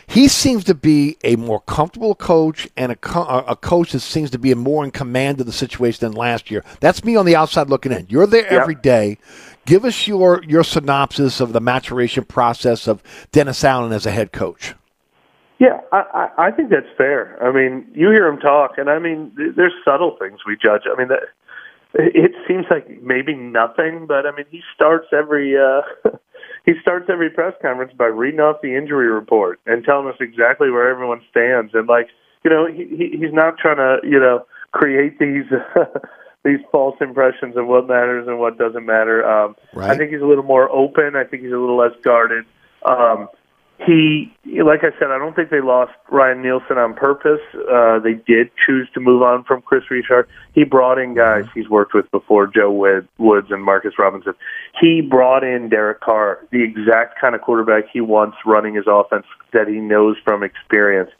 He 0.09 0.27
seems 0.27 0.63
to 0.63 0.73
be 0.73 1.17
a 1.23 1.35
more 1.35 1.59
comfortable 1.61 2.15
coach 2.15 2.67
and 2.75 2.91
a, 2.91 2.95
co- 2.95 3.43
a 3.47 3.55
coach 3.55 3.91
that 3.91 3.99
seems 3.99 4.31
to 4.31 4.39
be 4.39 4.51
more 4.55 4.83
in 4.83 4.89
command 4.89 5.39
of 5.39 5.45
the 5.45 5.51
situation 5.53 5.99
than 6.07 6.17
last 6.17 6.49
year. 6.49 6.63
That's 6.79 7.03
me 7.03 7.15
on 7.15 7.27
the 7.27 7.35
outside 7.35 7.69
looking 7.69 7.91
in. 7.91 8.07
You're 8.09 8.25
there 8.25 8.47
every 8.47 8.73
day. 8.73 9.19
Give 9.69 9.85
us 9.85 10.07
your 10.07 10.43
your 10.45 10.63
synopsis 10.63 11.39
of 11.39 11.53
the 11.53 11.61
maturation 11.61 12.23
process 12.23 12.87
of 12.87 13.03
Dennis 13.31 13.63
Allen 13.63 13.91
as 13.91 14.07
a 14.07 14.09
head 14.09 14.31
coach. 14.31 14.73
Yeah, 15.59 15.81
I, 15.91 16.01
I 16.37 16.47
I 16.47 16.51
think 16.51 16.71
that's 16.71 16.89
fair. 16.97 17.37
I 17.39 17.51
mean, 17.51 17.85
you 17.93 18.09
hear 18.09 18.25
him 18.25 18.39
talk, 18.39 18.79
and 18.79 18.89
I 18.89 18.97
mean, 18.97 19.31
there's 19.55 19.73
subtle 19.85 20.17
things 20.19 20.39
we 20.47 20.57
judge. 20.57 20.81
I 20.91 20.97
mean, 20.97 21.09
that 21.09 21.19
it 21.93 22.31
seems 22.47 22.65
like 22.71 22.99
maybe 23.03 23.35
nothing, 23.35 24.07
but 24.07 24.25
I 24.25 24.35
mean, 24.35 24.47
he 24.49 24.61
starts 24.73 25.05
every 25.13 25.55
uh 25.55 25.81
he 26.65 26.73
starts 26.81 27.05
every 27.07 27.29
press 27.29 27.53
conference 27.61 27.93
by 27.95 28.05
reading 28.05 28.39
off 28.39 28.63
the 28.63 28.75
injury 28.75 29.11
report 29.11 29.59
and 29.67 29.83
telling 29.83 30.07
us 30.07 30.17
exactly 30.19 30.71
where 30.71 30.89
everyone 30.89 31.21
stands, 31.29 31.75
and 31.75 31.87
like, 31.87 32.07
you 32.43 32.49
know, 32.49 32.65
he 32.65 32.85
he- 32.85 33.17
he's 33.19 33.33
not 33.33 33.59
trying 33.59 33.77
to 33.77 33.99
you 34.01 34.19
know 34.19 34.47
create 34.71 35.19
these. 35.19 35.45
These 36.45 36.59
false 36.71 36.95
impressions 37.01 37.57
of 37.57 37.67
what 37.67 37.87
matters 37.87 38.27
and 38.27 38.39
what 38.39 38.57
doesn't 38.57 38.85
matter. 38.85 39.27
Um, 39.29 39.55
I 39.75 39.97
think 39.97 40.11
he's 40.11 40.21
a 40.21 40.25
little 40.25 40.43
more 40.43 40.69
open. 40.71 41.15
I 41.15 41.25
think 41.25 41.43
he's 41.43 41.51
a 41.51 41.57
little 41.57 41.77
less 41.77 41.91
guarded. 42.03 42.45
Um, 42.85 43.27
he, 43.85 44.33
like 44.45 44.81
I 44.83 44.91
said, 44.99 45.09
I 45.09 45.17
don't 45.17 45.35
think 45.35 45.51
they 45.51 45.61
lost 45.61 45.93
Ryan 46.11 46.41
Nielsen 46.41 46.77
on 46.77 46.93
purpose. 46.95 47.39
Uh, 47.53 47.99
they 47.99 48.13
did 48.13 48.51
choose 48.65 48.89
to 48.93 48.99
move 48.99 49.21
on 49.21 49.45
from 49.45 49.61
Kris 49.61 49.83
Richard. 49.89 50.27
He 50.53 50.65
brought 50.65 50.97
in 50.97 51.15
guys 51.15 51.45
he's 51.53 51.69
worked 51.69 51.93
with 51.93 52.09
before, 52.11 52.47
Joe 52.47 52.71
Woods 52.71 53.47
and 53.49 53.63
Marcus 53.63 53.93
Robinson. 53.97 54.33
He 54.79 55.01
brought 55.01 55.45
in 55.45 55.69
Derek 55.69 56.01
Carr, 56.01 56.45
the 56.51 56.61
exact 56.61 57.21
kind 57.21 57.35
of 57.35 57.41
quarterback 57.41 57.85
he 57.91 58.01
wants 58.01 58.37
running 58.45 58.75
his 58.75 58.85
offense 58.85 59.25
that 59.53 59.67
he 59.69 59.75
knows 59.75 60.17
from 60.25 60.43
experience. 60.43 61.11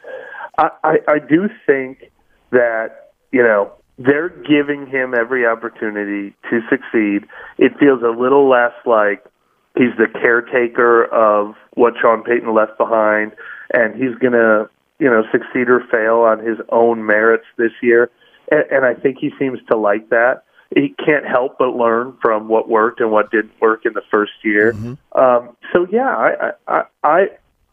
I, 0.58 0.70
I, 0.84 0.96
I 1.08 1.18
do 1.18 1.48
think 1.66 2.10
that, 2.50 3.12
you 3.32 3.42
know, 3.42 3.72
they're 4.00 4.30
giving 4.30 4.86
him 4.86 5.12
every 5.14 5.46
opportunity 5.46 6.34
to 6.48 6.60
succeed. 6.70 7.28
It 7.58 7.78
feels 7.78 8.02
a 8.02 8.08
little 8.08 8.48
less 8.48 8.72
like 8.86 9.22
he's 9.76 9.94
the 9.98 10.08
caretaker 10.10 11.04
of 11.04 11.54
what 11.74 11.92
Sean 12.00 12.22
Payton 12.24 12.52
left 12.54 12.78
behind, 12.78 13.32
and 13.74 13.94
he's 13.94 14.16
going 14.18 14.32
to, 14.32 14.70
you 14.98 15.10
know, 15.10 15.22
succeed 15.30 15.68
or 15.68 15.84
fail 15.90 16.20
on 16.20 16.38
his 16.38 16.56
own 16.70 17.04
merits 17.04 17.44
this 17.58 17.72
year. 17.82 18.10
And, 18.50 18.64
and 18.70 18.84
I 18.86 18.94
think 18.94 19.18
he 19.20 19.30
seems 19.38 19.58
to 19.70 19.76
like 19.76 20.08
that. 20.08 20.44
he 20.74 20.94
can't 21.04 21.26
help 21.26 21.58
but 21.58 21.74
learn 21.76 22.16
from 22.22 22.48
what 22.48 22.68
worked 22.68 23.00
and 23.00 23.10
what 23.10 23.30
didn't 23.30 23.52
work 23.60 23.84
in 23.84 23.92
the 23.92 24.02
first 24.10 24.32
year. 24.42 24.72
Um, 25.12 25.56
so 25.72 25.86
yeah, 25.90 26.08
I, 26.08 26.52
I, 26.68 26.82
I, 27.02 27.20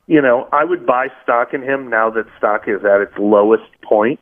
you 0.08 0.22
know, 0.22 0.48
I 0.52 0.64
would 0.64 0.86
buy 0.86 1.08
stock 1.24 1.54
in 1.54 1.62
him 1.62 1.90
now 1.90 2.10
that 2.12 2.26
stock 2.38 2.64
is 2.68 2.84
at 2.84 3.02
its 3.02 3.14
lowest 3.18 3.70
point. 3.84 4.20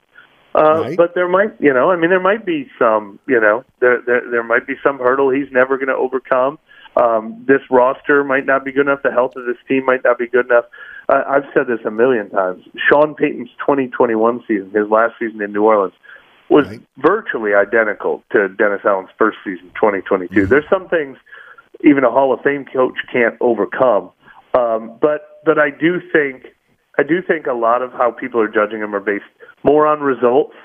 Uh, 0.55 0.81
Right. 0.81 0.97
But 0.97 1.15
there 1.15 1.27
might, 1.27 1.59
you 1.59 1.73
know, 1.73 1.91
I 1.91 1.97
mean, 1.97 2.09
there 2.09 2.19
might 2.19 2.45
be 2.45 2.69
some, 2.79 3.19
you 3.27 3.39
know, 3.39 3.63
there 3.81 4.01
there, 4.05 4.21
there 4.29 4.43
might 4.43 4.65
be 4.65 4.75
some 4.83 4.99
hurdle 4.99 5.29
he's 5.29 5.51
never 5.51 5.77
going 5.77 5.89
to 5.89 5.95
overcome. 5.95 6.57
Um, 6.95 7.43
this 7.45 7.59
roster 7.69 8.23
might 8.23 8.45
not 8.45 8.63
be 8.63 8.71
good 8.71 8.87
enough. 8.87 9.03
The 9.03 9.11
health 9.11 9.35
of 9.35 9.45
this 9.45 9.57
team 9.67 9.85
might 9.85 10.03
not 10.05 10.17
be 10.17 10.27
good 10.27 10.45
enough. 10.45 10.65
Uh, 11.09 11.23
I've 11.27 11.43
said 11.53 11.67
this 11.67 11.79
a 11.85 11.91
million 11.91 12.29
times. 12.29 12.63
Sean 12.89 13.15
Payton's 13.15 13.49
2021 13.59 14.43
season, 14.47 14.71
his 14.71 14.89
last 14.89 15.15
season 15.19 15.41
in 15.41 15.51
New 15.51 15.63
Orleans, 15.63 15.93
was 16.47 16.65
virtually 16.97 17.53
identical 17.53 18.23
to 18.31 18.47
Dennis 18.47 18.81
Allen's 18.85 19.09
first 19.17 19.37
season, 19.43 19.71
2022. 19.75 20.45
There's 20.45 20.69
some 20.69 20.87
things 20.87 21.17
even 21.83 22.03
a 22.05 22.11
Hall 22.11 22.33
of 22.33 22.41
Fame 22.41 22.65
coach 22.65 22.95
can't 23.11 23.35
overcome. 23.41 24.11
Um, 24.53 24.97
but 25.01 25.41
but 25.43 25.59
I 25.59 25.69
do 25.69 25.99
think 26.13 26.54
I 26.97 27.03
do 27.03 27.21
think 27.21 27.47
a 27.47 27.53
lot 27.53 27.81
of 27.81 27.91
how 27.91 28.11
people 28.11 28.39
are 28.41 28.47
judging 28.47 28.79
him 28.79 28.95
are 28.95 28.99
based 28.99 29.25
more 29.63 29.85
on 29.87 30.01
results 30.01 30.55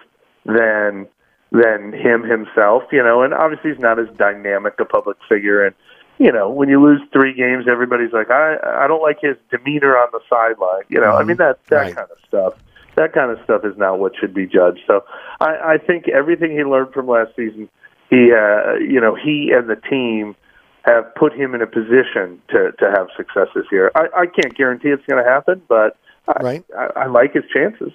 than 0.45 1.07
than 1.53 1.93
him 1.93 2.23
himself. 2.23 2.85
You 2.93 3.03
know, 3.03 3.23
and 3.23 3.35
obviously 3.35 3.73
he's 3.73 3.81
not 3.81 3.99
as 3.99 4.07
dynamic 4.17 4.75
a 4.79 4.85
public 4.85 5.17
figure. 5.29 5.65
And 5.65 5.75
you 6.19 6.31
know, 6.31 6.51
when 6.51 6.69
you 6.69 6.83
lose 6.83 7.01
three 7.13 7.33
games, 7.35 7.67
everybody's 7.69 8.13
like, 8.13 8.31
I 8.31 8.57
I 8.63 8.87
don't 8.87 9.03
like 9.03 9.19
his 9.21 9.37
demeanor 9.51 9.97
on 9.97 10.09
the 10.13 10.21
sideline. 10.29 10.85
You 10.89 11.01
know, 11.01 11.17
I 11.17 11.25
mean 11.25 11.39
that 11.39 11.65
that 11.69 11.95
kind 11.95 12.09
of 12.11 12.19
stuff. 12.27 12.55
That 12.97 13.13
kind 13.13 13.31
of 13.31 13.39
stuff 13.45 13.65
is 13.65 13.77
not 13.79 13.99
what 13.99 14.13
should 14.21 14.35
be 14.35 14.47
judged. 14.47 14.81
So 14.87 15.05
I, 15.41 15.75
I 15.75 15.79
think 15.79 16.09
everything 16.09 16.51
he 16.51 16.65
learned 16.65 16.93
from 16.93 17.07
last 17.07 17.35
season, 17.37 17.69
he 18.11 18.33
uh, 18.33 18.75
you 18.75 19.01
know 19.01 19.15
he 19.15 19.53
and 19.55 19.71
the 19.71 19.77
team 19.77 20.37
have 20.83 21.15
put 21.15 21.33
him 21.33 21.55
in 21.55 21.63
a 21.63 21.67
position 21.67 22.41
to 22.49 22.73
to 22.79 22.91
have 22.91 23.09
success 23.17 23.49
this 23.55 23.65
year. 23.73 23.91
I, 23.95 24.07
I 24.15 24.27
can't 24.27 24.55
guarantee 24.55 24.89
it's 24.89 25.05
going 25.07 25.23
to 25.23 25.29
happen, 25.29 25.63
but 25.69 25.97
Right. 26.41 26.65
I, 26.77 27.03
I 27.03 27.07
like 27.07 27.33
his 27.35 27.45
chances. 27.53 27.93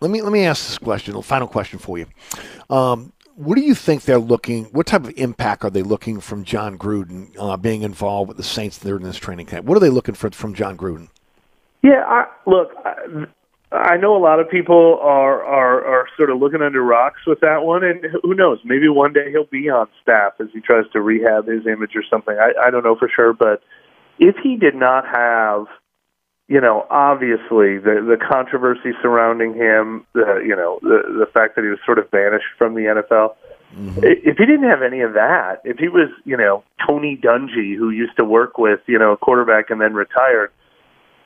Let 0.00 0.10
me 0.10 0.22
let 0.22 0.32
me 0.32 0.44
ask 0.46 0.66
this 0.66 0.78
question. 0.78 1.14
A 1.14 1.22
final 1.22 1.46
question 1.48 1.78
for 1.78 1.98
you. 1.98 2.06
Um, 2.70 3.12
what 3.34 3.54
do 3.54 3.62
you 3.62 3.74
think 3.74 4.02
they're 4.02 4.18
looking? 4.18 4.64
What 4.66 4.86
type 4.86 5.04
of 5.04 5.12
impact 5.16 5.64
are 5.64 5.70
they 5.70 5.82
looking 5.82 6.20
from 6.20 6.44
Jon 6.44 6.78
Gruden 6.78 7.34
uh, 7.38 7.56
being 7.56 7.82
involved 7.82 8.28
with 8.28 8.36
the 8.36 8.42
Saints 8.42 8.78
during 8.78 9.02
this 9.02 9.16
training 9.16 9.46
camp? 9.46 9.66
What 9.66 9.76
are 9.76 9.80
they 9.80 9.90
looking 9.90 10.14
for 10.14 10.30
from 10.30 10.54
Jon 10.54 10.76
Gruden? 10.76 11.08
Yeah, 11.82 12.04
I, 12.06 12.26
look, 12.46 12.72
I, 12.84 13.26
I 13.72 13.96
know 13.96 14.16
a 14.16 14.18
lot 14.18 14.40
of 14.40 14.50
people 14.50 14.98
are, 15.00 15.42
are 15.44 15.84
are 15.84 16.06
sort 16.16 16.30
of 16.30 16.38
looking 16.38 16.60
under 16.60 16.82
rocks 16.82 17.20
with 17.26 17.40
that 17.40 17.62
one, 17.62 17.84
and 17.84 18.04
who 18.22 18.34
knows? 18.34 18.58
Maybe 18.64 18.88
one 18.88 19.12
day 19.12 19.30
he'll 19.30 19.44
be 19.44 19.70
on 19.70 19.86
staff 20.02 20.34
as 20.40 20.48
he 20.52 20.60
tries 20.60 20.84
to 20.92 21.00
rehab 21.00 21.46
his 21.46 21.66
image 21.66 21.94
or 21.94 22.02
something. 22.10 22.36
I, 22.36 22.66
I 22.66 22.70
don't 22.70 22.84
know 22.84 22.96
for 22.96 23.08
sure, 23.08 23.32
but 23.32 23.62
if 24.18 24.36
he 24.42 24.56
did 24.56 24.74
not 24.74 25.06
have, 25.06 25.66
you 26.50 26.60
know, 26.60 26.84
obviously 26.90 27.78
the 27.78 28.04
the 28.04 28.18
controversy 28.20 28.90
surrounding 29.00 29.54
him, 29.54 30.04
the 30.14 30.42
you 30.44 30.56
know 30.56 30.80
the 30.82 31.02
the 31.20 31.26
fact 31.32 31.54
that 31.54 31.62
he 31.62 31.70
was 31.70 31.78
sort 31.86 32.00
of 32.00 32.10
banished 32.10 32.50
from 32.58 32.74
the 32.74 32.80
NFL. 32.82 33.36
Mm-hmm. 33.72 34.00
I- 34.04 34.20
If 34.30 34.36
he 34.36 34.46
didn't 34.46 34.68
have 34.68 34.82
any 34.82 35.00
of 35.00 35.12
that, 35.12 35.62
if 35.64 35.78
he 35.78 35.86
was, 35.86 36.10
you 36.24 36.36
know, 36.36 36.64
Tony 36.84 37.16
Dungy, 37.16 37.76
who 37.76 37.90
used 37.90 38.16
to 38.16 38.24
work 38.24 38.58
with, 38.58 38.80
you 38.88 38.98
know, 38.98 39.12
a 39.12 39.16
quarterback 39.16 39.70
and 39.70 39.80
then 39.80 39.94
retired, 39.94 40.50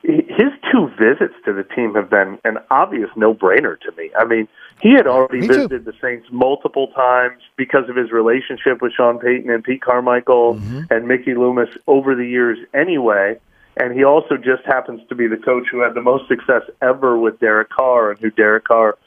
his 0.03 0.51
two 0.71 0.91
visits 0.99 1.33
to 1.45 1.53
the 1.53 1.63
team 1.63 1.95
have 1.95 2.11
been 2.11 2.37
an 2.43 2.59
obvious 2.69 3.09
no-brainer 3.15 3.79
to 3.79 3.91
me. 3.97 4.11
I 4.15 4.25
mean, 4.25 4.47
he 4.79 4.91
had 4.91 5.07
already 5.07 5.41
Me 5.41 5.47
too. 5.47 5.53
visited 5.53 5.85
the 5.85 5.93
Saints 5.99 6.27
multiple 6.31 6.89
times 6.89 7.41
because 7.55 7.89
of 7.89 7.95
his 7.95 8.11
relationship 8.11 8.79
with 8.79 8.93
Sean 8.93 9.17
Payton 9.17 9.49
and 9.49 9.63
Pete 9.63 9.81
Carmichael 9.81 10.55
mm-hmm. 10.55 10.81
and 10.91 11.07
Mickey 11.07 11.33
Loomis 11.33 11.69
over 11.87 12.13
the 12.13 12.27
years 12.27 12.59
anyway. 12.75 13.39
And 13.77 13.93
he 13.93 14.03
also 14.03 14.37
just 14.37 14.63
happens 14.65 15.01
to 15.09 15.15
be 15.15 15.27
the 15.27 15.37
coach 15.37 15.65
who 15.71 15.81
had 15.81 15.93
the 15.93 16.01
most 16.01 16.27
success 16.27 16.61
ever 16.81 17.17
with 17.17 17.39
Derek 17.39 17.69
Carr 17.69 18.11
and 18.11 18.19
who 18.19 18.31
Derek 18.31 18.65
Carr 18.65 18.97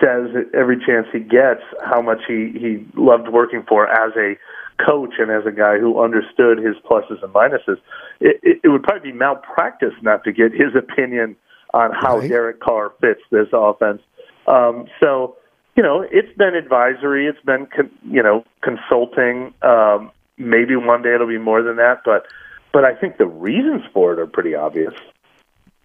says 0.00 0.28
every 0.52 0.78
chance 0.84 1.06
he 1.12 1.20
gets 1.20 1.62
how 1.82 2.02
much 2.02 2.20
he, 2.28 2.52
he 2.52 2.86
loved 2.94 3.28
working 3.28 3.64
for 3.66 3.88
as 3.88 4.12
a 4.16 4.36
coach 4.84 5.14
and 5.18 5.30
as 5.30 5.46
a 5.46 5.50
guy 5.50 5.78
who 5.78 6.02
understood 6.02 6.58
his 6.58 6.76
pluses 6.84 7.22
and 7.22 7.32
minuses. 7.32 7.78
It, 8.20 8.38
it, 8.42 8.60
it 8.64 8.68
would 8.68 8.82
probably 8.82 9.12
be 9.12 9.16
malpractice 9.16 9.94
not 10.02 10.24
to 10.24 10.32
get 10.32 10.52
his 10.52 10.74
opinion 10.76 11.36
on 11.72 11.92
how 11.92 12.20
Derek 12.20 12.60
Carr 12.60 12.92
fits 13.00 13.20
this 13.30 13.48
offense. 13.52 14.02
Um, 14.46 14.86
so, 15.02 15.36
you 15.76 15.82
know, 15.82 16.06
it's 16.10 16.36
been 16.36 16.54
advisory, 16.54 17.26
it's 17.26 17.44
been, 17.44 17.66
con- 17.66 17.90
you 18.04 18.22
know, 18.22 18.44
consulting. 18.62 19.54
Um, 19.62 20.10
maybe 20.36 20.76
one 20.76 21.02
day 21.02 21.14
it'll 21.14 21.26
be 21.26 21.38
more 21.38 21.62
than 21.62 21.76
that, 21.76 22.02
but 22.04 22.26
but 22.72 22.84
I 22.84 22.94
think 22.94 23.18
the 23.18 23.26
reasons 23.26 23.82
for 23.92 24.12
it 24.12 24.18
are 24.18 24.26
pretty 24.26 24.54
obvious. 24.54 24.94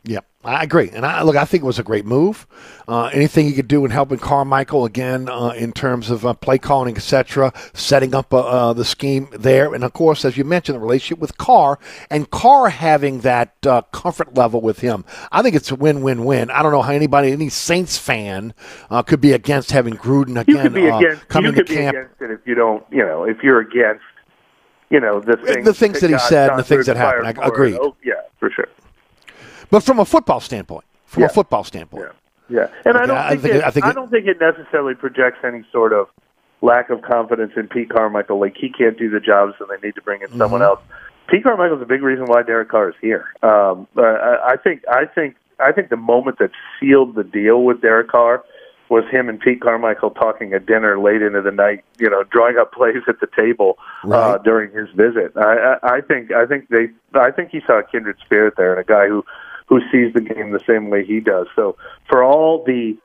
Yeah, 0.03 0.21
I 0.43 0.63
agree. 0.63 0.89
And 0.89 1.05
I 1.05 1.21
look, 1.21 1.35
I 1.35 1.45
think 1.45 1.61
it 1.61 1.67
was 1.67 1.77
a 1.77 1.83
great 1.83 2.07
move. 2.07 2.47
Uh, 2.87 3.11
anything 3.13 3.45
he 3.45 3.53
could 3.53 3.67
do 3.67 3.85
in 3.85 3.91
helping 3.91 4.17
Carmichael 4.17 4.83
again 4.83 5.29
uh, 5.29 5.49
in 5.49 5.71
terms 5.73 6.09
of 6.09 6.25
uh, 6.25 6.33
play 6.33 6.57
calling, 6.57 6.95
etc., 6.95 7.53
setting 7.75 8.15
up 8.15 8.33
uh, 8.33 8.39
uh, 8.39 8.73
the 8.73 8.83
scheme 8.83 9.27
there, 9.31 9.75
and 9.75 9.83
of 9.83 9.93
course, 9.93 10.25
as 10.25 10.37
you 10.37 10.43
mentioned, 10.43 10.75
the 10.75 10.79
relationship 10.79 11.19
with 11.19 11.37
Carr 11.37 11.77
and 12.09 12.31
Carr 12.31 12.69
having 12.69 13.19
that 13.19 13.53
uh, 13.63 13.83
comfort 13.91 14.33
level 14.33 14.59
with 14.59 14.79
him. 14.79 15.05
I 15.31 15.43
think 15.43 15.55
it's 15.55 15.69
a 15.69 15.75
win-win-win. 15.75 16.49
I 16.49 16.63
don't 16.63 16.71
know 16.71 16.81
how 16.81 16.93
anybody, 16.93 17.31
any 17.31 17.49
Saints 17.49 17.99
fan, 17.99 18.55
uh, 18.89 19.03
could 19.03 19.21
be 19.21 19.33
against 19.33 19.69
having 19.69 19.93
Gruden 19.93 20.29
You 20.47 20.57
again 20.57 20.63
could 20.63 20.73
be 20.73 20.87
against. 20.87 21.27
coming 21.29 21.51
You 21.51 21.57
could 21.57 21.67
to 21.67 21.73
be 21.73 21.77
camp. 21.79 21.95
against 21.95 22.21
it 22.23 22.31
if 22.31 22.39
you 22.47 22.55
don't. 22.55 22.83
You 22.91 23.03
know, 23.05 23.23
if 23.25 23.43
you're 23.43 23.59
against. 23.59 24.01
You 24.91 24.99
know 24.99 25.19
the 25.21 25.37
things. 25.37 25.65
The 25.65 25.73
things 25.73 25.99
that 26.01 26.09
he 26.09 26.19
said 26.19 26.49
and 26.51 26.59
the 26.59 26.63
things 26.63 26.85
that 26.85 26.97
happened. 26.97 27.27
I- 27.27 27.33
for. 27.33 27.43
agreed. 27.43 27.77
Oh, 27.81 27.95
yeah, 28.03 28.13
for 28.39 28.49
sure. 28.51 28.67
But 29.69 29.83
from 29.83 29.99
a 29.99 30.05
football 30.05 30.41
standpoint, 30.41 30.83
from 31.05 31.21
Yeah. 31.21 31.27
a 31.27 31.29
football 31.29 31.63
standpoint, 31.63 32.09
Yeah, 32.49 32.67
and 32.85 32.97
I 32.97 33.05
don't 33.05 33.17
I 33.17 33.29
think, 33.29 33.41
think 33.43 33.55
it, 33.55 33.63
I 33.63 33.71
think 33.71 33.85
it- 33.85 33.95
don't 33.95 34.11
think 34.11 34.27
it 34.27 34.37
necessarily 34.41 34.93
projects 34.93 35.37
any 35.45 35.63
sort 35.71 35.93
of 35.93 36.09
lack 36.61 36.89
of 36.89 37.01
confidence 37.01 37.53
in 37.55 37.67
Pete 37.69 37.89
Carmichael. 37.89 38.37
Like 38.39 38.55
he 38.57 38.69
can't 38.69 38.97
do 38.97 39.09
the 39.09 39.21
job, 39.21 39.53
so 39.57 39.65
they 39.65 39.77
need 39.87 39.95
to 39.95 40.01
bring 40.01 40.21
in 40.21 40.27
someone 40.37 40.59
Mhm. 40.59 40.65
else. 40.65 40.79
Pete 41.27 41.43
Carmichael 41.45 41.77
is 41.77 41.81
a 41.81 41.85
big 41.85 42.03
reason 42.03 42.25
why 42.25 42.43
Derek 42.43 42.67
Carr 42.67 42.89
is 42.89 42.95
here. 42.99 43.25
Um, 43.41 43.87
I, 43.97 44.37
I 44.43 44.55
think 44.57 44.83
I 44.89 45.05
think 45.05 45.35
I 45.61 45.71
think 45.71 45.87
the 45.89 45.95
moment 45.95 46.39
that 46.39 46.51
sealed 46.79 47.15
the 47.15 47.23
deal 47.23 47.63
with 47.63 47.81
Derek 47.81 48.09
Carr 48.09 48.43
was 48.91 49.05
him 49.09 49.29
and 49.29 49.39
Pete 49.39 49.61
Carmichael 49.61 50.11
talking 50.11 50.51
at 50.53 50.65
dinner 50.65 50.99
late 50.99 51.21
into 51.21 51.41
the 51.41 51.51
night. 51.51 51.83
You 51.97 52.09
know, 52.09 52.23
drawing 52.23 52.57
up 52.57 52.73
plays 52.73 53.01
at 53.07 53.21
the 53.21 53.27
table 53.35 53.77
uh, 54.03 54.37
during 54.39 54.71
his 54.71 54.89
visit. 54.89 55.31
I, 55.37 55.77
I, 55.81 55.95
I 55.95 56.01
think 56.01 56.31
I 56.33 56.45
think 56.45 56.67
they 56.67 56.89
I 57.13 57.31
think 57.31 57.49
he 57.51 57.61
saw 57.65 57.79
a 57.79 57.83
kindred 57.83 58.17
spirit 58.23 58.55
there 58.57 58.71
and 58.71 58.81
a 58.81 58.83
guy 58.83 59.07
who 59.07 59.23
who 59.67 59.79
sees 59.91 60.13
the 60.13 60.19
game 60.19 60.51
the 60.51 60.59
same 60.67 60.89
way 60.89 61.05
he 61.05 61.21
does. 61.21 61.47
So 61.55 61.77
for 62.09 62.21
all 62.21 62.63
the 62.65 62.97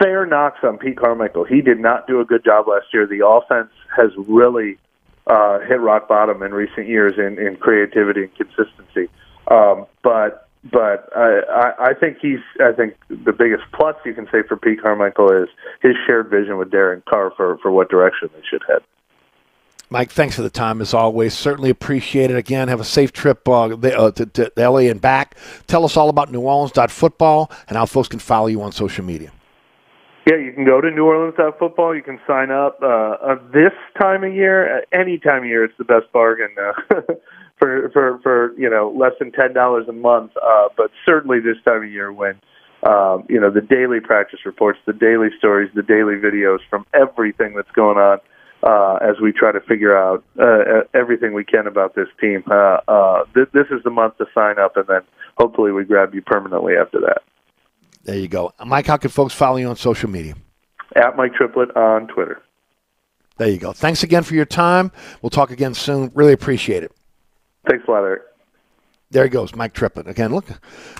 fair 0.00 0.26
knocks 0.26 0.58
on 0.64 0.78
Pete 0.78 0.96
Carmichael, 0.96 1.44
he 1.44 1.60
did 1.60 1.78
not 1.78 2.08
do 2.08 2.20
a 2.20 2.24
good 2.24 2.44
job 2.44 2.66
last 2.66 2.86
year. 2.92 3.06
The 3.06 3.24
offense 3.24 3.70
has 3.96 4.10
really 4.16 4.78
uh, 5.28 5.60
hit 5.60 5.78
rock 5.78 6.08
bottom 6.08 6.42
in 6.42 6.52
recent 6.52 6.88
years 6.88 7.12
in, 7.18 7.38
in 7.38 7.56
creativity 7.56 8.22
and 8.22 8.34
consistency. 8.34 9.08
Um, 9.48 9.86
but 10.02 10.48
but 10.64 11.08
I, 11.16 11.40
I, 11.50 11.84
I 11.90 11.94
think 11.94 12.18
he's 12.20 12.40
I 12.60 12.72
think 12.72 12.94
the 13.08 13.32
biggest 13.32 13.64
plus 13.72 13.96
you 14.04 14.14
can 14.14 14.26
say 14.26 14.42
for 14.46 14.56
Pete 14.56 14.82
Carmichael 14.82 15.32
is 15.32 15.48
his 15.80 15.94
shared 16.06 16.28
vision 16.28 16.58
with 16.58 16.70
Darren 16.70 17.02
Carr 17.06 17.32
for, 17.36 17.58
for 17.58 17.70
what 17.70 17.88
direction 17.88 18.28
they 18.34 18.42
should 18.48 18.62
head. 18.68 18.82
Mike, 19.92 20.12
thanks 20.12 20.36
for 20.36 20.42
the 20.42 20.50
time 20.50 20.80
as 20.80 20.94
always. 20.94 21.34
Certainly 21.34 21.70
appreciate 21.70 22.30
it. 22.30 22.36
Again, 22.36 22.68
have 22.68 22.78
a 22.78 22.84
safe 22.84 23.12
trip 23.12 23.48
uh, 23.48 23.74
the- 23.74 23.98
uh, 23.98 24.10
to, 24.12 24.26
to 24.26 24.52
LA 24.56 24.88
and 24.90 25.00
back. 25.00 25.36
Tell 25.66 25.84
us 25.84 25.96
all 25.96 26.08
about 26.08 26.30
New 26.30 26.42
Orleans.football 26.42 27.50
and 27.66 27.76
how 27.76 27.86
folks 27.86 28.06
can 28.06 28.20
follow 28.20 28.46
you 28.46 28.62
on 28.62 28.70
social 28.70 29.04
media. 29.04 29.32
Yeah, 30.28 30.36
you 30.36 30.52
can 30.52 30.64
go 30.64 30.80
to 30.80 30.90
New 30.90 31.06
Orleans 31.06 31.34
Football. 31.58 31.96
You 31.96 32.02
can 32.02 32.20
sign 32.24 32.52
up 32.52 32.78
uh, 32.82 32.86
uh, 32.86 33.34
this 33.52 33.72
time 33.98 34.22
of 34.22 34.32
year. 34.32 34.78
Uh, 34.78 34.80
any 34.92 35.18
time 35.18 35.42
of 35.42 35.48
year, 35.48 35.64
it's 35.64 35.76
the 35.76 35.84
best 35.84 36.12
bargain 36.12 36.54
uh, 36.56 37.00
for 37.60 37.90
for 37.90 38.18
for 38.22 38.58
you 38.58 38.68
know 38.68 38.92
less 38.96 39.12
than 39.20 39.30
ten 39.30 39.52
dollars 39.52 39.86
a 39.88 39.92
month. 39.92 40.32
Uh, 40.36 40.68
but 40.76 40.90
certainly 41.06 41.38
this 41.38 41.56
time 41.64 41.84
of 41.84 41.90
year 41.90 42.12
when 42.12 42.40
um, 42.82 43.24
you 43.28 43.38
know 43.38 43.50
the 43.50 43.60
daily 43.60 44.00
practice 44.00 44.40
reports, 44.44 44.78
the 44.86 44.92
daily 44.92 45.28
stories, 45.38 45.70
the 45.74 45.82
daily 45.82 46.14
videos 46.14 46.58
from 46.68 46.84
everything 46.94 47.54
that's 47.54 47.70
going 47.72 47.98
on. 47.98 48.18
Uh, 48.62 48.96
as 48.96 49.18
we 49.22 49.32
try 49.32 49.50
to 49.50 49.60
figure 49.60 49.96
out 49.96 50.22
uh, 50.38 50.82
everything 50.92 51.32
we 51.32 51.42
can 51.42 51.66
about 51.66 51.94
this 51.94 52.08
team, 52.20 52.44
uh, 52.50 52.76
uh, 52.88 53.24
th- 53.32 53.48
this 53.54 53.64
is 53.70 53.82
the 53.84 53.90
month 53.90 54.18
to 54.18 54.26
sign 54.34 54.58
up, 54.58 54.76
and 54.76 54.86
then 54.86 55.00
hopefully 55.38 55.72
we 55.72 55.82
grab 55.82 56.14
you 56.14 56.20
permanently 56.20 56.74
after 56.76 57.00
that. 57.00 57.22
There 58.04 58.18
you 58.18 58.28
go. 58.28 58.52
Mike, 58.66 58.86
how 58.86 58.98
can 58.98 59.10
folks 59.10 59.32
follow 59.32 59.56
you 59.56 59.66
on 59.66 59.76
social 59.76 60.10
media? 60.10 60.34
At 60.94 61.16
Mike 61.16 61.32
Triplett 61.32 61.74
on 61.74 62.08
Twitter. 62.08 62.42
There 63.38 63.48
you 63.48 63.56
go. 63.56 63.72
Thanks 63.72 64.02
again 64.02 64.24
for 64.24 64.34
your 64.34 64.44
time. 64.44 64.92
We'll 65.22 65.30
talk 65.30 65.50
again 65.50 65.72
soon. 65.72 66.10
Really 66.14 66.34
appreciate 66.34 66.82
it. 66.82 66.92
Thanks 67.68 67.84
a 67.86 67.90
lot, 67.90 68.04
Eric. 68.04 68.22
There 69.12 69.24
he 69.24 69.28
goes, 69.28 69.56
Mike 69.56 69.72
Triplett. 69.72 70.06
Again, 70.06 70.32
look, 70.32 70.46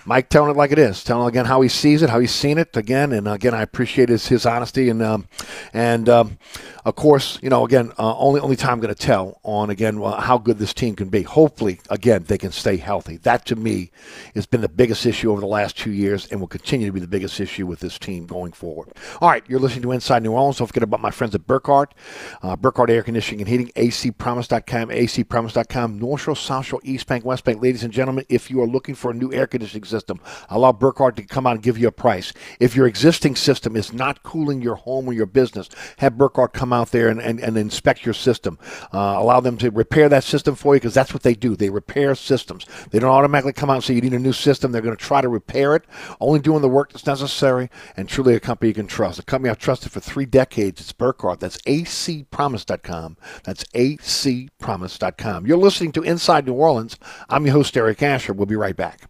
Mike 0.04 0.28
telling 0.30 0.50
it 0.50 0.56
like 0.56 0.72
it 0.72 0.80
is, 0.80 1.04
telling 1.04 1.28
again 1.28 1.44
how 1.44 1.60
he 1.60 1.68
sees 1.68 2.02
it, 2.02 2.10
how 2.10 2.18
he's 2.18 2.34
seen 2.34 2.58
it 2.58 2.76
again, 2.76 3.12
and 3.12 3.28
again, 3.28 3.54
I 3.54 3.62
appreciate 3.62 4.08
his, 4.08 4.26
his 4.26 4.44
honesty 4.44 4.88
and 4.88 5.00
um, 5.00 5.28
and 5.72 6.08
um, 6.08 6.38
of 6.84 6.96
course, 6.96 7.38
you 7.40 7.48
know, 7.48 7.64
again, 7.64 7.92
uh, 8.00 8.18
only 8.18 8.40
only 8.40 8.56
time 8.56 8.80
going 8.80 8.92
to 8.92 9.00
tell 9.00 9.38
on 9.44 9.70
again 9.70 10.02
uh, 10.02 10.20
how 10.20 10.38
good 10.38 10.58
this 10.58 10.74
team 10.74 10.96
can 10.96 11.08
be. 11.08 11.22
Hopefully, 11.22 11.78
again, 11.88 12.24
they 12.24 12.36
can 12.36 12.50
stay 12.50 12.78
healthy. 12.78 13.18
That 13.18 13.46
to 13.46 13.54
me 13.54 13.92
has 14.34 14.44
been 14.44 14.60
the 14.60 14.68
biggest 14.68 15.06
issue 15.06 15.30
over 15.30 15.40
the 15.40 15.46
last 15.46 15.78
two 15.78 15.92
years, 15.92 16.26
and 16.32 16.40
will 16.40 16.48
continue 16.48 16.86
to 16.86 16.92
be 16.92 16.98
the 16.98 17.06
biggest 17.06 17.38
issue 17.38 17.64
with 17.64 17.78
this 17.78 17.96
team 17.96 18.26
going 18.26 18.50
forward. 18.50 18.88
All 19.20 19.28
right, 19.28 19.44
you're 19.46 19.60
listening 19.60 19.82
to 19.82 19.92
Inside 19.92 20.24
New 20.24 20.32
Orleans. 20.32 20.58
Don't 20.58 20.66
forget 20.66 20.82
about 20.82 21.00
my 21.00 21.12
friends 21.12 21.36
at 21.36 21.46
Burkhardt, 21.46 21.94
uh, 22.42 22.56
Air 22.88 23.04
Conditioning 23.04 23.42
and 23.42 23.48
Heating, 23.48 23.68
ACPromise.com, 23.76 24.88
ACPromise.com, 24.88 25.98
North 26.00 26.22
Shore, 26.22 26.34
South 26.34 26.66
Shore, 26.66 26.80
East 26.82 27.06
Bank, 27.06 27.24
West 27.24 27.44
Bank, 27.44 27.62
ladies 27.62 27.84
and 27.84 27.92
gentlemen. 27.92 27.99
Gentlemen, 28.00 28.24
if 28.30 28.50
you 28.50 28.62
are 28.62 28.66
looking 28.66 28.94
for 28.94 29.10
a 29.10 29.14
new 29.14 29.30
air 29.30 29.46
conditioning 29.46 29.84
system, 29.84 30.20
allow 30.48 30.72
Burkhardt 30.72 31.16
to 31.16 31.22
come 31.22 31.46
out 31.46 31.56
and 31.56 31.62
give 31.62 31.76
you 31.76 31.86
a 31.86 31.92
price. 31.92 32.32
If 32.58 32.74
your 32.74 32.86
existing 32.86 33.36
system 33.36 33.76
is 33.76 33.92
not 33.92 34.22
cooling 34.22 34.62
your 34.62 34.76
home 34.76 35.06
or 35.06 35.12
your 35.12 35.26
business, 35.26 35.68
have 35.98 36.16
Burkhardt 36.16 36.54
come 36.54 36.72
out 36.72 36.92
there 36.92 37.10
and, 37.10 37.20
and, 37.20 37.38
and 37.38 37.58
inspect 37.58 38.06
your 38.06 38.14
system. 38.14 38.58
Uh, 38.94 39.16
allow 39.18 39.40
them 39.40 39.58
to 39.58 39.70
repair 39.70 40.08
that 40.08 40.24
system 40.24 40.54
for 40.54 40.74
you 40.74 40.80
because 40.80 40.94
that's 40.94 41.12
what 41.12 41.24
they 41.24 41.34
do. 41.34 41.56
They 41.56 41.68
repair 41.68 42.14
systems. 42.14 42.64
They 42.90 42.98
don't 42.98 43.10
automatically 43.10 43.52
come 43.52 43.68
out 43.68 43.74
and 43.74 43.84
say 43.84 43.92
you 43.92 44.00
need 44.00 44.14
a 44.14 44.18
new 44.18 44.32
system. 44.32 44.72
They're 44.72 44.80
going 44.80 44.96
to 44.96 45.04
try 45.04 45.20
to 45.20 45.28
repair 45.28 45.76
it, 45.76 45.84
only 46.20 46.40
doing 46.40 46.62
the 46.62 46.70
work 46.70 46.94
that's 46.94 47.04
necessary, 47.04 47.68
and 47.98 48.08
truly 48.08 48.34
a 48.34 48.40
company 48.40 48.68
you 48.68 48.74
can 48.74 48.86
trust. 48.86 49.18
A 49.18 49.22
company 49.22 49.50
I've 49.50 49.58
trusted 49.58 49.92
for 49.92 50.00
three 50.00 50.24
decades. 50.24 50.80
It's 50.80 50.92
Burkhardt. 50.92 51.40
That's 51.40 51.58
acpromise.com. 51.58 53.18
That's 53.44 53.64
acpromise.com. 53.74 55.46
You're 55.46 55.58
listening 55.58 55.92
to 55.92 56.02
Inside 56.02 56.46
New 56.46 56.54
Orleans. 56.54 56.96
I'm 57.28 57.44
your 57.44 57.56
host, 57.56 57.76
Eric 57.76 57.89
Asher. 58.02 58.32
We'll 58.32 58.46
be 58.46 58.56
right 58.56 58.76
back. 58.76 59.09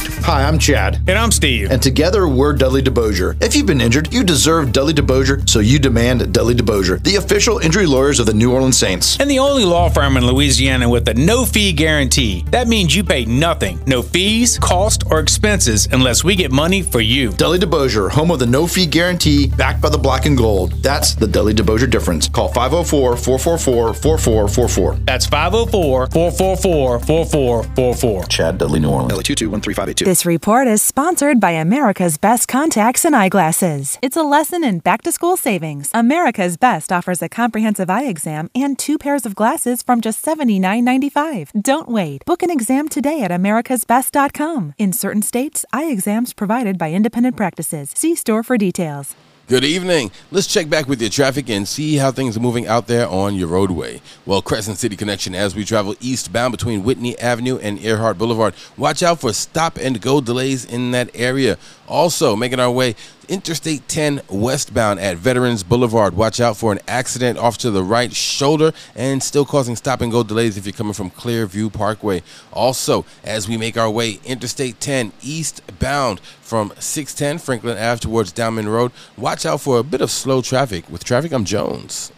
Project. 0.00 0.19
Hi, 0.30 0.44
I'm 0.44 0.60
Chad. 0.60 1.00
And 1.08 1.18
I'm 1.18 1.32
Steve. 1.32 1.72
And 1.72 1.82
together 1.82 2.28
we're 2.28 2.52
Dudley 2.52 2.82
DeBosier. 2.82 3.42
If 3.42 3.56
you've 3.56 3.66
been 3.66 3.80
injured, 3.80 4.14
you 4.14 4.22
deserve 4.22 4.70
Dudley 4.70 4.94
DeBosier, 4.94 5.50
so 5.50 5.58
you 5.58 5.80
demand 5.80 6.32
Dudley 6.32 6.54
DeBosier, 6.54 7.02
the 7.02 7.16
official 7.16 7.58
injury 7.58 7.84
lawyers 7.84 8.20
of 8.20 8.26
the 8.26 8.32
New 8.32 8.52
Orleans 8.52 8.78
Saints. 8.78 9.18
And 9.18 9.28
the 9.28 9.40
only 9.40 9.64
law 9.64 9.88
firm 9.88 10.16
in 10.16 10.24
Louisiana 10.24 10.88
with 10.88 11.08
a 11.08 11.14
no 11.14 11.44
fee 11.44 11.72
guarantee. 11.72 12.44
That 12.50 12.68
means 12.68 12.94
you 12.94 13.02
pay 13.02 13.24
nothing, 13.24 13.82
no 13.88 14.02
fees, 14.02 14.56
cost, 14.56 15.02
or 15.10 15.18
expenses 15.18 15.88
unless 15.90 16.22
we 16.22 16.36
get 16.36 16.52
money 16.52 16.80
for 16.80 17.00
you. 17.00 17.32
Dudley 17.32 17.58
DeBosier, 17.58 18.08
home 18.08 18.30
of 18.30 18.38
the 18.38 18.46
no 18.46 18.68
fee 18.68 18.86
guarantee, 18.86 19.48
backed 19.48 19.80
by 19.80 19.88
the 19.88 19.98
black 19.98 20.26
and 20.26 20.38
gold. 20.38 20.74
That's 20.74 21.16
the 21.16 21.26
Dudley 21.26 21.54
DeBosier 21.54 21.90
difference. 21.90 22.28
Call 22.28 22.46
504 22.46 23.16
444 23.16 23.94
4444. 23.94 24.94
That's 25.06 25.26
504 25.26 26.06
444 26.06 27.00
4444. 27.00 28.24
Chad 28.26 28.58
Dudley, 28.58 28.78
New 28.78 28.90
Orleans. 28.90 29.12
LA2213582. 29.12 30.19
This 30.20 30.26
report 30.26 30.68
is 30.68 30.82
sponsored 30.82 31.40
by 31.40 31.52
America's 31.52 32.18
Best 32.18 32.46
Contacts 32.46 33.06
and 33.06 33.16
Eyeglasses. 33.16 33.98
It's 34.02 34.18
a 34.18 34.22
lesson 34.22 34.62
in 34.62 34.80
back 34.80 35.00
to 35.04 35.12
school 35.12 35.38
savings. 35.38 35.90
America's 35.94 36.58
Best 36.58 36.92
offers 36.92 37.22
a 37.22 37.28
comprehensive 37.30 37.88
eye 37.88 38.04
exam 38.04 38.50
and 38.54 38.78
two 38.78 38.98
pairs 38.98 39.24
of 39.24 39.34
glasses 39.34 39.82
from 39.82 40.02
just 40.02 40.22
$79.95. 40.22 41.62
Don't 41.62 41.88
wait. 41.88 42.22
Book 42.26 42.42
an 42.42 42.50
exam 42.50 42.90
today 42.90 43.22
at 43.22 43.30
americasbest.com. 43.30 44.74
In 44.76 44.92
certain 44.92 45.22
states, 45.22 45.64
eye 45.72 45.86
exams 45.86 46.34
provided 46.34 46.76
by 46.76 46.92
independent 46.92 47.38
practices. 47.38 47.90
See 47.94 48.14
store 48.14 48.42
for 48.42 48.58
details. 48.58 49.16
Good 49.50 49.64
evening. 49.64 50.12
Let's 50.30 50.46
check 50.46 50.70
back 50.70 50.86
with 50.86 51.00
your 51.00 51.10
traffic 51.10 51.50
and 51.50 51.66
see 51.66 51.96
how 51.96 52.12
things 52.12 52.36
are 52.36 52.40
moving 52.40 52.68
out 52.68 52.86
there 52.86 53.08
on 53.08 53.34
your 53.34 53.48
roadway. 53.48 54.00
Well, 54.24 54.42
Crescent 54.42 54.78
City 54.78 54.94
Connection 54.94 55.34
as 55.34 55.56
we 55.56 55.64
travel 55.64 55.96
eastbound 56.00 56.52
between 56.52 56.84
Whitney 56.84 57.18
Avenue 57.18 57.58
and 57.58 57.84
Earhart 57.84 58.16
Boulevard. 58.16 58.54
Watch 58.76 59.02
out 59.02 59.18
for 59.18 59.32
stop 59.32 59.76
and 59.76 60.00
go 60.00 60.20
delays 60.20 60.64
in 60.64 60.92
that 60.92 61.10
area. 61.14 61.58
Also, 61.88 62.36
making 62.36 62.60
our 62.60 62.70
way 62.70 62.94
Interstate 63.30 63.86
10 63.86 64.22
westbound 64.28 64.98
at 64.98 65.16
Veterans 65.16 65.62
Boulevard. 65.62 66.16
Watch 66.16 66.40
out 66.40 66.56
for 66.56 66.72
an 66.72 66.80
accident 66.88 67.38
off 67.38 67.58
to 67.58 67.70
the 67.70 67.84
right 67.84 68.12
shoulder 68.12 68.72
and 68.96 69.22
still 69.22 69.44
causing 69.44 69.76
stop 69.76 70.00
and 70.00 70.10
go 70.10 70.24
delays 70.24 70.56
if 70.56 70.66
you're 70.66 70.72
coming 70.72 70.94
from 70.94 71.12
Clearview 71.12 71.72
Parkway. 71.72 72.24
Also, 72.52 73.04
as 73.22 73.48
we 73.48 73.56
make 73.56 73.76
our 73.76 73.88
way 73.88 74.18
Interstate 74.24 74.80
10 74.80 75.12
eastbound 75.22 76.18
from 76.40 76.72
610 76.80 77.38
Franklin 77.38 77.78
Ave 77.78 78.00
towards 78.00 78.32
Downman 78.32 78.68
Road, 78.68 78.90
watch 79.16 79.46
out 79.46 79.60
for 79.60 79.78
a 79.78 79.84
bit 79.84 80.00
of 80.00 80.10
slow 80.10 80.42
traffic. 80.42 80.90
With 80.90 81.04
traffic, 81.04 81.30
I'm 81.30 81.44
Jones. 81.44 82.10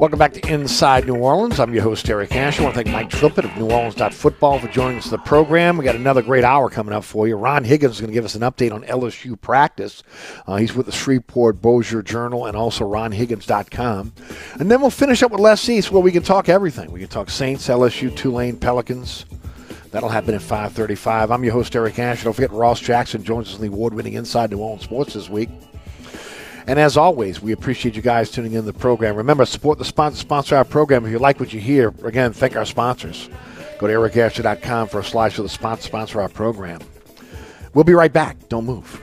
Welcome 0.00 0.18
back 0.18 0.32
to 0.32 0.50
Inside 0.50 1.06
New 1.06 1.16
Orleans. 1.16 1.60
I'm 1.60 1.74
your 1.74 1.82
host, 1.82 2.08
Eric 2.08 2.34
Ash. 2.34 2.58
I 2.58 2.62
want 2.62 2.74
to 2.74 2.82
thank 2.82 2.90
Mike 2.90 3.10
Triplett 3.10 3.44
of 3.44 3.50
NewOrleans.football 3.50 4.58
for 4.58 4.68
joining 4.68 4.96
us 4.96 5.04
in 5.04 5.10
the 5.10 5.18
program. 5.18 5.76
We 5.76 5.84
got 5.84 5.94
another 5.94 6.22
great 6.22 6.42
hour 6.42 6.70
coming 6.70 6.94
up 6.94 7.04
for 7.04 7.28
you. 7.28 7.36
Ron 7.36 7.64
Higgins 7.64 7.96
is 7.96 8.00
going 8.00 8.08
to 8.08 8.14
give 8.14 8.24
us 8.24 8.34
an 8.34 8.40
update 8.40 8.72
on 8.72 8.82
LSU 8.84 9.38
practice. 9.38 10.02
Uh, 10.46 10.56
he's 10.56 10.72
with 10.72 10.86
the 10.86 10.92
Shreveport 10.92 11.60
Bossier 11.60 12.00
Journal 12.00 12.46
and 12.46 12.56
also 12.56 12.88
RonHiggins.com. 12.88 14.14
And 14.58 14.70
then 14.70 14.80
we'll 14.80 14.88
finish 14.88 15.22
up 15.22 15.32
with 15.32 15.40
Les 15.40 15.68
East 15.68 15.92
where 15.92 16.00
we 16.00 16.12
can 16.12 16.22
talk 16.22 16.48
everything. 16.48 16.90
We 16.90 17.00
can 17.00 17.10
talk 17.10 17.28
Saints, 17.28 17.68
LSU, 17.68 18.16
Tulane, 18.16 18.56
Pelicans. 18.56 19.26
That'll 19.90 20.08
happen 20.08 20.32
at 20.34 20.40
535. 20.40 21.30
I'm 21.30 21.44
your 21.44 21.52
host, 21.52 21.76
Eric 21.76 21.98
Ash. 21.98 22.24
Don't 22.24 22.32
forget 22.32 22.52
Ross 22.52 22.80
Jackson 22.80 23.22
joins 23.22 23.48
us 23.48 23.56
in 23.56 23.60
the 23.60 23.66
award-winning 23.66 24.14
Inside 24.14 24.50
New 24.50 24.60
Orleans 24.60 24.82
Sports 24.82 25.12
this 25.12 25.28
week. 25.28 25.50
And 26.70 26.78
as 26.78 26.96
always, 26.96 27.42
we 27.42 27.50
appreciate 27.50 27.96
you 27.96 28.02
guys 28.02 28.30
tuning 28.30 28.52
in 28.52 28.60
to 28.60 28.66
the 28.70 28.72
program. 28.72 29.16
Remember, 29.16 29.44
support 29.44 29.78
the 29.78 29.84
sponsor, 29.84 30.16
sponsor 30.16 30.54
our 30.54 30.64
program. 30.64 31.04
If 31.04 31.10
you 31.10 31.18
like 31.18 31.40
what 31.40 31.52
you 31.52 31.58
hear, 31.58 31.92
again, 32.04 32.32
thank 32.32 32.54
our 32.54 32.64
sponsors. 32.64 33.28
Go 33.80 33.88
to 33.88 33.92
ericasher.com 33.92 34.86
for 34.86 35.00
a 35.00 35.04
slide 35.04 35.32
for 35.32 35.42
the 35.42 35.48
sponsor, 35.48 35.82
sponsor 35.82 36.20
our 36.20 36.28
program. 36.28 36.80
We'll 37.74 37.82
be 37.82 37.94
right 37.94 38.12
back. 38.12 38.36
Don't 38.48 38.66
move. 38.66 39.02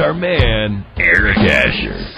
Our 0.00 0.14
man, 0.14 0.84
Eric 0.96 1.38
Asher. 1.38 2.17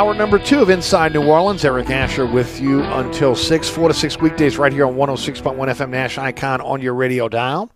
Hour 0.00 0.14
number 0.14 0.38
two 0.38 0.62
of 0.62 0.70
Inside 0.70 1.12
New 1.12 1.26
Orleans. 1.26 1.62
Eric 1.62 1.90
Asher 1.90 2.24
with 2.24 2.58
you 2.58 2.82
until 2.82 3.34
6, 3.34 3.68
4 3.68 3.88
to 3.88 3.92
6 3.92 4.18
weekdays 4.18 4.56
right 4.56 4.72
here 4.72 4.86
on 4.86 4.94
106.1 4.94 5.54
FM 5.58 5.90
Nash 5.90 6.16
Icon 6.16 6.62
on 6.62 6.80
your 6.80 6.94
radio 6.94 7.28
dial. 7.28 7.70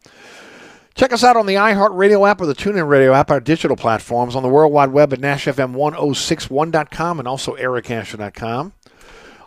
Check 0.95 1.13
us 1.13 1.23
out 1.23 1.37
on 1.37 1.45
the 1.45 1.57
iHeartRadio 1.57 2.27
app 2.27 2.41
or 2.41 2.47
the 2.47 2.55
TuneIn 2.55 2.89
Radio 2.89 3.13
app, 3.13 3.31
our 3.31 3.41
digital 3.41 3.77
platforms, 3.77 4.35
on 4.35 4.43
the 4.43 4.49
World 4.49 4.73
Wide 4.73 4.89
Web 4.89 5.13
at 5.13 5.19
NashFM1061.com 5.21 7.19
and 7.19 7.29
also 7.29 7.57
ericasher.com. 7.57 8.73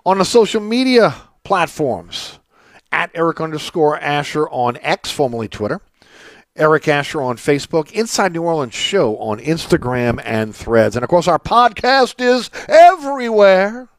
On 0.06 0.20
the 0.20 0.24
social 0.24 0.62
media 0.62 1.16
platforms, 1.44 2.38
at 2.92 3.10
Eric 3.16 3.42
underscore 3.42 3.98
Asher 3.98 4.48
on 4.50 4.78
X, 4.84 5.10
formerly 5.10 5.48
Twitter. 5.48 5.82
Eric 6.58 6.88
Asher 6.88 7.22
on 7.22 7.38
Facebook, 7.38 7.92
Inside 7.92 8.34
New 8.34 8.42
Orleans 8.42 8.74
Show 8.74 9.16
on 9.18 9.40
Instagram 9.40 10.20
and 10.26 10.56
Threads. 10.56 10.96
And 10.96 11.04
of 11.04 11.10
course, 11.10 11.28
our 11.28 11.38
podcast 11.38 12.20
is 12.20 12.50
everywhere. 12.68 13.90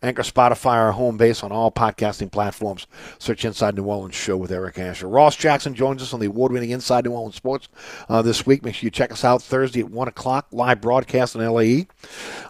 Anchor, 0.00 0.22
Spotify, 0.22 0.74
our 0.76 0.92
home 0.92 1.16
base 1.16 1.42
on 1.42 1.50
all 1.50 1.72
podcasting 1.72 2.30
platforms. 2.30 2.86
Search 3.18 3.44
Inside 3.44 3.74
New 3.74 3.84
Orleans 3.84 4.14
Show 4.14 4.36
with 4.36 4.52
Eric 4.52 4.78
Asher. 4.78 5.08
Ross 5.08 5.34
Jackson 5.34 5.74
joins 5.74 6.02
us 6.02 6.12
on 6.12 6.20
the 6.20 6.26
award 6.26 6.52
winning 6.52 6.70
Inside 6.70 7.06
New 7.06 7.12
Orleans 7.12 7.34
Sports 7.34 7.68
uh, 8.08 8.22
this 8.22 8.46
week. 8.46 8.62
Make 8.62 8.74
sure 8.76 8.86
you 8.86 8.90
check 8.90 9.10
us 9.10 9.24
out 9.24 9.42
Thursday 9.42 9.80
at 9.80 9.90
1 9.90 10.06
o'clock, 10.06 10.46
live 10.52 10.80
broadcast 10.82 11.34
on 11.34 11.44
LAE. 11.44 11.86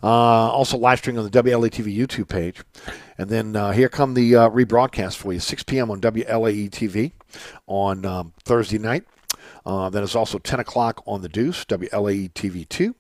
Uh, 0.03 0.09
also, 0.09 0.77
live 0.77 0.99
streaming 0.99 1.25
on 1.25 1.31
the 1.31 1.43
WLA 1.43 1.71
TV 1.71 1.97
YouTube 1.97 2.29
page. 2.29 2.61
And 3.17 3.31
then 3.31 3.55
uh, 3.55 3.71
here 3.71 3.89
come 3.89 4.15
the 4.15 4.35
uh, 4.35 4.51
rebroadcast 4.51 5.17
for 5.17 5.33
you, 5.33 5.39
6 5.39 5.63
p.m. 5.63 5.91
on 5.91 6.01
WLAE 6.01 6.71
TV 6.71 7.13
on 7.67 8.05
um, 8.05 8.33
Thursday 8.45 8.79
night. 8.79 9.05
Uh, 9.67 9.89
then 9.89 10.03
it's 10.03 10.15
also 10.15 10.39
10 10.39 10.61
o'clock 10.61 11.03
on 11.07 11.23
the 11.23 11.29
Deuce, 11.29 11.65
WLAE 11.65 12.33
TV 12.33 12.69
2. 12.69 12.95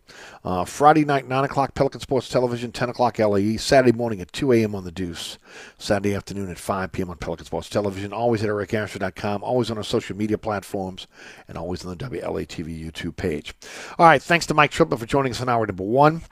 Uh, 0.45 0.64
Friday 0.64 1.07
night, 1.07 1.26
9 1.26 1.45
o'clock, 1.45 1.74
Pelican 1.74 2.01
Sports 2.01 2.28
Television, 2.28 2.70
10 2.70 2.90
o'clock 2.90 3.18
LAE. 3.18 3.57
Saturday 3.57 3.97
morning 3.97 4.20
at 4.20 4.30
2 4.32 4.53
a.m. 4.53 4.74
on 4.74 4.84
the 4.84 4.92
Deuce. 4.92 5.38
Saturday 5.78 6.14
afternoon 6.14 6.51
at 6.51 6.59
5 6.59 6.92
p.m. 6.92 7.09
on 7.09 7.16
Pelican 7.16 7.47
Sports 7.47 7.70
Television. 7.70 8.12
Always 8.12 8.42
at 8.42 8.51
ericasher.com, 8.51 9.42
always 9.42 9.70
on 9.70 9.78
our 9.78 9.84
social 9.84 10.14
media 10.14 10.36
platforms, 10.36 11.07
and 11.49 11.57
always 11.57 11.82
on 11.84 11.97
the 11.97 12.05
WLA 12.05 12.47
TV 12.47 12.78
YouTube 12.78 13.16
page. 13.16 13.55
All 13.99 14.05
right, 14.05 14.22
thanks 14.22 14.45
to 14.47 14.55
Mike 14.55 14.70
Triplett 14.70 15.01
for 15.01 15.07
joining 15.07 15.32
us 15.32 15.40
on 15.40 15.49
hour 15.49 15.66
number 15.66 15.82
one. 15.82 16.22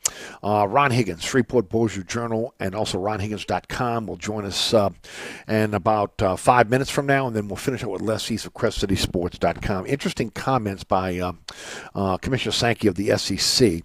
Uh, 0.43 0.67
Ron 0.69 0.91
Higgins, 0.91 1.23
Shreveport 1.23 1.71
Bossier 1.71 2.03
Journal, 2.03 2.55
and 2.61 2.75
also 2.75 2.99
ronhiggins.com 2.99 4.07
will 4.07 4.17
join 4.17 4.45
us 4.45 4.75
uh, 4.75 4.91
in 5.49 5.73
about 5.73 6.21
uh, 6.21 6.37
five 6.37 6.69
minutes 6.69 6.91
from 6.91 7.07
now, 7.07 7.27
and 7.27 7.35
then 7.35 7.49
we'll 7.49 7.57
finish 7.57 7.83
up 7.83 7.91
with 7.91 8.03
Les 8.03 8.31
East 8.31 8.45
of 8.45 8.53
CrestCitySports.com. 8.53 9.87
Interesting 9.87 10.31
comments 10.31 10.85
by 10.85 11.19
uh, 11.19 11.33
uh, 11.95 12.19
Commissioner 12.19 12.53
Sankey 12.53 12.89
of 12.89 12.97
the 12.97 13.17
SEC 13.17 13.83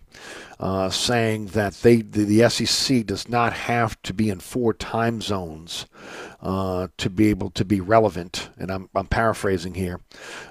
uh, 0.59 0.89
saying 0.89 1.47
that 1.47 1.73
they 1.75 1.97
the, 1.97 2.23
the, 2.23 2.49
SEC 2.49 3.05
does 3.05 3.29
not 3.29 3.53
have 3.53 4.01
to 4.01 4.13
be 4.13 4.29
in 4.29 4.39
four 4.39 4.73
time 4.73 5.21
zones 5.21 5.85
uh, 6.41 6.87
to 6.97 7.09
be 7.09 7.27
able 7.27 7.51
to 7.51 7.63
be 7.63 7.79
relevant. 7.79 8.49
And 8.57 8.71
I'm, 8.71 8.89
I'm 8.95 9.07
paraphrasing 9.07 9.75
here 9.75 9.99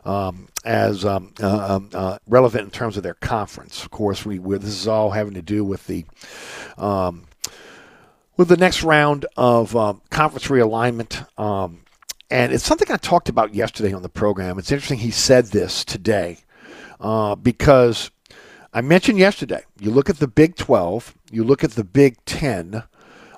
um, 0.05 0.49
as 0.64 1.05
um, 1.05 1.35
uh, 1.43 1.77
um, 1.77 1.91
uh 1.93 2.19
relevant 2.27 2.64
in 2.64 2.71
terms 2.71 2.97
of 2.97 3.03
their 3.03 3.14
conference. 3.14 3.83
Of 3.83 3.91
course, 3.91 4.25
we 4.25 4.39
this 4.39 4.64
is 4.64 4.89
all 4.89 5.11
having 5.11 5.35
to 5.35 5.43
do 5.43 5.64
with 5.64 5.87
the 5.87 6.05
um, 6.79 7.25
with 8.37 8.49
the 8.49 8.57
next 8.57 8.83
round 8.83 9.27
of 9.37 9.75
um, 9.75 10.03
conference 10.11 10.47
realignment. 10.47 11.27
Um, 11.39 11.81
and 12.31 12.53
it's 12.53 12.64
something 12.64 12.91
I 12.91 12.97
talked 12.97 13.29
about 13.29 13.55
yesterday 13.55 13.93
on 13.93 14.03
the 14.03 14.09
program. 14.09 14.59
It's 14.59 14.73
interesting 14.73 14.99
he 14.99 15.11
said 15.11 15.47
this 15.47 15.85
today 15.85 16.39
uh, 17.01 17.35
because 17.37 18.11
I 18.77 18.83
mentioned 18.83 19.18
yesterday, 19.18 19.64
you 19.81 19.91
look 19.91 20.11
at 20.11 20.18
the 20.18 20.29
Big 20.29 20.55
12, 20.55 21.14
you 21.31 21.45
look 21.45 21.64
at 21.64 21.70
the 21.70 21.83
Big 21.83 22.22
10, 22.27 22.83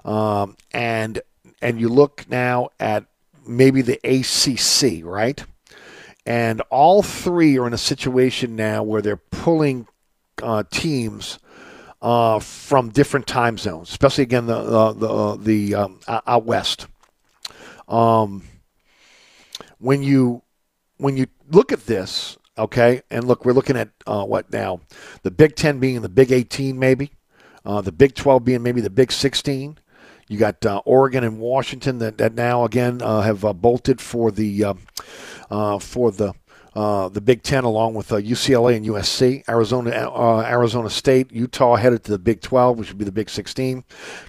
um, 0.05 0.57
and 0.73 1.21
and 1.63 1.81
you 1.81 1.89
look 1.89 2.29
now 2.29 2.71
at 2.81 3.05
maybe 3.47 3.81
the 3.81 4.01
ACC, 4.03 5.05
right? 5.05 5.45
And 6.27 6.61
all 6.71 7.05
three 7.05 7.57
are 7.57 7.69
in 7.69 7.73
a 7.73 7.79
situation 7.79 8.57
now 8.57 8.83
where 8.83 9.01
they're 9.01 9.17
pulling 9.17 9.87
uh, 10.43 10.65
teams 10.73 11.39
uh, 12.03 12.41
from 12.41 12.89
different 12.89 13.29
time 13.29 13.59
zones, 13.59 13.91
especially 13.91 14.25
again 14.25 14.47
the 14.47 14.57
uh, 14.57 14.93
the 14.93 15.37
the 15.37 15.75
um, 15.77 16.01
out 16.09 16.47
west. 16.47 16.89
Um, 17.87 18.43
when 19.79 20.03
you 20.03 20.43
when 20.97 21.17
you 21.17 21.29
look 21.49 21.71
at 21.71 21.87
this, 21.87 22.38
Okay, 22.59 23.03
and 23.11 23.25
look, 23.25 23.45
we're 23.45 23.53
looking 23.53 23.77
at 23.77 23.91
uh, 24.07 24.25
what 24.25 24.53
now? 24.53 24.81
The 25.23 25.31
Big 25.31 25.55
Ten 25.55 25.79
being 25.79 26.01
the 26.03 26.09
Big 26.09 26.33
18, 26.33 26.77
maybe. 26.79 27.13
Uh, 27.65 27.81
the 27.81 27.93
Big 27.93 28.15
12 28.15 28.45
being 28.45 28.63
maybe 28.63 28.81
the 28.81 28.91
Big 28.91 29.13
16. 29.13 29.79
You 30.29 30.39
got 30.39 30.67
uh, 30.67 30.83
Oregon 30.85 31.23
and 31.25 31.39
Washington 31.39 31.99
that, 31.99 32.19
that 32.19 32.35
now 32.35 32.65
again 32.65 33.01
uh, 33.01 33.23
have 33.23 33.45
uh, 33.45 33.53
bolted 33.53 34.01
for 34.01 34.31
the 34.31 34.75
uh, 35.51 35.79
for 35.79 36.11
the 36.11 36.35
uh, 36.79 37.09
the 37.09 37.21
Big 37.21 37.43
Ten, 37.43 37.65
along 37.65 37.95
with 37.95 38.13
uh, 38.13 38.17
UCLA 38.19 38.77
and 38.77 38.87
USC, 38.87 39.43
Arizona, 39.49 39.91
uh, 39.91 40.45
Arizona 40.47 40.89
State, 40.89 41.33
Utah 41.33 41.75
headed 41.75 42.05
to 42.05 42.13
the 42.13 42.21
Big 42.21 42.41
12, 42.41 42.79
which 42.79 42.89
would 42.91 42.99
be 42.99 43.05
the 43.05 43.11
Big 43.11 43.29
16. 43.29 43.83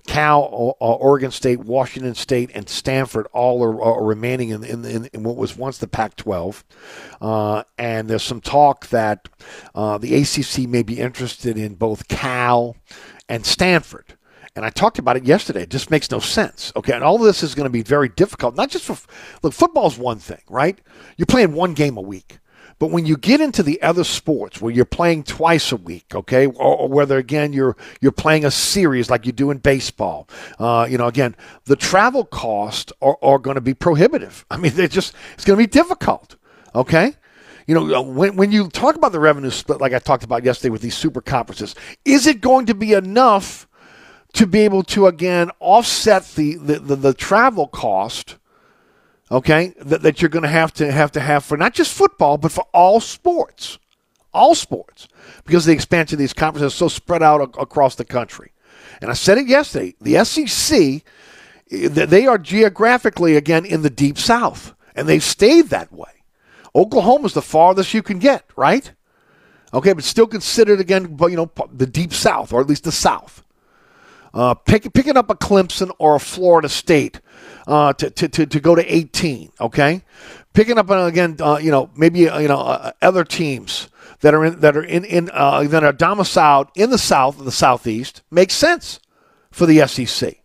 Cal, 0.08 0.76
uh, 0.82 0.86
Oregon 0.96 1.30
State, 1.30 1.60
Washington 1.60 2.16
State, 2.16 2.50
and 2.56 2.68
Stanford 2.68 3.28
all 3.34 3.64
are, 3.64 3.80
are 3.80 4.04
remaining 4.04 4.50
in, 4.50 4.64
in, 4.64 5.06
in, 5.14 5.22
what 5.22 5.36
was 5.36 5.56
once 5.56 5.78
the 5.78 5.88
Pac 5.88 6.16
12. 6.16 6.64
Uh, 7.22 7.62
and 7.78 8.10
there's 8.10 8.24
some 8.24 8.42
talk 8.42 8.88
that 8.88 9.30
the 9.76 10.16
ACC 10.16 10.68
may 10.68 10.82
be 10.82 11.00
interested 11.00 11.56
in 11.56 11.76
both 11.76 12.08
Cal 12.08 12.76
and 13.28 13.46
Stanford. 13.46 14.16
And 14.60 14.66
I 14.66 14.72
talked 14.72 15.00
about 15.00 15.16
it 15.16 15.24
yesterday. 15.24 15.62
It 15.62 15.70
just 15.70 15.90
makes 15.90 16.12
no 16.12 16.20
sense. 16.20 16.74
Okay. 16.76 16.92
And 16.92 17.02
all 17.02 17.16
of 17.16 17.22
this 17.22 17.44
is 17.44 17.56
going 17.56 17.64
to 17.64 17.70
be 17.70 17.82
very 17.82 18.10
difficult. 18.10 18.58
Not 18.58 18.70
just 18.70 18.84
for, 18.84 18.98
look, 19.42 19.54
football's 19.54 19.98
one 19.98 20.20
thing, 20.20 20.42
right? 20.50 20.78
You're 21.16 21.28
playing 21.28 21.54
one 21.54 21.74
game 21.74 21.96
a 21.96 22.02
week. 22.02 22.40
But 22.78 22.92
when 22.92 23.06
you 23.06 23.16
get 23.16 23.40
into 23.40 23.64
the 23.64 23.82
other 23.82 24.04
sports 24.04 24.60
where 24.60 24.74
you're 24.74 24.84
playing 24.84 25.24
twice 25.24 25.72
a 25.72 25.78
week, 25.78 26.14
okay, 26.14 26.48
or, 26.48 26.76
or 26.76 26.90
whether 26.90 27.18
again 27.18 27.54
you're 27.54 27.78
you're 28.02 28.12
playing 28.12 28.44
a 28.44 28.52
series 28.52 29.10
like 29.10 29.26
you 29.26 29.32
do 29.32 29.50
in 29.50 29.60
baseball, 29.60 30.28
uh, 30.60 30.86
you 30.90 30.98
know, 30.98 31.08
again 31.08 31.38
the 31.66 31.78
travel 31.78 32.26
costs 32.26 32.92
are, 33.02 33.18
are 33.22 33.40
going 33.40 33.56
to 33.56 33.62
be 33.62 33.74
prohibitive. 33.74 34.46
I 34.52 34.58
mean, 34.58 34.74
they're 34.76 34.90
just 34.90 35.14
it's 35.36 35.46
going 35.46 35.58
to 35.58 35.64
be 35.64 35.68
difficult. 35.68 36.36
Okay, 36.76 37.14
you 37.70 37.76
know, 37.76 37.96
uh, 37.96 38.02
when, 38.02 38.36
when 38.36 38.52
you 38.52 38.68
talk 38.68 38.96
about 38.96 39.12
the 39.12 39.20
revenue 39.20 39.52
split, 39.52 39.80
like 39.80 39.94
I 39.94 40.00
talked 40.00 40.24
about 40.24 40.44
yesterday 40.44 40.72
with 40.72 40.82
these 40.82 40.98
super 40.98 41.22
conferences, 41.22 41.76
is 42.04 42.28
it 42.28 42.42
going 42.42 42.66
to 42.66 42.74
be 42.74 42.94
enough 42.94 43.69
to 44.34 44.46
be 44.46 44.60
able 44.60 44.84
to 44.84 45.08
again 45.08 45.52
offset 45.60 46.26
the 46.36 46.56
the, 46.56 46.80
the, 46.80 46.96
the 46.96 47.14
travel 47.14 47.68
cost? 47.68 48.36
okay, 49.32 49.74
that, 49.80 50.02
that 50.02 50.22
you're 50.22 50.30
going 50.30 50.44
to 50.44 50.50
have 50.50 50.74
to 50.74 50.92
have 50.92 51.12
to 51.12 51.20
have 51.20 51.44
for 51.44 51.58
not 51.58 51.74
just 51.74 51.94
football, 51.94 52.38
but 52.38 52.52
for 52.52 52.66
all 52.74 53.00
sports, 53.00 53.78
all 54.34 54.56
sports, 54.56 55.08
because 55.46 55.66
the 55.66 55.74
expansion 55.74 56.16
of 56.16 56.20
these 56.20 56.34
conferences 56.34 56.74
is 56.74 56.78
so 56.78 56.88
spread 56.88 57.24
out 57.24 57.42
a- 57.42 57.60
across 57.60 57.96
the 57.96 58.06
country. 58.06 58.52
And 59.02 59.10
I 59.10 59.14
said 59.14 59.38
it 59.38 59.48
yesterday. 59.48 59.96
The 60.02 60.24
SEC, 60.26 61.04
eh, 61.72 61.88
they 61.88 62.26
are 62.28 62.38
geographically 62.38 63.36
again 63.36 63.66
in 63.66 63.82
the 63.82 63.90
deep 63.90 64.18
South, 64.18 64.74
and 64.96 65.08
they've 65.08 65.24
stayed 65.24 65.68
that 65.68 65.92
way. 65.92 66.12
Oklahoma's 66.76 67.34
the 67.34 67.42
farthest 67.42 67.94
you 67.94 68.04
can 68.04 68.20
get, 68.20 68.46
right? 68.56 68.92
Okay, 69.74 69.94
but 69.94 70.04
still 70.04 70.28
considered 70.28 70.80
again, 70.80 71.18
you 71.22 71.36
know, 71.36 71.52
the 71.72 71.86
deep 71.86 72.14
South, 72.14 72.52
or 72.52 72.62
at 72.62 72.68
least 72.68 72.84
the 72.84 72.92
South. 72.92 73.44
Uh, 74.34 74.54
pick, 74.54 74.94
picking 74.94 75.18
up 75.18 75.30
a 75.30 75.36
Clemson 75.36 75.92
or 75.98 76.16
a 76.16 76.20
Florida 76.20 76.70
State 76.70 77.20
uh, 77.68 77.94
to, 77.94 78.10
to, 78.10 78.28
to, 78.28 78.46
to, 78.46 78.60
go 78.60 78.76
to 78.76 78.94
18, 78.94 79.52
okay? 79.60 80.04
Picking 80.54 80.78
up, 80.78 80.90
uh, 80.90 81.06
again, 81.06 81.38
uh, 81.40 81.58
you 81.62 81.72
know, 81.72 81.90
maybe, 81.96 82.30
uh, 82.30 82.40
you 82.40 82.48
know, 82.48 82.60
uh, 82.60 82.92
other 83.02 83.24
teams 83.24 83.90
that 84.22 84.34
are 84.34 84.46
in, 84.46 84.60
that 84.60 84.76
are 84.76 84.84
in, 84.84 85.06
in 85.06 85.26
that 85.26 85.84
are 85.84 85.94
domiciled 85.94 86.70
in 86.76 86.90
the 86.90 86.98
South, 86.98 87.44
the 87.44 87.52
Southeast, 87.52 88.22
makes 88.30 88.54
sense 88.54 89.00
for 89.52 89.66
the 89.66 89.86
SEC. 89.88 90.36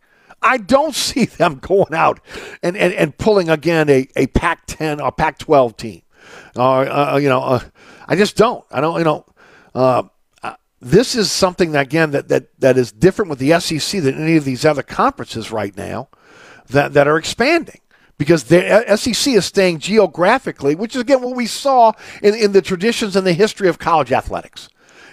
I 0.40 0.58
don't 0.58 0.94
see 0.94 1.24
them 1.24 1.58
going 1.58 1.94
out 1.94 2.20
and, 2.62 2.76
and, 2.76 2.92
and 2.94 3.16
pulling, 3.16 3.50
again, 3.50 3.88
a, 3.90 4.08
a 4.16 4.26
Pac 4.28 4.66
10 4.66 5.00
or 5.00 5.12
Pac 5.12 5.38
12 5.38 5.76
team. 5.76 6.02
Or, 6.56 6.84
you 7.20 7.28
know, 7.28 7.60
I 8.06 8.16
just 8.16 8.36
don't. 8.36 8.64
I 8.70 8.80
don't, 8.80 8.98
you 8.98 9.04
know, 9.04 10.10
this 10.84 11.14
is 11.14 11.32
something 11.32 11.72
that, 11.72 11.86
again 11.86 12.10
that, 12.10 12.28
that 12.28 12.60
that 12.60 12.76
is 12.76 12.92
different 12.92 13.30
with 13.30 13.38
the 13.38 13.58
SEC 13.58 14.02
than 14.02 14.20
any 14.20 14.36
of 14.36 14.44
these 14.44 14.64
other 14.64 14.82
conferences 14.82 15.50
right 15.50 15.76
now 15.76 16.08
that 16.68 16.92
that 16.92 17.08
are 17.08 17.16
expanding 17.16 17.80
because 18.18 18.44
the 18.44 18.90
uh, 18.90 18.96
SEC 18.96 19.34
is 19.34 19.44
staying 19.44 19.78
geographically, 19.78 20.74
which 20.74 20.94
is 20.94 21.00
again 21.00 21.22
what 21.22 21.34
we 21.34 21.46
saw 21.46 21.92
in, 22.22 22.34
in 22.34 22.52
the 22.52 22.62
traditions 22.62 23.16
and 23.16 23.26
the 23.26 23.32
history 23.32 23.68
of 23.68 23.78
college 23.78 24.12
athletics. 24.12 24.68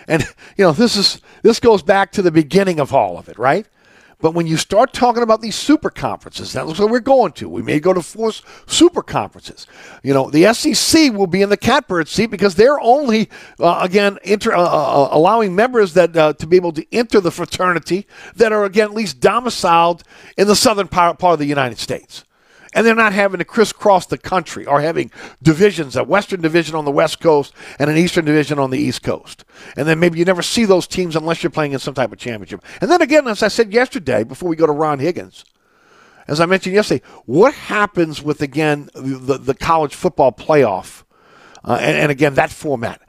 And 0.07 0.23
you 0.57 0.65
know 0.65 0.71
this 0.73 0.97
is 0.97 1.21
this 1.41 1.59
goes 1.59 1.83
back 1.83 2.11
to 2.13 2.21
the 2.21 2.31
beginning 2.31 2.79
of 2.79 2.93
all 2.93 3.17
of 3.17 3.29
it, 3.29 3.39
right? 3.39 3.65
But 4.21 4.33
when 4.33 4.47
you 4.47 4.57
start 4.57 4.93
talking 4.93 5.23
about 5.23 5.41
these 5.41 5.55
super 5.55 5.89
conferences, 5.89 6.53
that's 6.53 6.79
what 6.79 6.89
we're 6.89 6.99
going 6.99 7.31
to. 7.33 7.49
We 7.49 7.61
may 7.61 7.79
go 7.79 7.93
to 7.93 8.01
four 8.01 8.31
super 8.67 9.01
conferences. 9.01 9.67
You 10.03 10.13
know, 10.13 10.29
the 10.29 10.53
SEC 10.53 11.13
will 11.13 11.27
be 11.27 11.41
in 11.41 11.49
the 11.49 11.57
catbird 11.57 12.07
seat 12.07 12.27
because 12.27 12.55
they're 12.55 12.79
only, 12.79 13.29
uh, 13.59 13.79
again, 13.81 14.19
inter, 14.23 14.53
uh, 14.53 14.61
uh, 14.61 15.03
uh, 15.05 15.09
allowing 15.11 15.55
members 15.55 15.93
that 15.93 16.15
uh, 16.15 16.33
to 16.33 16.47
be 16.47 16.55
able 16.55 16.73
to 16.73 16.85
enter 16.93 17.19
the 17.19 17.31
fraternity 17.31 18.07
that 18.35 18.51
are, 18.51 18.63
again, 18.63 18.89
at 18.89 18.93
least 18.93 19.19
domiciled 19.19 20.03
in 20.37 20.47
the 20.47 20.55
southern 20.55 20.87
part, 20.87 21.17
part 21.17 21.33
of 21.33 21.39
the 21.39 21.45
United 21.45 21.79
States. 21.79 22.23
And 22.73 22.85
they're 22.85 22.95
not 22.95 23.13
having 23.13 23.39
to 23.39 23.45
crisscross 23.45 24.05
the 24.05 24.17
country 24.17 24.65
or 24.65 24.81
having 24.81 25.11
divisions, 25.41 25.95
a 25.95 26.03
Western 26.03 26.41
division 26.41 26.75
on 26.75 26.85
the 26.85 26.91
West 26.91 27.19
Coast 27.19 27.53
and 27.79 27.89
an 27.89 27.97
Eastern 27.97 28.25
division 28.25 28.59
on 28.59 28.69
the 28.69 28.79
East 28.79 29.03
Coast. 29.03 29.43
And 29.75 29.87
then 29.87 29.99
maybe 29.99 30.19
you 30.19 30.25
never 30.25 30.41
see 30.41 30.65
those 30.65 30.87
teams 30.87 31.15
unless 31.15 31.43
you're 31.43 31.49
playing 31.49 31.73
in 31.73 31.79
some 31.79 31.93
type 31.93 32.11
of 32.11 32.17
championship. 32.17 32.63
And 32.79 32.89
then 32.89 33.01
again, 33.01 33.27
as 33.27 33.43
I 33.43 33.49
said 33.49 33.73
yesterday, 33.73 34.23
before 34.23 34.49
we 34.49 34.55
go 34.55 34.65
to 34.65 34.71
Ron 34.71 34.99
Higgins, 34.99 35.43
as 36.27 36.39
I 36.39 36.45
mentioned 36.45 36.75
yesterday, 36.75 37.03
what 37.25 37.53
happens 37.53 38.21
with 38.21 38.41
again 38.41 38.89
the 38.93 39.37
the 39.37 39.53
college 39.53 39.93
football 39.93 40.31
playoff, 40.31 41.03
uh, 41.65 41.77
and, 41.81 41.97
and 41.97 42.11
again 42.11 42.35
that 42.35 42.51
format? 42.51 43.01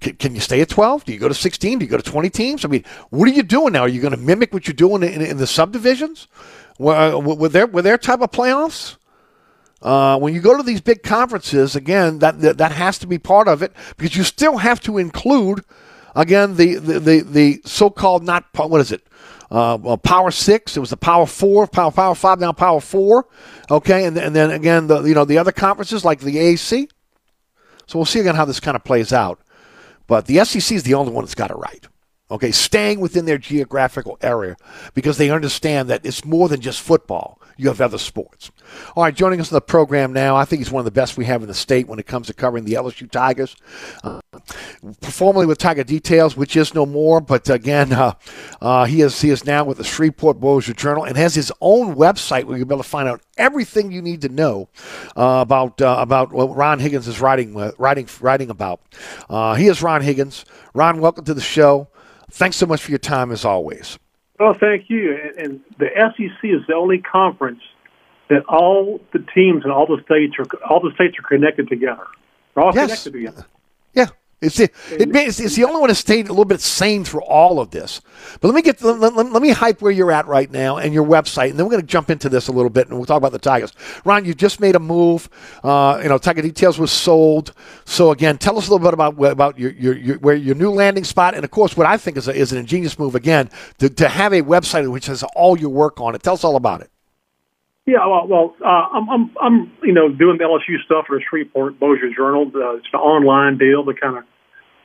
Can, 0.00 0.34
you 0.34 0.40
stay 0.42 0.60
at 0.60 0.68
12? 0.68 1.06
Do 1.06 1.12
you 1.12 1.18
go 1.18 1.26
to 1.26 1.34
16? 1.34 1.78
Do 1.78 1.84
you 1.84 1.90
go 1.90 1.96
to 1.96 2.02
20 2.02 2.28
teams? 2.28 2.64
I 2.66 2.68
mean, 2.68 2.84
what 3.08 3.26
are 3.28 3.32
you 3.32 3.42
doing 3.42 3.72
now? 3.72 3.80
Are 3.80 3.88
you 3.88 4.00
going 4.00 4.12
to 4.12 4.18
mimic 4.18 4.52
what 4.52 4.68
you're 4.68 4.74
doing 4.74 5.02
in, 5.02 5.22
in 5.22 5.38
the 5.38 5.46
subdivisions? 5.46 6.28
Were, 6.78 7.18
were, 7.18 7.48
there, 7.48 7.66
were 7.66 7.96
type 7.96 8.20
of 8.20 8.30
playoffs? 8.30 8.96
Uh, 9.82 10.18
when 10.18 10.34
you 10.34 10.40
go 10.40 10.56
to 10.56 10.62
these 10.62 10.80
big 10.80 11.02
conferences, 11.02 11.76
again, 11.76 12.18
that, 12.18 12.40
that, 12.40 12.58
that 12.58 12.72
has 12.72 12.98
to 12.98 13.06
be 13.06 13.18
part 13.18 13.46
of 13.46 13.62
it 13.62 13.72
because 13.96 14.16
you 14.16 14.24
still 14.24 14.58
have 14.58 14.80
to 14.80 14.98
include, 14.98 15.62
again, 16.14 16.56
the 16.56 16.76
the, 16.76 16.98
the, 16.98 17.20
the 17.20 17.60
so-called 17.64 18.24
not 18.24 18.44
what 18.54 18.80
is 18.80 18.90
it, 18.90 19.06
uh, 19.50 19.78
well, 19.80 19.98
Power 19.98 20.30
Six. 20.30 20.76
It 20.76 20.80
was 20.80 20.90
the 20.90 20.96
Power 20.96 21.26
Four, 21.26 21.66
Power 21.66 21.92
Power 21.92 22.14
Five, 22.14 22.40
now 22.40 22.52
Power 22.52 22.80
Four. 22.80 23.26
Okay, 23.70 24.04
and 24.04 24.16
and 24.16 24.34
then 24.34 24.50
again, 24.50 24.86
the 24.86 25.02
you 25.02 25.14
know 25.14 25.24
the 25.24 25.38
other 25.38 25.52
conferences 25.52 26.04
like 26.04 26.20
the 26.20 26.36
AAC. 26.36 26.88
So 27.86 27.98
we'll 27.98 28.06
see 28.06 28.20
again 28.20 28.34
how 28.34 28.44
this 28.44 28.60
kind 28.60 28.76
of 28.76 28.82
plays 28.82 29.12
out. 29.12 29.40
But 30.06 30.26
the 30.26 30.44
SEC 30.44 30.74
is 30.74 30.82
the 30.82 30.94
only 30.94 31.12
one 31.12 31.24
that's 31.24 31.34
got 31.34 31.50
it 31.50 31.56
right. 31.56 31.86
Okay, 32.28 32.50
staying 32.50 32.98
within 32.98 33.24
their 33.24 33.38
geographical 33.38 34.18
area 34.20 34.56
because 34.94 35.16
they 35.16 35.30
understand 35.30 35.88
that 35.90 36.04
it's 36.04 36.24
more 36.24 36.48
than 36.48 36.60
just 36.60 36.80
football. 36.80 37.40
You 37.56 37.68
have 37.68 37.80
other 37.80 37.98
sports. 37.98 38.50
All 38.96 39.04
right, 39.04 39.14
joining 39.14 39.40
us 39.40 39.50
in 39.50 39.54
the 39.54 39.60
program 39.60 40.12
now, 40.12 40.34
I 40.34 40.44
think 40.44 40.58
he's 40.58 40.70
one 40.70 40.80
of 40.80 40.84
the 40.84 40.90
best 40.90 41.16
we 41.16 41.24
have 41.26 41.42
in 41.42 41.48
the 41.48 41.54
state 41.54 41.86
when 41.86 42.00
it 42.00 42.06
comes 42.06 42.26
to 42.26 42.34
covering 42.34 42.64
the 42.64 42.74
LSU 42.74 43.08
Tigers. 43.08 43.56
Uh, 44.02 44.20
formerly 45.02 45.46
with 45.46 45.58
Tiger 45.58 45.84
Details, 45.84 46.36
which 46.36 46.56
is 46.56 46.74
no 46.74 46.84
more, 46.84 47.20
but 47.20 47.48
again, 47.48 47.92
uh, 47.92 48.14
uh, 48.60 48.84
he 48.86 49.02
is 49.02 49.20
he 49.22 49.30
is 49.30 49.44
now 49.44 49.64
with 49.64 49.78
the 49.78 49.84
Shreveport 49.84 50.40
Bossier 50.40 50.74
Journal 50.74 51.04
and 51.04 51.16
has 51.16 51.34
his 51.34 51.52
own 51.60 51.94
website 51.94 52.44
where 52.44 52.58
you'll 52.58 52.66
be 52.66 52.74
able 52.74 52.82
to 52.82 52.88
find 52.88 53.08
out 53.08 53.22
everything 53.38 53.92
you 53.92 54.02
need 54.02 54.20
to 54.22 54.28
know 54.28 54.68
uh, 55.16 55.38
about 55.40 55.80
uh, 55.80 55.96
about 55.98 56.32
what 56.32 56.54
Ron 56.56 56.80
Higgins 56.80 57.06
is 57.06 57.20
writing 57.20 57.58
uh, 57.58 57.70
writing 57.78 58.08
writing 58.20 58.50
about. 58.50 58.80
he 59.56 59.68
is 59.68 59.80
Ron 59.80 60.02
Higgins. 60.02 60.44
Ron, 60.74 61.00
welcome 61.00 61.24
to 61.24 61.34
the 61.34 61.40
show. 61.40 61.88
Thanks 62.30 62.56
so 62.56 62.66
much 62.66 62.82
for 62.82 62.90
your 62.90 62.98
time 62.98 63.30
as 63.30 63.44
always. 63.44 63.98
Well, 64.38 64.54
thank 64.54 64.90
you. 64.90 65.16
And 65.38 65.60
the 65.78 65.86
SEC 65.96 66.44
is 66.50 66.60
the 66.68 66.74
only 66.74 66.98
conference 66.98 67.60
that 68.28 68.44
all 68.48 69.00
the 69.12 69.24
teams 69.34 69.62
and 69.64 69.72
all 69.72 69.86
the 69.86 70.02
states 70.04 70.34
are 70.38 70.46
all 70.68 70.80
the 70.80 70.92
states 70.94 71.16
are 71.18 71.28
connected 71.28 71.68
together. 71.68 72.06
They're 72.54 72.64
all 72.64 72.74
Yes. 72.74 73.04
connected 73.04 73.12
together. 73.12 73.46
It's 74.42 74.58
the, 74.58 74.64
it, 74.90 75.16
it's, 75.16 75.40
it's 75.40 75.56
the 75.56 75.64
only 75.64 75.80
one 75.80 75.88
that 75.88 75.94
stayed 75.94 76.26
a 76.26 76.28
little 76.28 76.44
bit 76.44 76.60
sane 76.60 77.04
through 77.04 77.22
all 77.22 77.58
of 77.58 77.70
this. 77.70 78.02
But 78.40 78.48
let 78.48 78.54
me 78.54 78.60
get 78.60 78.82
let, 78.82 79.00
let, 79.00 79.32
let 79.32 79.42
me 79.42 79.48
hype 79.48 79.80
where 79.80 79.90
you're 79.90 80.12
at 80.12 80.26
right 80.26 80.50
now 80.50 80.76
and 80.76 80.92
your 80.92 81.06
website, 81.06 81.50
and 81.50 81.58
then 81.58 81.64
we're 81.64 81.72
going 81.72 81.80
to 81.80 81.86
jump 81.86 82.10
into 82.10 82.28
this 82.28 82.48
a 82.48 82.52
little 82.52 82.68
bit, 82.68 82.88
and 82.88 82.98
we'll 82.98 83.06
talk 83.06 83.16
about 83.16 83.32
the 83.32 83.38
Tigers. 83.38 83.72
Ron, 84.04 84.26
you 84.26 84.34
just 84.34 84.60
made 84.60 84.76
a 84.76 84.78
move. 84.78 85.30
Uh, 85.64 86.00
you 86.02 86.10
know, 86.10 86.18
Tiger 86.18 86.42
Details 86.42 86.78
was 86.78 86.92
sold. 86.92 87.54
So 87.86 88.10
again, 88.10 88.36
tell 88.36 88.58
us 88.58 88.68
a 88.68 88.72
little 88.72 88.86
bit 88.86 88.92
about 88.92 89.18
about 89.24 89.58
your 89.58 89.70
your, 89.72 89.96
your 89.96 90.18
where 90.18 90.34
your 90.34 90.54
new 90.54 90.70
landing 90.70 91.04
spot, 91.04 91.34
and 91.34 91.42
of 91.42 91.50
course, 91.50 91.74
what 91.74 91.86
I 91.86 91.96
think 91.96 92.18
is 92.18 92.28
a, 92.28 92.34
is 92.34 92.52
an 92.52 92.58
ingenious 92.58 92.98
move 92.98 93.14
again 93.14 93.48
to, 93.78 93.88
to 93.88 94.06
have 94.06 94.34
a 94.34 94.42
website 94.42 94.90
which 94.90 95.06
has 95.06 95.22
all 95.34 95.58
your 95.58 95.70
work 95.70 95.98
on 95.98 96.14
it. 96.14 96.22
Tell 96.22 96.34
us 96.34 96.44
all 96.44 96.56
about 96.56 96.82
it. 96.82 96.90
Yeah, 97.86 98.04
well, 98.06 98.26
well 98.26 98.56
uh, 98.64 98.88
I'm, 98.92 99.08
I'm, 99.08 99.30
I'm, 99.40 99.72
you 99.82 99.92
know, 99.92 100.08
doing 100.08 100.38
the 100.38 100.44
LSU 100.44 100.82
stuff 100.84 101.06
for 101.06 101.16
the 101.18 101.24
Shreveport 101.28 101.78
Bossier 101.78 102.10
Journal. 102.14 102.50
Uh, 102.54 102.76
it's 102.76 102.86
an 102.92 102.98
online 102.98 103.58
deal 103.58 103.84
that 103.84 104.00
kind 104.00 104.18
of 104.18 104.24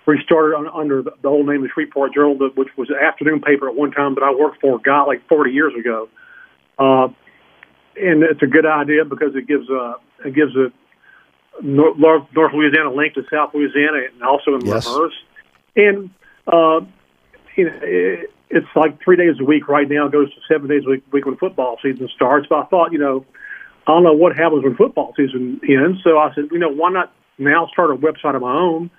restarted 0.06 0.54
on, 0.56 0.68
under 0.68 1.02
the, 1.02 1.12
the 1.24 1.28
old 1.28 1.47
name 1.47 1.58
of 1.58 1.64
the 1.64 1.70
Shreveport 1.74 2.14
Journal, 2.14 2.38
that- 2.38 2.56
which 2.56 2.70
was 2.78 2.89
an 2.89 2.97
afternoon 2.97 3.41
paper 3.41 3.68
at 3.68 3.76
one 3.76 3.91
time 3.91 4.14
that 4.16 4.24
I 4.24 4.32
worked 4.34 4.62
for, 4.62 4.78
got 4.80 5.06
like 5.06 5.28
40 5.28 5.52
years 5.52 5.74
ago. 5.78 6.10
Uh, 6.78 7.08
and 7.99 8.24
it's 8.24 8.41
a 8.41 8.47
good 8.47 8.66
idea 8.66 9.04
because 9.04 9.36
it 9.36 9.47
gives 9.47 9.70
uh, 9.70 9.95
it 10.24 10.34
gives 10.34 10.56
a 10.56 10.72
North, 11.62 11.97
North 12.34 12.54
Louisiana 12.54 12.91
link 12.91 13.16
to 13.16 13.24
South 13.30 13.54
Louisiana 13.54 13.97
and 14.14 14.24
also 14.24 14.56
in 14.56 14.66
Yes. 14.66 14.88
reverse. 14.88 15.14
And 15.76 16.10
uh, 16.47 16.80
you 17.58 17.66
know, 17.66 17.80
it, 17.82 18.31
it's 18.52 18.68
like 18.76 19.02
three 19.04 19.16
days 19.16 19.36
a 19.39 19.43
week 19.45 19.68
right 19.68 19.88
now. 19.89 20.08
It 20.08 20.12
goes 20.12 20.30
to 20.34 20.41
seven 20.52 20.68
days 20.70 20.84
a 20.86 20.89
week, 20.91 21.04
week 21.14 21.26
when 21.26 21.38
football 21.38 21.78
season 21.82 22.10
starts. 22.16 22.47
But 22.49 22.60
I 22.60 22.66
thought, 22.66 22.91
you 22.91 22.99
know, 22.99 23.26
I 23.88 23.91
don't 23.91 24.04
know 24.04 24.14
what 24.14 24.36
happens 24.36 24.64
when 24.64 24.76
football 24.76 25.14
season 25.18 25.60
ends. 25.68 25.99
So 26.04 26.18
I 26.18 26.34
said, 26.36 26.45
you 26.52 26.60
know, 26.60 26.70
why 26.70 26.91
not 26.91 27.14
now 27.38 27.68
start 27.72 27.91
a 27.91 27.95
website 27.95 28.36
of 28.36 28.41
my 28.41 28.54
own 28.54 28.91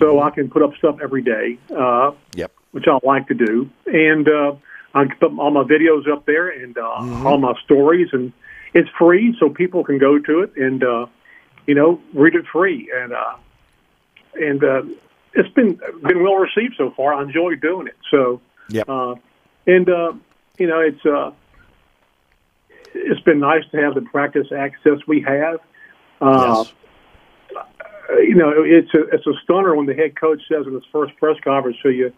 so 0.00 0.20
I 0.20 0.30
can 0.30 0.50
put 0.50 0.62
up 0.62 0.74
stuff 0.78 0.96
every 1.02 1.22
day, 1.22 1.58
uh, 1.76 2.12
Yep. 2.34 2.52
which 2.72 2.84
I 2.88 2.98
like 3.06 3.28
to 3.28 3.34
do. 3.34 3.70
And 3.86 4.28
uh, 4.28 4.52
I 4.94 5.04
can 5.04 5.16
put 5.18 5.38
all 5.38 5.50
my 5.50 5.62
videos 5.64 6.10
up 6.10 6.26
there 6.26 6.48
and 6.48 6.76
uh, 6.76 6.82
Mm-hmm. 6.82 7.26
all 7.26 7.38
my 7.38 7.54
stories. 7.64 8.08
And 8.12 8.32
it's 8.74 8.88
free, 8.98 9.34
so 9.38 9.48
people 9.50 9.84
can 9.84 9.98
go 9.98 10.18
to 10.18 10.40
it 10.40 10.56
and, 10.56 10.82
uh, 10.82 11.06
you 11.66 11.74
know, 11.74 12.00
read 12.14 12.34
it 12.34 12.44
free. 12.52 12.90
And, 12.94 13.12
uh, 13.12 13.36
and 14.34 14.62
uh, 14.64 14.82
it's 15.34 15.48
been 15.54 15.78
been 16.02 16.22
well 16.22 16.36
received 16.36 16.74
so 16.76 16.92
far. 16.96 17.14
I 17.14 17.22
enjoy 17.22 17.54
doing 17.56 17.86
it. 17.86 17.96
So, 18.10 18.40
Yep. 18.68 18.88
uh, 18.88 19.14
and 19.66 19.88
uh, 19.88 20.12
you 20.58 20.66
know, 20.66 20.80
it's 20.80 21.04
uh, 21.04 21.30
it's 22.94 23.20
been 23.20 23.40
nice 23.40 23.64
to 23.72 23.76
have 23.78 23.94
the 23.94 24.00
practice 24.02 24.48
access 24.56 24.98
we 25.06 25.20
have. 25.22 25.60
Uh, 26.20 26.64
You 28.24 28.36
know, 28.36 28.52
it's 28.64 28.92
a 28.94 29.02
it's 29.14 29.26
a 29.26 29.32
stunner 29.42 29.74
when 29.74 29.86
the 29.86 29.94
head 29.94 30.18
coach 30.18 30.40
says 30.48 30.66
in 30.66 30.72
his 30.74 30.84
first 30.92 31.16
press 31.16 31.36
conference 31.42 31.76
to 31.82 31.90
you, 31.90 32.12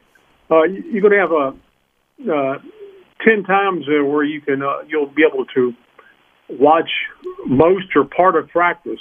uh, 0.50 0.62
you- 0.64 0.84
"You're 0.90 1.00
going 1.00 1.14
to 1.14 1.18
have 1.18 1.32
a 1.32 1.54
uh, 2.30 2.58
ten 3.26 3.42
times 3.44 3.86
uh, 3.88 4.04
where 4.04 4.22
you 4.22 4.40
can 4.42 4.62
uh, 4.62 4.82
you'll 4.86 5.06
be 5.06 5.24
able 5.24 5.46
to 5.46 5.74
watch 6.48 6.90
most 7.46 7.96
or 7.96 8.04
part 8.04 8.36
of 8.36 8.48
practice." 8.48 9.00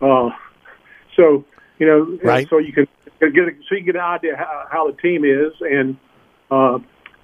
Uh, 0.00 0.30
so 1.16 1.44
you 1.78 1.86
know, 1.86 2.18
Right. 2.22 2.48
so 2.48 2.58
you 2.58 2.72
can 2.72 2.86
get 3.20 3.48
a, 3.48 3.52
so 3.68 3.74
you 3.74 3.80
get 3.80 3.94
an 3.96 4.02
idea 4.02 4.36
how, 4.36 4.66
how 4.70 4.90
the 4.90 4.96
team 4.98 5.24
is, 5.24 5.52
and 5.60 5.96
uh, 6.50 6.78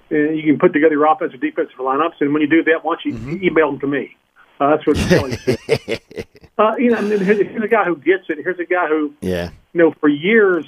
and 0.09 0.37
you 0.37 0.43
can 0.43 0.59
put 0.59 0.73
together 0.73 0.93
your 0.93 1.05
offensive 1.11 1.39
defensive 1.39 1.77
lineups. 1.77 2.15
And 2.19 2.33
when 2.33 2.41
you 2.41 2.47
do 2.47 2.63
that, 2.65 2.83
once 2.83 3.01
you 3.05 3.13
email 3.41 3.71
them 3.71 3.79
to 3.79 3.87
me, 3.87 4.15
uh, 4.59 4.71
that's 4.71 4.85
what 4.85 4.97
Kelly 4.97 5.37
said. 5.37 6.01
uh, 6.57 6.75
you 6.77 6.91
know, 6.91 6.97
I 6.97 7.01
mean, 7.01 7.19
here's, 7.19 7.39
a 7.63 7.67
guy 7.67 7.85
who 7.85 7.95
gets 7.95 8.25
it. 8.29 8.39
Here's 8.43 8.59
a 8.59 8.65
guy 8.65 8.87
who 8.87 9.13
Yeah. 9.21 9.51
you 9.73 9.77
know, 9.81 9.91
for 9.99 10.09
years, 10.09 10.65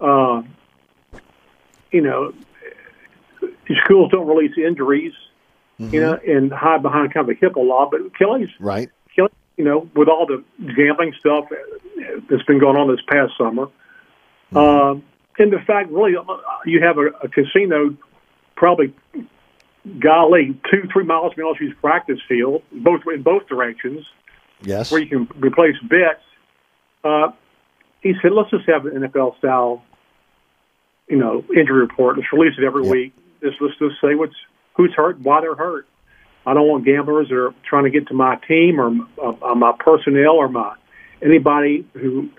uh, 0.00 0.42
you 1.90 2.00
know, 2.00 2.32
schools 3.84 4.10
don't 4.12 4.26
release 4.26 4.56
injuries, 4.56 5.12
you 5.78 6.00
know, 6.00 6.18
and 6.26 6.52
hide 6.52 6.82
behind 6.82 7.12
kind 7.12 7.28
of 7.28 7.36
a 7.36 7.40
HIPAA 7.40 7.66
law. 7.66 7.88
But 7.90 8.16
Kelly's, 8.16 8.48
Right. 8.60 8.88
Kelly, 9.14 9.30
you 9.56 9.64
know, 9.64 9.88
with 9.94 10.08
all 10.08 10.26
the 10.26 10.42
gambling 10.74 11.12
stuff 11.18 11.46
that's 12.30 12.42
been 12.44 12.58
going 12.58 12.76
on 12.76 12.88
this 12.88 13.04
past 13.08 13.32
summer, 13.36 13.68
uh, 14.54 14.94
and 15.38 15.52
the 15.52 15.58
fact 15.60 15.90
really 15.90 16.16
uh, 16.16 16.22
you 16.64 16.82
have 16.82 16.98
a, 16.98 17.06
a 17.22 17.28
casino 17.28 17.96
probably, 18.56 18.94
golly, 19.98 20.58
two, 20.70 20.88
three 20.92 21.04
miles 21.04 21.32
from 21.32 21.44
LSU's 21.44 21.74
practice 21.80 22.20
field, 22.28 22.62
both 22.72 23.00
in 23.12 23.22
both 23.22 23.46
directions 23.48 24.06
Yes. 24.64 24.92
where 24.92 25.00
you 25.00 25.08
can 25.08 25.28
replace 25.40 25.74
bets. 25.82 26.22
Uh, 27.02 27.32
he 28.00 28.14
said, 28.22 28.32
let's 28.32 28.50
just 28.50 28.68
have 28.68 28.86
an 28.86 28.92
NFL 28.92 29.38
style, 29.38 29.82
you 31.08 31.16
know, 31.16 31.44
injury 31.54 31.80
report. 31.80 32.16
Let's 32.16 32.32
release 32.32 32.54
it 32.58 32.64
every 32.64 32.82
week. 32.82 33.14
Just 33.42 33.60
let's 33.60 33.76
just 33.78 33.96
say 34.00 34.14
what's 34.14 34.34
who's 34.74 34.92
hurt, 34.94 35.16
and 35.16 35.24
why 35.24 35.40
they're 35.40 35.54
hurt. 35.56 35.86
I 36.46 36.54
don't 36.54 36.68
want 36.68 36.84
gamblers 36.84 37.28
that 37.28 37.36
are 37.36 37.54
trying 37.68 37.84
to 37.84 37.90
get 37.90 38.08
to 38.08 38.14
my 38.14 38.36
team 38.48 38.80
or 38.80 38.88
uh, 39.20 39.54
my 39.54 39.72
personnel 39.78 40.32
or 40.32 40.48
my 40.48 40.74
anybody 41.20 41.86
who, 41.94 42.30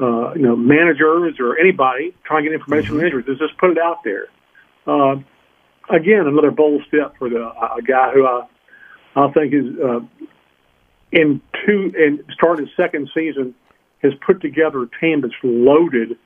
uh, 0.00 0.34
you 0.34 0.42
know, 0.42 0.56
managers 0.56 1.36
or 1.40 1.58
anybody 1.58 2.14
trying 2.24 2.44
to 2.44 2.50
get 2.50 2.54
information 2.54 2.98
on 2.98 3.04
injuries. 3.04 3.26
Let's 3.28 3.40
just 3.40 3.58
put 3.58 3.70
it 3.70 3.78
out 3.78 4.04
there. 4.04 4.28
Uh, 4.86 5.16
again, 5.90 6.26
another 6.26 6.50
bold 6.50 6.82
step 6.88 7.16
for 7.18 7.28
the 7.28 7.40
a 7.76 7.82
guy 7.82 8.12
who 8.12 8.26
I 8.26 8.46
I 9.16 9.32
think 9.32 9.52
is 9.52 9.64
uh, 9.82 10.00
in 11.12 11.40
two 11.66 11.92
and 11.96 12.22
starting 12.32 12.66
his 12.66 12.76
second 12.76 13.10
season 13.14 13.54
has 14.02 14.12
put 14.24 14.40
together 14.40 14.82
a 14.82 15.00
team 15.00 15.22
that's 15.22 15.34
loaded 15.42 16.16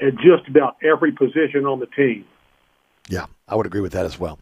at 0.00 0.14
just 0.16 0.48
about 0.48 0.76
every 0.82 1.12
position 1.12 1.66
on 1.66 1.80
the 1.80 1.86
team. 1.86 2.24
Yeah, 3.08 3.26
I 3.46 3.56
would 3.56 3.66
agree 3.66 3.82
with 3.82 3.92
that 3.92 4.06
as 4.06 4.18
well. 4.18 4.38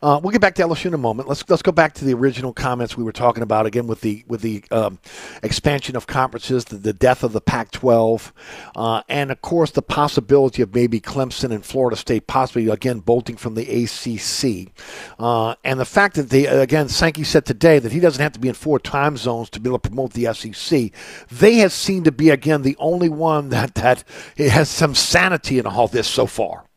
Uh, 0.00 0.20
we'll 0.22 0.30
get 0.30 0.40
back 0.40 0.54
to 0.54 0.62
LSU 0.62 0.86
in 0.86 0.94
a 0.94 0.98
moment. 0.98 1.28
Let's 1.28 1.48
let's 1.48 1.62
go 1.62 1.72
back 1.72 1.94
to 1.94 2.04
the 2.04 2.14
original 2.14 2.52
comments 2.52 2.96
we 2.96 3.02
were 3.02 3.10
talking 3.10 3.42
about 3.42 3.66
again 3.66 3.88
with 3.88 4.00
the 4.00 4.24
with 4.28 4.42
the 4.42 4.62
um, 4.70 5.00
expansion 5.42 5.96
of 5.96 6.06
conferences, 6.06 6.66
the, 6.66 6.76
the 6.76 6.92
death 6.92 7.24
of 7.24 7.32
the 7.32 7.40
Pac-12, 7.40 8.30
uh, 8.76 9.02
and 9.08 9.32
of 9.32 9.42
course 9.42 9.72
the 9.72 9.82
possibility 9.82 10.62
of 10.62 10.72
maybe 10.72 11.00
Clemson 11.00 11.50
and 11.50 11.64
Florida 11.64 11.96
State 11.96 12.28
possibly 12.28 12.68
again 12.68 13.00
bolting 13.00 13.36
from 13.36 13.56
the 13.56 13.62
ACC, 13.84 14.72
uh, 15.18 15.56
and 15.64 15.80
the 15.80 15.84
fact 15.84 16.14
that 16.14 16.30
they 16.30 16.46
again 16.46 16.88
Sankey 16.88 17.24
said 17.24 17.44
today 17.44 17.80
that 17.80 17.90
he 17.90 17.98
doesn't 17.98 18.22
have 18.22 18.32
to 18.34 18.40
be 18.40 18.48
in 18.48 18.54
four 18.54 18.78
time 18.78 19.16
zones 19.16 19.50
to 19.50 19.58
be 19.58 19.68
able 19.68 19.80
to 19.80 19.88
promote 19.88 20.12
the 20.12 20.32
SEC. 20.32 20.92
They 21.28 21.56
have 21.56 21.72
seemed 21.72 22.04
to 22.04 22.12
be 22.12 22.30
again 22.30 22.62
the 22.62 22.76
only 22.78 23.08
one 23.08 23.48
that 23.48 23.74
that 23.74 24.04
has 24.36 24.68
some 24.68 24.94
sanity 24.94 25.58
in 25.58 25.66
all 25.66 25.88
this 25.88 26.06
so 26.06 26.26
far. 26.26 26.67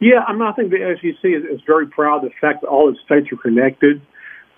Yeah, 0.00 0.24
I 0.26 0.32
mean, 0.32 0.42
I 0.42 0.52
think 0.52 0.70
the 0.70 0.96
SEC 1.00 1.24
is, 1.24 1.44
is 1.44 1.60
very 1.66 1.86
proud 1.86 2.24
of 2.24 2.30
the 2.30 2.36
fact 2.40 2.62
that 2.62 2.68
all 2.68 2.88
its 2.88 2.98
states 3.04 3.28
are 3.32 3.36
connected. 3.36 4.00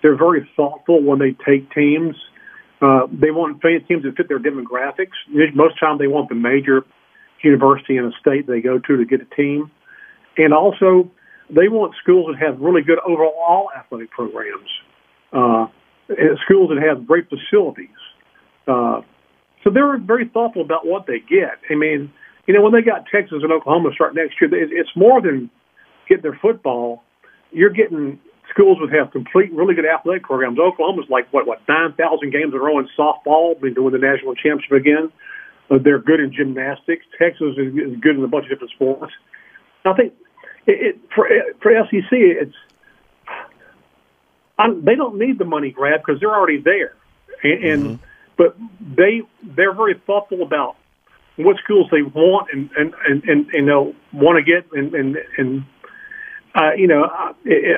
They're 0.00 0.16
very 0.16 0.48
thoughtful 0.56 1.02
when 1.02 1.18
they 1.18 1.34
take 1.44 1.70
teams. 1.72 2.14
Uh, 2.80 3.06
they 3.12 3.30
want 3.30 3.60
teams 3.62 4.02
that 4.02 4.14
fit 4.16 4.28
their 4.28 4.40
demographics. 4.40 5.14
Most 5.54 5.78
time, 5.78 5.98
they 5.98 6.06
want 6.06 6.28
the 6.28 6.34
major 6.34 6.84
university 7.42 7.96
in 7.96 8.04
a 8.04 8.12
state 8.20 8.46
they 8.46 8.60
go 8.60 8.78
to 8.78 8.96
to 8.96 9.04
get 9.04 9.20
a 9.20 9.36
team, 9.36 9.70
and 10.36 10.54
also 10.54 11.10
they 11.50 11.68
want 11.68 11.94
schools 12.00 12.32
that 12.32 12.44
have 12.44 12.60
really 12.60 12.82
good 12.82 12.98
overall 13.00 13.68
athletic 13.76 14.10
programs, 14.10 14.68
uh, 15.32 15.66
schools 16.44 16.70
that 16.70 16.82
have 16.82 17.06
great 17.06 17.26
facilities. 17.28 17.88
Uh, 18.66 19.02
so 19.62 19.70
they're 19.70 19.98
very 19.98 20.28
thoughtful 20.28 20.62
about 20.62 20.86
what 20.86 21.06
they 21.06 21.18
get. 21.18 21.58
I 21.70 21.74
mean, 21.74 22.12
you 22.46 22.54
know, 22.54 22.62
when 22.62 22.72
they 22.72 22.82
got 22.82 23.06
Texas 23.06 23.42
and 23.42 23.52
Oklahoma 23.52 23.90
start 23.94 24.14
next 24.14 24.40
year, 24.40 24.50
it's 24.52 24.90
more 24.96 25.20
than 25.20 25.50
getting 26.08 26.22
their 26.22 26.38
football. 26.40 27.02
You're 27.52 27.70
getting 27.70 28.18
schools 28.50 28.78
that 28.80 28.96
have 28.96 29.12
complete, 29.12 29.52
really 29.52 29.74
good 29.74 29.86
athletic 29.86 30.24
programs. 30.24 30.58
Oklahoma's 30.58 31.08
like 31.08 31.32
what, 31.32 31.46
what 31.46 31.60
nine 31.68 31.92
thousand 31.92 32.32
games 32.32 32.52
in 32.52 32.58
a 32.58 32.62
row 32.62 32.78
in 32.78 32.88
softball, 32.98 33.60
been 33.60 33.74
doing 33.74 33.92
the 33.92 33.98
national 33.98 34.34
championship 34.34 34.72
again. 34.72 35.12
Uh, 35.70 35.78
they're 35.82 36.00
good 36.00 36.20
in 36.20 36.32
gymnastics. 36.32 37.04
Texas 37.18 37.54
is, 37.56 37.74
is 37.74 38.00
good 38.00 38.16
in 38.16 38.24
a 38.24 38.28
bunch 38.28 38.44
of 38.44 38.50
different 38.50 38.72
sports. 38.72 39.12
I 39.84 39.94
think 39.94 40.14
it, 40.66 40.96
it 40.96 41.00
for 41.14 41.28
for 41.60 41.72
SEC, 41.90 42.10
it's 42.10 42.54
I'm, 44.58 44.84
they 44.84 44.96
don't 44.96 45.18
need 45.18 45.38
the 45.38 45.44
money 45.44 45.70
grab 45.70 46.00
because 46.04 46.20
they're 46.20 46.34
already 46.34 46.58
there, 46.58 46.94
and, 47.42 47.64
and 47.64 47.82
mm-hmm. 47.84 48.04
but 48.36 48.56
they 48.80 49.22
they're 49.42 49.74
very 49.74 49.94
thoughtful 50.06 50.42
about 50.42 50.76
what 51.36 51.56
schools 51.58 51.88
they 51.90 52.02
want 52.02 52.48
and 52.52 52.70
and 52.76 52.94
and, 53.08 53.24
and 53.24 53.46
you 53.52 53.62
know 53.62 53.94
want 54.12 54.36
to 54.36 54.42
get 54.42 54.70
and 54.72 54.94
and 54.94 55.16
and 55.38 55.64
uh, 56.54 56.72
you 56.76 56.86
know 56.86 57.04
I, 57.04 57.32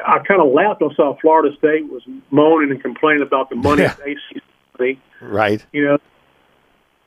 I 0.07 0.19
kind 0.27 0.41
of 0.41 0.53
laughed 0.53 0.81
when 0.81 0.91
I 0.91 0.95
saw 0.95 1.17
Florida 1.21 1.55
State 1.57 1.89
was 1.89 2.03
moaning 2.31 2.71
and 2.71 2.83
complaining 2.83 3.23
about 3.23 3.51
the 3.51 3.57
money 3.57 3.83
yeah. 3.83 3.97
ACC. 4.05 4.99
Right. 5.21 5.65
You 5.73 5.85
know, 5.85 5.99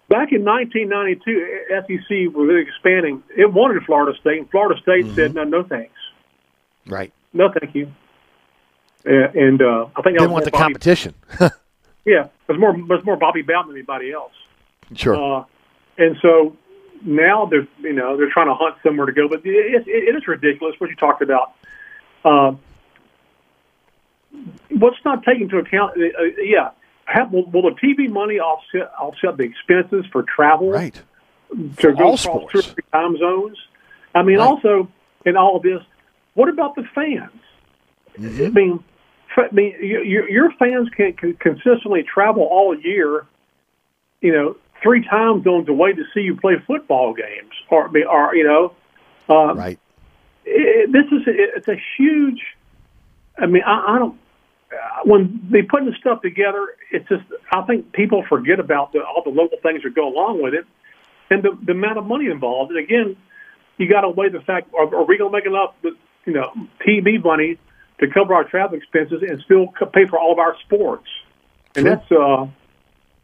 back 0.10 0.32
in 0.32 0.46
1992, 0.46 1.66
SEC 1.70 2.36
was 2.36 2.66
expanding. 2.66 3.24
It 3.36 3.52
wanted 3.52 3.84
Florida 3.84 4.18
State, 4.20 4.40
and 4.40 4.50
Florida 4.50 4.80
State 4.82 5.06
mm-hmm. 5.06 5.16
said 5.16 5.36
no, 5.36 5.44
no 5.44 5.64
thanks. 5.64 5.94
Right. 6.88 7.12
No, 7.34 7.52
thank 7.60 7.76
you. 7.76 7.92
Uh, 9.06 9.30
and 9.36 9.62
uh, 9.62 9.88
I 9.96 10.02
think 10.02 10.20
they 10.20 10.28
want 10.28 10.46
the 10.46 10.52
Bobby, 10.52 10.64
competition. 10.64 11.14
yeah, 11.40 12.26
it 12.26 12.32
was 12.48 12.60
more 12.60 12.76
it 12.76 12.88
was 12.88 13.06
more 13.06 13.18
Bobby 13.18 13.42
Bowden 13.42 13.68
than 13.68 13.78
anybody 13.78 14.12
else. 14.12 14.34
Sure. 14.96 15.16
Uh, 15.16 15.44
and 15.98 16.18
so 16.22 16.56
now 17.04 17.46
they're 17.46 17.68
you 17.80 17.94
know 17.94 18.18
they're 18.18 18.32
trying 18.32 18.48
to 18.48 18.56
hunt 18.56 18.76
somewhere 18.84 19.06
to 19.06 19.14
go, 19.14 19.28
but 19.28 19.40
it, 19.46 19.46
it, 19.46 19.88
it 19.88 20.16
is 20.16 20.28
ridiculous 20.28 20.76
what 20.80 20.90
you 20.90 20.96
talked 20.96 21.22
about. 21.22 21.54
Uh, 22.24 22.54
what's 24.70 24.98
not 25.06 25.24
taken 25.24 25.44
into 25.44 25.58
account? 25.58 25.98
Uh, 25.98 26.06
uh 26.22 26.24
yeah, 26.42 26.70
have, 27.06 27.32
will, 27.32 27.50
will, 27.50 27.64
the 27.64 27.76
TV 27.82 28.10
money 28.10 28.40
offset 28.40 28.92
offset 29.00 29.38
the 29.38 29.44
expenses 29.44 30.06
for 30.12 30.24
travel? 30.24 30.70
Right. 30.70 31.02
To 31.78 31.94
go 31.94 32.14
across 32.14 32.24
two 32.24 32.30
or 32.30 32.62
three 32.62 32.84
time 32.92 33.18
zones. 33.18 33.58
I 34.14 34.24
mean, 34.24 34.40
right. 34.40 34.48
also 34.48 34.90
in 35.26 35.38
all 35.38 35.58
of 35.58 35.64
this, 35.64 35.80
what 36.34 36.50
about 36.50 36.76
the 36.76 36.84
fans? 36.94 37.32
Mm-hmm. 38.18 38.46
I 38.46 38.50
mean, 38.50 38.84
I 39.38 39.48
mean, 39.54 39.76
you, 39.82 40.26
your 40.30 40.52
fans 40.58 40.90
can, 40.96 41.14
can 41.14 41.36
consistently 41.36 42.04
travel 42.04 42.44
all 42.44 42.78
year. 42.78 43.26
You 44.20 44.32
know, 44.34 44.58
three 44.82 45.02
times 45.02 45.44
time 45.44 45.44
zones 45.44 45.70
away 45.70 45.94
to 45.94 46.04
see 46.14 46.22
you 46.22 46.36
play 46.36 46.56
football 46.66 47.14
games, 47.14 47.52
or 47.70 47.88
be 47.90 48.04
or 48.04 48.36
you 48.36 48.44
know, 48.44 48.74
um, 49.34 49.58
right. 49.58 49.80
It, 50.46 50.92
this 50.92 51.06
is 51.12 51.24
it's 51.28 51.68
a 51.68 51.78
huge. 51.98 52.42
I 53.38 53.46
mean, 53.46 53.64
I, 53.66 53.96
I 53.96 54.00
don't. 54.00 54.20
When 55.06 55.48
they 55.50 55.62
put 55.62 55.86
this 55.86 55.96
stuff 56.00 56.22
together, 56.22 56.68
it's 56.92 57.08
just 57.08 57.24
I 57.52 57.62
think 57.62 57.94
people 57.94 58.24
forget 58.28 58.60
about 58.60 58.92
the, 58.92 59.00
all 59.00 59.24
the 59.24 59.30
local 59.30 59.58
things 59.64 59.84
that 59.84 59.96
go 59.96 60.08
along 60.08 60.42
with 60.42 60.54
it, 60.54 60.66
and 61.30 61.44
the, 61.44 61.58
the 61.64 61.72
amount 61.72 61.98
of 61.98 62.06
money 62.06 62.28
involved. 62.28 62.72
And 62.72 62.80
again, 62.80 63.16
you 63.78 63.90
got 63.90 64.02
to 64.02 64.10
weigh 64.10 64.30
the 64.30 64.42
fact: 64.42 64.74
are, 64.74 64.94
are 64.94 65.06
we 65.06 65.18
going 65.18 65.32
to 65.32 65.38
make 65.38 65.46
enough, 65.46 65.74
you 66.26 66.34
know, 66.34 66.52
TV 66.86 67.24
money 67.24 67.58
to 68.00 68.08
cover 68.08 68.34
our 68.34 68.44
travel 68.44 68.78
expenses 68.78 69.24
and 69.28 69.42
still 69.42 69.68
pay 69.94 70.06
for 70.06 70.20
all 70.20 70.34
of 70.34 70.40
our 70.40 70.56
sports? 70.66 71.08
And 71.76 71.86
that's 71.86 72.12
uh, 72.12 72.48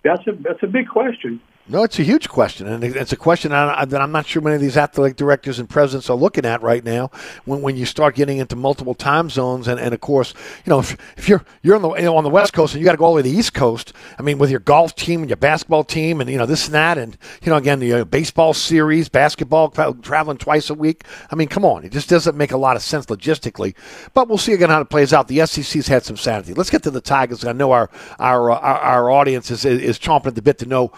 that's 0.04 0.26
a 0.28 0.32
that's 0.34 0.64
a 0.64 0.68
big 0.68 0.88
question. 0.88 1.42
No, 1.66 1.84
it's 1.84 1.98
a 1.98 2.04
huge 2.04 2.28
question, 2.28 2.68
and 2.68 2.84
it's 2.84 3.14
a 3.14 3.18
question 3.18 3.52
that 3.52 4.02
I'm 4.02 4.12
not 4.12 4.26
sure 4.26 4.42
many 4.42 4.56
of 4.56 4.62
these 4.62 4.76
athletic 4.76 5.16
directors 5.16 5.60
and 5.60 5.70
presidents 5.70 6.10
are 6.10 6.18
looking 6.18 6.46
at 6.46 6.62
right 6.62 6.84
now. 6.84 7.10
When, 7.46 7.62
when 7.62 7.78
you 7.78 7.86
start 7.86 8.16
getting 8.16 8.40
into 8.40 8.58
multiple 8.58 8.94
time 8.94 9.30
zones, 9.30 9.70
and, 9.70 9.80
and 9.80 9.94
of 9.94 10.02
course, 10.02 10.34
you 10.66 10.70
know, 10.72 10.80
if, 10.80 10.98
if 11.16 11.30
you're 11.30 11.46
you're 11.62 11.78
on 11.78 11.82
the 11.82 11.94
you 11.94 12.02
know, 12.02 12.18
on 12.18 12.26
the 12.26 12.30
West 12.30 12.52
Coast 12.52 12.74
and 12.74 12.82
you 12.82 12.86
got 12.86 12.92
to 12.92 12.98
go 12.98 13.06
all 13.06 13.14
the 13.14 13.16
way 13.16 13.22
to 13.22 13.30
the 13.30 13.38
East 13.38 13.54
Coast, 13.54 13.94
I 14.20 14.24
mean, 14.24 14.40
with 14.40 14.52
your 14.52 14.60
golf 14.60 14.94
team 14.94 15.22
and 15.22 15.30
your 15.30 15.38
basketball 15.38 15.86
team, 15.86 16.20
and 16.20 16.30
you 16.30 16.38
know 16.38 16.46
this 16.46 16.66
and 16.66 16.74
that, 16.74 16.98
and 16.98 17.18
you 17.42 17.50
know 17.50 17.56
again 17.56 17.80
the 17.80 17.94
uh, 17.94 18.04
baseball 18.04 18.54
series, 18.54 19.08
basketball 19.08 19.70
traveling 19.70 20.40
twice 20.40 20.70
a 20.70 20.74
week. 20.74 21.06
I 21.32 21.36
mean, 21.36 21.48
come 21.48 21.64
on, 21.64 21.86
it 21.86 21.94
just 21.94 22.10
doesn't 22.10 22.36
make 22.36 22.52
a 22.52 22.58
lot 22.58 22.76
of 22.76 22.82
sense 22.82 23.06
logistically. 23.06 23.74
But 24.14 24.28
we'll 24.28 24.38
see 24.38 24.52
again 24.52 24.70
how 24.70 24.82
it 24.82 24.90
plays 24.90 25.14
out. 25.14 25.30
The 25.30 25.46
SEC's 25.46 25.88
had 25.88 26.04
some 26.04 26.18
sanity. 26.18 26.54
Let's 26.54 26.70
get 26.70 26.84
to 26.84 26.92
the 26.92 27.00
Tigers. 27.00 27.46
I 27.46 27.54
know 27.54 27.72
our 27.72 27.90
our 28.20 28.52
uh, 28.52 28.60
our, 28.60 28.80
our 28.80 29.12
audience 29.12 29.50
is 29.50 29.64
is 29.64 29.98
chomping 29.98 30.28
at 30.28 30.36
the 30.36 30.42
bit 30.42 30.58
to 30.58 30.66
know 30.66 30.92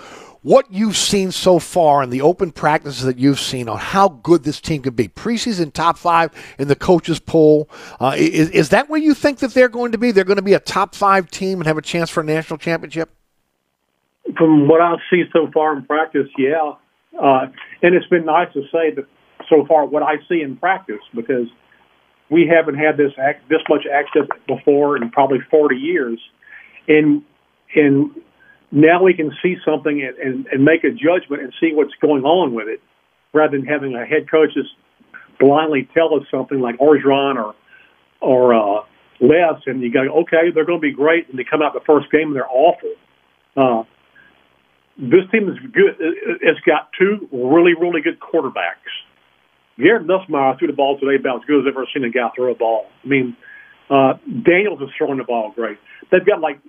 what 0.46 0.72
you've 0.72 0.96
seen 0.96 1.32
so 1.32 1.58
far 1.58 2.04
in 2.04 2.12
the 2.12 2.22
open 2.22 2.52
practices 2.52 3.04
that 3.04 3.18
you've 3.18 3.40
seen 3.40 3.68
on 3.68 3.80
how 3.80 4.08
good 4.08 4.44
this 4.44 4.62
team 4.62 4.84
could 4.84 4.96
be. 4.96 5.08
Preseason 5.08 5.74
top 5.74 5.98
five 5.98 6.30
in 6.60 6.68
the 6.68 6.76
coaches 6.76 7.20
poll. 7.20 7.68
Uh, 8.00 8.14
is, 8.16 8.52
is 8.52 8.70
that 8.70 8.88
where 8.88 9.02
you 9.02 9.16
think 9.16 9.40
that 9.40 9.56
they're 9.56 9.68
going 9.68 9.92
to 9.92 9.98
be? 9.98 10.12
They're 10.12 10.24
going 10.24 10.36
to 10.38 10.44
be 10.44 10.54
a 10.54 10.60
top 10.60 10.94
five 10.94 11.32
team 11.32 11.60
and 11.60 11.66
have 11.66 11.80
a 11.80 11.82
chance 11.82 12.12
for 12.12 12.22
a 12.22 12.24
national 12.24 12.60
championship? 12.60 13.10
From 14.38 14.68
what 14.68 14.82
I 14.82 14.98
see 15.10 15.24
so 15.34 15.50
far 15.52 15.76
in 15.76 15.84
practice, 15.84 16.28
yeah. 16.38 16.74
Uh, 17.20 17.48
and 17.82 17.96
it's 17.96 18.08
been 18.08 18.26
nice 18.26 18.54
to 18.54 18.62
say 18.72 18.92
that 18.92 19.06
so 19.50 19.66
far 19.66 19.88
what 19.88 20.04
I 20.04 20.18
see 20.30 20.42
in 20.42 20.58
practice 20.58 21.02
because 21.16 21.48
we 22.30 22.48
haven't 22.48 22.76
had 22.76 22.98
this 22.98 23.14
this 23.50 23.62
much 23.68 23.88
access 23.92 24.28
before 24.48 24.96
in 24.96 25.10
probably 25.10 25.40
40 25.50 25.76
years. 25.76 26.20
And 26.88 27.24
and 27.76 28.12
now 28.76 29.02
we 29.02 29.14
can 29.14 29.32
see 29.42 29.56
something 29.66 30.04
and, 30.04 30.18
and, 30.18 30.46
and 30.48 30.66
make 30.66 30.84
a 30.84 30.92
judgment 30.92 31.42
and 31.42 31.54
see 31.62 31.72
what's 31.74 31.94
going 32.02 32.26
on 32.26 32.54
with 32.54 32.68
it, 32.68 32.82
rather 33.34 33.58
than 33.58 33.66
having 33.66 33.96
a 33.96 34.06
head 34.06 34.30
coach 34.30 34.54
just 34.54 34.70
blindly 35.40 35.88
tell 35.94 36.14
us 36.14 36.24
something 36.30 36.60
like 36.60 36.78
Orgeron 36.78 37.38
or 37.38 37.56
or 38.22 38.54
uh, 38.54 38.84
Les, 39.22 39.62
and 39.66 39.82
you 39.82 39.92
go, 39.92 40.02
okay, 40.22 40.52
they're 40.54 40.66
going 40.66 40.80
to 40.80 40.88
be 40.88 40.92
great, 40.92 41.30
and 41.30 41.40
they 41.40 41.46
come 41.50 41.62
out 41.62 41.74
the 41.74 41.80
first 41.86 42.12
game 42.12 42.28
and 42.28 42.36
they're 42.36 42.50
awful. 42.50 42.94
Uh, 43.56 43.84
this 44.98 45.30
team 45.32 45.50
is 45.50 45.58
good. 45.72 45.96
It's 46.42 46.60
got 46.62 46.90
two 46.98 47.28
really, 47.32 47.74
really 47.80 48.02
good 48.02 48.20
quarterbacks. 48.20 48.92
Garrett 49.78 50.08
Nussmeier 50.08 50.58
threw 50.58 50.68
the 50.68 50.74
ball 50.74 50.98
today 51.00 51.16
about 51.20 51.42
as 51.42 51.46
good 51.48 51.60
as 51.60 51.66
I've 51.68 51.76
ever 51.76 51.86
seen 51.94 52.04
a 52.06 52.10
guy 52.10 52.30
throw 52.36 52.52
a 52.52 52.56
ball. 52.56 52.88
I 53.04 53.08
mean, 53.08 53.36
uh, 53.90 54.14
Daniels 54.26 54.82
is 54.82 54.90
throwing 54.98 55.18
the 55.18 55.26
ball 55.26 55.52
great. 55.54 55.78
They've 56.12 56.26
got 56.26 56.40
like 56.40 56.60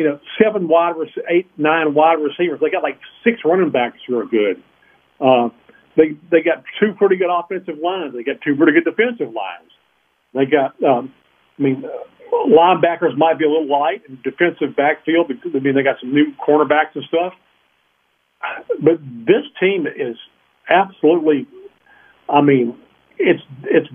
you 0.00 0.06
know, 0.08 0.18
seven 0.42 0.66
wide, 0.66 0.94
eight, 1.28 1.46
nine 1.58 1.92
wide 1.92 2.14
receivers. 2.14 2.58
They 2.58 2.70
got 2.70 2.82
like 2.82 2.98
six 3.22 3.40
running 3.44 3.68
backs 3.68 3.98
who 4.08 4.18
are 4.18 4.24
good. 4.24 4.62
Uh, 5.20 5.50
they 5.94 6.16
they 6.30 6.40
got 6.40 6.64
two 6.80 6.94
pretty 6.94 7.16
good 7.16 7.28
offensive 7.28 7.76
lines. 7.76 8.14
They 8.14 8.22
got 8.22 8.40
two 8.40 8.56
pretty 8.56 8.72
good 8.72 8.88
defensive 8.88 9.34
lines. 9.34 9.68
They 10.32 10.46
got, 10.46 10.82
um, 10.82 11.12
I 11.58 11.62
mean, 11.62 11.84
uh, 11.84 12.48
linebackers 12.48 13.14
might 13.18 13.38
be 13.38 13.44
a 13.44 13.50
little 13.50 13.68
light 13.68 14.00
in 14.08 14.18
defensive 14.24 14.74
backfield. 14.74 15.30
I 15.30 15.58
mean, 15.58 15.74
they 15.74 15.82
got 15.82 16.00
some 16.00 16.14
new 16.14 16.32
cornerbacks 16.48 16.94
and 16.94 17.04
stuff. 17.04 17.34
But 18.80 19.04
this 19.04 19.44
team 19.60 19.86
is 19.86 20.16
absolutely, 20.70 21.46
I 22.26 22.40
mean, 22.40 22.74
it's 23.18 23.42
it's 23.64 23.88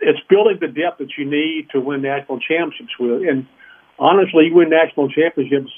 it's 0.00 0.20
building 0.30 0.56
the 0.62 0.68
depth 0.68 0.96
that 1.00 1.18
you 1.18 1.28
need 1.28 1.68
to 1.72 1.80
win 1.80 2.00
national 2.00 2.40
championships 2.40 2.96
with, 2.98 3.28
and 3.28 3.46
honestly, 4.02 4.46
you 4.46 4.54
win 4.54 4.68
national 4.68 5.08
championships 5.08 5.70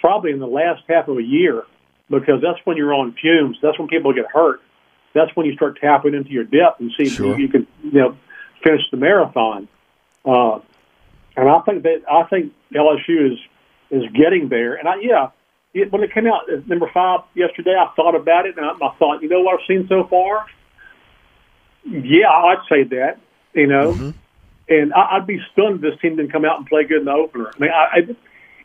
probably 0.00 0.32
in 0.32 0.40
the 0.40 0.46
last 0.46 0.82
half 0.88 1.06
of 1.06 1.18
a 1.18 1.22
year 1.22 1.62
because 2.08 2.40
that's 2.42 2.58
when 2.64 2.76
you're 2.76 2.94
on 2.94 3.14
fumes. 3.20 3.58
That's 3.62 3.78
when 3.78 3.88
people 3.88 4.12
get 4.12 4.26
hurt. 4.32 4.60
That's 5.14 5.30
when 5.36 5.46
you 5.46 5.54
start 5.54 5.78
tapping 5.80 6.14
into 6.14 6.30
your 6.30 6.44
depth 6.44 6.80
and 6.80 6.90
see 6.96 7.08
sure. 7.08 7.32
if 7.32 7.38
you 7.38 7.48
can, 7.48 7.66
you 7.84 7.92
know, 7.92 8.16
finish 8.64 8.80
the 8.90 8.96
marathon. 8.96 9.68
Uh, 10.24 10.60
and 11.36 11.48
I 11.48 11.60
think 11.60 11.82
that 11.82 12.02
I 12.10 12.24
think 12.24 12.52
LSU 12.74 13.32
is 13.32 13.38
is 13.90 14.10
getting 14.12 14.48
there. 14.48 14.74
And 14.74 14.88
I 14.88 14.94
yeah, 15.00 15.28
it, 15.74 15.92
when 15.92 16.02
it 16.02 16.12
came 16.14 16.26
out 16.26 16.50
at 16.50 16.66
number 16.66 16.90
five 16.92 17.20
yesterday, 17.34 17.74
I 17.78 17.92
thought 17.94 18.14
about 18.14 18.46
it 18.46 18.56
and 18.56 18.64
I, 18.64 18.70
I 18.70 18.94
thought, 18.98 19.22
you 19.22 19.28
know 19.28 19.40
what 19.40 19.60
I've 19.60 19.66
seen 19.66 19.86
so 19.88 20.06
far? 20.08 20.46
Yeah, 21.84 22.30
I'd 22.30 22.62
say 22.68 22.84
that. 22.84 23.18
You 23.54 23.66
know, 23.66 24.14
and 24.72 24.92
I, 24.94 25.16
I'd 25.16 25.26
be 25.26 25.40
stunned 25.52 25.76
if 25.76 25.80
this 25.82 26.00
team 26.00 26.16
didn't 26.16 26.32
come 26.32 26.44
out 26.44 26.58
and 26.58 26.66
play 26.66 26.84
good 26.84 27.00
in 27.00 27.04
the 27.04 27.12
opener. 27.12 27.50
I 27.54 27.58
mean, 27.58 27.70
I, 27.70 27.84
I 27.96 28.16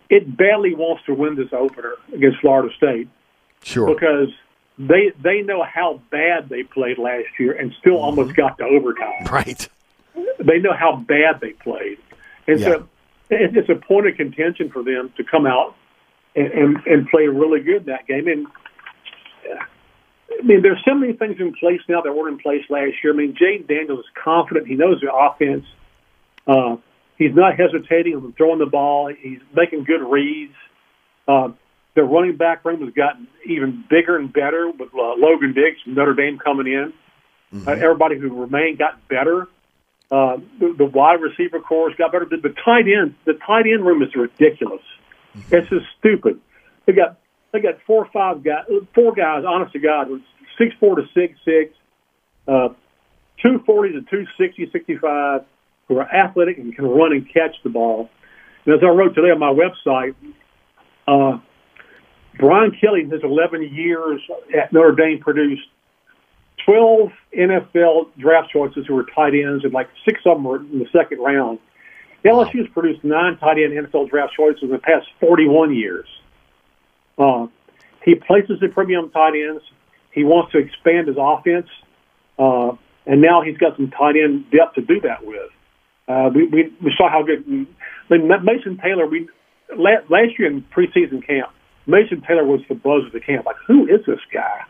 it 0.10 0.38
badly 0.38 0.74
wants 0.74 1.04
to 1.06 1.14
win 1.14 1.36
this 1.36 1.52
opener 1.52 1.96
against 2.14 2.40
Florida 2.40 2.74
State. 2.76 3.10
Sure. 3.64 3.94
Because 3.94 4.30
they 4.78 5.12
they 5.22 5.42
know 5.42 5.64
how 5.64 6.02
bad 6.12 6.50
they 6.50 6.64
played 6.64 6.98
last 6.98 7.28
year 7.40 7.54
and 7.54 7.74
still 7.80 7.96
mm-hmm. 7.96 8.20
almost 8.20 8.36
got 8.36 8.58
to 8.60 8.64
overtime. 8.64 9.26
Right. 9.32 9.68
They 10.40 10.60
know 10.60 10.74
how 10.74 10.96
bad 10.96 11.42
they 11.42 11.52
played, 11.52 11.98
and 12.48 12.60
so 12.60 12.88
it- 13.30 13.56
it's 13.58 13.70
a 13.70 13.76
point 13.76 14.08
of 14.08 14.16
contention 14.16 14.70
for 14.70 14.82
them 14.84 15.12
to 15.18 15.24
come 15.24 15.46
out 15.46 15.76
and, 16.36 16.48
and 16.48 16.78
and 16.86 17.10
play 17.10 17.28
really 17.28 17.60
good 17.60 17.82
in 17.82 17.86
that 17.88 18.08
game. 18.08 18.28
And 18.28 18.48
I 20.40 20.44
mean, 20.44 20.62
there's 20.62 20.82
so 20.88 20.96
many 20.96 21.14
things 21.14 21.36
in 21.40 21.54
place 21.54 21.82
now 21.90 22.02
that 22.02 22.16
weren't 22.16 22.34
in 22.34 22.40
place 22.40 22.64
last 22.70 22.94
year. 23.04 23.14
I 23.14 23.16
mean, 23.16 23.36
Jayden 23.36 23.68
Daniels 23.68 24.00
is 24.00 24.12
confident; 24.24 24.68
he 24.68 24.76
knows 24.76 25.02
the 25.02 25.14
offense. 25.14 25.66
Uh, 26.48 26.78
he's 27.18 27.36
not 27.36 27.54
hesitating 27.60 28.16
on 28.16 28.34
throwing 28.34 28.60
the 28.60 28.66
ball. 28.66 29.12
He's 29.20 29.40
making 29.54 29.84
good 29.84 30.02
reads. 30.02 30.54
Uh, 31.28 31.50
the 31.96 32.04
running 32.04 32.38
back 32.38 32.64
room 32.64 32.84
has 32.86 32.94
gotten 32.94 33.28
even 33.46 33.84
bigger 33.90 34.18
and 34.18 34.32
better 34.32 34.70
with 34.70 34.94
uh, 34.94 35.16
Logan 35.18 35.54
Diggs 35.54 35.82
from 35.84 35.96
Notre 35.96 36.14
Dame 36.14 36.38
coming 36.38 36.68
in. 36.68 36.94
Uh, 37.66 37.72
everybody 37.72 38.18
who 38.18 38.30
remained 38.42 38.78
got 38.78 39.08
better. 39.08 39.48
Uh, 40.12 40.38
the, 40.60 40.74
the 40.78 40.86
wide 40.86 41.22
receiver 41.22 41.60
corps 41.60 41.92
got 41.98 42.12
better. 42.12 42.26
The, 42.26 42.38
the 42.38 42.56
tight 42.64 42.86
end, 42.88 43.16
the 43.26 43.34
tight 43.34 43.66
end 43.68 43.86
room 43.86 44.02
is 44.02 44.10
ridiculous. 44.16 44.82
It's 45.52 45.70
just 45.70 45.86
stupid. 46.00 46.40
They 46.86 46.94
got 46.94 47.18
they 47.52 47.60
got 47.60 47.82
four 47.86 48.06
or 48.06 48.12
five 48.12 48.44
guys, 48.44 48.66
four 48.94 49.14
guys. 49.14 49.44
Honest 49.48 49.74
to 49.74 49.80
God, 49.80 50.10
was 50.10 50.22
six 50.58 50.76
four 50.80 50.96
to 50.96 51.04
six 51.14 51.38
six, 51.44 51.74
uh, 52.48 52.70
two 53.42 53.60
forty 53.66 53.94
to 53.94 54.02
two 54.02 54.26
sixty 54.38 54.70
sixty 54.72 54.98
five, 54.98 55.42
who 55.88 55.98
are 55.98 56.10
athletic 56.14 56.58
and 56.58 56.76
can 56.76 56.86
run 56.86 57.12
and 57.12 57.26
catch 57.32 57.56
the 57.64 57.70
ball. 57.70 58.10
And 58.66 58.76
as 58.76 58.82
I 58.84 58.88
wrote 58.88 59.16
today 59.16 59.30
on 59.30 59.40
my 59.40 59.54
website, 59.54 60.16
uh, 61.08 61.40
Brian 62.38 62.72
Kelly, 62.80 63.02
in 63.02 63.10
his 63.10 63.24
11 63.24 63.74
years 63.74 64.22
at 64.56 64.72
Notre 64.72 64.94
Dame, 64.94 65.20
produced 65.20 65.68
12 66.66 67.10
NFL 67.36 68.10
draft 68.18 68.52
choices 68.52 68.86
who 68.88 68.96
were 68.96 69.06
tight 69.16 69.34
ends, 69.34 69.64
and 69.64 69.74
like 69.74 69.88
six 70.06 70.20
of 70.26 70.38
them 70.38 70.44
were 70.44 70.58
in 70.58 70.80
the 70.80 70.88
second 70.92 71.20
round. 71.20 71.60
LSU 72.26 72.58
has 72.58 72.68
produced 72.74 73.04
nine 73.04 73.38
tight 73.38 73.58
end 73.58 73.74
NFL 73.74 74.10
draft 74.10 74.34
choices 74.36 74.64
in 74.64 74.70
the 74.70 74.80
past 74.80 75.08
41 75.22 75.74
years. 75.74 76.08
Uh, 77.18 77.48
he 78.04 78.16
places 78.16 78.60
the 78.60 78.68
premium 78.68 79.10
tight 79.12 79.34
ends. 79.36 79.64
He 80.12 80.24
wants 80.24 80.52
to 80.52 80.58
expand 80.58 81.08
his 81.08 81.18
offense, 81.20 81.68
uh, 82.38 82.72
and 83.06 83.22
now 83.22 83.42
he's 83.42 83.58
got 83.58 83.78
some 83.78 83.90
tight 83.92 84.16
end 84.16 84.52
depth 84.52 84.76
to 84.76 84.82
do 84.82 85.00
that 85.02 85.26
with. 85.26 85.52
Uh, 86.08 86.30
we, 86.34 86.48
we 86.48 86.74
we 86.82 86.94
saw 86.98 87.10
how 87.10 87.24
good 87.24 87.44
I 87.48 88.18
mean, 88.18 88.28
Mason 88.44 88.78
Taylor. 88.82 89.06
We 89.06 89.28
la- 89.76 90.06
last 90.10 90.40
year 90.40 90.48
in 90.48 90.62
preseason 90.64 91.26
camp, 91.26 91.50
Mason 91.86 92.22
Taylor 92.22 92.46
was 92.46 92.62
the 92.70 92.76
buzz 92.76 93.06
of 93.06 93.12
the 93.12 93.20
camp. 93.20 93.46
Like, 93.46 93.58
who 93.68 93.88
is 93.88 94.06
this 94.06 94.20
guy? 94.34 94.62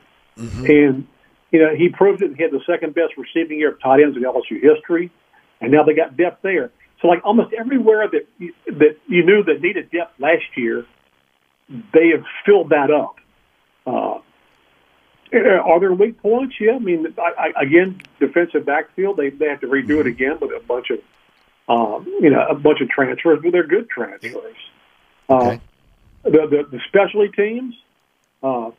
And 0.67 1.07
you 1.51 1.59
know, 1.59 1.75
he 1.75 1.89
proved 1.89 2.21
it. 2.21 2.35
He 2.35 2.43
had 2.43 2.51
the 2.51 2.61
second 2.65 2.93
best 2.93 3.13
receiving 3.17 3.59
year 3.59 3.71
of 3.71 3.81
tight 3.81 4.01
ends 4.01 4.17
in 4.17 4.23
LSU 4.23 4.61
history, 4.61 5.11
and 5.61 5.71
now 5.71 5.83
they 5.83 5.93
got 5.93 6.17
depth 6.17 6.41
there. 6.41 6.71
So, 7.01 7.07
like 7.07 7.23
almost 7.23 7.53
everywhere 7.53 8.07
that 8.11 8.27
you, 8.39 8.53
that 8.65 8.97
you 9.07 9.23
knew 9.25 9.43
that 9.43 9.61
needed 9.61 9.91
depth 9.91 10.19
last 10.19 10.45
year, 10.55 10.85
they 11.69 12.09
have 12.09 12.25
filled 12.45 12.69
that 12.69 12.91
up. 12.91 13.15
Uh, 13.85 14.19
are 15.33 15.79
there 15.79 15.93
weak 15.93 16.21
points? 16.21 16.55
Yeah, 16.59 16.73
I 16.75 16.79
mean, 16.79 17.13
I, 17.17 17.51
I, 17.55 17.63
again, 17.63 18.01
defensive 18.19 18.65
backfield, 18.65 19.17
they 19.17 19.29
they 19.29 19.47
have 19.47 19.61
to 19.61 19.67
redo 19.67 19.99
it 19.99 20.07
again 20.07 20.37
with 20.39 20.51
a 20.51 20.63
bunch 20.65 20.89
of, 20.89 20.99
um, 21.67 22.05
you 22.21 22.29
know, 22.29 22.45
a 22.49 22.55
bunch 22.55 22.81
of 22.81 22.89
transfers, 22.89 23.39
but 23.43 23.51
they're 23.51 23.67
good 23.67 23.89
transfers. 23.89 24.55
Uh, 25.29 25.57
the, 26.23 26.31
the 26.31 26.67
the 26.71 26.79
specialty 26.87 27.29
teams, 27.29 27.75
uh, 28.41 28.71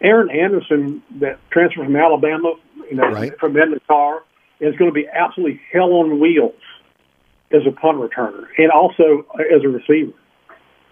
Aaron 0.00 0.30
Anderson, 0.30 1.02
that 1.20 1.38
transferred 1.50 1.84
from 1.84 1.96
Alabama, 1.96 2.54
you 2.90 2.96
know, 2.96 3.08
right. 3.08 3.38
from 3.38 3.56
Carr, 3.86 4.22
is 4.60 4.76
going 4.76 4.90
to 4.90 4.94
be 4.94 5.06
absolutely 5.08 5.60
hell 5.72 5.92
on 5.94 6.20
wheels 6.20 6.60
as 7.50 7.62
a 7.66 7.72
punt 7.72 7.98
returner 7.98 8.46
and 8.58 8.70
also 8.70 9.26
as 9.38 9.64
a 9.64 9.68
receiver. 9.68 10.12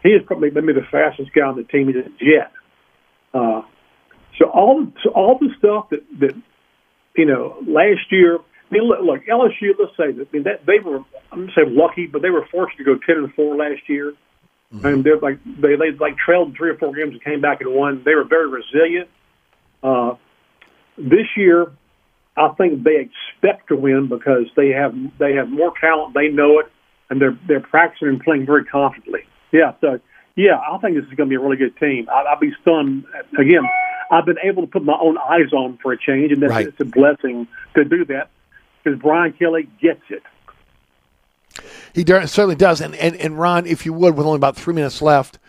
He 0.03 0.11
is 0.11 0.23
probably 0.24 0.51
maybe 0.51 0.73
the 0.73 0.87
fastest 0.91 1.33
guy 1.33 1.43
on 1.43 1.57
the 1.57 1.65
team. 1.65 1.89
He's 1.89 1.97
a 1.97 2.09
jet. 2.24 2.53
Uh, 3.35 3.62
so 4.39 4.47
all 4.47 4.87
so 5.03 5.11
all 5.11 5.39
the 5.39 5.51
stuff 5.59 5.91
that 5.91 6.05
that 6.20 6.35
you 7.16 7.27
know 7.27 7.57
last 7.66 8.11
year. 8.11 8.39
I 8.71 8.75
mean, 8.75 8.85
look, 8.85 9.01
look 9.03 9.27
LSU. 9.27 9.75
Let's 9.79 9.97
say 9.97 10.13
that 10.13 10.29
I 10.29 10.33
mean 10.33 10.43
that 10.45 10.67
they 10.67 10.79
were 10.81 10.99
I'm 11.31 11.47
gonna 11.47 11.53
say 11.55 11.63
lucky, 11.67 12.07
but 12.07 12.23
they 12.23 12.31
were 12.31 12.47
forced 12.47 12.77
to 12.79 12.85
go 12.85 12.97
ten 12.97 13.17
and 13.17 13.35
four 13.35 13.57
last 13.57 13.89
year. 13.89 14.15
And 14.83 15.05
they're 15.05 15.19
like 15.19 15.39
they 15.45 15.77
they 15.77 15.93
like 15.93 16.17
trailed 16.19 16.57
three 16.57 16.71
or 16.71 16.77
four 16.77 16.93
games 16.93 17.13
and 17.13 17.23
came 17.23 17.41
back 17.41 17.61
and 17.61 17.73
won. 17.73 18.03
They 18.05 18.15
were 18.15 18.25
very 18.25 18.49
resilient. 18.49 19.09
Uh, 19.83 20.17
this 20.99 21.27
year, 21.37 21.71
I 22.37 22.49
think 22.59 22.83
they 22.83 23.09
expect 23.09 23.69
to 23.69 23.77
win 23.77 24.09
because 24.09 24.47
they 24.57 24.71
have 24.71 24.95
they 25.19 25.35
have 25.35 25.49
more 25.49 25.73
talent. 25.81 26.15
They 26.15 26.29
know 26.29 26.59
it, 26.59 26.67
and 27.09 27.21
they're 27.21 27.39
they're 27.47 27.61
practicing 27.61 28.09
and 28.09 28.21
playing 28.21 28.45
very 28.45 28.65
confidently. 28.65 29.23
Yeah, 29.53 29.75
so 29.81 30.01
yeah, 30.35 30.59
I 30.59 30.77
think 30.79 30.97
this 30.97 31.05
is 31.05 31.15
going 31.15 31.29
to 31.29 31.31
be 31.31 31.37
a 31.37 31.41
really 31.41 31.57
good 31.57 31.77
team. 31.79 32.09
I, 32.11 32.23
I'll 32.23 32.41
be 32.41 32.53
stunned 32.63 33.05
again. 33.39 33.63
I've 34.11 34.27
been 34.27 34.39
able 34.43 34.63
to 34.63 34.69
put 34.69 34.85
my 34.85 34.97
own 35.01 35.17
eyes 35.17 35.53
on 35.53 35.79
for 35.83 35.93
a 35.93 35.99
change, 35.99 36.33
and 36.33 36.43
that's 36.43 36.51
Right. 36.51 36.67
it's 36.67 36.81
a 36.81 36.85
blessing 36.85 37.47
to 37.75 37.85
do 37.85 38.05
that 38.07 38.31
because 38.87 39.01
Brian 39.01 39.33
Kelly 39.33 39.69
gets 39.81 40.03
it. 40.11 40.23
He 41.93 42.05
certainly 42.07 42.55
does. 42.55 42.81
And, 42.81 42.95
and, 42.95 43.17
and 43.17 43.39
Ron, 43.39 43.67
if 43.67 43.85
you 43.85 43.93
would, 43.93 44.17
with 44.17 44.27
only 44.27 44.37
about 44.37 44.55
three 44.57 44.75
minutes 44.75 45.03
left, 45.03 45.41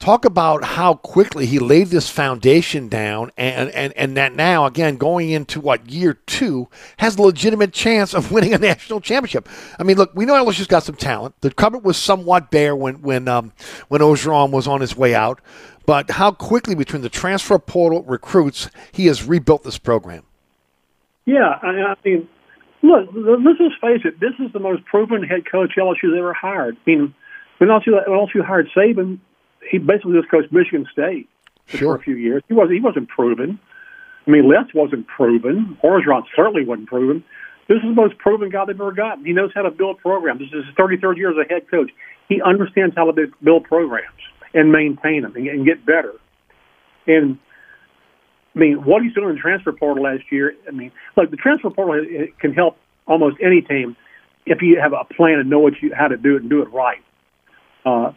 talk 0.00 0.24
about 0.24 0.64
how 0.64 0.94
quickly 0.94 1.46
he 1.46 1.60
laid 1.60 1.88
this 1.88 2.08
foundation 2.08 2.88
down 2.88 3.30
and, 3.36 3.70
and, 3.70 3.92
and 3.92 4.16
that 4.16 4.34
now, 4.34 4.64
again, 4.64 4.96
going 4.96 5.30
into 5.30 5.60
what, 5.60 5.88
year 5.88 6.14
two, 6.14 6.68
has 6.96 7.16
a 7.16 7.22
legitimate 7.22 7.72
chance 7.72 8.12
of 8.12 8.32
winning 8.32 8.54
a 8.54 8.58
national 8.58 9.00
championship. 9.00 9.48
I 9.78 9.84
mean, 9.84 9.96
look, 9.96 10.10
we 10.14 10.24
know 10.24 10.44
LSU's 10.44 10.66
got 10.66 10.82
some 10.82 10.96
talent. 10.96 11.34
The 11.42 11.52
cupboard 11.52 11.84
was 11.84 11.96
somewhat 11.96 12.50
bare 12.50 12.74
when, 12.74 13.02
when, 13.02 13.28
um, 13.28 13.52
when 13.86 14.00
Orgeron 14.00 14.50
was 14.50 14.66
on 14.66 14.80
his 14.80 14.96
way 14.96 15.14
out. 15.14 15.40
But 15.86 16.10
how 16.10 16.32
quickly, 16.32 16.74
between 16.74 17.02
the 17.02 17.08
transfer 17.08 17.58
portal 17.58 18.02
recruits, 18.02 18.68
he 18.90 19.06
has 19.06 19.24
rebuilt 19.24 19.62
this 19.62 19.78
program. 19.78 20.24
Yeah, 21.26 21.58
I, 21.62 21.68
I 21.68 21.94
mean, 22.04 22.28
look, 22.82 23.08
let's 23.14 23.58
just 23.58 23.80
face 23.80 24.02
it. 24.04 24.20
This 24.20 24.32
is 24.38 24.52
the 24.52 24.60
most 24.60 24.84
proven 24.84 25.22
head 25.22 25.50
coach 25.50 25.72
LSU's 25.76 26.16
ever 26.16 26.32
hired. 26.32 26.76
I 26.76 26.90
mean, 26.90 27.14
when 27.58 27.68
LSU, 27.68 27.92
when 27.92 28.18
LSU 28.18 28.44
hired 28.44 28.68
Saban, 28.76 29.18
he 29.70 29.78
basically 29.78 30.18
just 30.18 30.30
coached 30.30 30.52
Michigan 30.52 30.86
State 30.92 31.28
for 31.66 31.94
a 31.94 32.00
few 32.00 32.16
years. 32.16 32.42
He 32.48 32.54
wasn't 32.54 32.74
he 32.74 32.80
wasn't 32.80 33.08
proven. 33.08 33.58
I 34.26 34.30
mean, 34.30 34.48
Les 34.48 34.72
wasn't 34.74 35.06
proven. 35.06 35.78
Orgeron 35.82 36.22
certainly 36.36 36.64
wasn't 36.64 36.88
proven. 36.88 37.24
This 37.68 37.76
is 37.76 37.84
the 37.84 37.94
most 37.94 38.18
proven 38.18 38.50
guy 38.50 38.64
they've 38.66 38.80
ever 38.80 38.92
gotten. 38.92 39.24
He 39.24 39.32
knows 39.32 39.50
how 39.54 39.62
to 39.62 39.70
build 39.70 39.98
programs. 39.98 40.40
This 40.40 40.48
is 40.48 40.66
his 40.66 40.74
33rd 40.74 41.16
year 41.16 41.30
as 41.30 41.36
a 41.36 41.48
head 41.48 41.70
coach. 41.70 41.90
He 42.28 42.42
understands 42.42 42.94
how 42.96 43.10
to 43.10 43.26
build 43.42 43.64
programs 43.64 44.08
and 44.54 44.72
maintain 44.72 45.22
them 45.22 45.34
and, 45.36 45.46
and 45.46 45.64
get 45.64 45.86
better. 45.86 46.14
And 47.06 47.38
I 48.54 48.58
mean, 48.58 48.84
what 48.84 49.02
he's 49.02 49.14
doing 49.14 49.30
in 49.30 49.34
the 49.36 49.40
transfer 49.40 49.72
portal 49.72 50.04
last 50.04 50.24
year. 50.30 50.54
I 50.66 50.72
mean, 50.72 50.90
look, 51.16 51.30
the 51.30 51.36
transfer 51.36 51.70
portal 51.70 52.04
can 52.40 52.52
help 52.52 52.76
almost 53.06 53.36
any 53.42 53.62
team 53.62 53.96
if 54.46 54.62
you 54.62 54.80
have 54.80 54.92
a 54.92 55.04
plan 55.14 55.38
and 55.38 55.48
know 55.48 55.60
what 55.60 55.74
you 55.80 55.92
how 55.94 56.08
to 56.08 56.16
do 56.16 56.36
it 56.36 56.42
and 56.42 56.50
do 56.50 56.62
it 56.62 56.72
right. 56.72 57.02
Uh, 57.84 58.12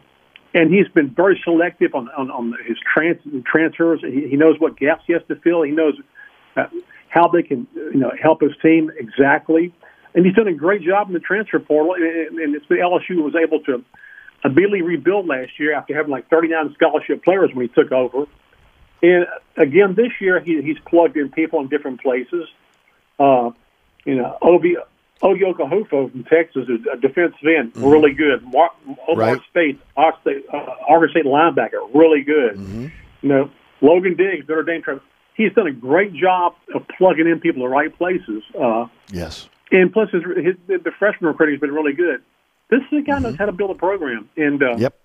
and 0.53 0.73
he's 0.73 0.87
been 0.93 1.13
very 1.13 1.39
selective 1.43 1.93
on 1.93 2.09
on, 2.09 2.31
on 2.31 2.53
his 2.65 2.77
trans, 2.93 3.19
transfers. 3.45 4.01
He, 4.01 4.29
he 4.29 4.35
knows 4.35 4.55
what 4.59 4.77
gaps 4.77 5.03
he 5.05 5.13
has 5.13 5.21
to 5.27 5.35
fill. 5.35 5.61
He 5.63 5.71
knows 5.71 5.95
uh, 6.55 6.65
how 7.09 7.27
they 7.27 7.43
can 7.43 7.67
you 7.75 7.99
know 7.99 8.11
help 8.21 8.41
his 8.41 8.51
team 8.61 8.91
exactly. 8.97 9.73
And 10.15 10.25
he's 10.25 10.35
done 10.35 10.47
a 10.47 10.53
great 10.53 10.83
job 10.83 11.07
in 11.07 11.13
the 11.13 11.19
transfer 11.19 11.59
portal. 11.59 11.95
And, 11.95 12.37
and 12.39 12.55
it's 12.55 12.65
been 12.65 12.77
LSU 12.77 13.23
was 13.23 13.33
able 13.35 13.59
to 13.61 13.83
immediately 14.45 14.81
rebuild 14.81 15.27
last 15.27 15.51
year 15.59 15.73
after 15.73 15.95
having 15.95 16.11
like 16.11 16.29
39 16.29 16.73
scholarship 16.75 17.23
players 17.23 17.49
when 17.53 17.67
he 17.67 17.73
took 17.73 17.91
over. 17.91 18.25
And 19.03 19.27
again, 19.57 19.93
this 19.95 20.11
year 20.19 20.39
he, 20.39 20.61
he's 20.61 20.79
plugged 20.87 21.17
in 21.17 21.29
people 21.29 21.59
in 21.59 21.67
different 21.67 22.01
places. 22.01 22.47
Uh, 23.19 23.51
you 24.05 24.15
know, 24.15 24.37
Obi 24.41 24.77
Obi 25.21 25.43
from 25.89 26.25
Texas 26.29 26.67
is 26.67 26.79
a 26.91 26.97
defensive 26.97 27.37
end, 27.45 27.73
really 27.75 28.13
good. 28.13 28.43
Mar- 28.43 28.71
Omar 29.07 29.33
Right. 29.33 29.41
State, 29.51 29.79
Arkansas 29.95 30.21
State, 30.21 30.45
uh, 30.51 31.07
State 31.11 31.25
linebacker, 31.25 31.87
really 31.93 32.21
good. 32.23 32.57
You 33.21 33.29
know, 33.29 33.49
Logan 33.81 34.15
Diggs, 34.15 34.47
Notre 34.49 34.63
Dame. 34.63 34.99
He's 35.35 35.53
done 35.53 35.67
a 35.67 35.71
great 35.71 36.13
job 36.13 36.55
of 36.75 36.85
plugging 36.97 37.27
in 37.27 37.39
people 37.39 37.63
in 37.63 37.69
the 37.69 37.73
right 37.75 37.95
places. 37.95 38.43
Uh, 38.59 38.87
Yes. 39.11 39.47
And 39.71 39.91
plus, 39.91 40.09
his, 40.11 40.21
his 40.35 40.55
the 40.67 40.91
freshman 40.99 41.29
recruiting 41.29 41.55
has 41.55 41.61
been 41.61 41.71
really 41.73 41.93
good. 41.93 42.21
This 42.69 42.81
is 42.91 42.99
a 42.99 43.01
guy 43.01 43.19
knows 43.19 43.35
how 43.37 43.45
to 43.45 43.51
build 43.51 43.71
a 43.71 43.75
program, 43.75 44.29
and 44.37 44.61
uh, 44.61 44.75
Yep. 44.77 44.99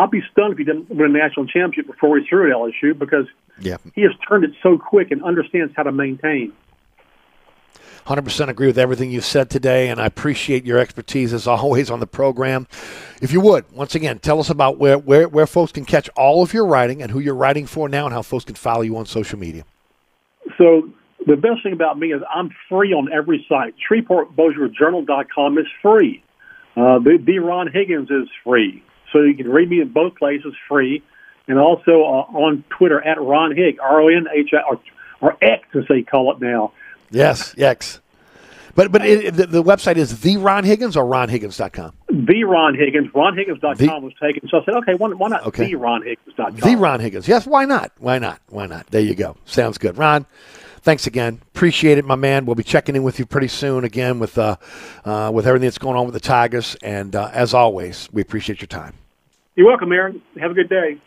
I'll 0.00 0.06
be 0.06 0.22
stunned 0.32 0.52
if 0.52 0.58
he 0.58 0.64
didn't 0.64 0.88
win 0.88 1.14
a 1.14 1.18
national 1.18 1.46
championship 1.46 1.86
before 1.86 2.18
he's 2.18 2.26
through 2.26 2.50
at 2.50 2.56
LSU 2.56 2.98
because 2.98 3.26
Yeah. 3.60 3.76
he 3.94 4.00
has 4.02 4.12
turned 4.26 4.44
it 4.44 4.52
so 4.62 4.78
quick 4.78 5.10
and 5.10 5.22
understands 5.22 5.74
how 5.76 5.82
to 5.82 5.92
maintain. 5.92 6.52
100% 8.06 8.48
agree 8.48 8.66
with 8.66 8.78
everything 8.78 9.10
you've 9.10 9.26
said 9.26 9.50
today, 9.50 9.88
and 9.88 10.00
I 10.00 10.06
appreciate 10.06 10.64
your 10.64 10.78
expertise 10.78 11.34
as 11.34 11.46
always 11.46 11.90
on 11.90 12.00
the 12.00 12.06
program. 12.06 12.66
If 13.20 13.30
you 13.30 13.42
would, 13.42 13.70
once 13.72 13.94
again, 13.94 14.18
tell 14.20 14.40
us 14.40 14.48
about 14.48 14.78
where, 14.78 14.96
where, 14.96 15.28
where 15.28 15.46
folks 15.46 15.70
can 15.70 15.84
catch 15.84 16.08
all 16.16 16.42
of 16.42 16.54
your 16.54 16.64
writing 16.66 17.02
and 17.02 17.10
who 17.10 17.20
you're 17.20 17.34
writing 17.34 17.66
for 17.66 17.88
now 17.90 18.06
and 18.06 18.14
how 18.14 18.22
folks 18.22 18.46
can 18.46 18.54
follow 18.54 18.80
you 18.80 18.96
on 18.96 19.04
social 19.04 19.38
media. 19.38 19.64
So 20.56 20.88
the 21.26 21.36
best 21.36 21.62
thing 21.62 21.74
about 21.74 21.98
me 21.98 22.14
is 22.14 22.22
I'm 22.34 22.50
free 22.70 22.94
on 22.94 23.12
every 23.12 23.44
site. 23.46 23.74
ShreveportBossierJournal.com 23.88 25.58
is 25.58 25.66
free. 25.82 26.22
Uh, 26.74 26.98
the, 27.00 27.18
the 27.22 27.38
Ron 27.40 27.70
Higgins 27.70 28.10
is 28.10 28.28
free. 28.42 28.82
So 29.12 29.20
you 29.22 29.34
can 29.34 29.48
read 29.50 29.68
me 29.70 29.80
in 29.80 29.88
both 29.92 30.16
places 30.16 30.54
free. 30.68 31.02
And 31.48 31.58
also 31.58 32.02
uh, 32.02 32.38
on 32.38 32.62
Twitter 32.70 33.02
at 33.04 33.20
Ron 33.20 33.56
Higg, 33.56 33.80
R-O-N-H, 33.80 34.50
or, 34.68 34.80
or 35.20 35.36
X 35.42 35.66
as 35.74 35.82
they 35.88 36.02
call 36.02 36.32
it 36.32 36.40
now. 36.40 36.72
Yes, 37.10 37.54
yes. 37.56 37.98
But 38.76 38.92
but 38.92 39.04
it, 39.04 39.34
the, 39.34 39.46
the 39.46 39.62
website 39.64 39.96
is 39.96 40.20
the 40.20 40.36
Ron 40.36 40.62
Higgins 40.62 40.96
or 40.96 41.04
ronhiggins.com. 41.04 41.92
The 42.08 42.44
Ron 42.44 42.76
Higgins. 42.76 43.08
RonHiggins.com 43.12 43.74
The- 43.76 43.86
was 43.98 44.12
taken. 44.22 44.48
So 44.48 44.60
I 44.60 44.64
said, 44.64 44.74
okay, 44.74 44.94
why, 44.94 45.08
why 45.08 45.28
not 45.28 45.44
Okay. 45.48 45.66
the 45.66 45.72
RonHiggins.com? 45.72 46.54
The 46.54 46.76
Ron 46.76 47.00
Higgins. 47.00 47.26
Yes, 47.26 47.48
why 47.48 47.64
not? 47.64 47.90
Why 47.98 48.20
not? 48.20 48.40
Why 48.48 48.66
not? 48.66 48.86
There 48.86 49.00
you 49.00 49.16
go. 49.16 49.36
Sounds 49.44 49.76
good. 49.76 49.98
Ron, 49.98 50.24
thanks 50.82 51.06
again. 51.06 51.40
Appreciate 51.54 51.98
it, 51.98 52.04
my 52.04 52.16
man. 52.16 52.46
We'll 52.46 52.54
be 52.56 52.62
checking 52.62 52.96
in 52.96 53.02
with 53.02 53.18
you 53.18 53.26
pretty 53.26 53.48
soon 53.48 53.84
again 53.84 54.18
with 54.18 54.38
uh, 54.38 54.56
uh, 55.04 55.30
with 55.32 55.46
everything 55.46 55.66
that's 55.66 55.78
going 55.78 55.96
on 55.96 56.04
with 56.06 56.14
the 56.14 56.20
Tigers. 56.20 56.76
And 56.82 57.14
uh, 57.14 57.30
as 57.32 57.54
always, 57.54 58.08
we 58.12 58.22
appreciate 58.22 58.60
your 58.60 58.68
time. 58.68 58.94
You're 59.56 59.66
welcome, 59.66 59.92
Aaron. 59.92 60.22
Have 60.38 60.50
a 60.50 60.54
good 60.54 60.68
day. 60.68 60.98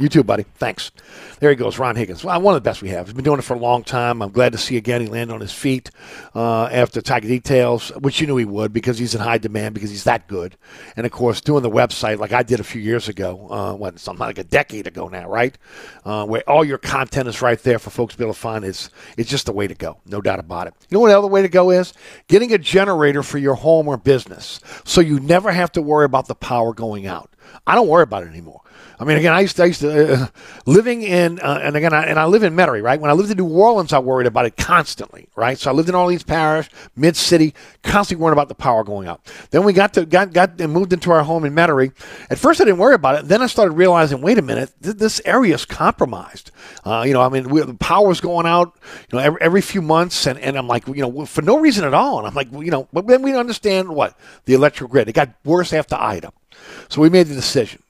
You 0.00 0.08
too, 0.08 0.24
buddy. 0.24 0.46
Thanks. 0.54 0.92
There 1.40 1.50
he 1.50 1.56
goes, 1.56 1.78
Ron 1.78 1.94
Higgins. 1.94 2.24
Well, 2.24 2.40
one 2.40 2.54
of 2.54 2.62
the 2.62 2.66
best 2.66 2.80
we 2.80 2.88
have. 2.88 3.06
He's 3.06 3.12
been 3.12 3.22
doing 3.22 3.38
it 3.38 3.42
for 3.42 3.52
a 3.52 3.58
long 3.58 3.84
time. 3.84 4.22
I'm 4.22 4.30
glad 4.30 4.52
to 4.52 4.58
see 4.58 4.78
again 4.78 5.02
he 5.02 5.06
landed 5.08 5.34
on 5.34 5.42
his 5.42 5.52
feet 5.52 5.90
uh, 6.34 6.64
after 6.72 7.02
Tiger 7.02 7.28
Details, 7.28 7.90
which 7.98 8.18
you 8.18 8.26
knew 8.26 8.38
he 8.38 8.46
would 8.46 8.72
because 8.72 8.98
he's 8.98 9.14
in 9.14 9.20
high 9.20 9.36
demand 9.36 9.74
because 9.74 9.90
he's 9.90 10.04
that 10.04 10.26
good. 10.26 10.56
And 10.96 11.04
of 11.04 11.12
course, 11.12 11.42
doing 11.42 11.62
the 11.62 11.70
website 11.70 12.18
like 12.18 12.32
I 12.32 12.42
did 12.42 12.60
a 12.60 12.64
few 12.64 12.80
years 12.80 13.10
ago, 13.10 13.46
uh, 13.50 13.74
what 13.74 13.98
something 13.98 14.24
like 14.24 14.38
a 14.38 14.44
decade 14.44 14.86
ago 14.86 15.08
now, 15.08 15.28
right? 15.28 15.58
Uh, 16.06 16.24
where 16.24 16.48
all 16.48 16.64
your 16.64 16.78
content 16.78 17.28
is 17.28 17.42
right 17.42 17.62
there 17.62 17.78
for 17.78 17.90
folks 17.90 18.14
to 18.14 18.18
be 18.18 18.24
able 18.24 18.32
to 18.32 18.40
find. 18.40 18.64
It's 18.64 18.88
it's 19.18 19.28
just 19.28 19.44
the 19.44 19.52
way 19.52 19.66
to 19.66 19.74
go, 19.74 20.00
no 20.06 20.22
doubt 20.22 20.38
about 20.38 20.66
it. 20.66 20.72
You 20.88 20.94
know 20.94 21.00
what 21.00 21.08
the 21.08 21.18
other 21.18 21.26
way 21.28 21.42
to 21.42 21.48
go 21.48 21.70
is 21.70 21.92
getting 22.26 22.54
a 22.54 22.58
generator 22.58 23.22
for 23.22 23.36
your 23.36 23.54
home 23.54 23.86
or 23.86 23.98
business, 23.98 24.60
so 24.86 25.02
you 25.02 25.20
never 25.20 25.52
have 25.52 25.70
to 25.72 25.82
worry 25.82 26.06
about 26.06 26.26
the 26.26 26.34
power 26.34 26.72
going 26.72 27.06
out. 27.06 27.30
I 27.66 27.74
don't 27.74 27.88
worry 27.88 28.04
about 28.04 28.22
it 28.22 28.28
anymore. 28.28 28.62
I 29.00 29.04
mean, 29.04 29.16
again, 29.16 29.32
I 29.32 29.40
used 29.40 29.56
to, 29.56 29.62
I 29.62 29.66
used 29.66 29.80
to 29.80 30.12
uh, 30.12 30.26
living 30.66 31.00
in, 31.00 31.40
uh, 31.40 31.58
and 31.62 31.74
again, 31.74 31.94
I, 31.94 32.04
and 32.04 32.18
I 32.18 32.26
live 32.26 32.42
in 32.42 32.54
Metairie, 32.54 32.82
right? 32.82 33.00
When 33.00 33.10
I 33.10 33.14
lived 33.14 33.30
in 33.30 33.38
New 33.38 33.48
Orleans, 33.48 33.94
I 33.94 33.98
worried 33.98 34.26
about 34.26 34.44
it 34.44 34.58
constantly, 34.58 35.26
right? 35.36 35.56
So 35.56 35.70
I 35.70 35.72
lived 35.72 35.88
in 35.88 35.94
Orleans 35.94 36.22
Parish, 36.22 36.68
mid 36.94 37.16
city, 37.16 37.54
constantly 37.82 38.22
worrying 38.22 38.34
about 38.34 38.48
the 38.48 38.54
power 38.54 38.84
going 38.84 39.08
out. 39.08 39.22
Then 39.52 39.64
we 39.64 39.72
got 39.72 39.94
to 39.94 40.04
got 40.04 40.34
got 40.34 40.60
and 40.60 40.70
moved 40.70 40.92
into 40.92 41.10
our 41.12 41.22
home 41.22 41.46
in 41.46 41.54
Metairie. 41.54 41.92
At 42.28 42.38
first, 42.38 42.60
I 42.60 42.64
didn't 42.64 42.78
worry 42.78 42.94
about 42.94 43.18
it. 43.18 43.28
Then 43.28 43.40
I 43.40 43.46
started 43.46 43.72
realizing, 43.72 44.20
wait 44.20 44.36
a 44.36 44.42
minute, 44.42 44.70
th- 44.82 44.96
this 44.96 45.22
area 45.24 45.54
is 45.54 45.64
compromised. 45.64 46.50
Uh, 46.84 47.02
you 47.06 47.14
know, 47.14 47.22
I 47.22 47.30
mean, 47.30 47.48
we, 47.48 47.62
the 47.62 47.72
power's 47.72 48.20
going 48.20 48.44
out, 48.44 48.76
you 49.10 49.16
know, 49.16 49.24
every, 49.24 49.40
every 49.40 49.60
few 49.62 49.80
months, 49.80 50.26
and, 50.26 50.38
and 50.38 50.58
I'm 50.58 50.68
like, 50.68 50.86
you 50.86 50.96
know, 50.96 51.24
for 51.24 51.40
no 51.40 51.58
reason 51.58 51.86
at 51.86 51.94
all. 51.94 52.18
And 52.18 52.26
I'm 52.26 52.34
like, 52.34 52.48
well, 52.52 52.62
you 52.62 52.70
know, 52.70 52.86
but 52.92 53.06
then 53.06 53.22
we 53.22 53.34
understand 53.34 53.88
what 53.88 54.18
the 54.44 54.52
electrical 54.52 54.88
grid. 54.88 55.08
It 55.08 55.14
got 55.14 55.30
worse 55.42 55.72
after 55.72 55.96
Ida, 55.96 56.34
so 56.90 57.00
we 57.00 57.08
made 57.08 57.28
the 57.28 57.34
decision 57.34 57.82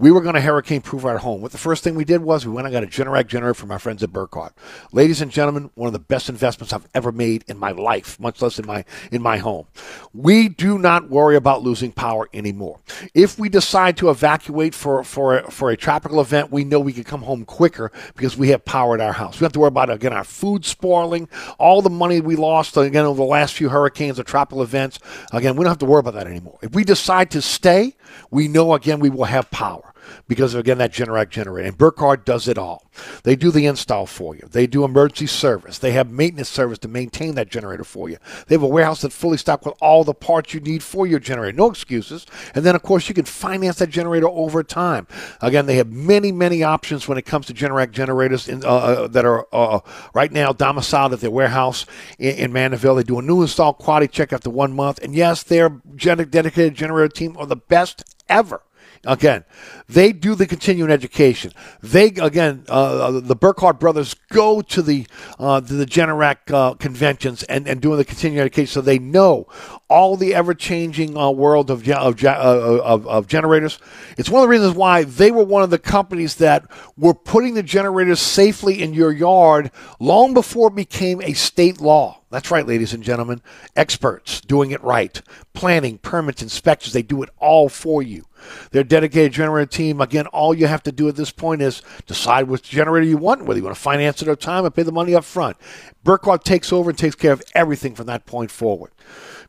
we 0.00 0.10
were 0.10 0.22
going 0.22 0.34
to 0.34 0.40
hurricane 0.40 0.80
proof 0.80 1.04
our 1.04 1.18
home. 1.18 1.42
What 1.42 1.52
the 1.52 1.58
first 1.58 1.84
thing 1.84 1.94
we 1.94 2.06
did 2.06 2.22
was 2.22 2.46
we 2.46 2.52
went 2.52 2.66
and 2.66 2.72
got 2.72 2.82
a 2.82 2.86
Generac 2.86 3.26
generator 3.26 3.52
from 3.52 3.70
our 3.70 3.78
friends 3.78 4.02
at 4.02 4.10
Burkhardt. 4.10 4.54
Ladies 4.92 5.20
and 5.20 5.30
gentlemen, 5.30 5.70
one 5.74 5.88
of 5.88 5.92
the 5.92 5.98
best 5.98 6.30
investments 6.30 6.72
I've 6.72 6.88
ever 6.94 7.12
made 7.12 7.44
in 7.48 7.58
my 7.58 7.72
life, 7.72 8.18
much 8.18 8.40
less 8.40 8.58
in 8.58 8.66
my 8.66 8.86
in 9.12 9.20
my 9.20 9.36
home. 9.36 9.66
We 10.14 10.48
do 10.48 10.78
not 10.78 11.10
worry 11.10 11.36
about 11.36 11.62
losing 11.62 11.92
power 11.92 12.30
anymore. 12.32 12.80
If 13.12 13.38
we 13.38 13.50
decide 13.50 13.98
to 13.98 14.08
evacuate 14.08 14.74
for 14.74 15.04
for 15.04 15.40
a, 15.40 15.50
for 15.50 15.70
a 15.70 15.76
tropical 15.76 16.22
event, 16.22 16.50
we 16.50 16.64
know 16.64 16.80
we 16.80 16.94
can 16.94 17.04
come 17.04 17.22
home 17.22 17.44
quicker 17.44 17.92
because 18.16 18.38
we 18.38 18.48
have 18.48 18.64
power 18.64 18.94
at 18.94 19.02
our 19.02 19.12
house. 19.12 19.34
We 19.34 19.40
don't 19.40 19.48
have 19.48 19.52
to 19.52 19.60
worry 19.60 19.68
about 19.68 19.90
again 19.90 20.14
our 20.14 20.24
food 20.24 20.64
spoiling, 20.64 21.28
all 21.58 21.82
the 21.82 21.90
money 21.90 22.22
we 22.22 22.36
lost 22.36 22.74
again 22.78 23.04
over 23.04 23.18
the 23.18 23.24
last 23.24 23.52
few 23.52 23.68
hurricanes 23.68 24.18
or 24.18 24.24
tropical 24.24 24.62
events. 24.62 24.98
Again, 25.30 25.56
we 25.56 25.64
don't 25.64 25.72
have 25.72 25.78
to 25.78 25.84
worry 25.84 26.00
about 26.00 26.14
that 26.14 26.26
anymore. 26.26 26.58
If 26.62 26.74
we 26.74 26.84
decide 26.84 27.30
to 27.32 27.42
stay, 27.42 27.96
we 28.30 28.48
know 28.48 28.72
again 28.72 28.98
we 28.98 29.10
will 29.10 29.24
have 29.24 29.50
power 29.50 29.89
because 30.28 30.54
of 30.54 30.60
again 30.60 30.78
that 30.78 30.92
Generac 30.92 31.30
generator. 31.30 31.68
And 31.68 31.78
Burkhardt 31.78 32.24
does 32.24 32.48
it 32.48 32.58
all. 32.58 32.86
They 33.22 33.36
do 33.36 33.50
the 33.50 33.66
install 33.66 34.06
for 34.06 34.34
you. 34.34 34.48
They 34.50 34.66
do 34.66 34.84
emergency 34.84 35.26
service. 35.26 35.78
They 35.78 35.92
have 35.92 36.10
maintenance 36.10 36.48
service 36.48 36.78
to 36.80 36.88
maintain 36.88 37.34
that 37.36 37.50
generator 37.50 37.84
for 37.84 38.08
you. 38.08 38.18
They 38.46 38.54
have 38.54 38.62
a 38.62 38.66
warehouse 38.66 39.02
that's 39.02 39.16
fully 39.16 39.38
stocked 39.38 39.64
with 39.64 39.74
all 39.80 40.04
the 40.04 40.14
parts 40.14 40.54
you 40.54 40.60
need 40.60 40.82
for 40.82 41.06
your 41.06 41.18
generator. 41.18 41.56
No 41.56 41.70
excuses. 41.70 42.26
And 42.54 42.64
then 42.64 42.74
of 42.74 42.82
course 42.82 43.08
you 43.08 43.14
can 43.14 43.24
finance 43.24 43.78
that 43.78 43.90
generator 43.90 44.28
over 44.28 44.62
time. 44.62 45.06
Again, 45.40 45.66
they 45.66 45.76
have 45.76 45.90
many 45.90 46.32
many 46.32 46.62
options 46.62 47.08
when 47.08 47.18
it 47.18 47.24
comes 47.26 47.46
to 47.46 47.54
Generac 47.54 47.90
generators 47.92 48.48
in, 48.48 48.64
uh, 48.64 48.68
uh, 48.68 49.08
that 49.08 49.24
are 49.24 49.46
uh, 49.52 49.80
right 50.14 50.32
now 50.32 50.52
domiciled 50.52 51.12
at 51.12 51.20
their 51.20 51.30
warehouse 51.30 51.86
in, 52.18 52.36
in 52.36 52.52
Mandeville. 52.52 52.96
They 52.96 53.02
do 53.02 53.18
a 53.18 53.22
new 53.22 53.42
install 53.42 53.74
quality 53.74 54.08
check 54.08 54.32
after 54.32 54.50
one 54.50 54.72
month. 54.74 54.98
And 55.02 55.14
yes, 55.14 55.42
their 55.42 55.68
dedicated 55.68 56.74
generator 56.74 57.08
team 57.08 57.36
are 57.36 57.46
the 57.46 57.56
best 57.56 58.16
ever. 58.28 58.62
Again, 59.06 59.46
they 59.88 60.12
do 60.12 60.34
the 60.34 60.46
continuing 60.46 60.90
education. 60.90 61.52
They 61.80 62.08
again, 62.08 62.64
uh, 62.68 63.20
the 63.20 63.34
Burkhardt 63.34 63.80
brothers 63.80 64.14
go 64.30 64.60
to 64.60 64.82
the 64.82 65.06
uh, 65.38 65.62
to 65.62 65.72
the 65.72 65.86
Generac 65.86 66.52
uh, 66.52 66.74
conventions 66.74 67.42
and, 67.44 67.66
and 67.66 67.80
doing 67.80 67.96
the 67.96 68.04
continuing 68.04 68.40
education, 68.40 68.70
so 68.70 68.82
they 68.82 68.98
know 68.98 69.46
all 69.88 70.16
the 70.16 70.34
ever 70.34 70.52
changing 70.52 71.16
uh, 71.16 71.30
world 71.30 71.70
of, 71.70 71.88
of, 71.88 72.22
uh, 72.22 72.80
of 72.84 73.06
of 73.06 73.26
generators. 73.26 73.78
It's 74.18 74.28
one 74.28 74.42
of 74.42 74.48
the 74.48 74.50
reasons 74.50 74.76
why 74.76 75.04
they 75.04 75.30
were 75.30 75.44
one 75.44 75.62
of 75.62 75.70
the 75.70 75.78
companies 75.78 76.34
that 76.34 76.70
were 76.98 77.14
putting 77.14 77.54
the 77.54 77.62
generators 77.62 78.20
safely 78.20 78.82
in 78.82 78.92
your 78.92 79.12
yard 79.12 79.70
long 79.98 80.34
before 80.34 80.68
it 80.68 80.74
became 80.74 81.22
a 81.22 81.32
state 81.32 81.80
law. 81.80 82.19
That's 82.30 82.50
right, 82.50 82.66
ladies 82.66 82.92
and 82.92 83.02
gentlemen. 83.02 83.42
Experts 83.74 84.40
doing 84.40 84.70
it 84.70 84.82
right. 84.84 85.20
Planning, 85.52 85.98
permits, 85.98 86.42
inspections, 86.42 86.92
they 86.92 87.02
do 87.02 87.24
it 87.24 87.30
all 87.38 87.68
for 87.68 88.02
you. 88.02 88.26
Their 88.70 88.84
dedicated 88.84 89.32
generator 89.32 89.66
team, 89.66 90.00
again, 90.00 90.28
all 90.28 90.54
you 90.54 90.68
have 90.68 90.82
to 90.84 90.92
do 90.92 91.08
at 91.08 91.16
this 91.16 91.32
point 91.32 91.60
is 91.60 91.82
decide 92.06 92.44
which 92.48 92.70
generator 92.70 93.06
you 93.06 93.16
want, 93.16 93.44
whether 93.44 93.58
you 93.58 93.64
want 93.64 93.76
to 93.76 93.82
finance 93.82 94.22
it 94.22 94.28
or 94.28 94.36
time 94.36 94.64
and 94.64 94.74
pay 94.74 94.84
the 94.84 94.92
money 94.92 95.14
up 95.14 95.24
front. 95.24 95.56
Burkhardt 96.04 96.44
takes 96.44 96.72
over 96.72 96.90
and 96.90 96.98
takes 96.98 97.16
care 97.16 97.32
of 97.32 97.42
everything 97.54 97.96
from 97.96 98.06
that 98.06 98.26
point 98.26 98.52
forward. 98.52 98.92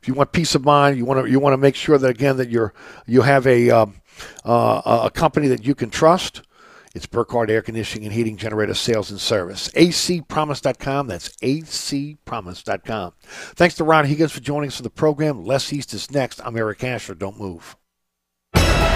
If 0.02 0.08
you 0.08 0.16
want 0.16 0.32
peace 0.32 0.56
of 0.56 0.66
mind, 0.66 0.98
you 0.98 1.06
want 1.06 1.24
to 1.24 1.32
you 1.32 1.40
want 1.40 1.54
to 1.54 1.58
make 1.58 1.76
sure 1.76 2.00
that 2.00 2.10
again 2.10 2.38
that 2.38 2.50
you're 2.50 2.74
you 3.06 3.22
have 3.22 3.46
a 3.46 3.70
um, 3.70 4.02
uh, 4.44 5.02
a 5.06 5.12
company 5.12 5.48
that 5.48 5.64
you 5.66 5.76
can 5.76 5.92
trust. 5.92 6.42
It's 6.94 7.06
Burkhardt 7.06 7.50
Air 7.50 7.62
Conditioning 7.62 8.06
and 8.06 8.14
Heating 8.14 8.38
Generator 8.38 8.74
Sales 8.74 9.12
and 9.12 9.20
Service. 9.20 9.70
acpromise.com. 9.70 11.08
That's 11.08 11.30
acpromise.com. 11.38 13.14
Thanks 13.56 13.76
to 13.76 13.84
Ron 13.84 14.06
Higgins 14.06 14.32
for 14.32 14.42
joining 14.42 14.68
us 14.68 14.78
for 14.78 14.84
the 14.84 14.90
program. 14.90 15.46
Les 15.46 15.72
East 15.72 15.94
is 15.94 16.12
next. 16.12 16.42
I'm 16.44 16.58
Eric 16.58 16.84
Asher. 16.84 17.16
Don't 17.16 17.40
move. 17.40 17.78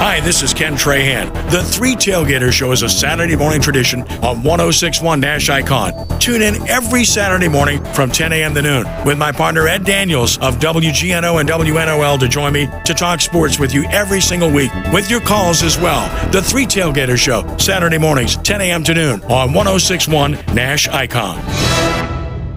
Hi, 0.06 0.20
this 0.20 0.44
is 0.44 0.54
Ken 0.54 0.74
Trahan. 0.74 1.34
The 1.50 1.64
Three 1.64 1.96
Tailgater 1.96 2.52
Show 2.52 2.74
is 2.74 2.84
a 2.84 2.90
Saturday 2.90 3.36
morning 3.36 3.60
tradition 3.60 4.02
on 4.22 4.44
1061 4.44 5.20
Nash 5.20 5.50
Icon. 5.50 6.20
Tune 6.20 6.42
in 6.42 6.56
every 6.70 7.04
Saturday 7.04 7.48
morning 7.48 7.84
from 7.86 8.12
10 8.12 8.32
a.m. 8.34 8.54
to 8.54 8.62
noon 8.62 8.86
with 9.04 9.18
my 9.18 9.32
partner 9.32 9.68
Ed 9.68 9.84
Daniels 9.84 10.38
of 10.40 10.60
WGNO 10.60 11.40
and 11.40 11.50
WNOL 11.50 12.20
to 12.20 12.28
join 12.28 12.54
me 12.54 12.68
to 12.86 12.94
talk 12.94 13.20
sports 13.20 13.58
with 13.58 13.74
you 13.74 13.86
every 13.86 14.22
single 14.22 14.52
week 14.52 14.70
with 14.94 15.10
your 15.10 15.22
calls 15.22 15.64
as 15.64 15.80
well. 15.80 16.08
The 16.32 16.42
Three 16.42 16.66
Tailgater 16.66 17.18
Show, 17.18 17.58
Saturday 17.58 17.98
mornings, 17.98 18.36
10 18.38 18.62
a.m. 18.62 18.84
to 18.84 18.94
noon 18.94 19.24
on 19.24 19.54
1061 19.54 20.34
Nash 20.54 20.88
Icon. 20.90 21.42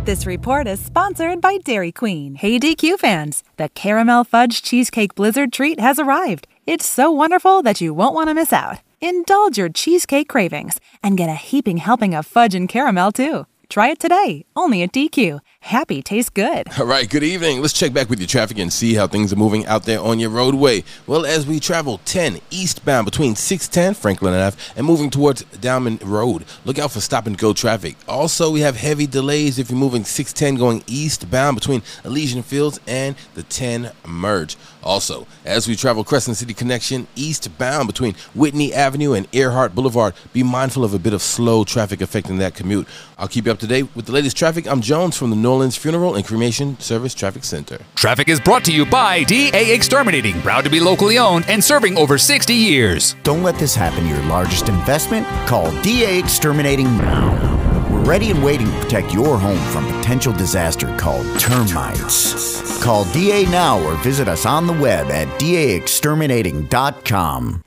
This 0.05 0.27
report 0.27 0.67
is 0.67 0.81
sponsored 0.81 1.41
by 1.41 1.59
Dairy 1.59 1.93
Queen. 1.93 2.35
Hey, 2.35 2.59
DQ 2.59 2.99
fans, 2.99 3.43
the 3.59 3.69
Caramel 3.71 4.25
Fudge 4.25 4.61
Cheesecake 4.61 5.15
Blizzard 5.15 5.53
treat 5.53 5.79
has 5.81 5.99
arrived. 5.99 6.47
It's 6.69 6.85
so 6.85 7.11
wonderful 7.11 7.63
that 7.63 7.81
you 7.81 7.95
won't 7.95 8.15
want 8.15 8.29
to 8.29 8.35
miss 8.35 8.53
out. 8.53 8.83
Indulge 9.01 9.57
your 9.57 9.71
cheesecake 9.71 10.29
cravings 10.29 10.79
and 11.03 11.17
get 11.17 11.31
a 11.31 11.35
heaping 11.35 11.79
helping 11.79 12.15
of 12.15 12.27
fudge 12.27 12.55
and 12.55 12.69
caramel, 12.69 13.11
too. 13.11 13.47
Try 13.71 13.89
it 13.89 13.99
today, 13.99 14.45
only 14.55 14.83
at 14.83 14.93
DQ. 14.93 15.41
Happy 15.69 16.01
tastes 16.01 16.31
good. 16.31 16.67
All 16.79 16.87
right, 16.87 17.11
good 17.11 17.23
evening. 17.23 17.61
Let's 17.61 17.75
check 17.75 17.93
back 17.93 18.09
with 18.09 18.19
your 18.19 18.27
traffic 18.27 18.57
and 18.57 18.73
see 18.73 18.95
how 18.95 19.07
things 19.07 19.35
are 19.35 19.37
moving 19.37 19.67
out 19.67 19.83
there 19.83 20.01
on 20.01 20.19
your 20.19 20.31
roadway. 20.31 20.83
Well, 21.07 21.27
as 21.27 21.47
we 21.47 21.61
travel 21.61 22.01
10 22.07 22.41
eastbound 22.51 23.05
between 23.05 23.37
610 23.37 23.93
Franklin 23.93 24.33
Ave 24.33 24.57
and 24.77 24.87
moving 24.87 25.11
towards 25.11 25.43
Diamond 25.61 26.03
Road, 26.03 26.47
look 26.65 26.79
out 26.79 26.93
for 26.93 27.03
stop 27.03 27.27
and 27.27 27.37
go 27.37 27.53
traffic. 27.53 27.99
Also, 28.09 28.51
we 28.51 28.61
have 28.61 28.77
heavy 28.77 29.07
delays 29.07 29.59
if 29.59 29.69
you're 29.69 29.79
moving 29.79 30.05
610 30.05 30.59
going 30.59 30.83
eastbound 30.87 31.55
between 31.55 31.83
Elysian 32.03 32.43
Fields 32.43 32.81
and 32.87 33.15
the 33.35 33.43
10 33.43 33.93
merge. 34.07 34.57
Also, 34.83 35.27
as 35.45 35.69
we 35.69 35.77
travel 35.77 36.03
Crescent 36.03 36.39
City 36.39 36.55
Connection 36.55 37.07
eastbound 37.15 37.89
between 37.89 38.15
Whitney 38.35 38.73
Avenue 38.73 39.13
and 39.13 39.29
Earhart 39.35 39.75
Boulevard, 39.75 40.15
be 40.33 40.43
mindful 40.43 40.83
of 40.83 40.95
a 40.95 40.99
bit 40.99 41.13
of 41.13 41.21
slow 41.21 41.63
traffic 41.63 42.01
affecting 42.01 42.39
that 42.39 42.55
commute. 42.55 42.89
I'll 43.19 43.29
keep 43.29 43.45
you 43.45 43.53
up 43.53 43.59
to 43.59 43.67
date 43.67 43.95
with 43.95 44.07
the 44.07 44.13
latest 44.13 44.39
traffic. 44.39 44.67
I'm 44.67 44.81
Jones 44.81 45.15
from 45.15 45.29
the 45.29 45.37
New 45.37 45.58
Orleans 45.59 45.77
Funeral 45.77 46.15
and 46.15 46.25
Cremation 46.25 46.79
Service 46.79 47.15
Traffic 47.15 47.43
Center. 47.43 47.81
Traffic 47.97 48.29
is 48.29 48.39
brought 48.39 48.65
to 48.67 48.73
you 48.73 48.87
by 48.87 49.25
DA 49.25 49.75
Exterminating, 49.75 50.41
proud 50.41 50.63
to 50.63 50.71
be 50.71 50.79
locally 50.79 51.19
owned 51.19 51.47
and 51.49 51.65
serving 51.65 51.99
over 51.99 52.17
60 52.17 52.55
years. 52.55 53.17
Don't 53.25 53.43
let 53.43 53.57
this 53.57 53.75
happen 53.75 54.05
to 54.05 54.09
your 54.09 54.23
largest 54.27 54.69
investment. 54.69 55.27
Call 55.49 55.73
DA 55.83 56.17
Exterminating 56.17 56.97
now. 56.99 57.89
We're 57.91 58.05
ready 58.05 58.31
and 58.31 58.45
waiting 58.45 58.69
to 58.69 58.73
protect 58.79 59.13
your 59.13 59.37
home 59.37 59.59
from 59.73 59.85
potential 59.97 60.33
disaster 60.33 60.97
called 60.97 61.27
termites. 61.41 62.81
Call 62.81 63.05
DA 63.07 63.45
now 63.47 63.83
or 63.83 63.97
visit 64.05 64.29
us 64.29 64.47
on 64.47 64.69
the 64.69 64.75
web 64.75 65.11
at 65.11 65.27
daexterminating.com. 65.41 67.63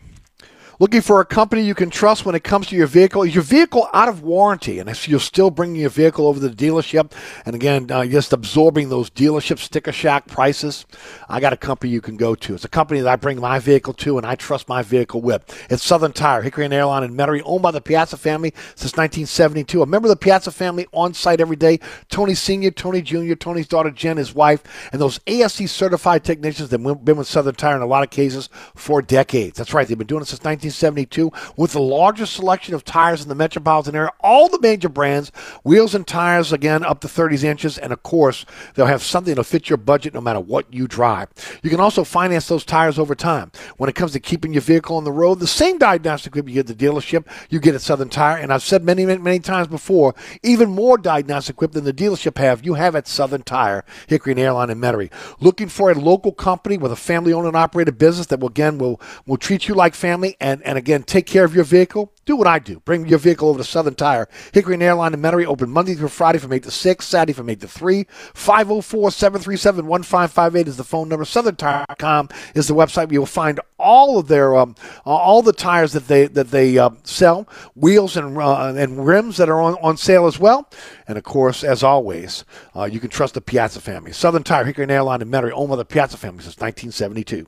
Looking 0.81 1.01
for 1.01 1.21
a 1.21 1.25
company 1.25 1.61
you 1.61 1.75
can 1.75 1.91
trust 1.91 2.25
when 2.25 2.33
it 2.33 2.43
comes 2.43 2.65
to 2.69 2.75
your 2.75 2.87
vehicle? 2.87 3.21
Is 3.21 3.35
your 3.35 3.43
vehicle 3.43 3.87
out 3.93 4.09
of 4.09 4.23
warranty? 4.23 4.79
And 4.79 4.89
if 4.89 5.07
you're 5.07 5.19
still 5.19 5.51
bringing 5.51 5.79
your 5.79 5.91
vehicle 5.91 6.25
over 6.25 6.39
to 6.39 6.49
the 6.49 6.55
dealership, 6.55 7.11
and 7.45 7.53
again, 7.53 7.91
uh, 7.91 8.03
just 8.07 8.33
absorbing 8.33 8.89
those 8.89 9.11
dealership 9.11 9.59
sticker 9.59 9.91
shock 9.91 10.25
prices, 10.25 10.87
I 11.29 11.39
got 11.39 11.53
a 11.53 11.57
company 11.57 11.91
you 11.91 12.01
can 12.01 12.17
go 12.17 12.33
to. 12.33 12.55
It's 12.55 12.65
a 12.65 12.67
company 12.67 12.99
that 12.99 13.07
I 13.07 13.15
bring 13.15 13.39
my 13.39 13.59
vehicle 13.59 13.93
to 13.93 14.17
and 14.17 14.25
I 14.25 14.33
trust 14.33 14.67
my 14.67 14.81
vehicle 14.81 15.21
with. 15.21 15.43
It's 15.69 15.83
Southern 15.83 16.13
Tire, 16.13 16.41
Hickory 16.41 16.65
and 16.65 16.73
Airline 16.73 17.03
in 17.03 17.13
Metairie, 17.13 17.43
owned 17.45 17.61
by 17.61 17.69
the 17.69 17.79
Piazza 17.79 18.17
family 18.17 18.51
since 18.69 18.93
1972. 18.93 19.83
A 19.83 19.85
member 19.85 20.07
of 20.07 20.09
the 20.09 20.15
Piazza 20.15 20.49
family 20.49 20.87
on 20.93 21.13
site 21.13 21.41
every 21.41 21.57
day. 21.57 21.79
Tony 22.09 22.33
Sr., 22.33 22.71
Tony 22.71 23.03
Jr., 23.03 23.35
Tony's 23.35 23.67
daughter 23.67 23.91
Jen, 23.91 24.17
his 24.17 24.33
wife, 24.33 24.63
and 24.91 24.99
those 24.99 25.19
ASE 25.27 25.69
certified 25.69 26.23
technicians 26.23 26.69
that 26.69 26.81
have 26.81 27.05
been 27.05 27.17
with 27.17 27.27
Southern 27.27 27.53
Tire 27.53 27.75
in 27.75 27.83
a 27.83 27.85
lot 27.85 28.01
of 28.01 28.09
cases 28.09 28.49
for 28.73 29.03
decades. 29.03 29.59
That's 29.59 29.75
right, 29.75 29.87
they've 29.87 29.95
been 29.95 30.07
doing 30.07 30.23
it 30.23 30.25
since 30.25 30.39
1972. 30.39 30.70
1972 30.71 31.31
with 31.57 31.73
the 31.73 31.81
largest 31.81 32.35
selection 32.35 32.73
of 32.73 32.83
tires 32.83 33.21
in 33.21 33.29
the 33.29 33.35
metropolitan 33.35 33.95
area. 33.95 34.11
All 34.21 34.49
the 34.49 34.59
major 34.59 34.89
brands, 34.89 35.31
wheels 35.63 35.95
and 35.95 36.07
tires, 36.07 36.51
again, 36.51 36.83
up 36.83 37.01
to 37.01 37.07
30 37.07 37.47
inches. 37.47 37.77
And 37.77 37.93
of 37.93 38.03
course, 38.03 38.45
they'll 38.73 38.85
have 38.85 39.03
something 39.03 39.35
to 39.35 39.43
fit 39.43 39.69
your 39.69 39.77
budget 39.77 40.13
no 40.13 40.21
matter 40.21 40.39
what 40.39 40.73
you 40.73 40.87
drive. 40.87 41.29
You 41.63 41.69
can 41.69 41.79
also 41.79 42.03
finance 42.03 42.47
those 42.47 42.65
tires 42.65 42.99
over 42.99 43.15
time. 43.15 43.51
When 43.77 43.89
it 43.89 43.95
comes 43.95 44.11
to 44.13 44.19
keeping 44.19 44.53
your 44.53 44.61
vehicle 44.61 44.97
on 44.97 45.03
the 45.03 45.11
road, 45.11 45.39
the 45.39 45.47
same 45.47 45.77
diagnostic 45.77 46.31
equipment 46.31 46.55
you 46.55 46.63
get 46.63 46.69
at 46.69 46.77
the 46.77 46.85
dealership, 46.85 47.25
you 47.49 47.59
get 47.59 47.75
at 47.75 47.81
Southern 47.81 48.09
Tire. 48.09 48.37
And 48.37 48.53
I've 48.53 48.63
said 48.63 48.83
many, 48.83 49.05
many, 49.05 49.21
many 49.21 49.39
times 49.39 49.67
before, 49.67 50.15
even 50.43 50.69
more 50.69 50.97
diagnostic 50.97 51.55
equipment 51.55 51.85
than 51.85 51.95
the 51.95 52.03
dealership 52.03 52.37
have, 52.37 52.65
you 52.65 52.75
have 52.75 52.95
at 52.95 53.07
Southern 53.07 53.43
Tire, 53.43 53.83
Hickory 54.07 54.33
and 54.33 54.39
Airline 54.39 54.69
in 54.69 54.79
Metairie. 54.79 55.11
Looking 55.39 55.67
for 55.67 55.91
a 55.91 55.95
local 55.95 56.31
company 56.31 56.77
with 56.77 56.91
a 56.91 56.95
family-owned 56.95 57.47
and 57.47 57.55
operated 57.55 57.97
business 57.97 58.27
that 58.27 58.39
will, 58.39 58.49
again, 58.49 58.77
will, 58.77 58.99
will 59.25 59.37
treat 59.37 59.67
you 59.67 59.75
like 59.75 59.95
family 59.95 60.37
and, 60.39 60.60
and 60.63 60.77
again, 60.77 61.03
take 61.03 61.25
care 61.25 61.43
of 61.43 61.55
your 61.55 61.63
vehicle, 61.63 62.11
do 62.25 62.35
what 62.35 62.47
I 62.47 62.59
do. 62.59 62.79
Bring 62.81 63.07
your 63.07 63.19
vehicle 63.19 63.49
over 63.49 63.57
to 63.57 63.63
Southern 63.63 63.95
Tire. 63.95 64.29
Hickory 64.53 64.75
and 64.75 64.83
Airline 64.83 65.13
in 65.13 65.21
Metairie 65.21 65.45
open 65.45 65.69
Monday 65.69 65.95
through 65.95 66.09
Friday 66.09 66.37
from 66.37 66.53
8 66.53 66.63
to 66.63 66.71
6, 66.71 67.05
Saturday 67.05 67.33
from 67.33 67.49
8 67.49 67.59
to 67.61 67.67
3. 67.67 68.05
504-737-1558 68.05 70.67
is 70.67 70.77
the 70.77 70.83
phone 70.83 71.09
number. 71.09 71.25
SouthernTire.com 71.25 72.29
is 72.55 72.67
the 72.67 72.75
website. 72.75 73.11
You'll 73.11 73.25
find 73.25 73.59
all 73.77 74.19
of 74.19 74.27
their 74.27 74.55
um, 74.55 74.75
all 75.03 75.41
the 75.41 75.51
tires 75.51 75.91
that 75.93 76.07
they 76.07 76.27
that 76.27 76.51
they 76.51 76.77
uh, 76.77 76.91
sell, 77.03 77.49
wheels 77.75 78.15
and 78.15 78.37
uh, 78.37 78.73
and 78.75 79.03
rims 79.05 79.37
that 79.37 79.49
are 79.49 79.59
on, 79.59 79.73
on 79.81 79.97
sale 79.97 80.27
as 80.27 80.39
well. 80.39 80.69
And 81.07 81.17
of 81.17 81.23
course, 81.23 81.63
as 81.63 81.81
always, 81.83 82.45
uh, 82.75 82.85
you 82.85 82.99
can 82.99 83.09
trust 83.09 83.33
the 83.33 83.41
Piazza 83.41 83.81
family. 83.81 84.11
Southern 84.13 84.43
Tire, 84.43 84.65
Hickory 84.65 84.83
and 84.83 84.91
Airline 84.91 85.21
in 85.21 85.29
Metairie, 85.29 85.51
owned 85.53 85.71
by 85.71 85.75
the 85.75 85.85
Piazza 85.85 86.17
family 86.17 86.43
since 86.43 86.57
1972. 86.57 87.47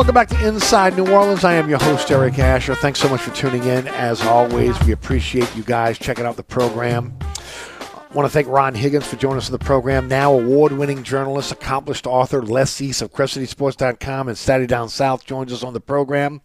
Welcome 0.00 0.14
back 0.14 0.28
to 0.28 0.48
Inside 0.48 0.96
New 0.96 1.12
Orleans. 1.12 1.44
I 1.44 1.52
am 1.52 1.68
your 1.68 1.78
host, 1.78 2.10
Eric 2.10 2.38
Asher. 2.38 2.74
Thanks 2.74 2.98
so 2.98 3.08
much 3.10 3.20
for 3.20 3.34
tuning 3.34 3.64
in. 3.64 3.86
As 3.86 4.22
always, 4.22 4.74
we 4.86 4.92
appreciate 4.92 5.54
you 5.54 5.62
guys 5.62 5.98
checking 5.98 6.24
out 6.24 6.36
the 6.36 6.42
program. 6.42 7.18
I 7.20 8.14
want 8.14 8.24
to 8.24 8.30
thank 8.30 8.48
Ron 8.48 8.74
Higgins 8.74 9.06
for 9.06 9.16
joining 9.16 9.36
us 9.36 9.48
on 9.48 9.52
the 9.52 9.62
program. 9.62 10.08
Now, 10.08 10.32
award 10.32 10.72
winning 10.72 11.02
journalist, 11.02 11.52
accomplished 11.52 12.06
author, 12.06 12.40
Les 12.40 12.80
East 12.80 13.02
of 13.02 13.12
CrescentCitySports.com 13.12 14.28
and 14.28 14.38
Saturday 14.38 14.66
Down 14.66 14.88
South 14.88 15.26
joins 15.26 15.52
us 15.52 15.62
on 15.62 15.74
the 15.74 15.80
program. 15.80 16.40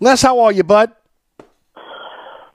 Les, 0.00 0.20
how 0.20 0.40
are 0.40 0.50
you, 0.50 0.64
bud? 0.64 0.90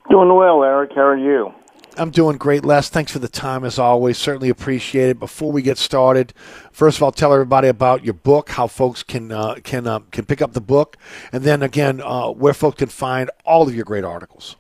Doing 0.10 0.36
well, 0.36 0.66
Eric. 0.66 0.92
How 0.94 1.04
are 1.04 1.18
you? 1.18 1.54
I'm 1.98 2.10
doing 2.10 2.38
great, 2.38 2.66
Les. 2.66 2.90
Thanks 2.90 3.12
for 3.12 3.20
the 3.20 3.28
time 3.28 3.64
as 3.64 3.78
always. 3.78 4.18
Certainly 4.18 4.50
appreciate 4.50 5.10
it. 5.10 5.20
Before 5.20 5.52
we 5.52 5.62
get 5.62 5.78
started, 5.78 6.34
first 6.72 6.98
of 6.98 7.04
all, 7.04 7.12
tell 7.12 7.34
everybody 7.34 7.68
about 7.68 8.04
your 8.04 8.16
book, 8.16 8.50
how 8.50 8.68
folks 8.68 9.04
can 9.04 9.32
uh, 9.32 9.56
can 9.64 9.86
uh, 9.86 10.00
can 10.12 10.26
pick 10.26 10.42
up 10.42 10.54
the 10.54 10.62
book, 10.62 10.98
and 11.32 11.44
then 11.44 11.62
again, 11.62 12.02
uh, 12.02 12.30
where 12.30 12.54
folks 12.54 12.80
can 12.80 12.90
find 12.90 13.30
all 13.46 13.68
of 13.68 13.76
your 13.76 13.86
great 13.86 14.04
articles. 14.04 14.56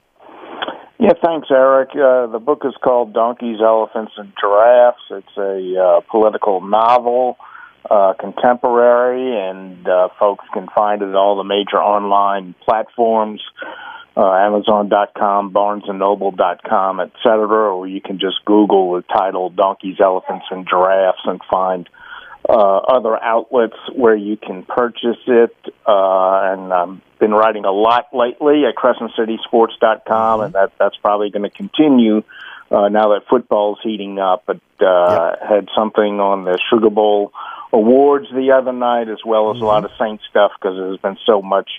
Yeah, 0.99 1.14
thanks, 1.23 1.47
Eric. 1.51 1.89
Uh, 1.91 2.27
the 2.27 2.39
book 2.39 2.61
is 2.65 2.73
called 2.84 3.14
Donkeys, 3.14 3.60
Elephants, 3.61 4.14
and 4.18 4.31
Giraffes. 4.39 5.01
It's 5.10 5.38
a 5.38 5.81
uh, 5.81 6.01
political 6.10 6.61
novel, 6.61 7.38
uh, 7.89 8.14
contemporary, 8.19 9.38
and 9.49 9.85
folks 10.19 10.45
can 10.53 10.68
find 10.73 11.01
it 11.01 11.10
at 11.10 11.15
all 11.15 11.35
the 11.35 11.43
major 11.43 11.77
online 11.77 12.55
platforms 12.64 13.41
uh, 14.15 14.31
Amazon.com, 14.31 15.52
BarnesandNoble.com, 15.52 16.99
etc., 16.99 17.73
or 17.73 17.88
you 17.88 18.02
can 18.02 18.19
just 18.19 18.45
Google 18.45 18.94
the 18.94 19.02
title 19.02 19.49
"Donkeys, 19.49 19.99
Elephants, 19.99 20.45
and 20.52 20.68
Giraffes" 20.68 21.22
and 21.26 21.41
find 21.49 21.90
uh, 22.48 22.77
other 22.77 23.22
outlets 23.22 23.77
where 23.94 24.15
you 24.15 24.38
can 24.38 24.64
purchase 24.64 25.18
it. 25.27 25.56
Uh, 25.88 26.53
and 26.53 26.73
I've 26.73 27.19
been 27.19 27.31
writing 27.31 27.65
a 27.65 27.72
lot 27.72 28.07
lately 28.14 28.64
at 28.65 28.76
CrescentCitySports.com, 28.76 30.41
and 30.41 30.53
that 30.53 30.73
that's 30.77 30.98
probably 30.98 31.31
going 31.31 31.49
to 31.49 31.56
continue 31.56 32.23
uh, 32.69 32.90
now 32.90 33.14
that 33.14 33.22
football's 33.30 33.80
heating 33.81 34.19
up. 34.19 34.44
But 34.45 34.61
uh, 34.80 35.35
yep. 35.40 35.49
had 35.49 35.69
something 35.76 36.19
on 36.19 36.44
the 36.44 36.60
Sugar 36.69 36.90
Bowl 36.90 37.31
awards 37.72 38.27
the 38.31 38.52
other 38.52 38.73
night, 38.73 39.10
as 39.10 39.19
well 39.26 39.52
as 39.52 39.56
mm-hmm. 39.56 39.64
a 39.64 39.68
lot 39.68 39.85
of 39.85 39.91
Saint 39.98 40.22
stuff 40.30 40.52
because 40.60 40.77
there's 40.77 40.99
been 40.99 41.18
so 41.26 41.41
much 41.41 41.69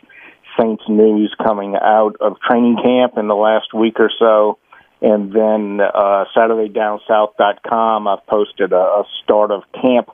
Saints 0.58 0.84
news 0.88 1.34
coming 1.42 1.74
out 1.74 2.16
of 2.20 2.38
training 2.40 2.76
camp 2.82 3.14
in 3.16 3.28
the 3.28 3.34
last 3.34 3.74
week 3.74 3.98
or 3.98 4.10
so. 4.18 4.58
And 5.00 5.32
then 5.32 5.80
uh, 5.80 6.24
SaturdayDownSouth.com, 6.34 8.08
I've 8.08 8.26
posted 8.26 8.72
a, 8.72 8.76
a 8.76 9.04
start 9.22 9.50
of 9.50 9.62
camp 9.72 10.08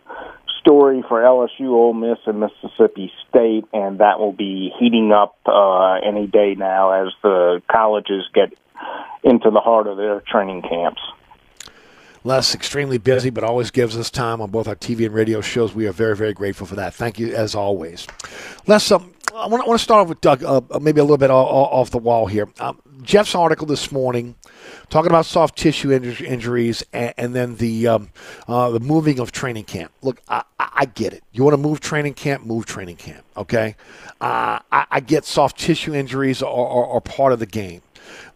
story 0.61 1.03
for 1.09 1.21
LSU, 1.21 1.69
Ole 1.69 1.93
Miss, 1.93 2.19
and 2.27 2.41
Mississippi 2.41 3.13
State, 3.29 3.65
and 3.73 4.01
that 4.01 4.19
will 4.19 4.33
be 4.33 4.73
heating 4.79 5.13
up 5.13 5.37
uh, 5.47 5.95
any 5.95 6.27
day 6.27 6.55
now 6.57 7.07
as 7.07 7.13
the 7.23 7.63
colleges 7.71 8.25
get 8.35 8.53
into 9.23 9.51
the 9.51 9.61
heart 9.61 9.87
of 9.87 9.97
their 9.97 10.23
training 10.27 10.63
camps. 10.63 11.01
Les, 12.23 12.55
extremely 12.55 12.99
busy, 12.99 13.31
but 13.31 13.43
always 13.43 13.71
gives 13.71 13.97
us 13.97 14.11
time 14.11 14.43
on 14.43 14.51
both 14.51 14.69
our 14.69 14.77
TV 14.77 15.07
and 15.07 15.15
radio 15.15 15.41
shows. 15.41 15.75
We 15.75 15.87
are 15.87 15.93
very, 15.93 16.15
very 16.15 16.35
grateful 16.35 16.67
for 16.67 16.77
that. 16.77 16.93
Thank 16.93 17.19
you, 17.19 17.35
as 17.35 17.55
always. 17.55 18.07
Les, 18.67 18.91
um, 18.91 19.15
I 19.41 19.47
want, 19.47 19.65
to 19.67 19.79
start 19.79 20.03
off 20.03 20.09
with 20.09 20.21
Doug, 20.21 20.45
uh, 20.45 20.61
uh 20.71 20.79
maybe 20.79 21.01
a 21.01 21.05
little 21.05 21.19
bit 21.19 21.31
off, 21.31 21.49
off 21.49 21.91
the 21.91 21.99
wall 21.99 22.27
here. 22.27 22.49
Um, 22.61 22.81
Jeff's 23.03 23.35
article 23.35 23.67
this 23.67 23.91
morning 23.91 24.35
talking 24.91 25.11
about 25.11 25.25
soft 25.27 25.57
tissue 25.57 25.91
injuries 25.91 26.85
and, 26.93 27.15
and 27.17 27.35
then 27.35 27.57
the 27.57 27.87
um, 27.89 28.11
uh, 28.47 28.71
the 28.71 28.81
moving 28.81 29.19
of 29.19 29.33
training 29.33 29.65
camp. 29.65 29.93
Look, 30.03 30.21
I, 30.29 30.43
I, 30.59 30.85
get 30.85 31.13
it. 31.15 31.25
You 31.33 31.45
want 31.45 31.55
to 31.55 31.59
move 31.59 31.81
training 31.81 32.15
camp, 32.15 32.45
move 32.45 32.67
training 32.67 32.97
camp. 32.97 33.25
Okay, 33.37 33.77
uh, 34.21 34.59
I, 34.71 34.87
I, 34.91 35.01
get 35.01 35.25
soft 35.25 35.59
tissue 35.59 35.95
injuries 35.95 36.43
are, 36.43 36.53
are, 36.53 36.87
are 36.87 37.01
part 37.01 37.33
of 37.33 37.39
the 37.39 37.47
game. 37.47 37.81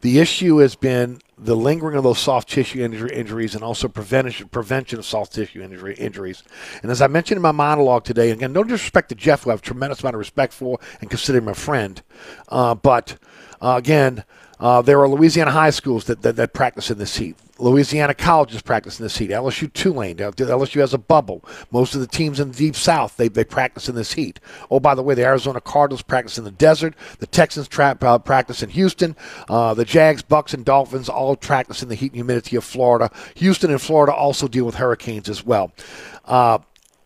The 0.04 0.18
issue 0.18 0.58
has 0.58 0.74
been 0.74 1.22
the 1.38 1.56
lingering 1.56 1.96
of 1.96 2.04
those 2.04 2.18
soft 2.18 2.50
tissue 2.50 2.84
injury, 2.84 3.10
injuries 3.16 3.54
and 3.54 3.64
also 3.64 3.88
prevention 3.88 4.50
prevention 4.50 4.98
of 4.98 5.06
soft 5.06 5.32
tissue 5.32 5.62
injury, 5.62 5.94
injuries. 5.94 6.42
And 6.82 6.90
as 6.90 7.00
I 7.00 7.06
mentioned 7.06 7.36
in 7.36 7.42
my 7.42 7.52
monologue 7.52 8.04
today, 8.04 8.30
again, 8.30 8.52
no 8.52 8.64
disrespect 8.64 9.08
to 9.08 9.14
Jeff, 9.14 9.44
who 9.44 9.50
I 9.50 9.54
have 9.54 9.60
a 9.60 9.62
tremendous 9.62 10.02
amount 10.02 10.16
of 10.16 10.18
respect 10.18 10.52
for 10.52 10.78
and 11.00 11.08
consider 11.08 11.38
him 11.38 11.48
a 11.48 11.54
friend, 11.54 12.02
uh, 12.50 12.74
but 12.74 13.16
uh, 13.62 13.76
again, 13.78 14.24
uh, 14.64 14.80
there 14.80 14.98
are 14.98 15.06
Louisiana 15.06 15.50
high 15.50 15.68
schools 15.68 16.06
that, 16.06 16.22
that, 16.22 16.36
that 16.36 16.54
practice 16.54 16.90
in 16.90 16.96
this 16.96 17.18
heat. 17.18 17.36
Louisiana 17.58 18.14
colleges 18.14 18.62
practice 18.62 18.98
in 18.98 19.04
this 19.04 19.18
heat. 19.18 19.28
LSU 19.28 19.70
Tulane. 19.70 20.16
LSU 20.16 20.80
has 20.80 20.94
a 20.94 20.98
bubble. 20.98 21.44
Most 21.70 21.94
of 21.94 22.00
the 22.00 22.06
teams 22.06 22.40
in 22.40 22.50
the 22.50 22.56
Deep 22.56 22.74
South 22.74 23.18
they, 23.18 23.28
they 23.28 23.44
practice 23.44 23.90
in 23.90 23.94
this 23.94 24.14
heat. 24.14 24.40
Oh, 24.70 24.80
by 24.80 24.94
the 24.94 25.02
way, 25.02 25.14
the 25.14 25.22
Arizona 25.22 25.60
Cardinals 25.60 26.00
practice 26.00 26.38
in 26.38 26.44
the 26.44 26.50
desert. 26.50 26.94
The 27.18 27.26
Texans 27.26 27.68
tra- 27.68 27.98
uh, 28.00 28.18
practice 28.18 28.62
in 28.62 28.70
Houston. 28.70 29.16
Uh, 29.50 29.74
the 29.74 29.84
Jags, 29.84 30.22
Bucs, 30.22 30.54
and 30.54 30.64
Dolphins 30.64 31.10
all 31.10 31.36
practice 31.36 31.82
in 31.82 31.90
the 31.90 31.94
heat 31.94 32.12
and 32.12 32.16
humidity 32.16 32.56
of 32.56 32.64
Florida. 32.64 33.10
Houston 33.34 33.70
and 33.70 33.82
Florida 33.82 34.14
also 34.14 34.48
deal 34.48 34.64
with 34.64 34.76
hurricanes 34.76 35.28
as 35.28 35.44
well. 35.44 35.72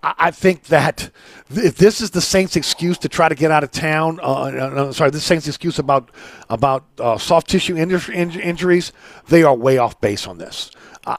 Uh, 0.09 0.15
I 0.17 0.31
think 0.31 0.65
that 0.65 1.11
if 1.51 1.77
this 1.77 2.01
is 2.01 2.11
the 2.11 2.21
Saints' 2.21 2.57
excuse 2.57 2.99
to 2.99 3.09
try 3.09 3.29
to 3.29 3.35
get 3.35 3.51
out 3.51 3.63
of 3.63 3.71
town, 3.71 4.19
uh, 4.23 4.25
uh, 4.25 4.93
sorry, 4.93 5.11
this 5.11 5.25
Saints' 5.25 5.47
excuse 5.47 5.79
about 5.79 6.11
about 6.49 6.85
uh, 6.99 7.19
soft 7.19 7.49
tissue 7.49 7.77
injuries, 7.77 8.93
they 9.29 9.43
are 9.43 9.55
way 9.55 9.77
off 9.77 10.01
base 10.01 10.27
on 10.27 10.39
this. 10.39 10.71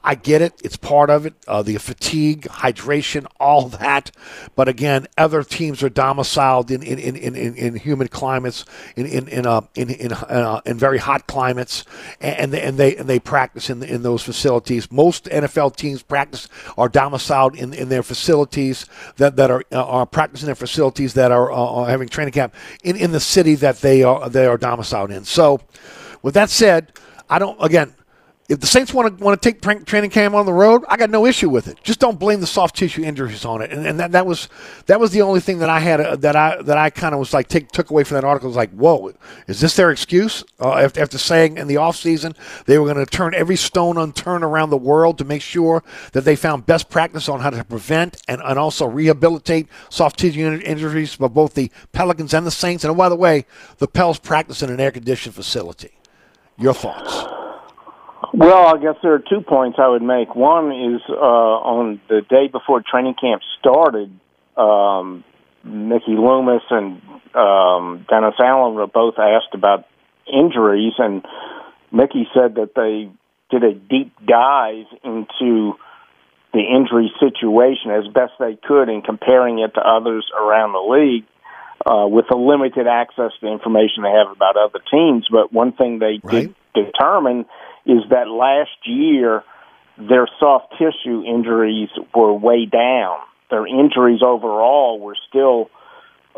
I 0.04 0.14
get 0.14 0.42
it. 0.42 0.54
It's 0.62 0.76
part 0.76 1.10
of 1.10 1.26
it. 1.26 1.34
Uh, 1.48 1.62
the 1.62 1.76
fatigue, 1.78 2.42
hydration, 2.42 3.26
all 3.38 3.68
that. 3.80 4.10
But 4.54 4.68
again, 4.68 5.06
other 5.18 5.42
teams 5.42 5.82
are 5.82 5.88
domiciled 5.88 6.70
in 6.70 6.82
in, 6.82 6.98
in, 6.98 7.34
in, 7.34 7.54
in 7.54 7.76
humid 7.76 8.10
climates, 8.10 8.64
in 8.96 9.06
in 9.06 9.28
in 9.28 9.46
uh, 9.46 9.62
in 9.74 9.90
in, 9.90 10.12
uh, 10.12 10.60
in 10.64 10.78
very 10.78 10.98
hot 10.98 11.26
climates, 11.26 11.84
and 12.20 12.54
and 12.54 12.76
they 12.78 12.96
and 12.96 13.08
they 13.08 13.18
practice 13.18 13.70
in 13.70 13.82
in 13.82 14.02
those 14.02 14.22
facilities. 14.22 14.90
Most 14.92 15.24
NFL 15.24 15.76
teams 15.76 16.02
practice 16.02 16.48
are 16.76 16.88
domiciled 16.88 17.56
in, 17.56 17.72
in 17.74 17.88
their 17.88 18.02
facilities 18.02 18.86
that 19.16 19.36
that 19.36 19.50
are 19.50 19.64
uh, 19.72 19.84
are 19.84 20.06
practicing 20.06 20.46
their 20.46 20.54
facilities 20.54 21.14
that 21.14 21.32
are, 21.32 21.50
uh, 21.50 21.56
are 21.56 21.88
having 21.88 22.08
training 22.08 22.32
camp 22.32 22.54
in 22.84 22.96
in 22.96 23.12
the 23.12 23.20
city 23.20 23.54
that 23.56 23.80
they 23.80 24.02
are 24.02 24.28
they 24.28 24.46
are 24.46 24.58
domiciled 24.58 25.10
in. 25.10 25.24
So, 25.24 25.60
with 26.22 26.34
that 26.34 26.50
said. 26.50 26.92
I 27.32 27.38
don't 27.38 27.56
again 27.62 27.94
if 28.50 28.58
the 28.58 28.66
Saints 28.66 28.92
want 28.92 29.16
to 29.16 29.24
want 29.24 29.40
to 29.40 29.52
take 29.52 29.62
training 29.86 30.10
camp 30.10 30.34
on 30.34 30.44
the 30.44 30.52
road, 30.52 30.82
I 30.88 30.96
got 30.96 31.08
no 31.08 31.24
issue 31.24 31.48
with 31.48 31.68
it. 31.68 31.78
Just 31.84 32.00
don't 32.00 32.18
blame 32.18 32.40
the 32.40 32.48
soft 32.48 32.74
tissue 32.74 33.04
injuries 33.04 33.44
on 33.44 33.62
it. 33.62 33.70
And, 33.70 33.86
and 33.86 34.00
that, 34.00 34.10
that 34.10 34.26
was 34.26 34.48
that 34.86 34.98
was 34.98 35.12
the 35.12 35.22
only 35.22 35.38
thing 35.38 35.60
that 35.60 35.70
I 35.70 35.78
had 35.78 36.00
uh, 36.00 36.16
that 36.16 36.34
I 36.34 36.60
that 36.62 36.76
I 36.76 36.90
kind 36.90 37.14
of 37.14 37.20
was 37.20 37.32
like 37.32 37.46
take, 37.46 37.70
took 37.70 37.90
away 37.90 38.02
from 38.02 38.16
that 38.16 38.24
article. 38.24 38.48
Was 38.48 38.56
like, 38.56 38.72
whoa, 38.72 39.12
is 39.46 39.60
this 39.60 39.76
their 39.76 39.92
excuse? 39.92 40.42
Uh, 40.58 40.72
after, 40.78 41.00
after 41.00 41.16
saying 41.16 41.58
in 41.58 41.68
the 41.68 41.76
off 41.76 41.94
season 41.94 42.34
they 42.66 42.76
were 42.76 42.92
going 42.92 42.96
to 42.96 43.08
turn 43.08 43.34
every 43.34 43.54
stone 43.54 43.96
unturned 43.96 44.42
around 44.42 44.70
the 44.70 44.76
world 44.76 45.18
to 45.18 45.24
make 45.24 45.42
sure 45.42 45.84
that 46.12 46.22
they 46.22 46.34
found 46.34 46.66
best 46.66 46.90
practice 46.90 47.28
on 47.28 47.38
how 47.38 47.50
to 47.50 47.62
prevent 47.62 48.20
and, 48.26 48.42
and 48.44 48.58
also 48.58 48.84
rehabilitate 48.84 49.68
soft 49.90 50.18
tissue 50.18 50.60
injuries 50.64 51.14
for 51.14 51.28
both 51.28 51.54
the 51.54 51.70
Pelicans 51.92 52.34
and 52.34 52.44
the 52.44 52.50
Saints. 52.50 52.82
And 52.82 52.90
oh, 52.90 52.94
by 52.96 53.08
the 53.08 53.14
way, 53.14 53.46
the 53.78 53.86
Pels 53.86 54.18
practice 54.18 54.60
in 54.60 54.70
an 54.70 54.80
air 54.80 54.90
conditioned 54.90 55.36
facility. 55.36 55.92
Your 56.58 56.74
thoughts? 56.74 57.39
Well, 58.32 58.74
I 58.74 58.80
guess 58.80 58.94
there 59.02 59.14
are 59.14 59.18
two 59.18 59.40
points 59.40 59.78
I 59.80 59.88
would 59.88 60.02
make. 60.02 60.34
One 60.34 60.70
is 60.70 61.00
uh, 61.08 61.14
on 61.14 62.00
the 62.08 62.22
day 62.28 62.48
before 62.50 62.82
training 62.88 63.14
camp 63.20 63.42
started, 63.58 64.12
um, 64.56 65.24
Mickey 65.64 66.14
Loomis 66.14 66.62
and 66.70 67.02
um, 67.34 68.06
Dennis 68.08 68.34
Allen 68.38 68.74
were 68.74 68.86
both 68.86 69.14
asked 69.18 69.54
about 69.54 69.86
injuries, 70.26 70.94
and 70.98 71.24
Mickey 71.92 72.28
said 72.32 72.54
that 72.54 72.74
they 72.76 73.10
did 73.50 73.64
a 73.64 73.74
deep 73.74 74.14
dive 74.24 74.86
into 75.02 75.74
the 76.52 76.60
injury 76.60 77.12
situation 77.18 77.90
as 77.90 78.06
best 78.12 78.32
they 78.38 78.56
could 78.66 78.88
in 78.88 79.02
comparing 79.02 79.58
it 79.58 79.74
to 79.74 79.80
others 79.80 80.26
around 80.38 80.72
the 80.72 80.78
league 80.78 81.24
uh, 81.86 82.06
with 82.06 82.26
the 82.28 82.36
limited 82.36 82.86
access 82.86 83.32
to 83.40 83.46
information 83.46 84.02
they 84.02 84.10
have 84.10 84.30
about 84.30 84.56
other 84.56 84.80
teams. 84.90 85.26
But 85.30 85.52
one 85.52 85.72
thing 85.72 85.98
they 85.98 86.20
right. 86.22 86.52
did 86.74 86.84
determine 86.86 87.46
is 87.90 88.08
that 88.10 88.28
last 88.28 88.70
year 88.84 89.42
their 89.98 90.28
soft 90.38 90.72
tissue 90.78 91.24
injuries 91.24 91.90
were 92.14 92.32
way 92.32 92.66
down. 92.66 93.18
Their 93.50 93.66
injuries 93.66 94.20
overall 94.22 94.98
were 94.98 95.16
still 95.28 95.70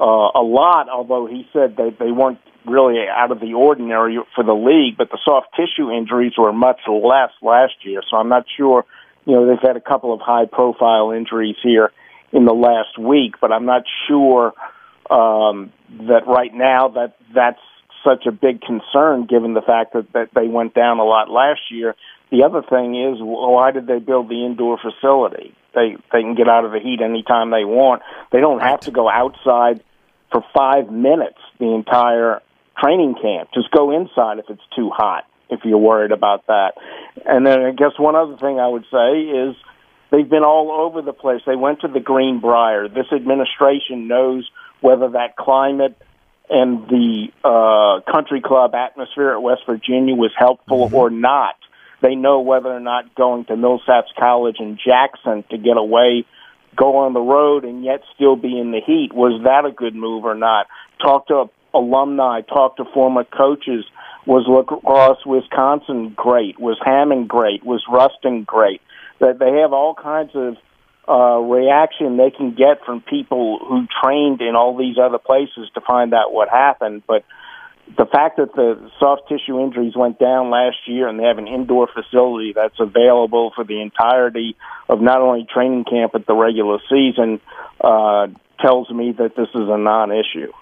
uh, 0.00 0.32
a 0.34 0.42
lot, 0.42 0.88
although 0.88 1.26
he 1.26 1.46
said 1.52 1.76
that 1.76 1.96
they 2.00 2.10
weren't 2.10 2.40
really 2.66 2.96
out 3.08 3.30
of 3.30 3.40
the 3.40 3.54
ordinary 3.54 4.18
for 4.34 4.44
the 4.44 4.54
league, 4.54 4.96
but 4.96 5.10
the 5.10 5.18
soft 5.24 5.48
tissue 5.54 5.90
injuries 5.90 6.32
were 6.38 6.52
much 6.52 6.80
less 6.88 7.30
last 7.42 7.74
year. 7.82 8.00
So 8.10 8.16
I'm 8.16 8.28
not 8.28 8.46
sure, 8.56 8.84
you 9.26 9.34
know, 9.34 9.46
they've 9.46 9.62
had 9.62 9.76
a 9.76 9.80
couple 9.80 10.14
of 10.14 10.20
high 10.20 10.46
profile 10.46 11.10
injuries 11.10 11.56
here 11.62 11.92
in 12.32 12.46
the 12.46 12.54
last 12.54 12.98
week, 12.98 13.34
but 13.40 13.52
I'm 13.52 13.66
not 13.66 13.82
sure 14.08 14.54
um, 15.10 15.72
that 16.08 16.26
right 16.26 16.54
now 16.54 16.88
that 16.88 17.16
that's 17.34 17.60
such 18.04 18.26
a 18.26 18.32
big 18.32 18.60
concern 18.60 19.26
given 19.26 19.54
the 19.54 19.62
fact 19.62 19.92
that, 19.94 20.12
that 20.12 20.30
they 20.34 20.48
went 20.48 20.74
down 20.74 20.98
a 20.98 21.04
lot 21.04 21.30
last 21.30 21.60
year. 21.70 21.94
The 22.30 22.44
other 22.44 22.62
thing 22.62 22.94
is, 22.94 23.18
why 23.20 23.70
did 23.70 23.86
they 23.86 23.98
build 23.98 24.28
the 24.28 24.44
indoor 24.44 24.78
facility? 24.78 25.54
They 25.74 25.96
they 26.12 26.20
can 26.20 26.34
get 26.34 26.48
out 26.48 26.64
of 26.64 26.72
the 26.72 26.80
heat 26.80 27.00
anytime 27.02 27.50
they 27.50 27.64
want. 27.64 28.02
They 28.30 28.40
don't 28.40 28.60
have 28.60 28.80
to 28.80 28.90
go 28.90 29.08
outside 29.08 29.82
for 30.30 30.44
five 30.54 30.90
minutes 30.90 31.38
the 31.58 31.74
entire 31.74 32.40
training 32.78 33.14
camp. 33.20 33.50
Just 33.54 33.70
go 33.70 33.90
inside 33.90 34.38
if 34.38 34.46
it's 34.48 34.62
too 34.74 34.90
hot, 34.90 35.24
if 35.50 35.60
you're 35.64 35.78
worried 35.78 36.12
about 36.12 36.46
that. 36.46 36.72
And 37.26 37.46
then 37.46 37.60
I 37.60 37.72
guess 37.72 37.98
one 37.98 38.16
other 38.16 38.36
thing 38.36 38.58
I 38.58 38.68
would 38.68 38.84
say 38.90 39.20
is 39.20 39.56
they've 40.10 40.28
been 40.28 40.44
all 40.44 40.72
over 40.72 41.02
the 41.02 41.12
place. 41.12 41.42
They 41.46 41.56
went 41.56 41.80
to 41.82 41.88
the 41.88 42.00
Greenbrier. 42.00 42.88
This 42.88 43.12
administration 43.12 44.08
knows 44.08 44.50
whether 44.80 45.10
that 45.10 45.36
climate 45.36 45.96
and 46.52 46.86
the 46.86 47.28
uh, 47.42 48.12
country 48.12 48.42
club 48.42 48.74
atmosphere 48.74 49.32
at 49.32 49.42
West 49.42 49.62
Virginia 49.66 50.14
was 50.14 50.32
helpful 50.36 50.90
or 50.92 51.08
not. 51.08 51.56
They 52.02 52.14
know 52.14 52.40
whether 52.40 52.68
or 52.68 52.80
not 52.80 53.14
going 53.14 53.46
to 53.46 53.54
Millsaps 53.54 54.14
College 54.18 54.56
in 54.58 54.76
Jackson 54.76 55.44
to 55.50 55.56
get 55.56 55.78
away, 55.78 56.26
go 56.76 56.98
on 56.98 57.14
the 57.14 57.20
road, 57.20 57.64
and 57.64 57.82
yet 57.82 58.02
still 58.14 58.36
be 58.36 58.58
in 58.58 58.70
the 58.70 58.80
heat. 58.84 59.14
Was 59.14 59.40
that 59.44 59.64
a 59.64 59.72
good 59.72 59.94
move 59.94 60.24
or 60.24 60.34
not? 60.34 60.66
Talk 61.00 61.28
to 61.28 61.46
alumni, 61.72 62.42
talk 62.42 62.76
to 62.76 62.84
former 62.92 63.24
coaches. 63.24 63.86
Was 64.26 64.44
La 64.46 64.62
Crosse 64.62 65.24
Wisconsin 65.24 66.12
great? 66.14 66.60
Was 66.60 66.78
Hammond 66.84 67.28
great? 67.28 67.64
Was 67.64 67.82
Ruston 67.90 68.44
great? 68.44 68.82
That 69.20 69.38
they 69.38 69.60
have 69.62 69.72
all 69.72 69.94
kinds 69.94 70.32
of 70.34 70.56
uh, 71.08 71.38
reaction 71.38 72.16
they 72.16 72.30
can 72.30 72.54
get 72.54 72.84
from 72.84 73.00
people 73.00 73.58
who 73.58 73.86
trained 74.02 74.40
in 74.40 74.54
all 74.54 74.76
these 74.76 74.96
other 74.98 75.18
places 75.18 75.68
to 75.74 75.80
find 75.80 76.14
out 76.14 76.32
what 76.32 76.48
happened. 76.48 77.02
But 77.06 77.24
the 77.96 78.06
fact 78.06 78.36
that 78.36 78.54
the 78.54 78.90
soft 78.98 79.28
tissue 79.28 79.60
injuries 79.60 79.94
went 79.96 80.18
down 80.18 80.50
last 80.50 80.76
year 80.86 81.08
and 81.08 81.18
they 81.18 81.24
have 81.24 81.38
an 81.38 81.48
indoor 81.48 81.88
facility 81.88 82.52
that's 82.54 82.78
available 82.78 83.52
for 83.54 83.64
the 83.64 83.80
entirety 83.80 84.56
of 84.88 85.00
not 85.00 85.20
only 85.20 85.46
training 85.52 85.84
camp 85.84 86.12
but 86.12 86.26
the 86.26 86.34
regular 86.34 86.78
season 86.88 87.40
uh, 87.80 88.28
tells 88.60 88.88
me 88.90 89.12
that 89.12 89.34
this 89.36 89.48
is 89.48 89.68
a 89.68 89.78
non-issue. 89.78 90.52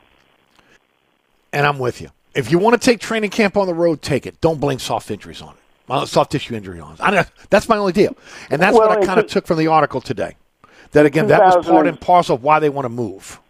And 1.52 1.66
I'm 1.66 1.78
with 1.78 2.00
you. 2.00 2.10
If 2.34 2.50
you 2.50 2.58
want 2.58 2.80
to 2.80 2.84
take 2.84 3.00
training 3.00 3.30
camp 3.30 3.56
on 3.56 3.66
the 3.66 3.74
road, 3.74 4.02
take 4.02 4.24
it. 4.24 4.40
Don't 4.40 4.60
blame 4.60 4.78
soft 4.78 5.10
injuries 5.10 5.42
on 5.42 5.54
it. 5.54 5.59
Soft 6.06 6.32
tissue 6.32 6.54
injury 6.54 6.80
on. 6.80 6.96
I 7.00 7.10
know, 7.10 7.24
that's 7.50 7.68
my 7.68 7.76
only 7.76 7.92
deal. 7.92 8.16
And 8.50 8.60
that's 8.60 8.76
Well, 8.76 8.88
what 8.88 9.02
I 9.02 9.04
kind 9.04 9.18
of 9.18 9.26
took 9.26 9.46
from 9.46 9.58
the 9.58 9.66
article 9.66 10.00
today. 10.00 10.36
That 10.92 11.06
again, 11.06 11.28
that 11.28 11.40
was 11.40 11.66
part 11.66 11.86
and 11.86 12.00
parcel 12.00 12.36
of 12.36 12.42
why 12.42 12.58
they 12.58 12.68
want 12.68 12.84
to 12.84 12.90
move. 12.90 13.40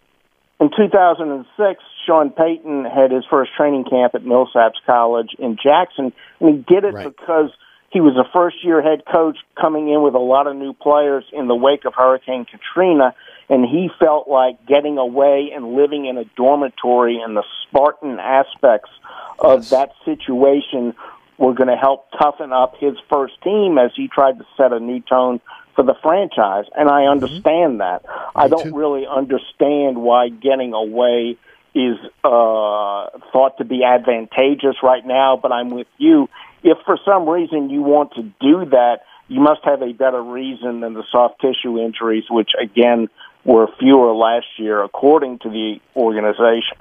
In 0.60 0.70
2006, 0.76 1.82
Sean 2.06 2.30
Payton 2.30 2.84
had 2.84 3.10
his 3.10 3.24
first 3.30 3.52
training 3.56 3.84
camp 3.84 4.14
at 4.14 4.22
Millsaps 4.22 4.82
College 4.84 5.30
in 5.38 5.56
Jackson, 5.62 6.12
and 6.38 6.54
he 6.54 6.74
did 6.74 6.84
it 6.84 6.94
because 6.94 7.50
he 7.90 8.00
was 8.00 8.14
a 8.16 8.30
first 8.32 8.62
year 8.62 8.82
head 8.82 9.02
coach 9.10 9.38
coming 9.58 9.88
in 9.88 10.02
with 10.02 10.14
a 10.14 10.18
lot 10.18 10.46
of 10.46 10.56
new 10.56 10.74
players 10.74 11.24
in 11.32 11.48
the 11.48 11.54
wake 11.54 11.84
of 11.86 11.94
Hurricane 11.94 12.44
Katrina, 12.44 13.14
and 13.48 13.64
he 13.64 13.88
felt 13.98 14.28
like 14.28 14.64
getting 14.66 14.98
away 14.98 15.50
and 15.54 15.74
living 15.74 16.06
in 16.06 16.18
a 16.18 16.24
dormitory 16.36 17.20
and 17.20 17.36
the 17.36 17.44
Spartan 17.62 18.18
aspects 18.20 18.90
of 19.38 19.70
that 19.70 19.92
situation 20.04 20.94
were 21.40 21.54
going 21.54 21.68
to 21.70 21.76
help 21.76 22.06
toughen 22.20 22.52
up 22.52 22.74
his 22.78 22.94
first 23.08 23.32
team 23.42 23.78
as 23.78 23.90
he 23.96 24.08
tried 24.08 24.38
to 24.38 24.44
set 24.58 24.72
a 24.72 24.78
new 24.78 25.00
tone 25.00 25.40
for 25.74 25.82
the 25.82 25.94
franchise. 26.02 26.66
And 26.76 26.88
I 26.88 27.04
understand 27.04 27.80
that. 27.80 28.04
I 28.36 28.48
don't 28.48 28.74
really 28.74 29.06
understand 29.06 29.96
why 29.96 30.28
getting 30.28 30.74
away 30.74 31.38
is 31.74 31.96
uh, 32.22 33.08
thought 33.32 33.56
to 33.58 33.64
be 33.64 33.82
advantageous 33.84 34.76
right 34.82 35.04
now, 35.04 35.38
but 35.40 35.50
I'm 35.50 35.70
with 35.70 35.86
you. 35.96 36.28
If 36.62 36.76
for 36.84 36.98
some 37.06 37.26
reason 37.26 37.70
you 37.70 37.80
want 37.80 38.12
to 38.14 38.22
do 38.22 38.70
that, 38.70 38.98
you 39.28 39.40
must 39.40 39.60
have 39.64 39.80
a 39.80 39.92
better 39.92 40.22
reason 40.22 40.80
than 40.80 40.92
the 40.92 41.04
soft 41.10 41.40
tissue 41.40 41.78
injuries, 41.78 42.24
which 42.28 42.50
again 42.60 43.08
were 43.44 43.68
fewer 43.78 44.12
last 44.12 44.46
year, 44.58 44.82
according 44.82 45.38
to 45.38 45.48
the 45.48 45.80
organization. 45.96 46.76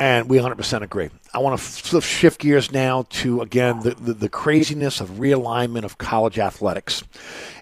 And 0.00 0.30
we 0.30 0.38
100% 0.38 0.80
agree. 0.80 1.10
I 1.34 1.40
want 1.40 1.60
to 1.60 2.00
shift 2.00 2.40
gears 2.40 2.72
now 2.72 3.04
to, 3.10 3.42
again, 3.42 3.80
the, 3.80 3.90
the, 3.90 4.14
the 4.14 4.28
craziness 4.30 4.98
of 4.98 5.10
realignment 5.10 5.84
of 5.84 5.98
college 5.98 6.38
athletics. 6.38 7.04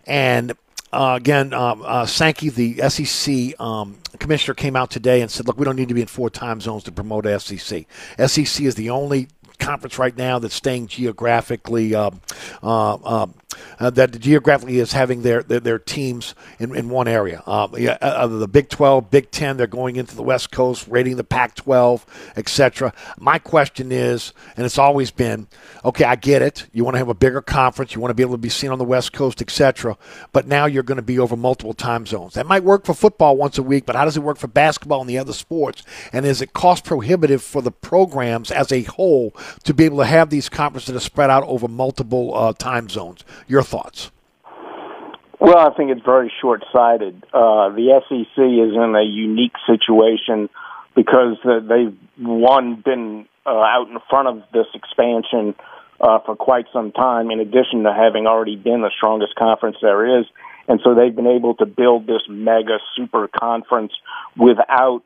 And 0.07 0.53
uh, 0.93 1.15
again, 1.17 1.53
um, 1.53 1.83
uh, 1.85 2.07
Sankey, 2.07 2.49
the 2.49 2.89
SEC 2.89 3.61
um, 3.61 3.99
commissioner, 4.21 4.55
came 4.55 4.77
out 4.77 4.89
today 4.89 5.21
and 5.21 5.29
said, 5.29 5.49
look, 5.49 5.59
we 5.59 5.65
don't 5.65 5.75
need 5.75 5.89
to 5.89 5.95
be 5.95 6.01
in 6.01 6.07
four 6.07 6.31
time 6.31 6.61
zones 6.61 6.85
to 6.85 6.93
promote 6.93 7.25
SEC. 7.43 7.87
SEC 8.27 8.65
is 8.65 8.77
the 8.77 8.91
only 8.91 9.27
conference 9.59 9.99
right 9.99 10.17
now 10.17 10.39
that's 10.39 10.55
staying 10.55 10.87
geographically 10.87 11.93
um, 11.97 12.21
uh, 12.63 12.95
um, 13.05 13.35
uh, 13.79 13.91
that 13.91 14.19
geographically 14.19 14.79
is 14.79 14.93
having 14.93 15.23
their 15.23 15.43
their, 15.43 15.61
their 15.61 15.79
teams 15.79 16.35
in, 16.59 16.75
in 16.77 16.89
one 16.89 17.09
area. 17.09 17.43
Um, 17.47 17.75
yeah, 17.79 17.97
uh, 18.01 18.27
the 18.27 18.49
Big 18.49 18.69
12, 18.69 19.11
Big 19.11 19.31
10, 19.31 19.57
they're 19.57 19.67
going 19.67 19.97
into 19.97 20.15
the 20.15 20.23
West 20.23 20.51
Coast, 20.51 20.87
rating 20.89 21.17
the 21.17 21.25
Pac 21.25 21.55
12, 21.55 22.33
etc. 22.37 22.93
My 23.19 23.39
question 23.39 23.93
is, 23.93 24.33
and 24.57 24.67
it's 24.67 24.79
always 24.79 25.11
been, 25.11 25.47
okay, 25.85 26.05
I 26.05 26.17
get 26.17 26.43
it. 26.43 26.67
You 26.73 26.85
want 26.85 26.95
to 26.95 26.99
have 26.99 27.09
a 27.09 27.15
bigger 27.15 27.41
conference, 27.41 27.95
you 27.95 28.01
want 28.01 28.11
to 28.11 28.15
be 28.15 28.23
able 28.23 28.35
to 28.35 28.39
be 28.39 28.49
seen 28.49 28.71
on 28.71 28.79
the 28.79 28.85
West 28.85 29.13
Coast, 29.13 29.41
etc. 29.41 29.97
But 30.33 30.47
now 30.47 30.67
you're 30.67 30.83
going 30.83 30.97
to 30.97 31.03
be 31.03 31.19
over 31.19 31.37
multiple 31.37 31.75
time 31.75 32.07
zones. 32.07 32.35
That 32.35 32.47
might 32.47 32.65
work 32.65 32.85
for 32.85 32.95
football 32.95 33.37
once 33.37 33.59
a 33.59 33.63
week, 33.63 33.87
but 33.87 33.97
how 33.97 34.05
does 34.05 34.17
it 34.17 34.23
work 34.23 34.39
for 34.39 34.49
basketball 34.49 35.01
and 35.01 35.09
the 35.09 35.19
other 35.19 35.33
sports? 35.33 35.83
And 36.13 36.27
is 36.27 36.43
it 36.43 36.53
cost 36.53 36.85
prohibitive 36.85 37.43
for 37.43 37.63
the 37.63 37.71
programs 37.71 38.51
as 38.51 38.73
a 38.73 38.83
whole 38.83 39.35
to 39.65 39.73
be 39.73 39.85
able 39.85 39.99
to 39.99 40.05
have 40.05 40.31
these 40.31 40.49
conferences 40.49 40.89
that 40.89 40.97
are 40.97 41.01
spread 41.01 41.31
out 41.31 41.45
over 41.45 41.69
multiple 41.69 42.35
uh, 42.35 42.53
time 42.53 42.89
zones? 42.89 43.25
Your 43.47 43.63
thoughts? 43.63 44.11
Well, 45.41 45.59
I 45.59 45.73
think 45.75 45.91
it's 45.91 46.05
very 46.05 46.33
short 46.41 46.65
sighted. 46.73 47.25
Uh, 47.33 47.71
the 47.71 48.03
SEC 48.09 48.43
is 48.43 48.75
in 48.75 48.95
a 48.97 49.05
unique 49.05 49.55
situation 49.67 50.49
because 50.97 51.37
they've, 51.45 51.97
one, 52.19 52.83
been 52.85 53.27
uh, 53.47 53.51
out 53.51 53.89
in 53.89 53.99
front 54.11 54.29
of 54.29 54.43
this 54.53 54.67
expansion 54.75 55.55
uh, 56.01 56.19
for 56.27 56.35
quite 56.35 56.67
some 56.73 56.91
time, 56.93 57.31
in 57.31 57.39
addition 57.41 57.85
to 57.85 57.93
having 57.93 58.27
already 58.27 58.57
been 58.57 58.83
the 58.83 58.91
strongest 58.97 59.35
conference 59.37 59.77
there 59.81 60.21
is. 60.21 60.27
And 60.67 60.81
so 60.85 60.95
they've 60.95 61.15
been 61.15 61.29
able 61.29 61.55
to 61.57 61.67
build 61.67 62.07
this 62.07 62.23
mega 62.29 62.79
super 62.97 63.29
conference 63.29 63.93
without 64.37 65.03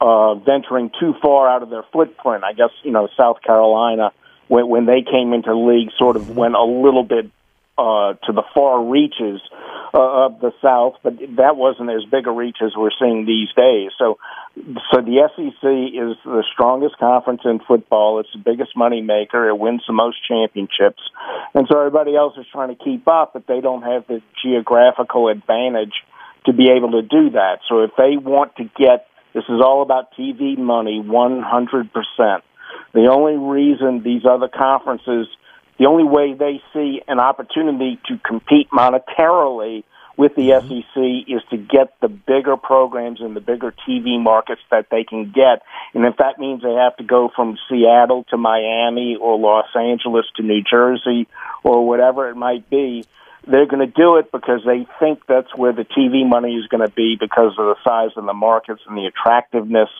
uh, 0.00 0.34
venturing 0.34 0.90
too 1.00 1.14
far 1.22 1.48
out 1.48 1.62
of 1.62 1.70
their 1.70 1.84
footprint. 1.92 2.44
I 2.44 2.52
guess, 2.52 2.70
you 2.82 2.92
know, 2.92 3.08
South 3.18 3.42
Carolina, 3.42 4.12
when, 4.48 4.68
when 4.68 4.86
they 4.86 5.02
came 5.02 5.32
into 5.32 5.50
the 5.50 5.56
league, 5.56 5.90
sort 5.98 6.16
of 6.16 6.36
went 6.36 6.54
a 6.54 6.62
little 6.62 7.02
bit 7.02 7.30
uh, 7.76 8.14
to 8.24 8.32
the 8.32 8.42
far 8.54 8.84
reaches 8.84 9.40
uh, 9.92 10.26
of 10.26 10.40
the 10.40 10.52
South, 10.62 10.94
but 11.02 11.18
that 11.36 11.56
wasn't 11.56 11.90
as 11.90 12.04
big 12.10 12.26
a 12.26 12.30
reach 12.30 12.58
as 12.64 12.72
we're 12.76 12.94
seeing 12.98 13.26
these 13.26 13.48
days. 13.56 13.90
So, 13.98 14.18
so 14.92 15.00
the 15.02 15.28
SEC 15.34 15.62
is 15.62 16.16
the 16.24 16.44
strongest 16.52 16.98
conference 16.98 17.42
in 17.44 17.60
football. 17.66 18.20
It's 18.20 18.32
the 18.32 18.42
biggest 18.44 18.76
money 18.76 19.02
maker. 19.02 19.48
It 19.48 19.58
wins 19.58 19.82
the 19.86 19.92
most 19.92 20.18
championships, 20.26 21.02
and 21.54 21.66
so 21.70 21.78
everybody 21.78 22.16
else 22.16 22.34
is 22.38 22.46
trying 22.52 22.74
to 22.74 22.84
keep 22.84 23.08
up, 23.08 23.32
but 23.34 23.46
they 23.46 23.60
don't 23.60 23.82
have 23.82 24.06
the 24.06 24.22
geographical 24.42 25.28
advantage 25.28 25.94
to 26.46 26.52
be 26.52 26.70
able 26.70 26.92
to 26.92 27.02
do 27.02 27.30
that. 27.30 27.60
So, 27.68 27.82
if 27.82 27.90
they 27.96 28.16
want 28.16 28.56
to 28.56 28.64
get 28.64 29.06
this 29.34 29.44
is 29.48 29.60
all 29.60 29.82
about 29.82 30.14
TV 30.16 30.56
money, 30.56 31.02
100%. 31.04 31.90
The 32.94 33.08
only 33.10 33.36
reason 33.36 34.02
these 34.04 34.22
other 34.24 34.48
conferences 34.48 35.26
the 35.78 35.86
only 35.86 36.04
way 36.04 36.34
they 36.34 36.62
see 36.72 37.02
an 37.08 37.18
opportunity 37.18 37.98
to 38.06 38.18
compete 38.18 38.68
monetarily 38.70 39.84
with 40.16 40.34
the 40.36 40.50
mm-hmm. 40.50 40.68
SEC 40.68 41.34
is 41.34 41.42
to 41.50 41.56
get 41.56 41.94
the 42.00 42.08
bigger 42.08 42.56
programs 42.56 43.20
and 43.20 43.34
the 43.34 43.40
bigger 43.40 43.74
TV 43.86 44.22
markets 44.22 44.62
that 44.70 44.86
they 44.90 45.04
can 45.04 45.32
get. 45.32 45.62
And 45.92 46.04
if 46.04 46.16
that 46.18 46.38
means 46.38 46.62
they 46.62 46.74
have 46.74 46.96
to 46.98 47.04
go 47.04 47.30
from 47.34 47.58
Seattle 47.68 48.24
to 48.30 48.36
Miami 48.36 49.16
or 49.20 49.38
Los 49.38 49.66
Angeles 49.74 50.26
to 50.36 50.42
New 50.42 50.62
Jersey 50.62 51.26
or 51.62 51.86
whatever 51.86 52.28
it 52.28 52.36
might 52.36 52.70
be, 52.70 53.04
they're 53.46 53.66
going 53.66 53.86
to 53.86 53.92
do 53.92 54.16
it 54.16 54.32
because 54.32 54.60
they 54.64 54.86
think 54.98 55.20
that's 55.26 55.54
where 55.54 55.72
the 55.72 55.84
TV 55.84 56.26
money 56.26 56.54
is 56.54 56.66
going 56.68 56.86
to 56.86 56.94
be 56.94 57.16
because 57.18 57.52
of 57.58 57.66
the 57.66 57.76
size 57.84 58.10
of 58.16 58.24
the 58.24 58.32
markets 58.32 58.80
and 58.86 58.96
the 58.96 59.06
attractiveness 59.06 59.90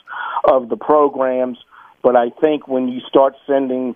of 0.45 0.69
the 0.69 0.77
programs. 0.77 1.59
But 2.01 2.15
I 2.15 2.29
think 2.29 2.67
when 2.67 2.87
you 2.87 3.01
start 3.01 3.35
sending 3.45 3.95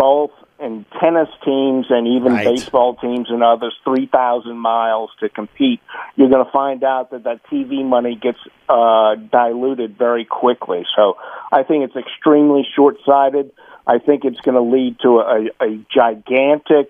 golf 0.00 0.30
and 0.58 0.84
tennis 1.00 1.28
teams 1.44 1.86
and 1.90 2.06
even 2.06 2.32
Right. 2.32 2.44
baseball 2.46 2.94
teams 2.94 3.30
and 3.30 3.42
others 3.42 3.74
3,000 3.84 4.56
miles 4.58 5.10
to 5.20 5.28
compete, 5.28 5.80
you're 6.16 6.28
going 6.28 6.44
to 6.44 6.50
find 6.50 6.82
out 6.84 7.10
that 7.10 7.24
that 7.24 7.42
TV 7.50 7.84
money 7.84 8.14
gets 8.16 8.38
uh, 8.68 9.14
diluted 9.16 9.98
very 9.98 10.24
quickly. 10.24 10.84
So 10.96 11.16
I 11.52 11.62
think 11.64 11.84
it's 11.84 11.96
extremely 11.96 12.66
short 12.76 12.96
sighted. 13.04 13.52
I 13.86 13.98
think 13.98 14.24
it's 14.24 14.40
going 14.40 14.54
to 14.54 14.62
lead 14.76 14.98
to 15.00 15.18
a, 15.20 15.38
a 15.60 15.84
gigantic 15.94 16.88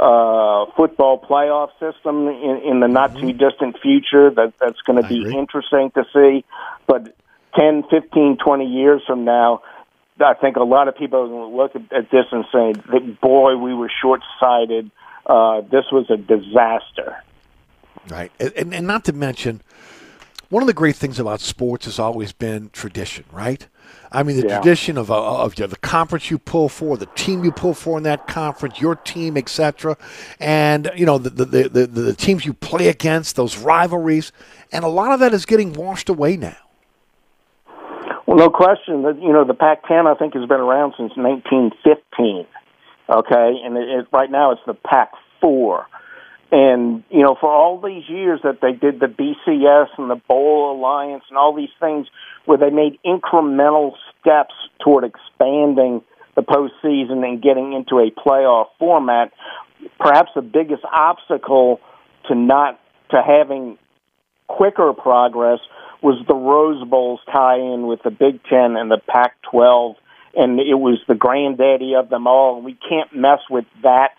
uh, 0.00 0.66
football 0.76 1.18
playoff 1.20 1.70
system 1.80 2.28
in, 2.28 2.60
in 2.64 2.80
the 2.80 2.88
not 2.88 3.16
too 3.18 3.32
distant 3.32 3.78
future 3.80 4.30
that 4.30 4.54
that's 4.60 4.80
going 4.82 5.02
to 5.02 5.08
be 5.08 5.20
interesting 5.36 5.90
to 5.92 6.04
see. 6.14 6.44
But 6.86 7.14
10, 7.58 7.84
15, 7.90 8.36
20 8.44 8.64
years 8.66 9.02
from 9.06 9.24
now, 9.24 9.62
I 10.20 10.34
think 10.34 10.56
a 10.56 10.64
lot 10.64 10.88
of 10.88 10.96
people 10.96 11.20
are 11.20 11.28
going 11.28 11.50
to 11.50 11.56
look 11.56 11.74
at, 11.76 12.10
this 12.10 12.26
and 12.32 12.44
say, 12.52 12.72
that, 12.92 13.20
boy, 13.20 13.56
we 13.56 13.74
were 13.74 13.90
short 14.02 14.22
sighted. 14.40 14.90
Uh, 15.26 15.60
this 15.62 15.84
was 15.92 16.10
a 16.10 16.16
disaster. 16.16 17.22
Right, 18.08 18.32
and, 18.40 18.74
and 18.74 18.86
not 18.86 19.04
to 19.04 19.12
mention, 19.12 19.60
one 20.48 20.62
of 20.62 20.66
the 20.66 20.72
great 20.74 20.96
things 20.96 21.18
about 21.18 21.40
sports 21.40 21.84
has 21.84 21.98
always 21.98 22.32
been 22.32 22.70
tradition, 22.72 23.24
right? 23.30 23.66
I 24.10 24.22
mean, 24.22 24.40
the 24.40 24.48
Yeah. 24.48 24.60
tradition 24.60 24.96
of, 24.96 25.10
uh, 25.10 25.42
of 25.42 25.54
the 25.56 25.76
conference 25.82 26.30
you 26.30 26.38
pull 26.38 26.70
for, 26.70 26.96
the 26.96 27.06
team 27.14 27.44
you 27.44 27.52
pull 27.52 27.74
for 27.74 27.98
in 27.98 28.04
that 28.04 28.26
conference, 28.26 28.80
your 28.80 28.96
team, 28.96 29.36
etc., 29.36 29.96
and 30.40 30.90
you 30.96 31.04
know 31.04 31.18
the 31.18 31.30
the, 31.30 31.44
the 31.44 31.68
the 31.68 31.86
the 31.86 32.14
teams 32.14 32.46
you 32.46 32.54
play 32.54 32.88
against, 32.88 33.36
those 33.36 33.58
rivalries, 33.58 34.32
and 34.72 34.84
a 34.84 34.88
lot 34.88 35.12
of 35.12 35.20
that 35.20 35.34
is 35.34 35.44
getting 35.44 35.74
washed 35.74 36.08
away 36.08 36.36
now. 36.36 36.56
Well, 38.28 38.36
no 38.36 38.50
question. 38.50 39.00
You 39.22 39.32
know, 39.32 39.46
the 39.46 39.54
Pac-10 39.54 40.04
I 40.04 40.14
think 40.18 40.34
has 40.34 40.46
been 40.46 40.60
around 40.60 40.92
since 40.98 41.16
1915. 41.16 42.44
Okay, 43.08 43.56
and 43.64 43.74
it, 43.78 43.88
it, 43.88 44.06
right 44.12 44.30
now 44.30 44.52
it's 44.52 44.60
the 44.66 44.74
Pac-4. 44.74 45.86
And 46.52 47.04
you 47.08 47.22
know, 47.22 47.38
for 47.40 47.50
all 47.50 47.80
these 47.80 48.06
years 48.06 48.40
that 48.44 48.60
they 48.60 48.72
did 48.72 49.00
the 49.00 49.06
BCS 49.06 49.88
and 49.96 50.10
the 50.10 50.20
Bowl 50.28 50.76
Alliance 50.76 51.24
and 51.30 51.38
all 51.38 51.56
these 51.56 51.72
things, 51.80 52.06
where 52.44 52.58
they 52.58 52.68
made 52.68 52.98
incremental 53.02 53.92
steps 54.20 54.52
toward 54.84 55.04
expanding 55.04 56.02
the 56.36 56.42
postseason 56.42 57.24
and 57.24 57.40
getting 57.40 57.72
into 57.72 57.96
a 57.96 58.10
playoff 58.10 58.66
format, 58.78 59.32
perhaps 59.98 60.32
the 60.34 60.42
biggest 60.42 60.84
obstacle 60.84 61.80
to 62.28 62.34
not 62.34 62.78
to 63.10 63.22
having 63.26 63.78
quicker 64.48 64.92
progress 64.92 65.60
was 66.02 66.24
the 66.26 66.34
Rose 66.34 66.86
Bowl's 66.88 67.20
tie-in 67.30 67.86
with 67.86 68.02
the 68.02 68.10
Big 68.10 68.42
Ten 68.44 68.76
and 68.76 68.90
the 68.90 68.98
Pac-12, 68.98 69.96
and 70.34 70.60
it 70.60 70.74
was 70.74 70.98
the 71.08 71.14
granddaddy 71.14 71.94
of 71.94 72.08
them 72.08 72.26
all. 72.26 72.56
And 72.56 72.64
we 72.64 72.74
can't 72.74 73.14
mess 73.14 73.40
with 73.50 73.64
that 73.82 74.12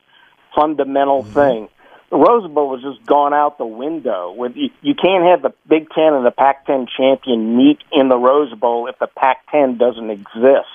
fundamental 0.56 1.24
mm-hmm. 1.24 1.34
thing. 1.34 1.70
The 2.10 2.18
Rose 2.18 2.50
Bowl 2.52 2.76
has 2.76 2.84
just 2.84 3.06
gone 3.06 3.34
out 3.34 3.58
the 3.58 3.66
window. 3.66 4.32
With 4.32 4.56
you, 4.56 4.70
you 4.82 4.96
can't 4.96 5.26
have 5.26 5.42
the 5.44 5.54
Big 5.68 5.90
Ten 5.92 6.14
and 6.14 6.26
the 6.26 6.32
Pac-10 6.32 6.88
champion 6.98 7.56
meet 7.56 7.80
in 7.92 8.10
the 8.10 8.18
Rose 8.18 8.54
Bowl 8.54 8.88
if 8.88 8.98
the 8.98 9.08
Pac-10 9.08 9.78
doesn't 9.78 10.10
exist. 10.10 10.68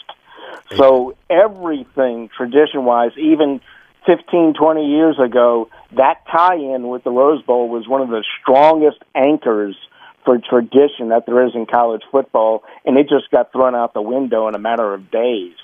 So 0.77 1.17
everything 1.29 2.31
tradition-wise, 2.37 3.13
even 3.19 3.61
15, 4.07 4.55
20 4.55 4.87
years 4.87 5.19
ago, 5.19 5.69
that 5.93 6.25
tie-in 6.31 6.89
with 6.89 7.05
the 7.05 7.11
Rose 7.11 7.43
Bowl 7.43 7.69
was 7.69 7.89
one 7.89 8.01
of 8.01 8.09
the 8.09 8.25
strongest 8.41 8.99
anchors 9.15 9.77
for 10.25 10.39
tradition 10.39 11.09
that 11.09 11.25
there 11.27 11.47
is 11.47 11.53
in 11.55 11.67
college 11.67 12.03
football, 12.11 12.63
and 12.85 12.97
it 12.97 13.09
just 13.09 13.31
got 13.31 13.53
thrown 13.53 13.75
out 13.75 13.95
the 13.95 14.03
window 14.03 14.49
in 14.49 14.55
a 14.55 14.59
matter 14.59 14.95
of 14.95 15.11
days. 15.11 15.55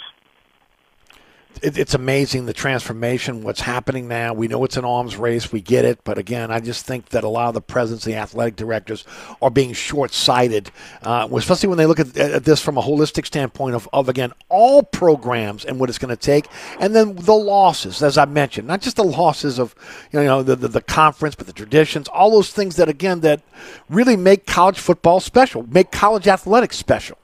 It, 1.63 1.77
it's 1.79 1.95
amazing 1.95 2.47
the 2.47 2.53
transformation, 2.53 3.43
what's 3.43 3.61
happening 3.61 4.09
now. 4.09 4.33
We 4.33 4.49
know 4.49 4.65
it's 4.65 4.77
an 4.77 4.85
arms 4.85 5.17
race, 5.17 5.53
we 5.53 5.61
get 5.61 5.85
it, 5.85 6.03
but 6.05 6.19
again, 6.19 6.51
I 6.51 6.61
just 6.61 6.87
think 6.87 7.11
that 7.11 7.25
a 7.25 7.29
lot 7.29 7.49
of 7.49 7.55
the 7.55 7.61
presidents, 7.61 8.05
the 8.05 8.15
athletic 8.15 8.57
directors, 8.57 9.05
are 9.43 9.51
being 9.51 9.73
short-sighted, 9.73 10.71
uh, 11.03 11.29
especially 11.33 11.69
when 11.69 11.79
they 11.79 11.87
look 11.87 12.01
at, 12.01 12.17
at 12.17 12.45
this 12.45 12.61
from 12.63 12.79
a 12.79 12.83
holistic 12.83 13.27
standpoint 13.27 13.75
of, 13.75 13.89
of 13.93 14.09
again 14.09 14.33
all 14.49 14.83
programs 14.83 15.65
and 15.65 15.79
what 15.79 15.89
it's 15.89 15.99
going 15.99 16.15
to 16.15 16.17
take, 16.17 16.47
and 16.79 16.95
then 16.95 17.15
the 17.17 17.35
losses, 17.35 18.03
as 18.03 18.17
I 18.19 18.25
mentioned, 18.25 18.67
not 18.67 18.81
just 18.81 18.97
the 18.97 19.05
losses 19.05 19.59
of 19.59 19.75
you 20.13 20.23
know 20.23 20.43
the, 20.43 20.57
the 20.57 20.69
the 20.69 20.83
conference, 20.83 21.35
but 21.35 21.47
the 21.47 21.53
traditions, 21.53 22.09
all 22.09 22.31
those 22.31 22.53
things 22.53 22.77
that 22.77 22.89
again 22.89 23.21
that 23.21 23.43
really 23.89 24.17
make 24.17 24.47
college 24.47 24.79
football 24.79 25.21
special, 25.21 25.67
make 25.69 25.91
college 25.91 26.29
athletics 26.29 26.77
special. 26.77 27.19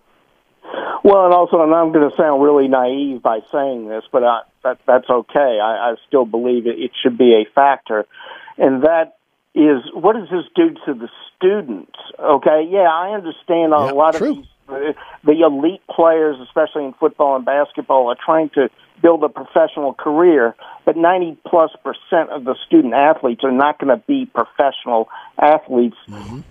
Well, 1.07 1.25
and 1.25 1.33
also, 1.33 1.63
and 1.63 1.73
I'm 1.73 1.93
going 1.93 2.11
to 2.11 2.17
sound 2.17 2.43
really 2.43 2.67
naive 2.67 3.23
by 3.23 3.39
saying 3.53 3.87
this, 3.87 4.03
but 4.11 4.25
I, 4.25 4.41
that, 4.65 4.81
that's 4.89 5.09
okay. 5.09 5.61
I, 5.63 5.93
I 5.93 5.95
still 6.09 6.25
believe 6.25 6.67
it, 6.67 6.81
it 6.81 6.91
should 7.01 7.17
be 7.17 7.33
a 7.35 7.45
factor, 7.55 8.07
and 8.59 8.83
that 8.83 9.17
is 9.55 9.85
what 9.95 10.17
does 10.17 10.29
this 10.29 10.51
do 10.57 10.71
to 10.85 10.95
the 10.95 11.09
students? 11.37 11.97
Okay, 12.19 12.67
yeah, 12.69 12.91
I 12.91 13.15
understand 13.15 13.73
a 13.73 13.95
lot 13.95 14.17
of 14.17 14.23
these, 14.23 14.47
uh, 14.69 14.95
the 15.23 15.43
elite 15.47 15.83
players, 15.89 16.39
especially 16.43 16.87
in 16.87 16.93
football 16.95 17.37
and 17.37 17.45
basketball, 17.45 18.09
are 18.09 18.17
trying 18.23 18.51
to 18.57 18.69
build 19.01 19.23
a 19.23 19.29
professional 19.29 19.95
career, 19.95 20.57
but 20.85 20.97
90 20.97 21.39
plus 21.47 21.71
percent 21.85 22.31
of 22.31 22.43
the 22.43 22.57
student 22.67 22.95
athletes 22.95 23.43
are 23.45 23.53
not 23.53 23.79
going 23.79 23.97
to 23.97 24.05
be 24.09 24.27
professional 24.27 25.09
athletes 25.39 25.97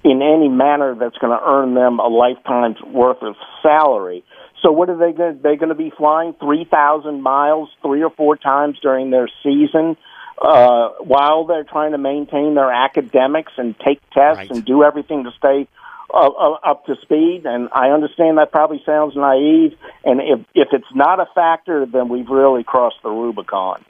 in 0.03 0.22
any 0.22 0.48
manner 0.48 0.95
that's 0.95 1.18
going 1.18 1.38
to 1.38 1.45
earn 1.45 1.73
them 1.73 1.99
a 1.99 2.07
lifetime's 2.07 2.82
worth 2.82 3.22
of 3.22 3.36
salary. 3.61 4.23
So 4.65 4.71
what 4.71 4.89
are 4.89 4.97
they 4.97 5.15
going? 5.15 5.41
They're 5.43 5.57
going 5.57 5.69
to 5.69 5.75
be 5.75 5.91
flying 5.95 6.33
three 6.39 6.65
thousand 6.65 7.21
miles 7.21 7.69
three 7.83 8.01
or 8.01 8.09
four 8.09 8.35
times 8.35 8.79
during 8.81 9.11
their 9.11 9.29
season, 9.43 9.95
uh, 10.41 10.89
while 11.01 11.45
they're 11.45 11.63
trying 11.63 11.91
to 11.91 11.99
maintain 11.99 12.55
their 12.55 12.71
academics 12.71 13.51
and 13.57 13.75
take 13.77 14.01
tests 14.09 14.49
and 14.49 14.65
do 14.65 14.83
everything 14.83 15.23
to 15.25 15.31
stay 15.37 15.67
uh, 16.11 16.17
uh, 16.17 16.57
up 16.63 16.83
to 16.87 16.95
speed. 17.03 17.43
And 17.45 17.69
I 17.73 17.89
understand 17.89 18.39
that 18.39 18.51
probably 18.51 18.81
sounds 18.87 19.15
naive. 19.15 19.77
And 20.03 20.19
if 20.19 20.39
if 20.55 20.69
it's 20.71 20.95
not 20.95 21.19
a 21.19 21.27
factor, 21.35 21.85
then 21.85 22.09
we've 22.09 22.29
really 22.29 22.63
crossed 22.63 23.03
the 23.03 23.11
Rubicon. 23.11 23.85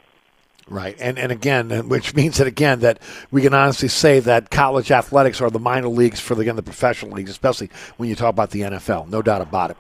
Right, 0.68 0.98
and 1.00 1.18
and 1.18 1.32
again, 1.32 1.88
which 1.88 2.14
means 2.16 2.40
that 2.40 2.48
again 2.48 2.82
that 2.82 3.00
we 3.32 3.44
can 3.44 3.54
honestly 3.54 3.88
say 3.88 4.20
that 4.20 4.50
college 4.50 4.92
athletics 4.92 5.40
are 5.40 5.50
the 5.50 5.60
minor 5.60 5.88
leagues 5.88 6.20
for 6.20 6.36
the, 6.36 6.42
again 6.42 6.58
the 6.58 6.64
professional 6.64 7.14
leagues, 7.14 7.30
especially 7.30 7.70
when 7.96 8.10
you 8.10 8.16
talk 8.16 8.32
about 8.32 8.50
the 8.50 8.62
NFL. 8.62 9.08
No 9.08 9.22
doubt 9.22 9.42
about 9.42 9.72
it. 9.72 9.78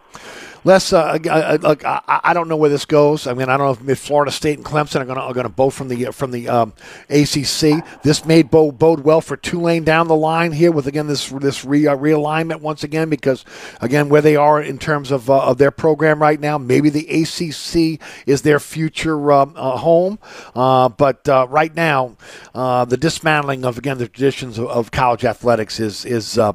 Les, 0.66 0.94
uh, 0.94 1.20
uh, 1.30 1.68
I, 1.86 2.20
I 2.24 2.34
don't 2.34 2.48
know 2.48 2.56
where 2.58 2.72
this 2.72 2.86
goes. 2.86 3.28
I 3.28 3.36
mean, 3.36 3.50
I 3.50 3.58
don't 3.58 3.86
know 3.86 3.92
if 3.92 4.00
Florida 4.00 4.32
State 4.32 4.58
and 4.58 4.66
Clemson 4.66 5.00
are 5.00 5.06
going 5.06 5.20
to 5.20 5.34
going 5.34 5.46
to 5.46 5.50
both 5.50 5.76
from 5.76 5.90
the 5.90 6.06
from 6.06 6.32
the 6.32 6.50
um, 6.50 6.74
ACC. 7.08 7.86
This 8.02 8.26
may 8.26 8.42
bode, 8.42 8.80
bode 8.80 9.02
well 9.02 9.22
for 9.22 9.38
Tulane 9.38 9.84
down 9.84 10.08
the 10.08 10.16
line 10.16 10.52
here 10.52 10.72
with 10.72 10.88
again 10.88 11.06
this 11.06 11.30
this 11.30 11.64
re, 11.64 11.86
uh, 11.86 11.96
realignment 11.96 12.62
once 12.62 12.84
again 12.84 13.12
because 13.12 13.46
again 13.80 14.10
where 14.10 14.24
they 14.24 14.36
are 14.36 14.60
in 14.60 14.80
terms 14.80 15.12
of 15.12 15.30
uh, 15.30 15.46
of 15.46 15.60
their 15.60 15.70
program 15.70 16.20
right 16.20 16.40
now, 16.40 16.58
maybe 16.58 16.90
the 16.90 17.08
ACC 17.10 18.02
is 18.26 18.42
their 18.42 18.60
future 18.60 19.32
um, 19.32 19.54
uh, 19.56 19.78
home. 19.78 20.18
Uh, 20.56 20.90
but 20.90 21.30
uh, 21.30 21.46
right 21.48 21.76
now, 21.76 22.18
uh, 22.56 22.86
the 22.86 22.98
dismantling 22.98 23.66
of 23.66 23.78
again 23.78 24.00
the 24.00 24.08
traditions 24.08 24.58
of, 24.58 24.66
of 24.70 24.90
college 24.90 25.26
athletics 25.26 25.80
is 25.80 26.06
is 26.06 26.40
uh, 26.40 26.54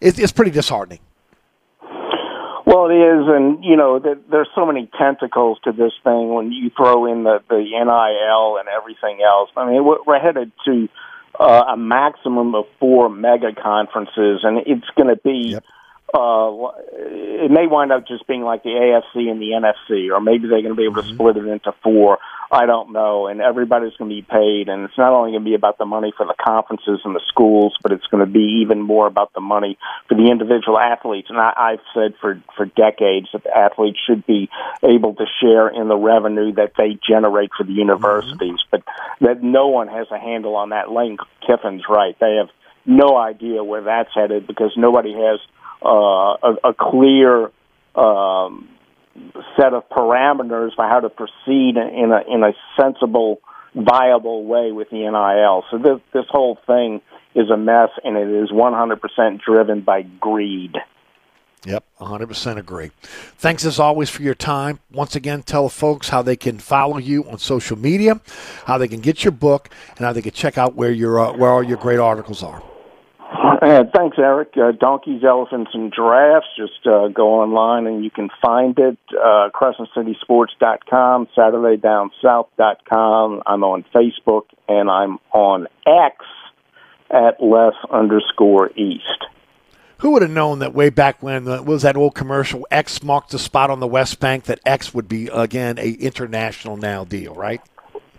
is 0.00 0.32
pretty 0.32 0.50
disheartening. 0.50 1.00
Well, 2.66 2.86
it 2.86 2.94
is, 2.94 3.26
and 3.28 3.62
you 3.62 3.76
know, 3.76 3.98
th- 3.98 4.18
there's 4.30 4.48
so 4.54 4.64
many 4.64 4.88
tentacles 4.98 5.58
to 5.64 5.72
this 5.72 5.92
thing 6.02 6.32
when 6.32 6.50
you 6.50 6.70
throw 6.76 7.06
in 7.12 7.24
the 7.24 7.40
the 7.48 7.56
NIL 7.58 8.56
and 8.58 8.68
everything 8.68 9.22
else. 9.22 9.50
I 9.56 9.70
mean, 9.70 9.84
we're 9.84 10.18
headed 10.18 10.50
to 10.64 10.88
uh, 11.38 11.64
a 11.72 11.76
maximum 11.76 12.54
of 12.54 12.64
four 12.80 13.08
mega 13.10 13.52
conferences, 13.54 14.40
and 14.42 14.58
it's 14.66 14.88
going 14.96 15.08
to 15.08 15.20
be. 15.22 15.58
Uh, 16.14 16.70
it 16.92 17.50
may 17.50 17.66
wind 17.66 17.90
up 17.90 18.06
just 18.06 18.24
being 18.28 18.42
like 18.42 18.62
the 18.62 18.70
AFC 18.70 19.28
and 19.28 19.42
the 19.42 19.50
NFC, 19.50 20.14
or 20.14 20.20
maybe 20.20 20.46
they're 20.46 20.62
going 20.62 20.74
to 20.74 20.76
be 20.76 20.84
able 20.84 21.02
to 21.02 21.08
split 21.12 21.36
it 21.36 21.44
into 21.44 21.74
four. 21.82 22.18
I 22.52 22.66
don't 22.66 22.92
know. 22.92 23.26
And 23.26 23.40
everybody's 23.40 23.96
going 23.96 24.10
to 24.10 24.14
be 24.14 24.22
paid, 24.22 24.68
and 24.68 24.84
it's 24.84 24.96
not 24.96 25.12
only 25.12 25.32
going 25.32 25.42
to 25.42 25.50
be 25.50 25.56
about 25.56 25.76
the 25.76 25.86
money 25.86 26.12
for 26.16 26.24
the 26.24 26.36
conferences 26.40 27.00
and 27.04 27.16
the 27.16 27.22
schools, 27.26 27.76
but 27.82 27.90
it's 27.90 28.06
going 28.06 28.24
to 28.24 28.30
be 28.30 28.60
even 28.62 28.80
more 28.80 29.08
about 29.08 29.32
the 29.34 29.40
money 29.40 29.76
for 30.08 30.14
the 30.14 30.30
individual 30.30 30.78
athletes. 30.78 31.30
And 31.30 31.38
I, 31.38 31.52
I've 31.56 31.84
said 31.92 32.14
for 32.20 32.40
for 32.56 32.66
decades 32.66 33.26
that 33.32 33.42
the 33.42 33.56
athletes 33.56 33.98
should 34.06 34.24
be 34.24 34.48
able 34.84 35.16
to 35.16 35.26
share 35.40 35.66
in 35.66 35.88
the 35.88 35.96
revenue 35.96 36.52
that 36.52 36.74
they 36.78 36.96
generate 37.04 37.50
for 37.56 37.64
the 37.64 37.72
universities, 37.72 38.60
but 38.70 38.84
that 39.20 39.42
no 39.42 39.66
one 39.66 39.88
has 39.88 40.06
a 40.12 40.18
handle 40.18 40.54
on 40.54 40.68
that. 40.68 40.92
Lane 40.92 41.18
Kiffin's 41.44 41.82
right; 41.88 42.16
they 42.20 42.36
have 42.36 42.50
no 42.86 43.16
idea 43.16 43.64
where 43.64 43.82
that's 43.82 44.14
headed 44.14 44.46
because 44.46 44.70
nobody 44.76 45.12
has 45.12 45.40
uh, 45.84 46.36
a, 46.42 46.70
a 46.70 46.74
clear 46.74 47.50
um, 47.94 48.68
set 49.56 49.74
of 49.74 49.88
parameters 49.88 50.74
for 50.74 50.88
how 50.88 51.00
to 51.00 51.08
proceed 51.08 51.76
in 51.76 52.10
a 52.12 52.34
in 52.34 52.42
a 52.42 52.52
sensible, 52.80 53.40
viable 53.74 54.44
way 54.44 54.72
with 54.72 54.90
the 54.90 54.98
NIL. 54.98 55.64
So 55.70 55.78
this 55.78 56.00
this 56.12 56.26
whole 56.30 56.58
thing 56.66 57.00
is 57.34 57.50
a 57.50 57.56
mess, 57.56 57.90
and 58.04 58.16
it 58.16 58.28
is 58.28 58.50
100% 58.50 59.40
driven 59.40 59.80
by 59.80 60.02
greed. 60.02 60.76
Yep, 61.66 61.84
100% 61.98 62.58
agree. 62.58 62.90
Thanks 63.38 63.64
as 63.64 63.80
always 63.80 64.10
for 64.10 64.22
your 64.22 64.34
time. 64.34 64.80
Once 64.92 65.16
again, 65.16 65.42
tell 65.42 65.68
folks 65.70 66.10
how 66.10 66.20
they 66.20 66.36
can 66.36 66.58
follow 66.58 66.98
you 66.98 67.24
on 67.24 67.38
social 67.38 67.78
media, 67.78 68.20
how 68.66 68.76
they 68.76 68.86
can 68.86 69.00
get 69.00 69.24
your 69.24 69.32
book, 69.32 69.70
and 69.96 70.00
how 70.00 70.12
they 70.12 70.20
can 70.20 70.32
check 70.32 70.58
out 70.58 70.74
where 70.74 70.92
your 70.92 71.18
uh, 71.18 71.32
where 71.32 71.50
all 71.50 71.62
your 71.62 71.78
great 71.78 71.98
articles 71.98 72.42
are. 72.42 72.62
Uh, 73.34 73.84
thanks, 73.94 74.16
Eric. 74.18 74.54
Uh, 74.56 74.72
donkeys, 74.72 75.22
elephants, 75.24 75.70
and 75.74 75.92
giraffes. 75.92 76.46
Just 76.56 76.86
uh, 76.86 77.08
go 77.08 77.40
online 77.40 77.88
and 77.88 78.04
you 78.04 78.10
can 78.10 78.30
find 78.40 78.78
it. 78.78 78.96
Uh, 79.10 79.50
CrescentCitySports.com, 79.54 81.28
SaturdayDownSouth.com. 81.36 83.42
I'm 83.44 83.64
on 83.64 83.84
Facebook 83.94 84.44
and 84.68 84.88
I'm 84.88 85.18
on 85.32 85.66
X 85.86 86.24
at 87.10 87.42
les 87.42 87.74
underscore 87.90 88.70
east. 88.76 89.26
Who 89.98 90.12
would 90.12 90.22
have 90.22 90.30
known 90.30 90.60
that 90.60 90.72
way 90.74 90.90
back 90.90 91.22
when 91.22 91.48
uh, 91.48 91.62
was 91.62 91.82
that 91.82 91.96
old 91.96 92.14
commercial 92.14 92.66
X 92.70 93.02
marked 93.02 93.30
the 93.30 93.38
spot 93.38 93.70
on 93.70 93.80
the 93.80 93.86
West 93.86 94.20
Bank 94.20 94.44
that 94.44 94.60
X 94.64 94.94
would 94.94 95.08
be 95.08 95.28
again 95.28 95.78
a 95.78 95.90
international 95.92 96.76
now 96.76 97.04
deal, 97.04 97.34
right? 97.34 97.60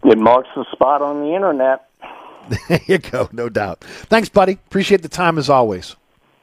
It 0.03 0.17
marks 0.17 0.49
the 0.55 0.65
spot 0.71 1.01
on 1.01 1.21
the 1.21 1.35
internet. 1.35 1.84
there 2.69 2.81
you 2.87 2.97
go, 2.97 3.29
no 3.31 3.49
doubt. 3.49 3.83
Thanks, 3.83 4.29
buddy. 4.29 4.53
Appreciate 4.53 5.01
the 5.01 5.09
time 5.09 5.37
as 5.37 5.49
always. 5.49 5.95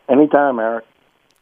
Anytime, 0.09 0.59
Eric. 0.59 0.85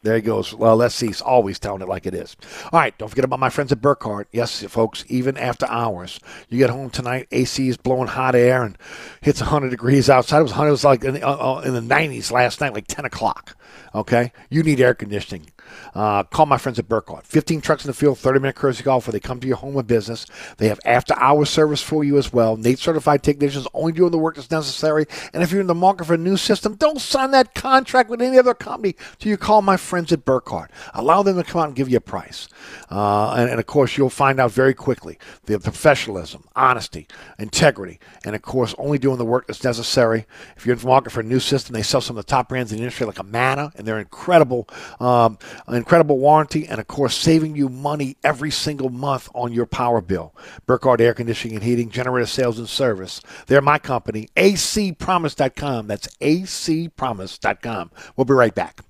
There 0.02 0.16
he 0.16 0.22
goes. 0.22 0.54
Well, 0.54 0.76
let's 0.76 0.94
see. 0.94 1.08
He's 1.08 1.20
always 1.20 1.58
telling 1.58 1.82
it 1.82 1.88
like 1.88 2.06
it 2.06 2.14
is. 2.14 2.34
All 2.72 2.80
right. 2.80 2.96
Don't 2.96 3.08
forget 3.10 3.24
about 3.24 3.38
my 3.38 3.50
friends 3.50 3.70
at 3.70 3.82
Burkhardt. 3.82 4.28
Yes, 4.32 4.62
folks, 4.64 5.04
even 5.08 5.36
after 5.36 5.66
hours. 5.66 6.20
You 6.48 6.56
get 6.56 6.70
home 6.70 6.88
tonight, 6.88 7.28
AC 7.32 7.68
is 7.68 7.76
blowing 7.76 8.08
hot 8.08 8.34
air 8.34 8.62
and 8.62 8.78
hits 9.20 9.40
100 9.42 9.68
degrees 9.68 10.08
outside. 10.08 10.38
It 10.38 10.44
was 10.44 10.52
100. 10.52 10.68
It 10.68 10.70
was 10.70 10.84
like 10.84 11.04
in 11.04 11.14
the, 11.14 11.22
uh, 11.26 11.56
uh, 11.56 11.60
in 11.60 11.74
the 11.74 11.94
90s 11.94 12.32
last 12.32 12.62
night, 12.62 12.72
like 12.72 12.86
10 12.86 13.04
o'clock. 13.04 13.56
Okay. 13.94 14.32
You 14.48 14.62
need 14.62 14.80
air 14.80 14.94
conditioning. 14.94 15.50
Uh, 15.94 16.22
call 16.24 16.46
my 16.46 16.58
friends 16.58 16.78
at 16.78 16.88
Burkhardt. 16.88 17.26
15 17.26 17.60
trucks 17.60 17.84
in 17.84 17.88
the 17.88 17.94
field, 17.94 18.18
30 18.18 18.40
minute 18.40 18.56
courtesy 18.56 18.82
call 18.82 18.98
before 18.98 19.12
they 19.12 19.20
come 19.20 19.40
to 19.40 19.46
your 19.46 19.56
home 19.56 19.76
of 19.76 19.86
business. 19.86 20.26
They 20.58 20.68
have 20.68 20.80
after 20.84 21.14
hour 21.16 21.44
service 21.44 21.82
for 21.82 22.04
you 22.04 22.18
as 22.18 22.32
well. 22.32 22.56
Nate 22.56 22.78
certified 22.78 23.22
technicians 23.22 23.66
only 23.74 23.92
doing 23.92 24.10
the 24.10 24.18
work 24.18 24.36
that's 24.36 24.50
necessary. 24.50 25.06
And 25.32 25.42
if 25.42 25.50
you're 25.50 25.60
in 25.60 25.66
the 25.66 25.74
market 25.74 26.06
for 26.06 26.14
a 26.14 26.18
new 26.18 26.36
system, 26.36 26.74
don't 26.74 27.00
sign 27.00 27.30
that 27.32 27.54
contract 27.54 28.10
with 28.10 28.22
any 28.22 28.38
other 28.38 28.54
company 28.54 28.96
till 29.18 29.30
you 29.30 29.36
call 29.36 29.62
my 29.62 29.76
friends 29.76 30.12
at 30.12 30.24
Burkhardt. 30.24 30.70
Allow 30.94 31.22
them 31.22 31.36
to 31.36 31.44
come 31.44 31.60
out 31.60 31.68
and 31.68 31.76
give 31.76 31.88
you 31.88 31.98
a 31.98 32.00
price. 32.00 32.48
Uh, 32.90 33.34
and, 33.34 33.50
and 33.50 33.60
of 33.60 33.66
course, 33.66 33.96
you'll 33.96 34.10
find 34.10 34.40
out 34.40 34.52
very 34.52 34.74
quickly 34.74 35.18
the 35.46 35.58
professionalism, 35.58 36.44
honesty, 36.56 37.06
integrity, 37.38 37.98
and 38.24 38.34
of 38.34 38.42
course, 38.42 38.74
only 38.78 38.98
doing 38.98 39.18
the 39.18 39.24
work 39.24 39.46
that's 39.46 39.64
necessary. 39.64 40.26
If 40.56 40.66
you're 40.66 40.74
in 40.74 40.80
the 40.80 40.86
market 40.86 41.10
for 41.10 41.20
a 41.20 41.24
new 41.24 41.40
system, 41.40 41.74
they 41.74 41.82
sell 41.82 42.00
some 42.00 42.16
of 42.16 42.24
the 42.24 42.30
top 42.30 42.48
brands 42.48 42.72
in 42.72 42.78
the 42.78 42.84
industry 42.84 43.06
like 43.06 43.18
Amana, 43.18 43.72
and 43.76 43.86
they're 43.86 43.98
incredible. 43.98 44.68
Um, 44.98 45.38
incredible 45.68 46.18
warranty, 46.18 46.66
and 46.66 46.80
of 46.80 46.86
course, 46.86 47.16
saving 47.16 47.56
you 47.56 47.68
money 47.68 48.16
every 48.22 48.50
single 48.50 48.90
month 48.90 49.28
on 49.34 49.52
your 49.52 49.66
power 49.66 50.00
bill. 50.00 50.34
Burkhardt 50.66 51.00
Air 51.00 51.14
Conditioning 51.14 51.56
and 51.56 51.64
Heating, 51.64 51.90
Generator 51.90 52.26
Sales 52.26 52.58
and 52.58 52.68
Service. 52.68 53.20
They're 53.46 53.60
my 53.60 53.78
company, 53.78 54.28
acpromise.com. 54.36 55.86
That's 55.86 56.08
acpromise.com. 56.20 57.90
We'll 58.16 58.24
be 58.24 58.34
right 58.34 58.54
back. 58.54 58.89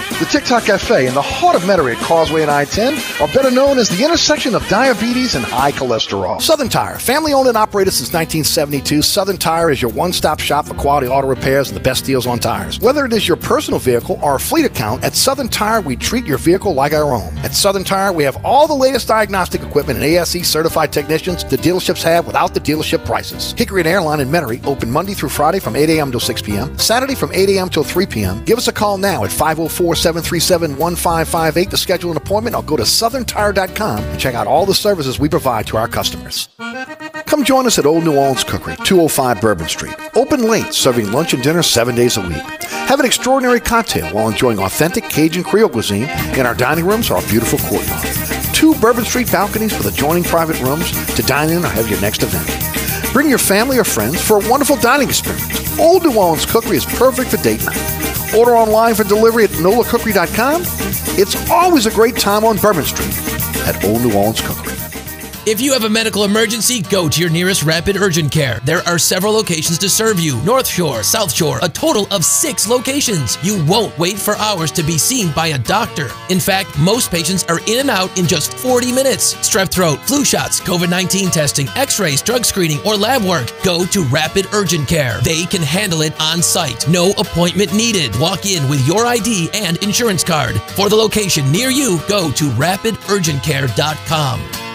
The 0.21 0.27
TikTok 0.27 0.65
Cafe 0.65 1.07
in 1.07 1.15
the 1.15 1.21
heart 1.23 1.55
of 1.55 1.63
Metairie 1.63 1.95
at 1.95 2.03
Causeway 2.03 2.43
and 2.43 2.51
I-10 2.51 3.21
are 3.21 3.33
better 3.33 3.49
known 3.49 3.79
as 3.79 3.89
the 3.89 4.05
intersection 4.05 4.53
of 4.53 4.63
diabetes 4.67 5.33
and 5.33 5.43
high 5.43 5.71
cholesterol. 5.71 6.39
Southern 6.39 6.69
Tire, 6.69 6.99
family 6.99 7.33
owned 7.33 7.47
and 7.47 7.57
operated 7.57 7.91
since 7.91 8.13
1972, 8.13 9.01
Southern 9.01 9.37
Tire 9.37 9.71
is 9.71 9.81
your 9.81 9.89
one-stop 9.89 10.39
shop 10.39 10.67
for 10.67 10.75
quality 10.75 11.07
auto 11.07 11.27
repairs 11.27 11.69
and 11.69 11.75
the 11.75 11.81
best 11.81 12.05
deals 12.05 12.27
on 12.27 12.37
tires. 12.37 12.79
Whether 12.79 13.03
it 13.05 13.13
is 13.13 13.27
your 13.27 13.35
personal 13.35 13.79
vehicle 13.79 14.19
or 14.21 14.35
a 14.35 14.39
fleet 14.39 14.63
account, 14.63 15.03
at 15.03 15.15
Southern 15.15 15.49
Tire 15.49 15.81
we 15.81 15.95
treat 15.95 16.27
your 16.27 16.37
vehicle 16.37 16.75
like 16.75 16.93
our 16.93 17.15
own. 17.15 17.35
At 17.39 17.55
Southern 17.55 17.83
Tire 17.83 18.13
we 18.13 18.23
have 18.23 18.45
all 18.45 18.67
the 18.67 18.75
latest 18.75 19.07
diagnostic 19.07 19.63
equipment 19.63 19.97
and 19.97 20.05
ASE 20.05 20.47
certified 20.47 20.93
technicians 20.93 21.43
the 21.45 21.57
dealerships 21.57 22.03
have 22.03 22.27
without 22.27 22.53
the 22.53 22.59
dealership 22.59 23.03
prices. 23.07 23.53
Hickory 23.53 23.81
and 23.81 23.87
Airline 23.87 24.19
in 24.19 24.29
Metairie 24.29 24.63
open 24.67 24.91
Monday 24.91 25.15
through 25.15 25.29
Friday 25.29 25.57
from 25.57 25.75
8 25.75 25.89
a.m. 25.89 26.11
to 26.11 26.19
6 26.19 26.43
p.m., 26.43 26.77
Saturday 26.77 27.15
from 27.15 27.33
8 27.33 27.49
a.m. 27.49 27.69
till 27.69 27.83
3 27.83 28.05
p.m. 28.05 28.45
Give 28.45 28.59
us 28.59 28.67
a 28.67 28.71
call 28.71 28.99
now 28.99 29.23
at 29.23 29.31
504 29.31 29.95
737 30.11 30.77
1558 30.77 31.69
to 31.69 31.77
schedule 31.77 32.11
an 32.11 32.17
appointment 32.17 32.53
or 32.53 32.63
go 32.63 32.75
to 32.75 32.83
southerntire.com 32.83 34.03
and 34.03 34.19
check 34.19 34.35
out 34.35 34.45
all 34.45 34.65
the 34.65 34.73
services 34.73 35.19
we 35.19 35.29
provide 35.29 35.65
to 35.67 35.77
our 35.77 35.87
customers. 35.87 36.49
Come 37.25 37.45
join 37.45 37.65
us 37.65 37.79
at 37.79 37.85
Old 37.85 38.03
New 38.03 38.17
Orleans 38.17 38.43
Cookery, 38.43 38.75
205 38.83 39.39
Bourbon 39.39 39.69
Street. 39.69 39.95
Open 40.15 40.49
late, 40.49 40.73
serving 40.73 41.13
lunch 41.13 41.33
and 41.33 41.41
dinner 41.41 41.63
seven 41.63 41.95
days 41.95 42.17
a 42.17 42.21
week. 42.21 42.41
Have 42.89 42.99
an 42.99 43.05
extraordinary 43.05 43.61
cocktail 43.61 44.13
while 44.13 44.27
enjoying 44.27 44.59
authentic 44.59 45.05
Cajun 45.05 45.45
Creole 45.45 45.69
cuisine 45.69 46.09
in 46.37 46.45
our 46.45 46.55
dining 46.55 46.85
rooms 46.85 47.09
or 47.09 47.15
our 47.15 47.27
beautiful 47.29 47.59
courtyard. 47.59 48.53
Two 48.53 48.75
Bourbon 48.81 49.05
Street 49.05 49.31
balconies 49.31 49.77
with 49.77 49.87
adjoining 49.87 50.25
private 50.25 50.59
rooms 50.59 50.91
to 51.15 51.23
dine 51.23 51.49
in 51.51 51.63
or 51.63 51.69
have 51.69 51.89
your 51.89 52.01
next 52.01 52.21
event. 52.21 53.13
Bring 53.13 53.29
your 53.29 53.37
family 53.37 53.77
or 53.77 53.85
friends 53.85 54.21
for 54.21 54.45
a 54.45 54.49
wonderful 54.49 54.75
dining 54.75 55.07
experience. 55.07 55.79
Old 55.79 56.03
New 56.03 56.17
Orleans 56.17 56.45
Cookery 56.45 56.75
is 56.75 56.85
perfect 56.85 57.31
for 57.31 57.37
date 57.37 57.63
night. 57.65 58.00
Order 58.37 58.55
online 58.55 58.95
for 58.95 59.03
delivery 59.03 59.43
at 59.43 59.49
nolacookery.com. 59.51 60.61
It's 61.19 61.49
always 61.49 61.85
a 61.85 61.91
great 61.91 62.15
time 62.15 62.45
on 62.45 62.57
Bourbon 62.57 62.85
Street 62.85 63.13
at 63.67 63.83
Old 63.83 64.01
New 64.01 64.13
Orleans 64.13 64.41
Cookery. 64.41 64.70
If 65.47 65.59
you 65.59 65.73
have 65.73 65.85
a 65.85 65.89
medical 65.89 66.23
emergency, 66.23 66.83
go 66.83 67.09
to 67.09 67.19
your 67.19 67.31
nearest 67.31 67.63
Rapid 67.63 67.97
Urgent 67.97 68.31
Care. 68.31 68.59
There 68.63 68.87
are 68.87 68.99
several 68.99 69.33
locations 69.33 69.79
to 69.79 69.89
serve 69.89 70.19
you 70.19 70.39
North 70.43 70.67
Shore, 70.67 71.01
South 71.01 71.33
Shore, 71.33 71.57
a 71.63 71.69
total 71.69 72.05
of 72.11 72.23
six 72.23 72.67
locations. 72.67 73.43
You 73.43 73.65
won't 73.65 73.97
wait 73.97 74.19
for 74.19 74.35
hours 74.35 74.71
to 74.73 74.83
be 74.83 74.99
seen 74.99 75.31
by 75.31 75.47
a 75.47 75.57
doctor. 75.57 76.09
In 76.29 76.39
fact, 76.39 76.77
most 76.77 77.09
patients 77.09 77.43
are 77.45 77.59
in 77.65 77.79
and 77.79 77.89
out 77.89 78.15
in 78.19 78.27
just 78.27 78.53
40 78.53 78.91
minutes. 78.91 79.33
Strep 79.33 79.71
throat, 79.71 79.97
flu 80.01 80.23
shots, 80.23 80.59
COVID 80.59 80.91
19 80.91 81.31
testing, 81.31 81.67
x 81.69 81.99
rays, 81.99 82.21
drug 82.21 82.45
screening, 82.45 82.77
or 82.85 82.95
lab 82.95 83.23
work. 83.23 83.51
Go 83.63 83.83
to 83.87 84.03
Rapid 84.03 84.45
Urgent 84.53 84.87
Care. 84.87 85.19
They 85.21 85.45
can 85.45 85.63
handle 85.63 86.03
it 86.03 86.13
on 86.21 86.43
site. 86.43 86.87
No 86.87 87.13
appointment 87.17 87.73
needed. 87.73 88.15
Walk 88.19 88.45
in 88.45 88.69
with 88.69 88.87
your 88.87 89.07
ID 89.07 89.49
and 89.55 89.81
insurance 89.81 90.23
card. 90.23 90.61
For 90.75 90.87
the 90.87 90.95
location 90.95 91.51
near 91.51 91.71
you, 91.71 91.99
go 92.07 92.29
to 92.29 92.43
rapidurgentcare.com. 92.51 94.70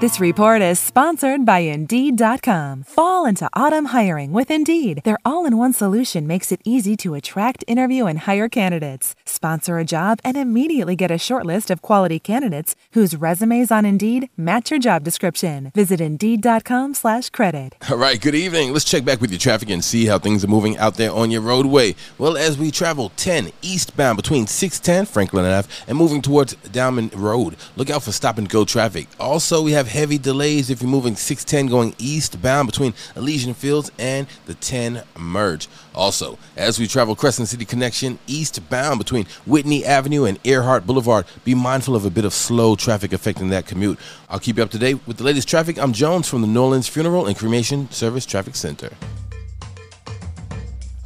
This 0.00 0.18
report 0.18 0.62
is 0.62 0.78
sponsored 0.78 1.44
by 1.44 1.58
Indeed.com. 1.58 2.84
Fall 2.84 3.26
into 3.26 3.50
autumn 3.52 3.84
hiring 3.84 4.32
with 4.32 4.50
Indeed. 4.50 5.02
Their 5.04 5.18
all 5.26 5.44
in 5.44 5.58
one 5.58 5.74
solution 5.74 6.26
makes 6.26 6.50
it 6.50 6.62
easy 6.64 6.96
to 6.96 7.16
attract, 7.16 7.64
interview, 7.68 8.06
and 8.06 8.20
hire 8.20 8.48
candidates. 8.48 9.14
Sponsor 9.26 9.76
a 9.76 9.84
job 9.84 10.18
and 10.24 10.38
immediately 10.38 10.96
get 10.96 11.10
a 11.10 11.18
short 11.18 11.44
list 11.44 11.70
of 11.70 11.82
quality 11.82 12.18
candidates 12.18 12.74
whose 12.92 13.14
resumes 13.14 13.70
on 13.70 13.84
Indeed 13.84 14.30
match 14.38 14.70
your 14.70 14.80
job 14.80 15.04
description. 15.04 15.70
Visit 15.74 16.00
Indeed.com 16.00 16.94
slash 16.94 17.28
credit. 17.28 17.74
All 17.90 17.98
right, 17.98 18.18
good 18.18 18.34
evening. 18.34 18.72
Let's 18.72 18.86
check 18.86 19.04
back 19.04 19.20
with 19.20 19.30
your 19.30 19.38
traffic 19.38 19.68
and 19.68 19.84
see 19.84 20.06
how 20.06 20.18
things 20.18 20.42
are 20.42 20.48
moving 20.48 20.78
out 20.78 20.94
there 20.94 21.12
on 21.12 21.30
your 21.30 21.42
roadway. 21.42 21.94
Well, 22.16 22.38
as 22.38 22.56
we 22.56 22.70
travel 22.70 23.12
10 23.16 23.50
eastbound 23.60 24.16
between 24.16 24.46
610 24.46 25.12
Franklin 25.12 25.44
Ave 25.44 25.68
and 25.86 25.98
moving 25.98 26.22
towards 26.22 26.54
Diamond 26.72 27.14
Road, 27.14 27.56
look 27.76 27.90
out 27.90 28.02
for 28.02 28.12
stop 28.12 28.38
and 28.38 28.48
go 28.48 28.64
traffic. 28.64 29.06
Also, 29.20 29.60
we 29.60 29.72
have 29.72 29.89
heavy 29.90 30.18
delays 30.18 30.70
if 30.70 30.80
you're 30.80 30.90
moving 30.90 31.16
610 31.16 31.66
going 31.66 31.94
eastbound 31.98 32.68
between 32.68 32.94
Elysian 33.16 33.54
Fields 33.54 33.90
and 33.98 34.26
the 34.46 34.54
10 34.54 35.02
merge. 35.18 35.68
Also, 35.94 36.38
as 36.56 36.78
we 36.78 36.86
travel 36.86 37.16
Crescent 37.16 37.48
City 37.48 37.64
Connection 37.64 38.18
eastbound 38.26 38.98
between 38.98 39.26
Whitney 39.46 39.84
Avenue 39.84 40.24
and 40.24 40.38
Earhart 40.44 40.86
Boulevard, 40.86 41.26
be 41.44 41.54
mindful 41.54 41.96
of 41.96 42.04
a 42.04 42.10
bit 42.10 42.24
of 42.24 42.32
slow 42.32 42.76
traffic 42.76 43.12
affecting 43.12 43.50
that 43.50 43.66
commute. 43.66 43.98
I'll 44.28 44.38
keep 44.38 44.56
you 44.56 44.62
up 44.62 44.70
to 44.70 44.78
date 44.78 45.06
with 45.06 45.16
the 45.16 45.24
latest 45.24 45.48
traffic. 45.48 45.76
I'm 45.78 45.92
Jones 45.92 46.28
from 46.28 46.42
the 46.42 46.48
Norlands 46.48 46.88
Funeral 46.88 47.26
and 47.26 47.36
Cremation 47.36 47.90
Service 47.90 48.24
Traffic 48.24 48.54
Center. 48.54 48.90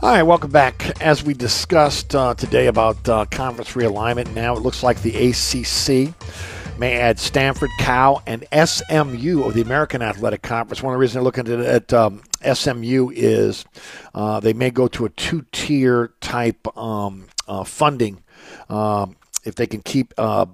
All 0.03 0.11
right, 0.11 0.23
welcome 0.23 0.51
back. 0.51 1.01
As 1.01 1.25
we 1.25 1.33
discussed 1.33 2.15
uh, 2.15 2.35
today 2.35 2.67
about 2.67 3.09
uh, 3.09 3.25
conference 3.31 3.73
realignment, 3.73 4.35
now 4.35 4.55
it 4.55 4.61
looks 4.61 4.83
like 4.83 5.01
the 5.01 5.31
ACC 5.31 6.15
may 6.79 6.99
add 6.99 7.19
Stanford, 7.19 7.71
Cal, 7.79 8.23
and 8.27 8.45
SMU 8.53 9.45
of 9.45 9.55
the 9.55 9.63
American 9.63 10.03
Athletic 10.03 10.43
Conference. 10.43 10.83
One 10.83 10.93
of 10.93 10.97
the 10.97 11.01
reasons 11.01 11.15
they're 11.15 11.23
looking 11.23 11.49
at, 11.49 11.61
at 11.61 11.93
um, 11.93 12.23
SMU 12.53 13.11
is 13.15 13.65
uh, 14.15 14.41
they 14.41 14.53
may 14.53 14.71
go 14.71 14.89
to 14.89 15.05
a 15.05 15.11
two-tier 15.11 16.13
type 16.21 16.67
um, 16.77 17.27
uh, 17.47 17.65
funding 17.65 18.23
um, 18.69 19.17
if 19.45 19.55
they 19.55 19.67
can 19.67 19.83
keep 19.83 20.15
uh, 20.19 20.47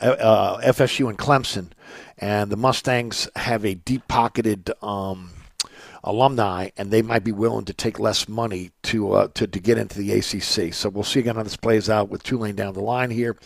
uh 0.00 0.58
FSU 0.58 1.08
and 1.08 1.18
Clemson. 1.18 1.70
And 2.18 2.50
the 2.50 2.56
Mustangs 2.56 3.28
have 3.36 3.64
a 3.64 3.74
deep-pocketed 3.74 4.70
um, 4.82 5.30
alumni, 6.08 6.70
and 6.76 6.90
they 6.90 7.02
might 7.02 7.22
be 7.22 7.32
willing 7.32 7.66
to 7.66 7.74
take 7.74 7.98
less 7.98 8.28
money 8.28 8.70
to 8.84 9.12
uh, 9.12 9.28
to, 9.34 9.46
to 9.46 9.60
get 9.60 9.78
into 9.78 9.98
the 9.98 10.12
ACC. 10.12 10.72
So 10.72 10.88
we'll 10.88 11.04
see 11.04 11.20
again 11.20 11.36
how 11.36 11.42
this 11.42 11.56
plays 11.56 11.90
out 11.90 12.08
with 12.08 12.22
Tulane 12.22 12.56
down 12.56 12.72
the 12.72 12.80
line 12.80 13.10
here. 13.10 13.36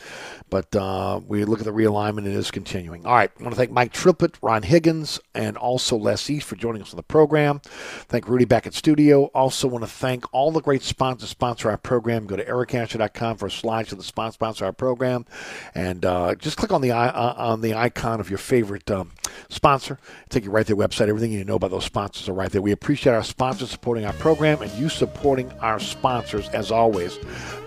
But 0.48 0.74
uh, 0.76 1.20
we 1.26 1.44
look 1.44 1.60
at 1.60 1.64
the 1.64 1.72
realignment, 1.72 2.26
it 2.26 2.34
is 2.34 2.51
continuing. 2.51 3.05
All 3.05 3.14
right, 3.14 3.30
I 3.39 3.43
want 3.43 3.55
to 3.55 3.56
thank 3.56 3.70
Mike 3.70 3.93
Triplett, 3.93 4.39
Ron 4.43 4.62
Higgins, 4.62 5.18
and 5.34 5.56
also 5.56 5.97
Les 5.97 6.30
East 6.30 6.47
for 6.47 6.56
joining 6.56 6.82
us 6.82 6.93
on 6.93 6.98
the 6.98 7.02
program. 7.02 7.60
Thank 8.09 8.28
Rudy 8.28 8.44
back 8.44 8.66
at 8.66 8.74
studio. 8.74 9.24
Also 9.34 9.66
want 9.66 9.82
to 9.82 9.90
thank 9.90 10.24
all 10.32 10.52
the 10.52 10.60
great 10.60 10.82
sponsors 10.82 11.30
sponsor 11.30 11.68
our 11.70 11.78
program. 11.78 12.26
Go 12.26 12.36
to 12.36 12.44
ericasher.com 12.44 13.39
for 13.39 13.47
a 13.47 13.51
slide 13.51 13.89
to 13.89 13.97
the 13.97 14.02
sponsor 14.02 14.34
sponsor 14.34 14.64
our 14.66 14.72
program, 14.72 15.26
and 15.74 16.05
uh, 16.05 16.34
just 16.36 16.56
click 16.56 16.70
on 16.70 16.80
the 16.80 16.93
uh, 16.93 17.34
on 17.36 17.60
the 17.60 17.74
icon 17.74 18.20
of 18.20 18.30
your 18.30 18.39
favorite 18.39 18.89
um, 18.90 19.10
sponsor. 19.48 19.98
Take 20.28 20.44
you 20.44 20.51
right 20.51 20.66
to 20.66 20.74
their 20.74 20.89
website. 20.89 21.09
Everything 21.09 21.32
you 21.32 21.44
know 21.44 21.56
about 21.56 21.70
those 21.70 21.84
sponsors 21.84 22.28
are 22.28 22.34
right 22.34 22.52
there. 22.53 22.62
We 22.62 22.73
appreciate 22.73 23.12
our 23.15 23.24
sponsors 23.24 23.70
supporting 23.70 24.05
our 24.05 24.12
program 24.15 24.62
and 24.62 24.70
you 24.73 24.89
supporting 24.89 25.51
our 25.61 25.81
sponsors 25.81 26.49
as 26.51 26.70
always. 26.70 27.19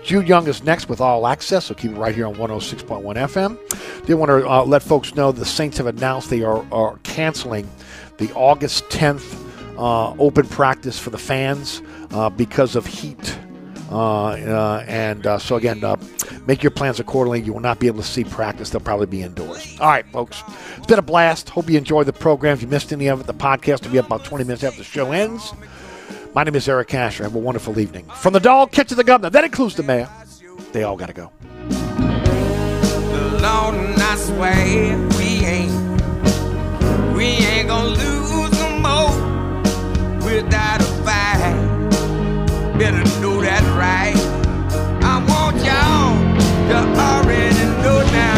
Jude 0.04 0.26
Young 0.26 0.46
is 0.46 0.62
next 0.62 0.88
with 0.88 1.00
All 1.00 1.26
Access, 1.26 1.66
so 1.66 1.74
keep 1.74 1.90
it 1.90 1.96
right 1.96 2.14
here 2.14 2.26
on 2.26 2.36
106.1 2.36 3.02
FM. 3.02 4.06
Did 4.06 4.14
want 4.14 4.30
to 4.30 4.48
uh, 4.48 4.64
let 4.64 4.82
folks 4.82 5.14
know 5.14 5.32
the 5.32 5.44
Saints 5.44 5.76
have 5.78 5.86
announced 5.86 6.30
they 6.30 6.42
are, 6.42 6.64
are 6.72 6.98
canceling 7.02 7.68
the 8.18 8.32
August 8.32 8.84
10th 8.84 9.42
uh, 9.78 10.12
open 10.18 10.46
practice 10.46 10.98
for 10.98 11.10
the 11.10 11.18
fans 11.18 11.82
uh, 12.12 12.30
because 12.30 12.76
of 12.76 12.86
heat. 12.86 13.38
Uh, 13.90 14.30
uh, 14.30 14.84
and 14.88 15.26
uh, 15.26 15.38
so, 15.38 15.56
again, 15.56 15.82
uh, 15.84 15.96
make 16.46 16.62
your 16.62 16.70
plans 16.70 16.98
accordingly. 17.00 17.40
You 17.40 17.52
will 17.52 17.60
not 17.60 17.78
be 17.78 17.86
able 17.86 18.02
to 18.02 18.06
see 18.06 18.24
practice. 18.24 18.70
They'll 18.70 18.80
probably 18.80 19.06
be 19.06 19.22
indoors. 19.22 19.78
All 19.80 19.88
right, 19.88 20.06
folks. 20.12 20.42
It's 20.76 20.86
been 20.86 20.98
a 20.98 21.02
blast. 21.02 21.48
Hope 21.50 21.70
you 21.70 21.78
enjoyed 21.78 22.06
the 22.06 22.12
program. 22.12 22.54
If 22.54 22.62
you 22.62 22.68
missed 22.68 22.92
any 22.92 23.06
of 23.06 23.20
it, 23.20 23.26
the 23.26 23.34
podcast 23.34 23.84
will 23.84 23.92
be 23.92 23.98
up 23.98 24.06
about 24.06 24.24
20 24.24 24.44
minutes 24.44 24.64
after 24.64 24.78
the 24.78 24.84
show 24.84 25.12
ends. 25.12 25.52
My 26.34 26.44
name 26.44 26.54
is 26.54 26.68
Eric 26.68 26.92
Asher. 26.92 27.22
Have 27.22 27.34
a 27.34 27.38
wonderful 27.38 27.78
evening. 27.78 28.04
From 28.16 28.32
the 28.34 28.40
dog, 28.40 28.70
catch 28.72 28.90
the 28.90 29.02
governor. 29.04 29.30
That 29.30 29.44
includes 29.44 29.74
the 29.76 29.82
mayor. 29.82 30.08
They 30.72 30.82
all 30.82 30.96
got 30.96 31.06
to 31.06 31.12
go. 31.14 31.30
Lord, 33.40 33.74
and 33.76 34.02
I 34.02 34.16
swear 34.16 34.98
we 35.16 35.46
ain't, 35.46 35.72
we 37.16 37.24
ain't 37.24 37.68
gonna 37.68 37.88
lose 37.88 38.52
no 38.52 38.68
more 38.80 39.14
without 40.26 40.80
a 40.80 40.84
fight. 41.04 42.78
Better 42.78 43.02
right. 43.76 44.16
I 45.02 45.24
want 45.28 45.56
y'all 45.64 46.16
to 46.68 47.00
already 47.00 47.64
know 47.82 48.00
now. 48.12 48.35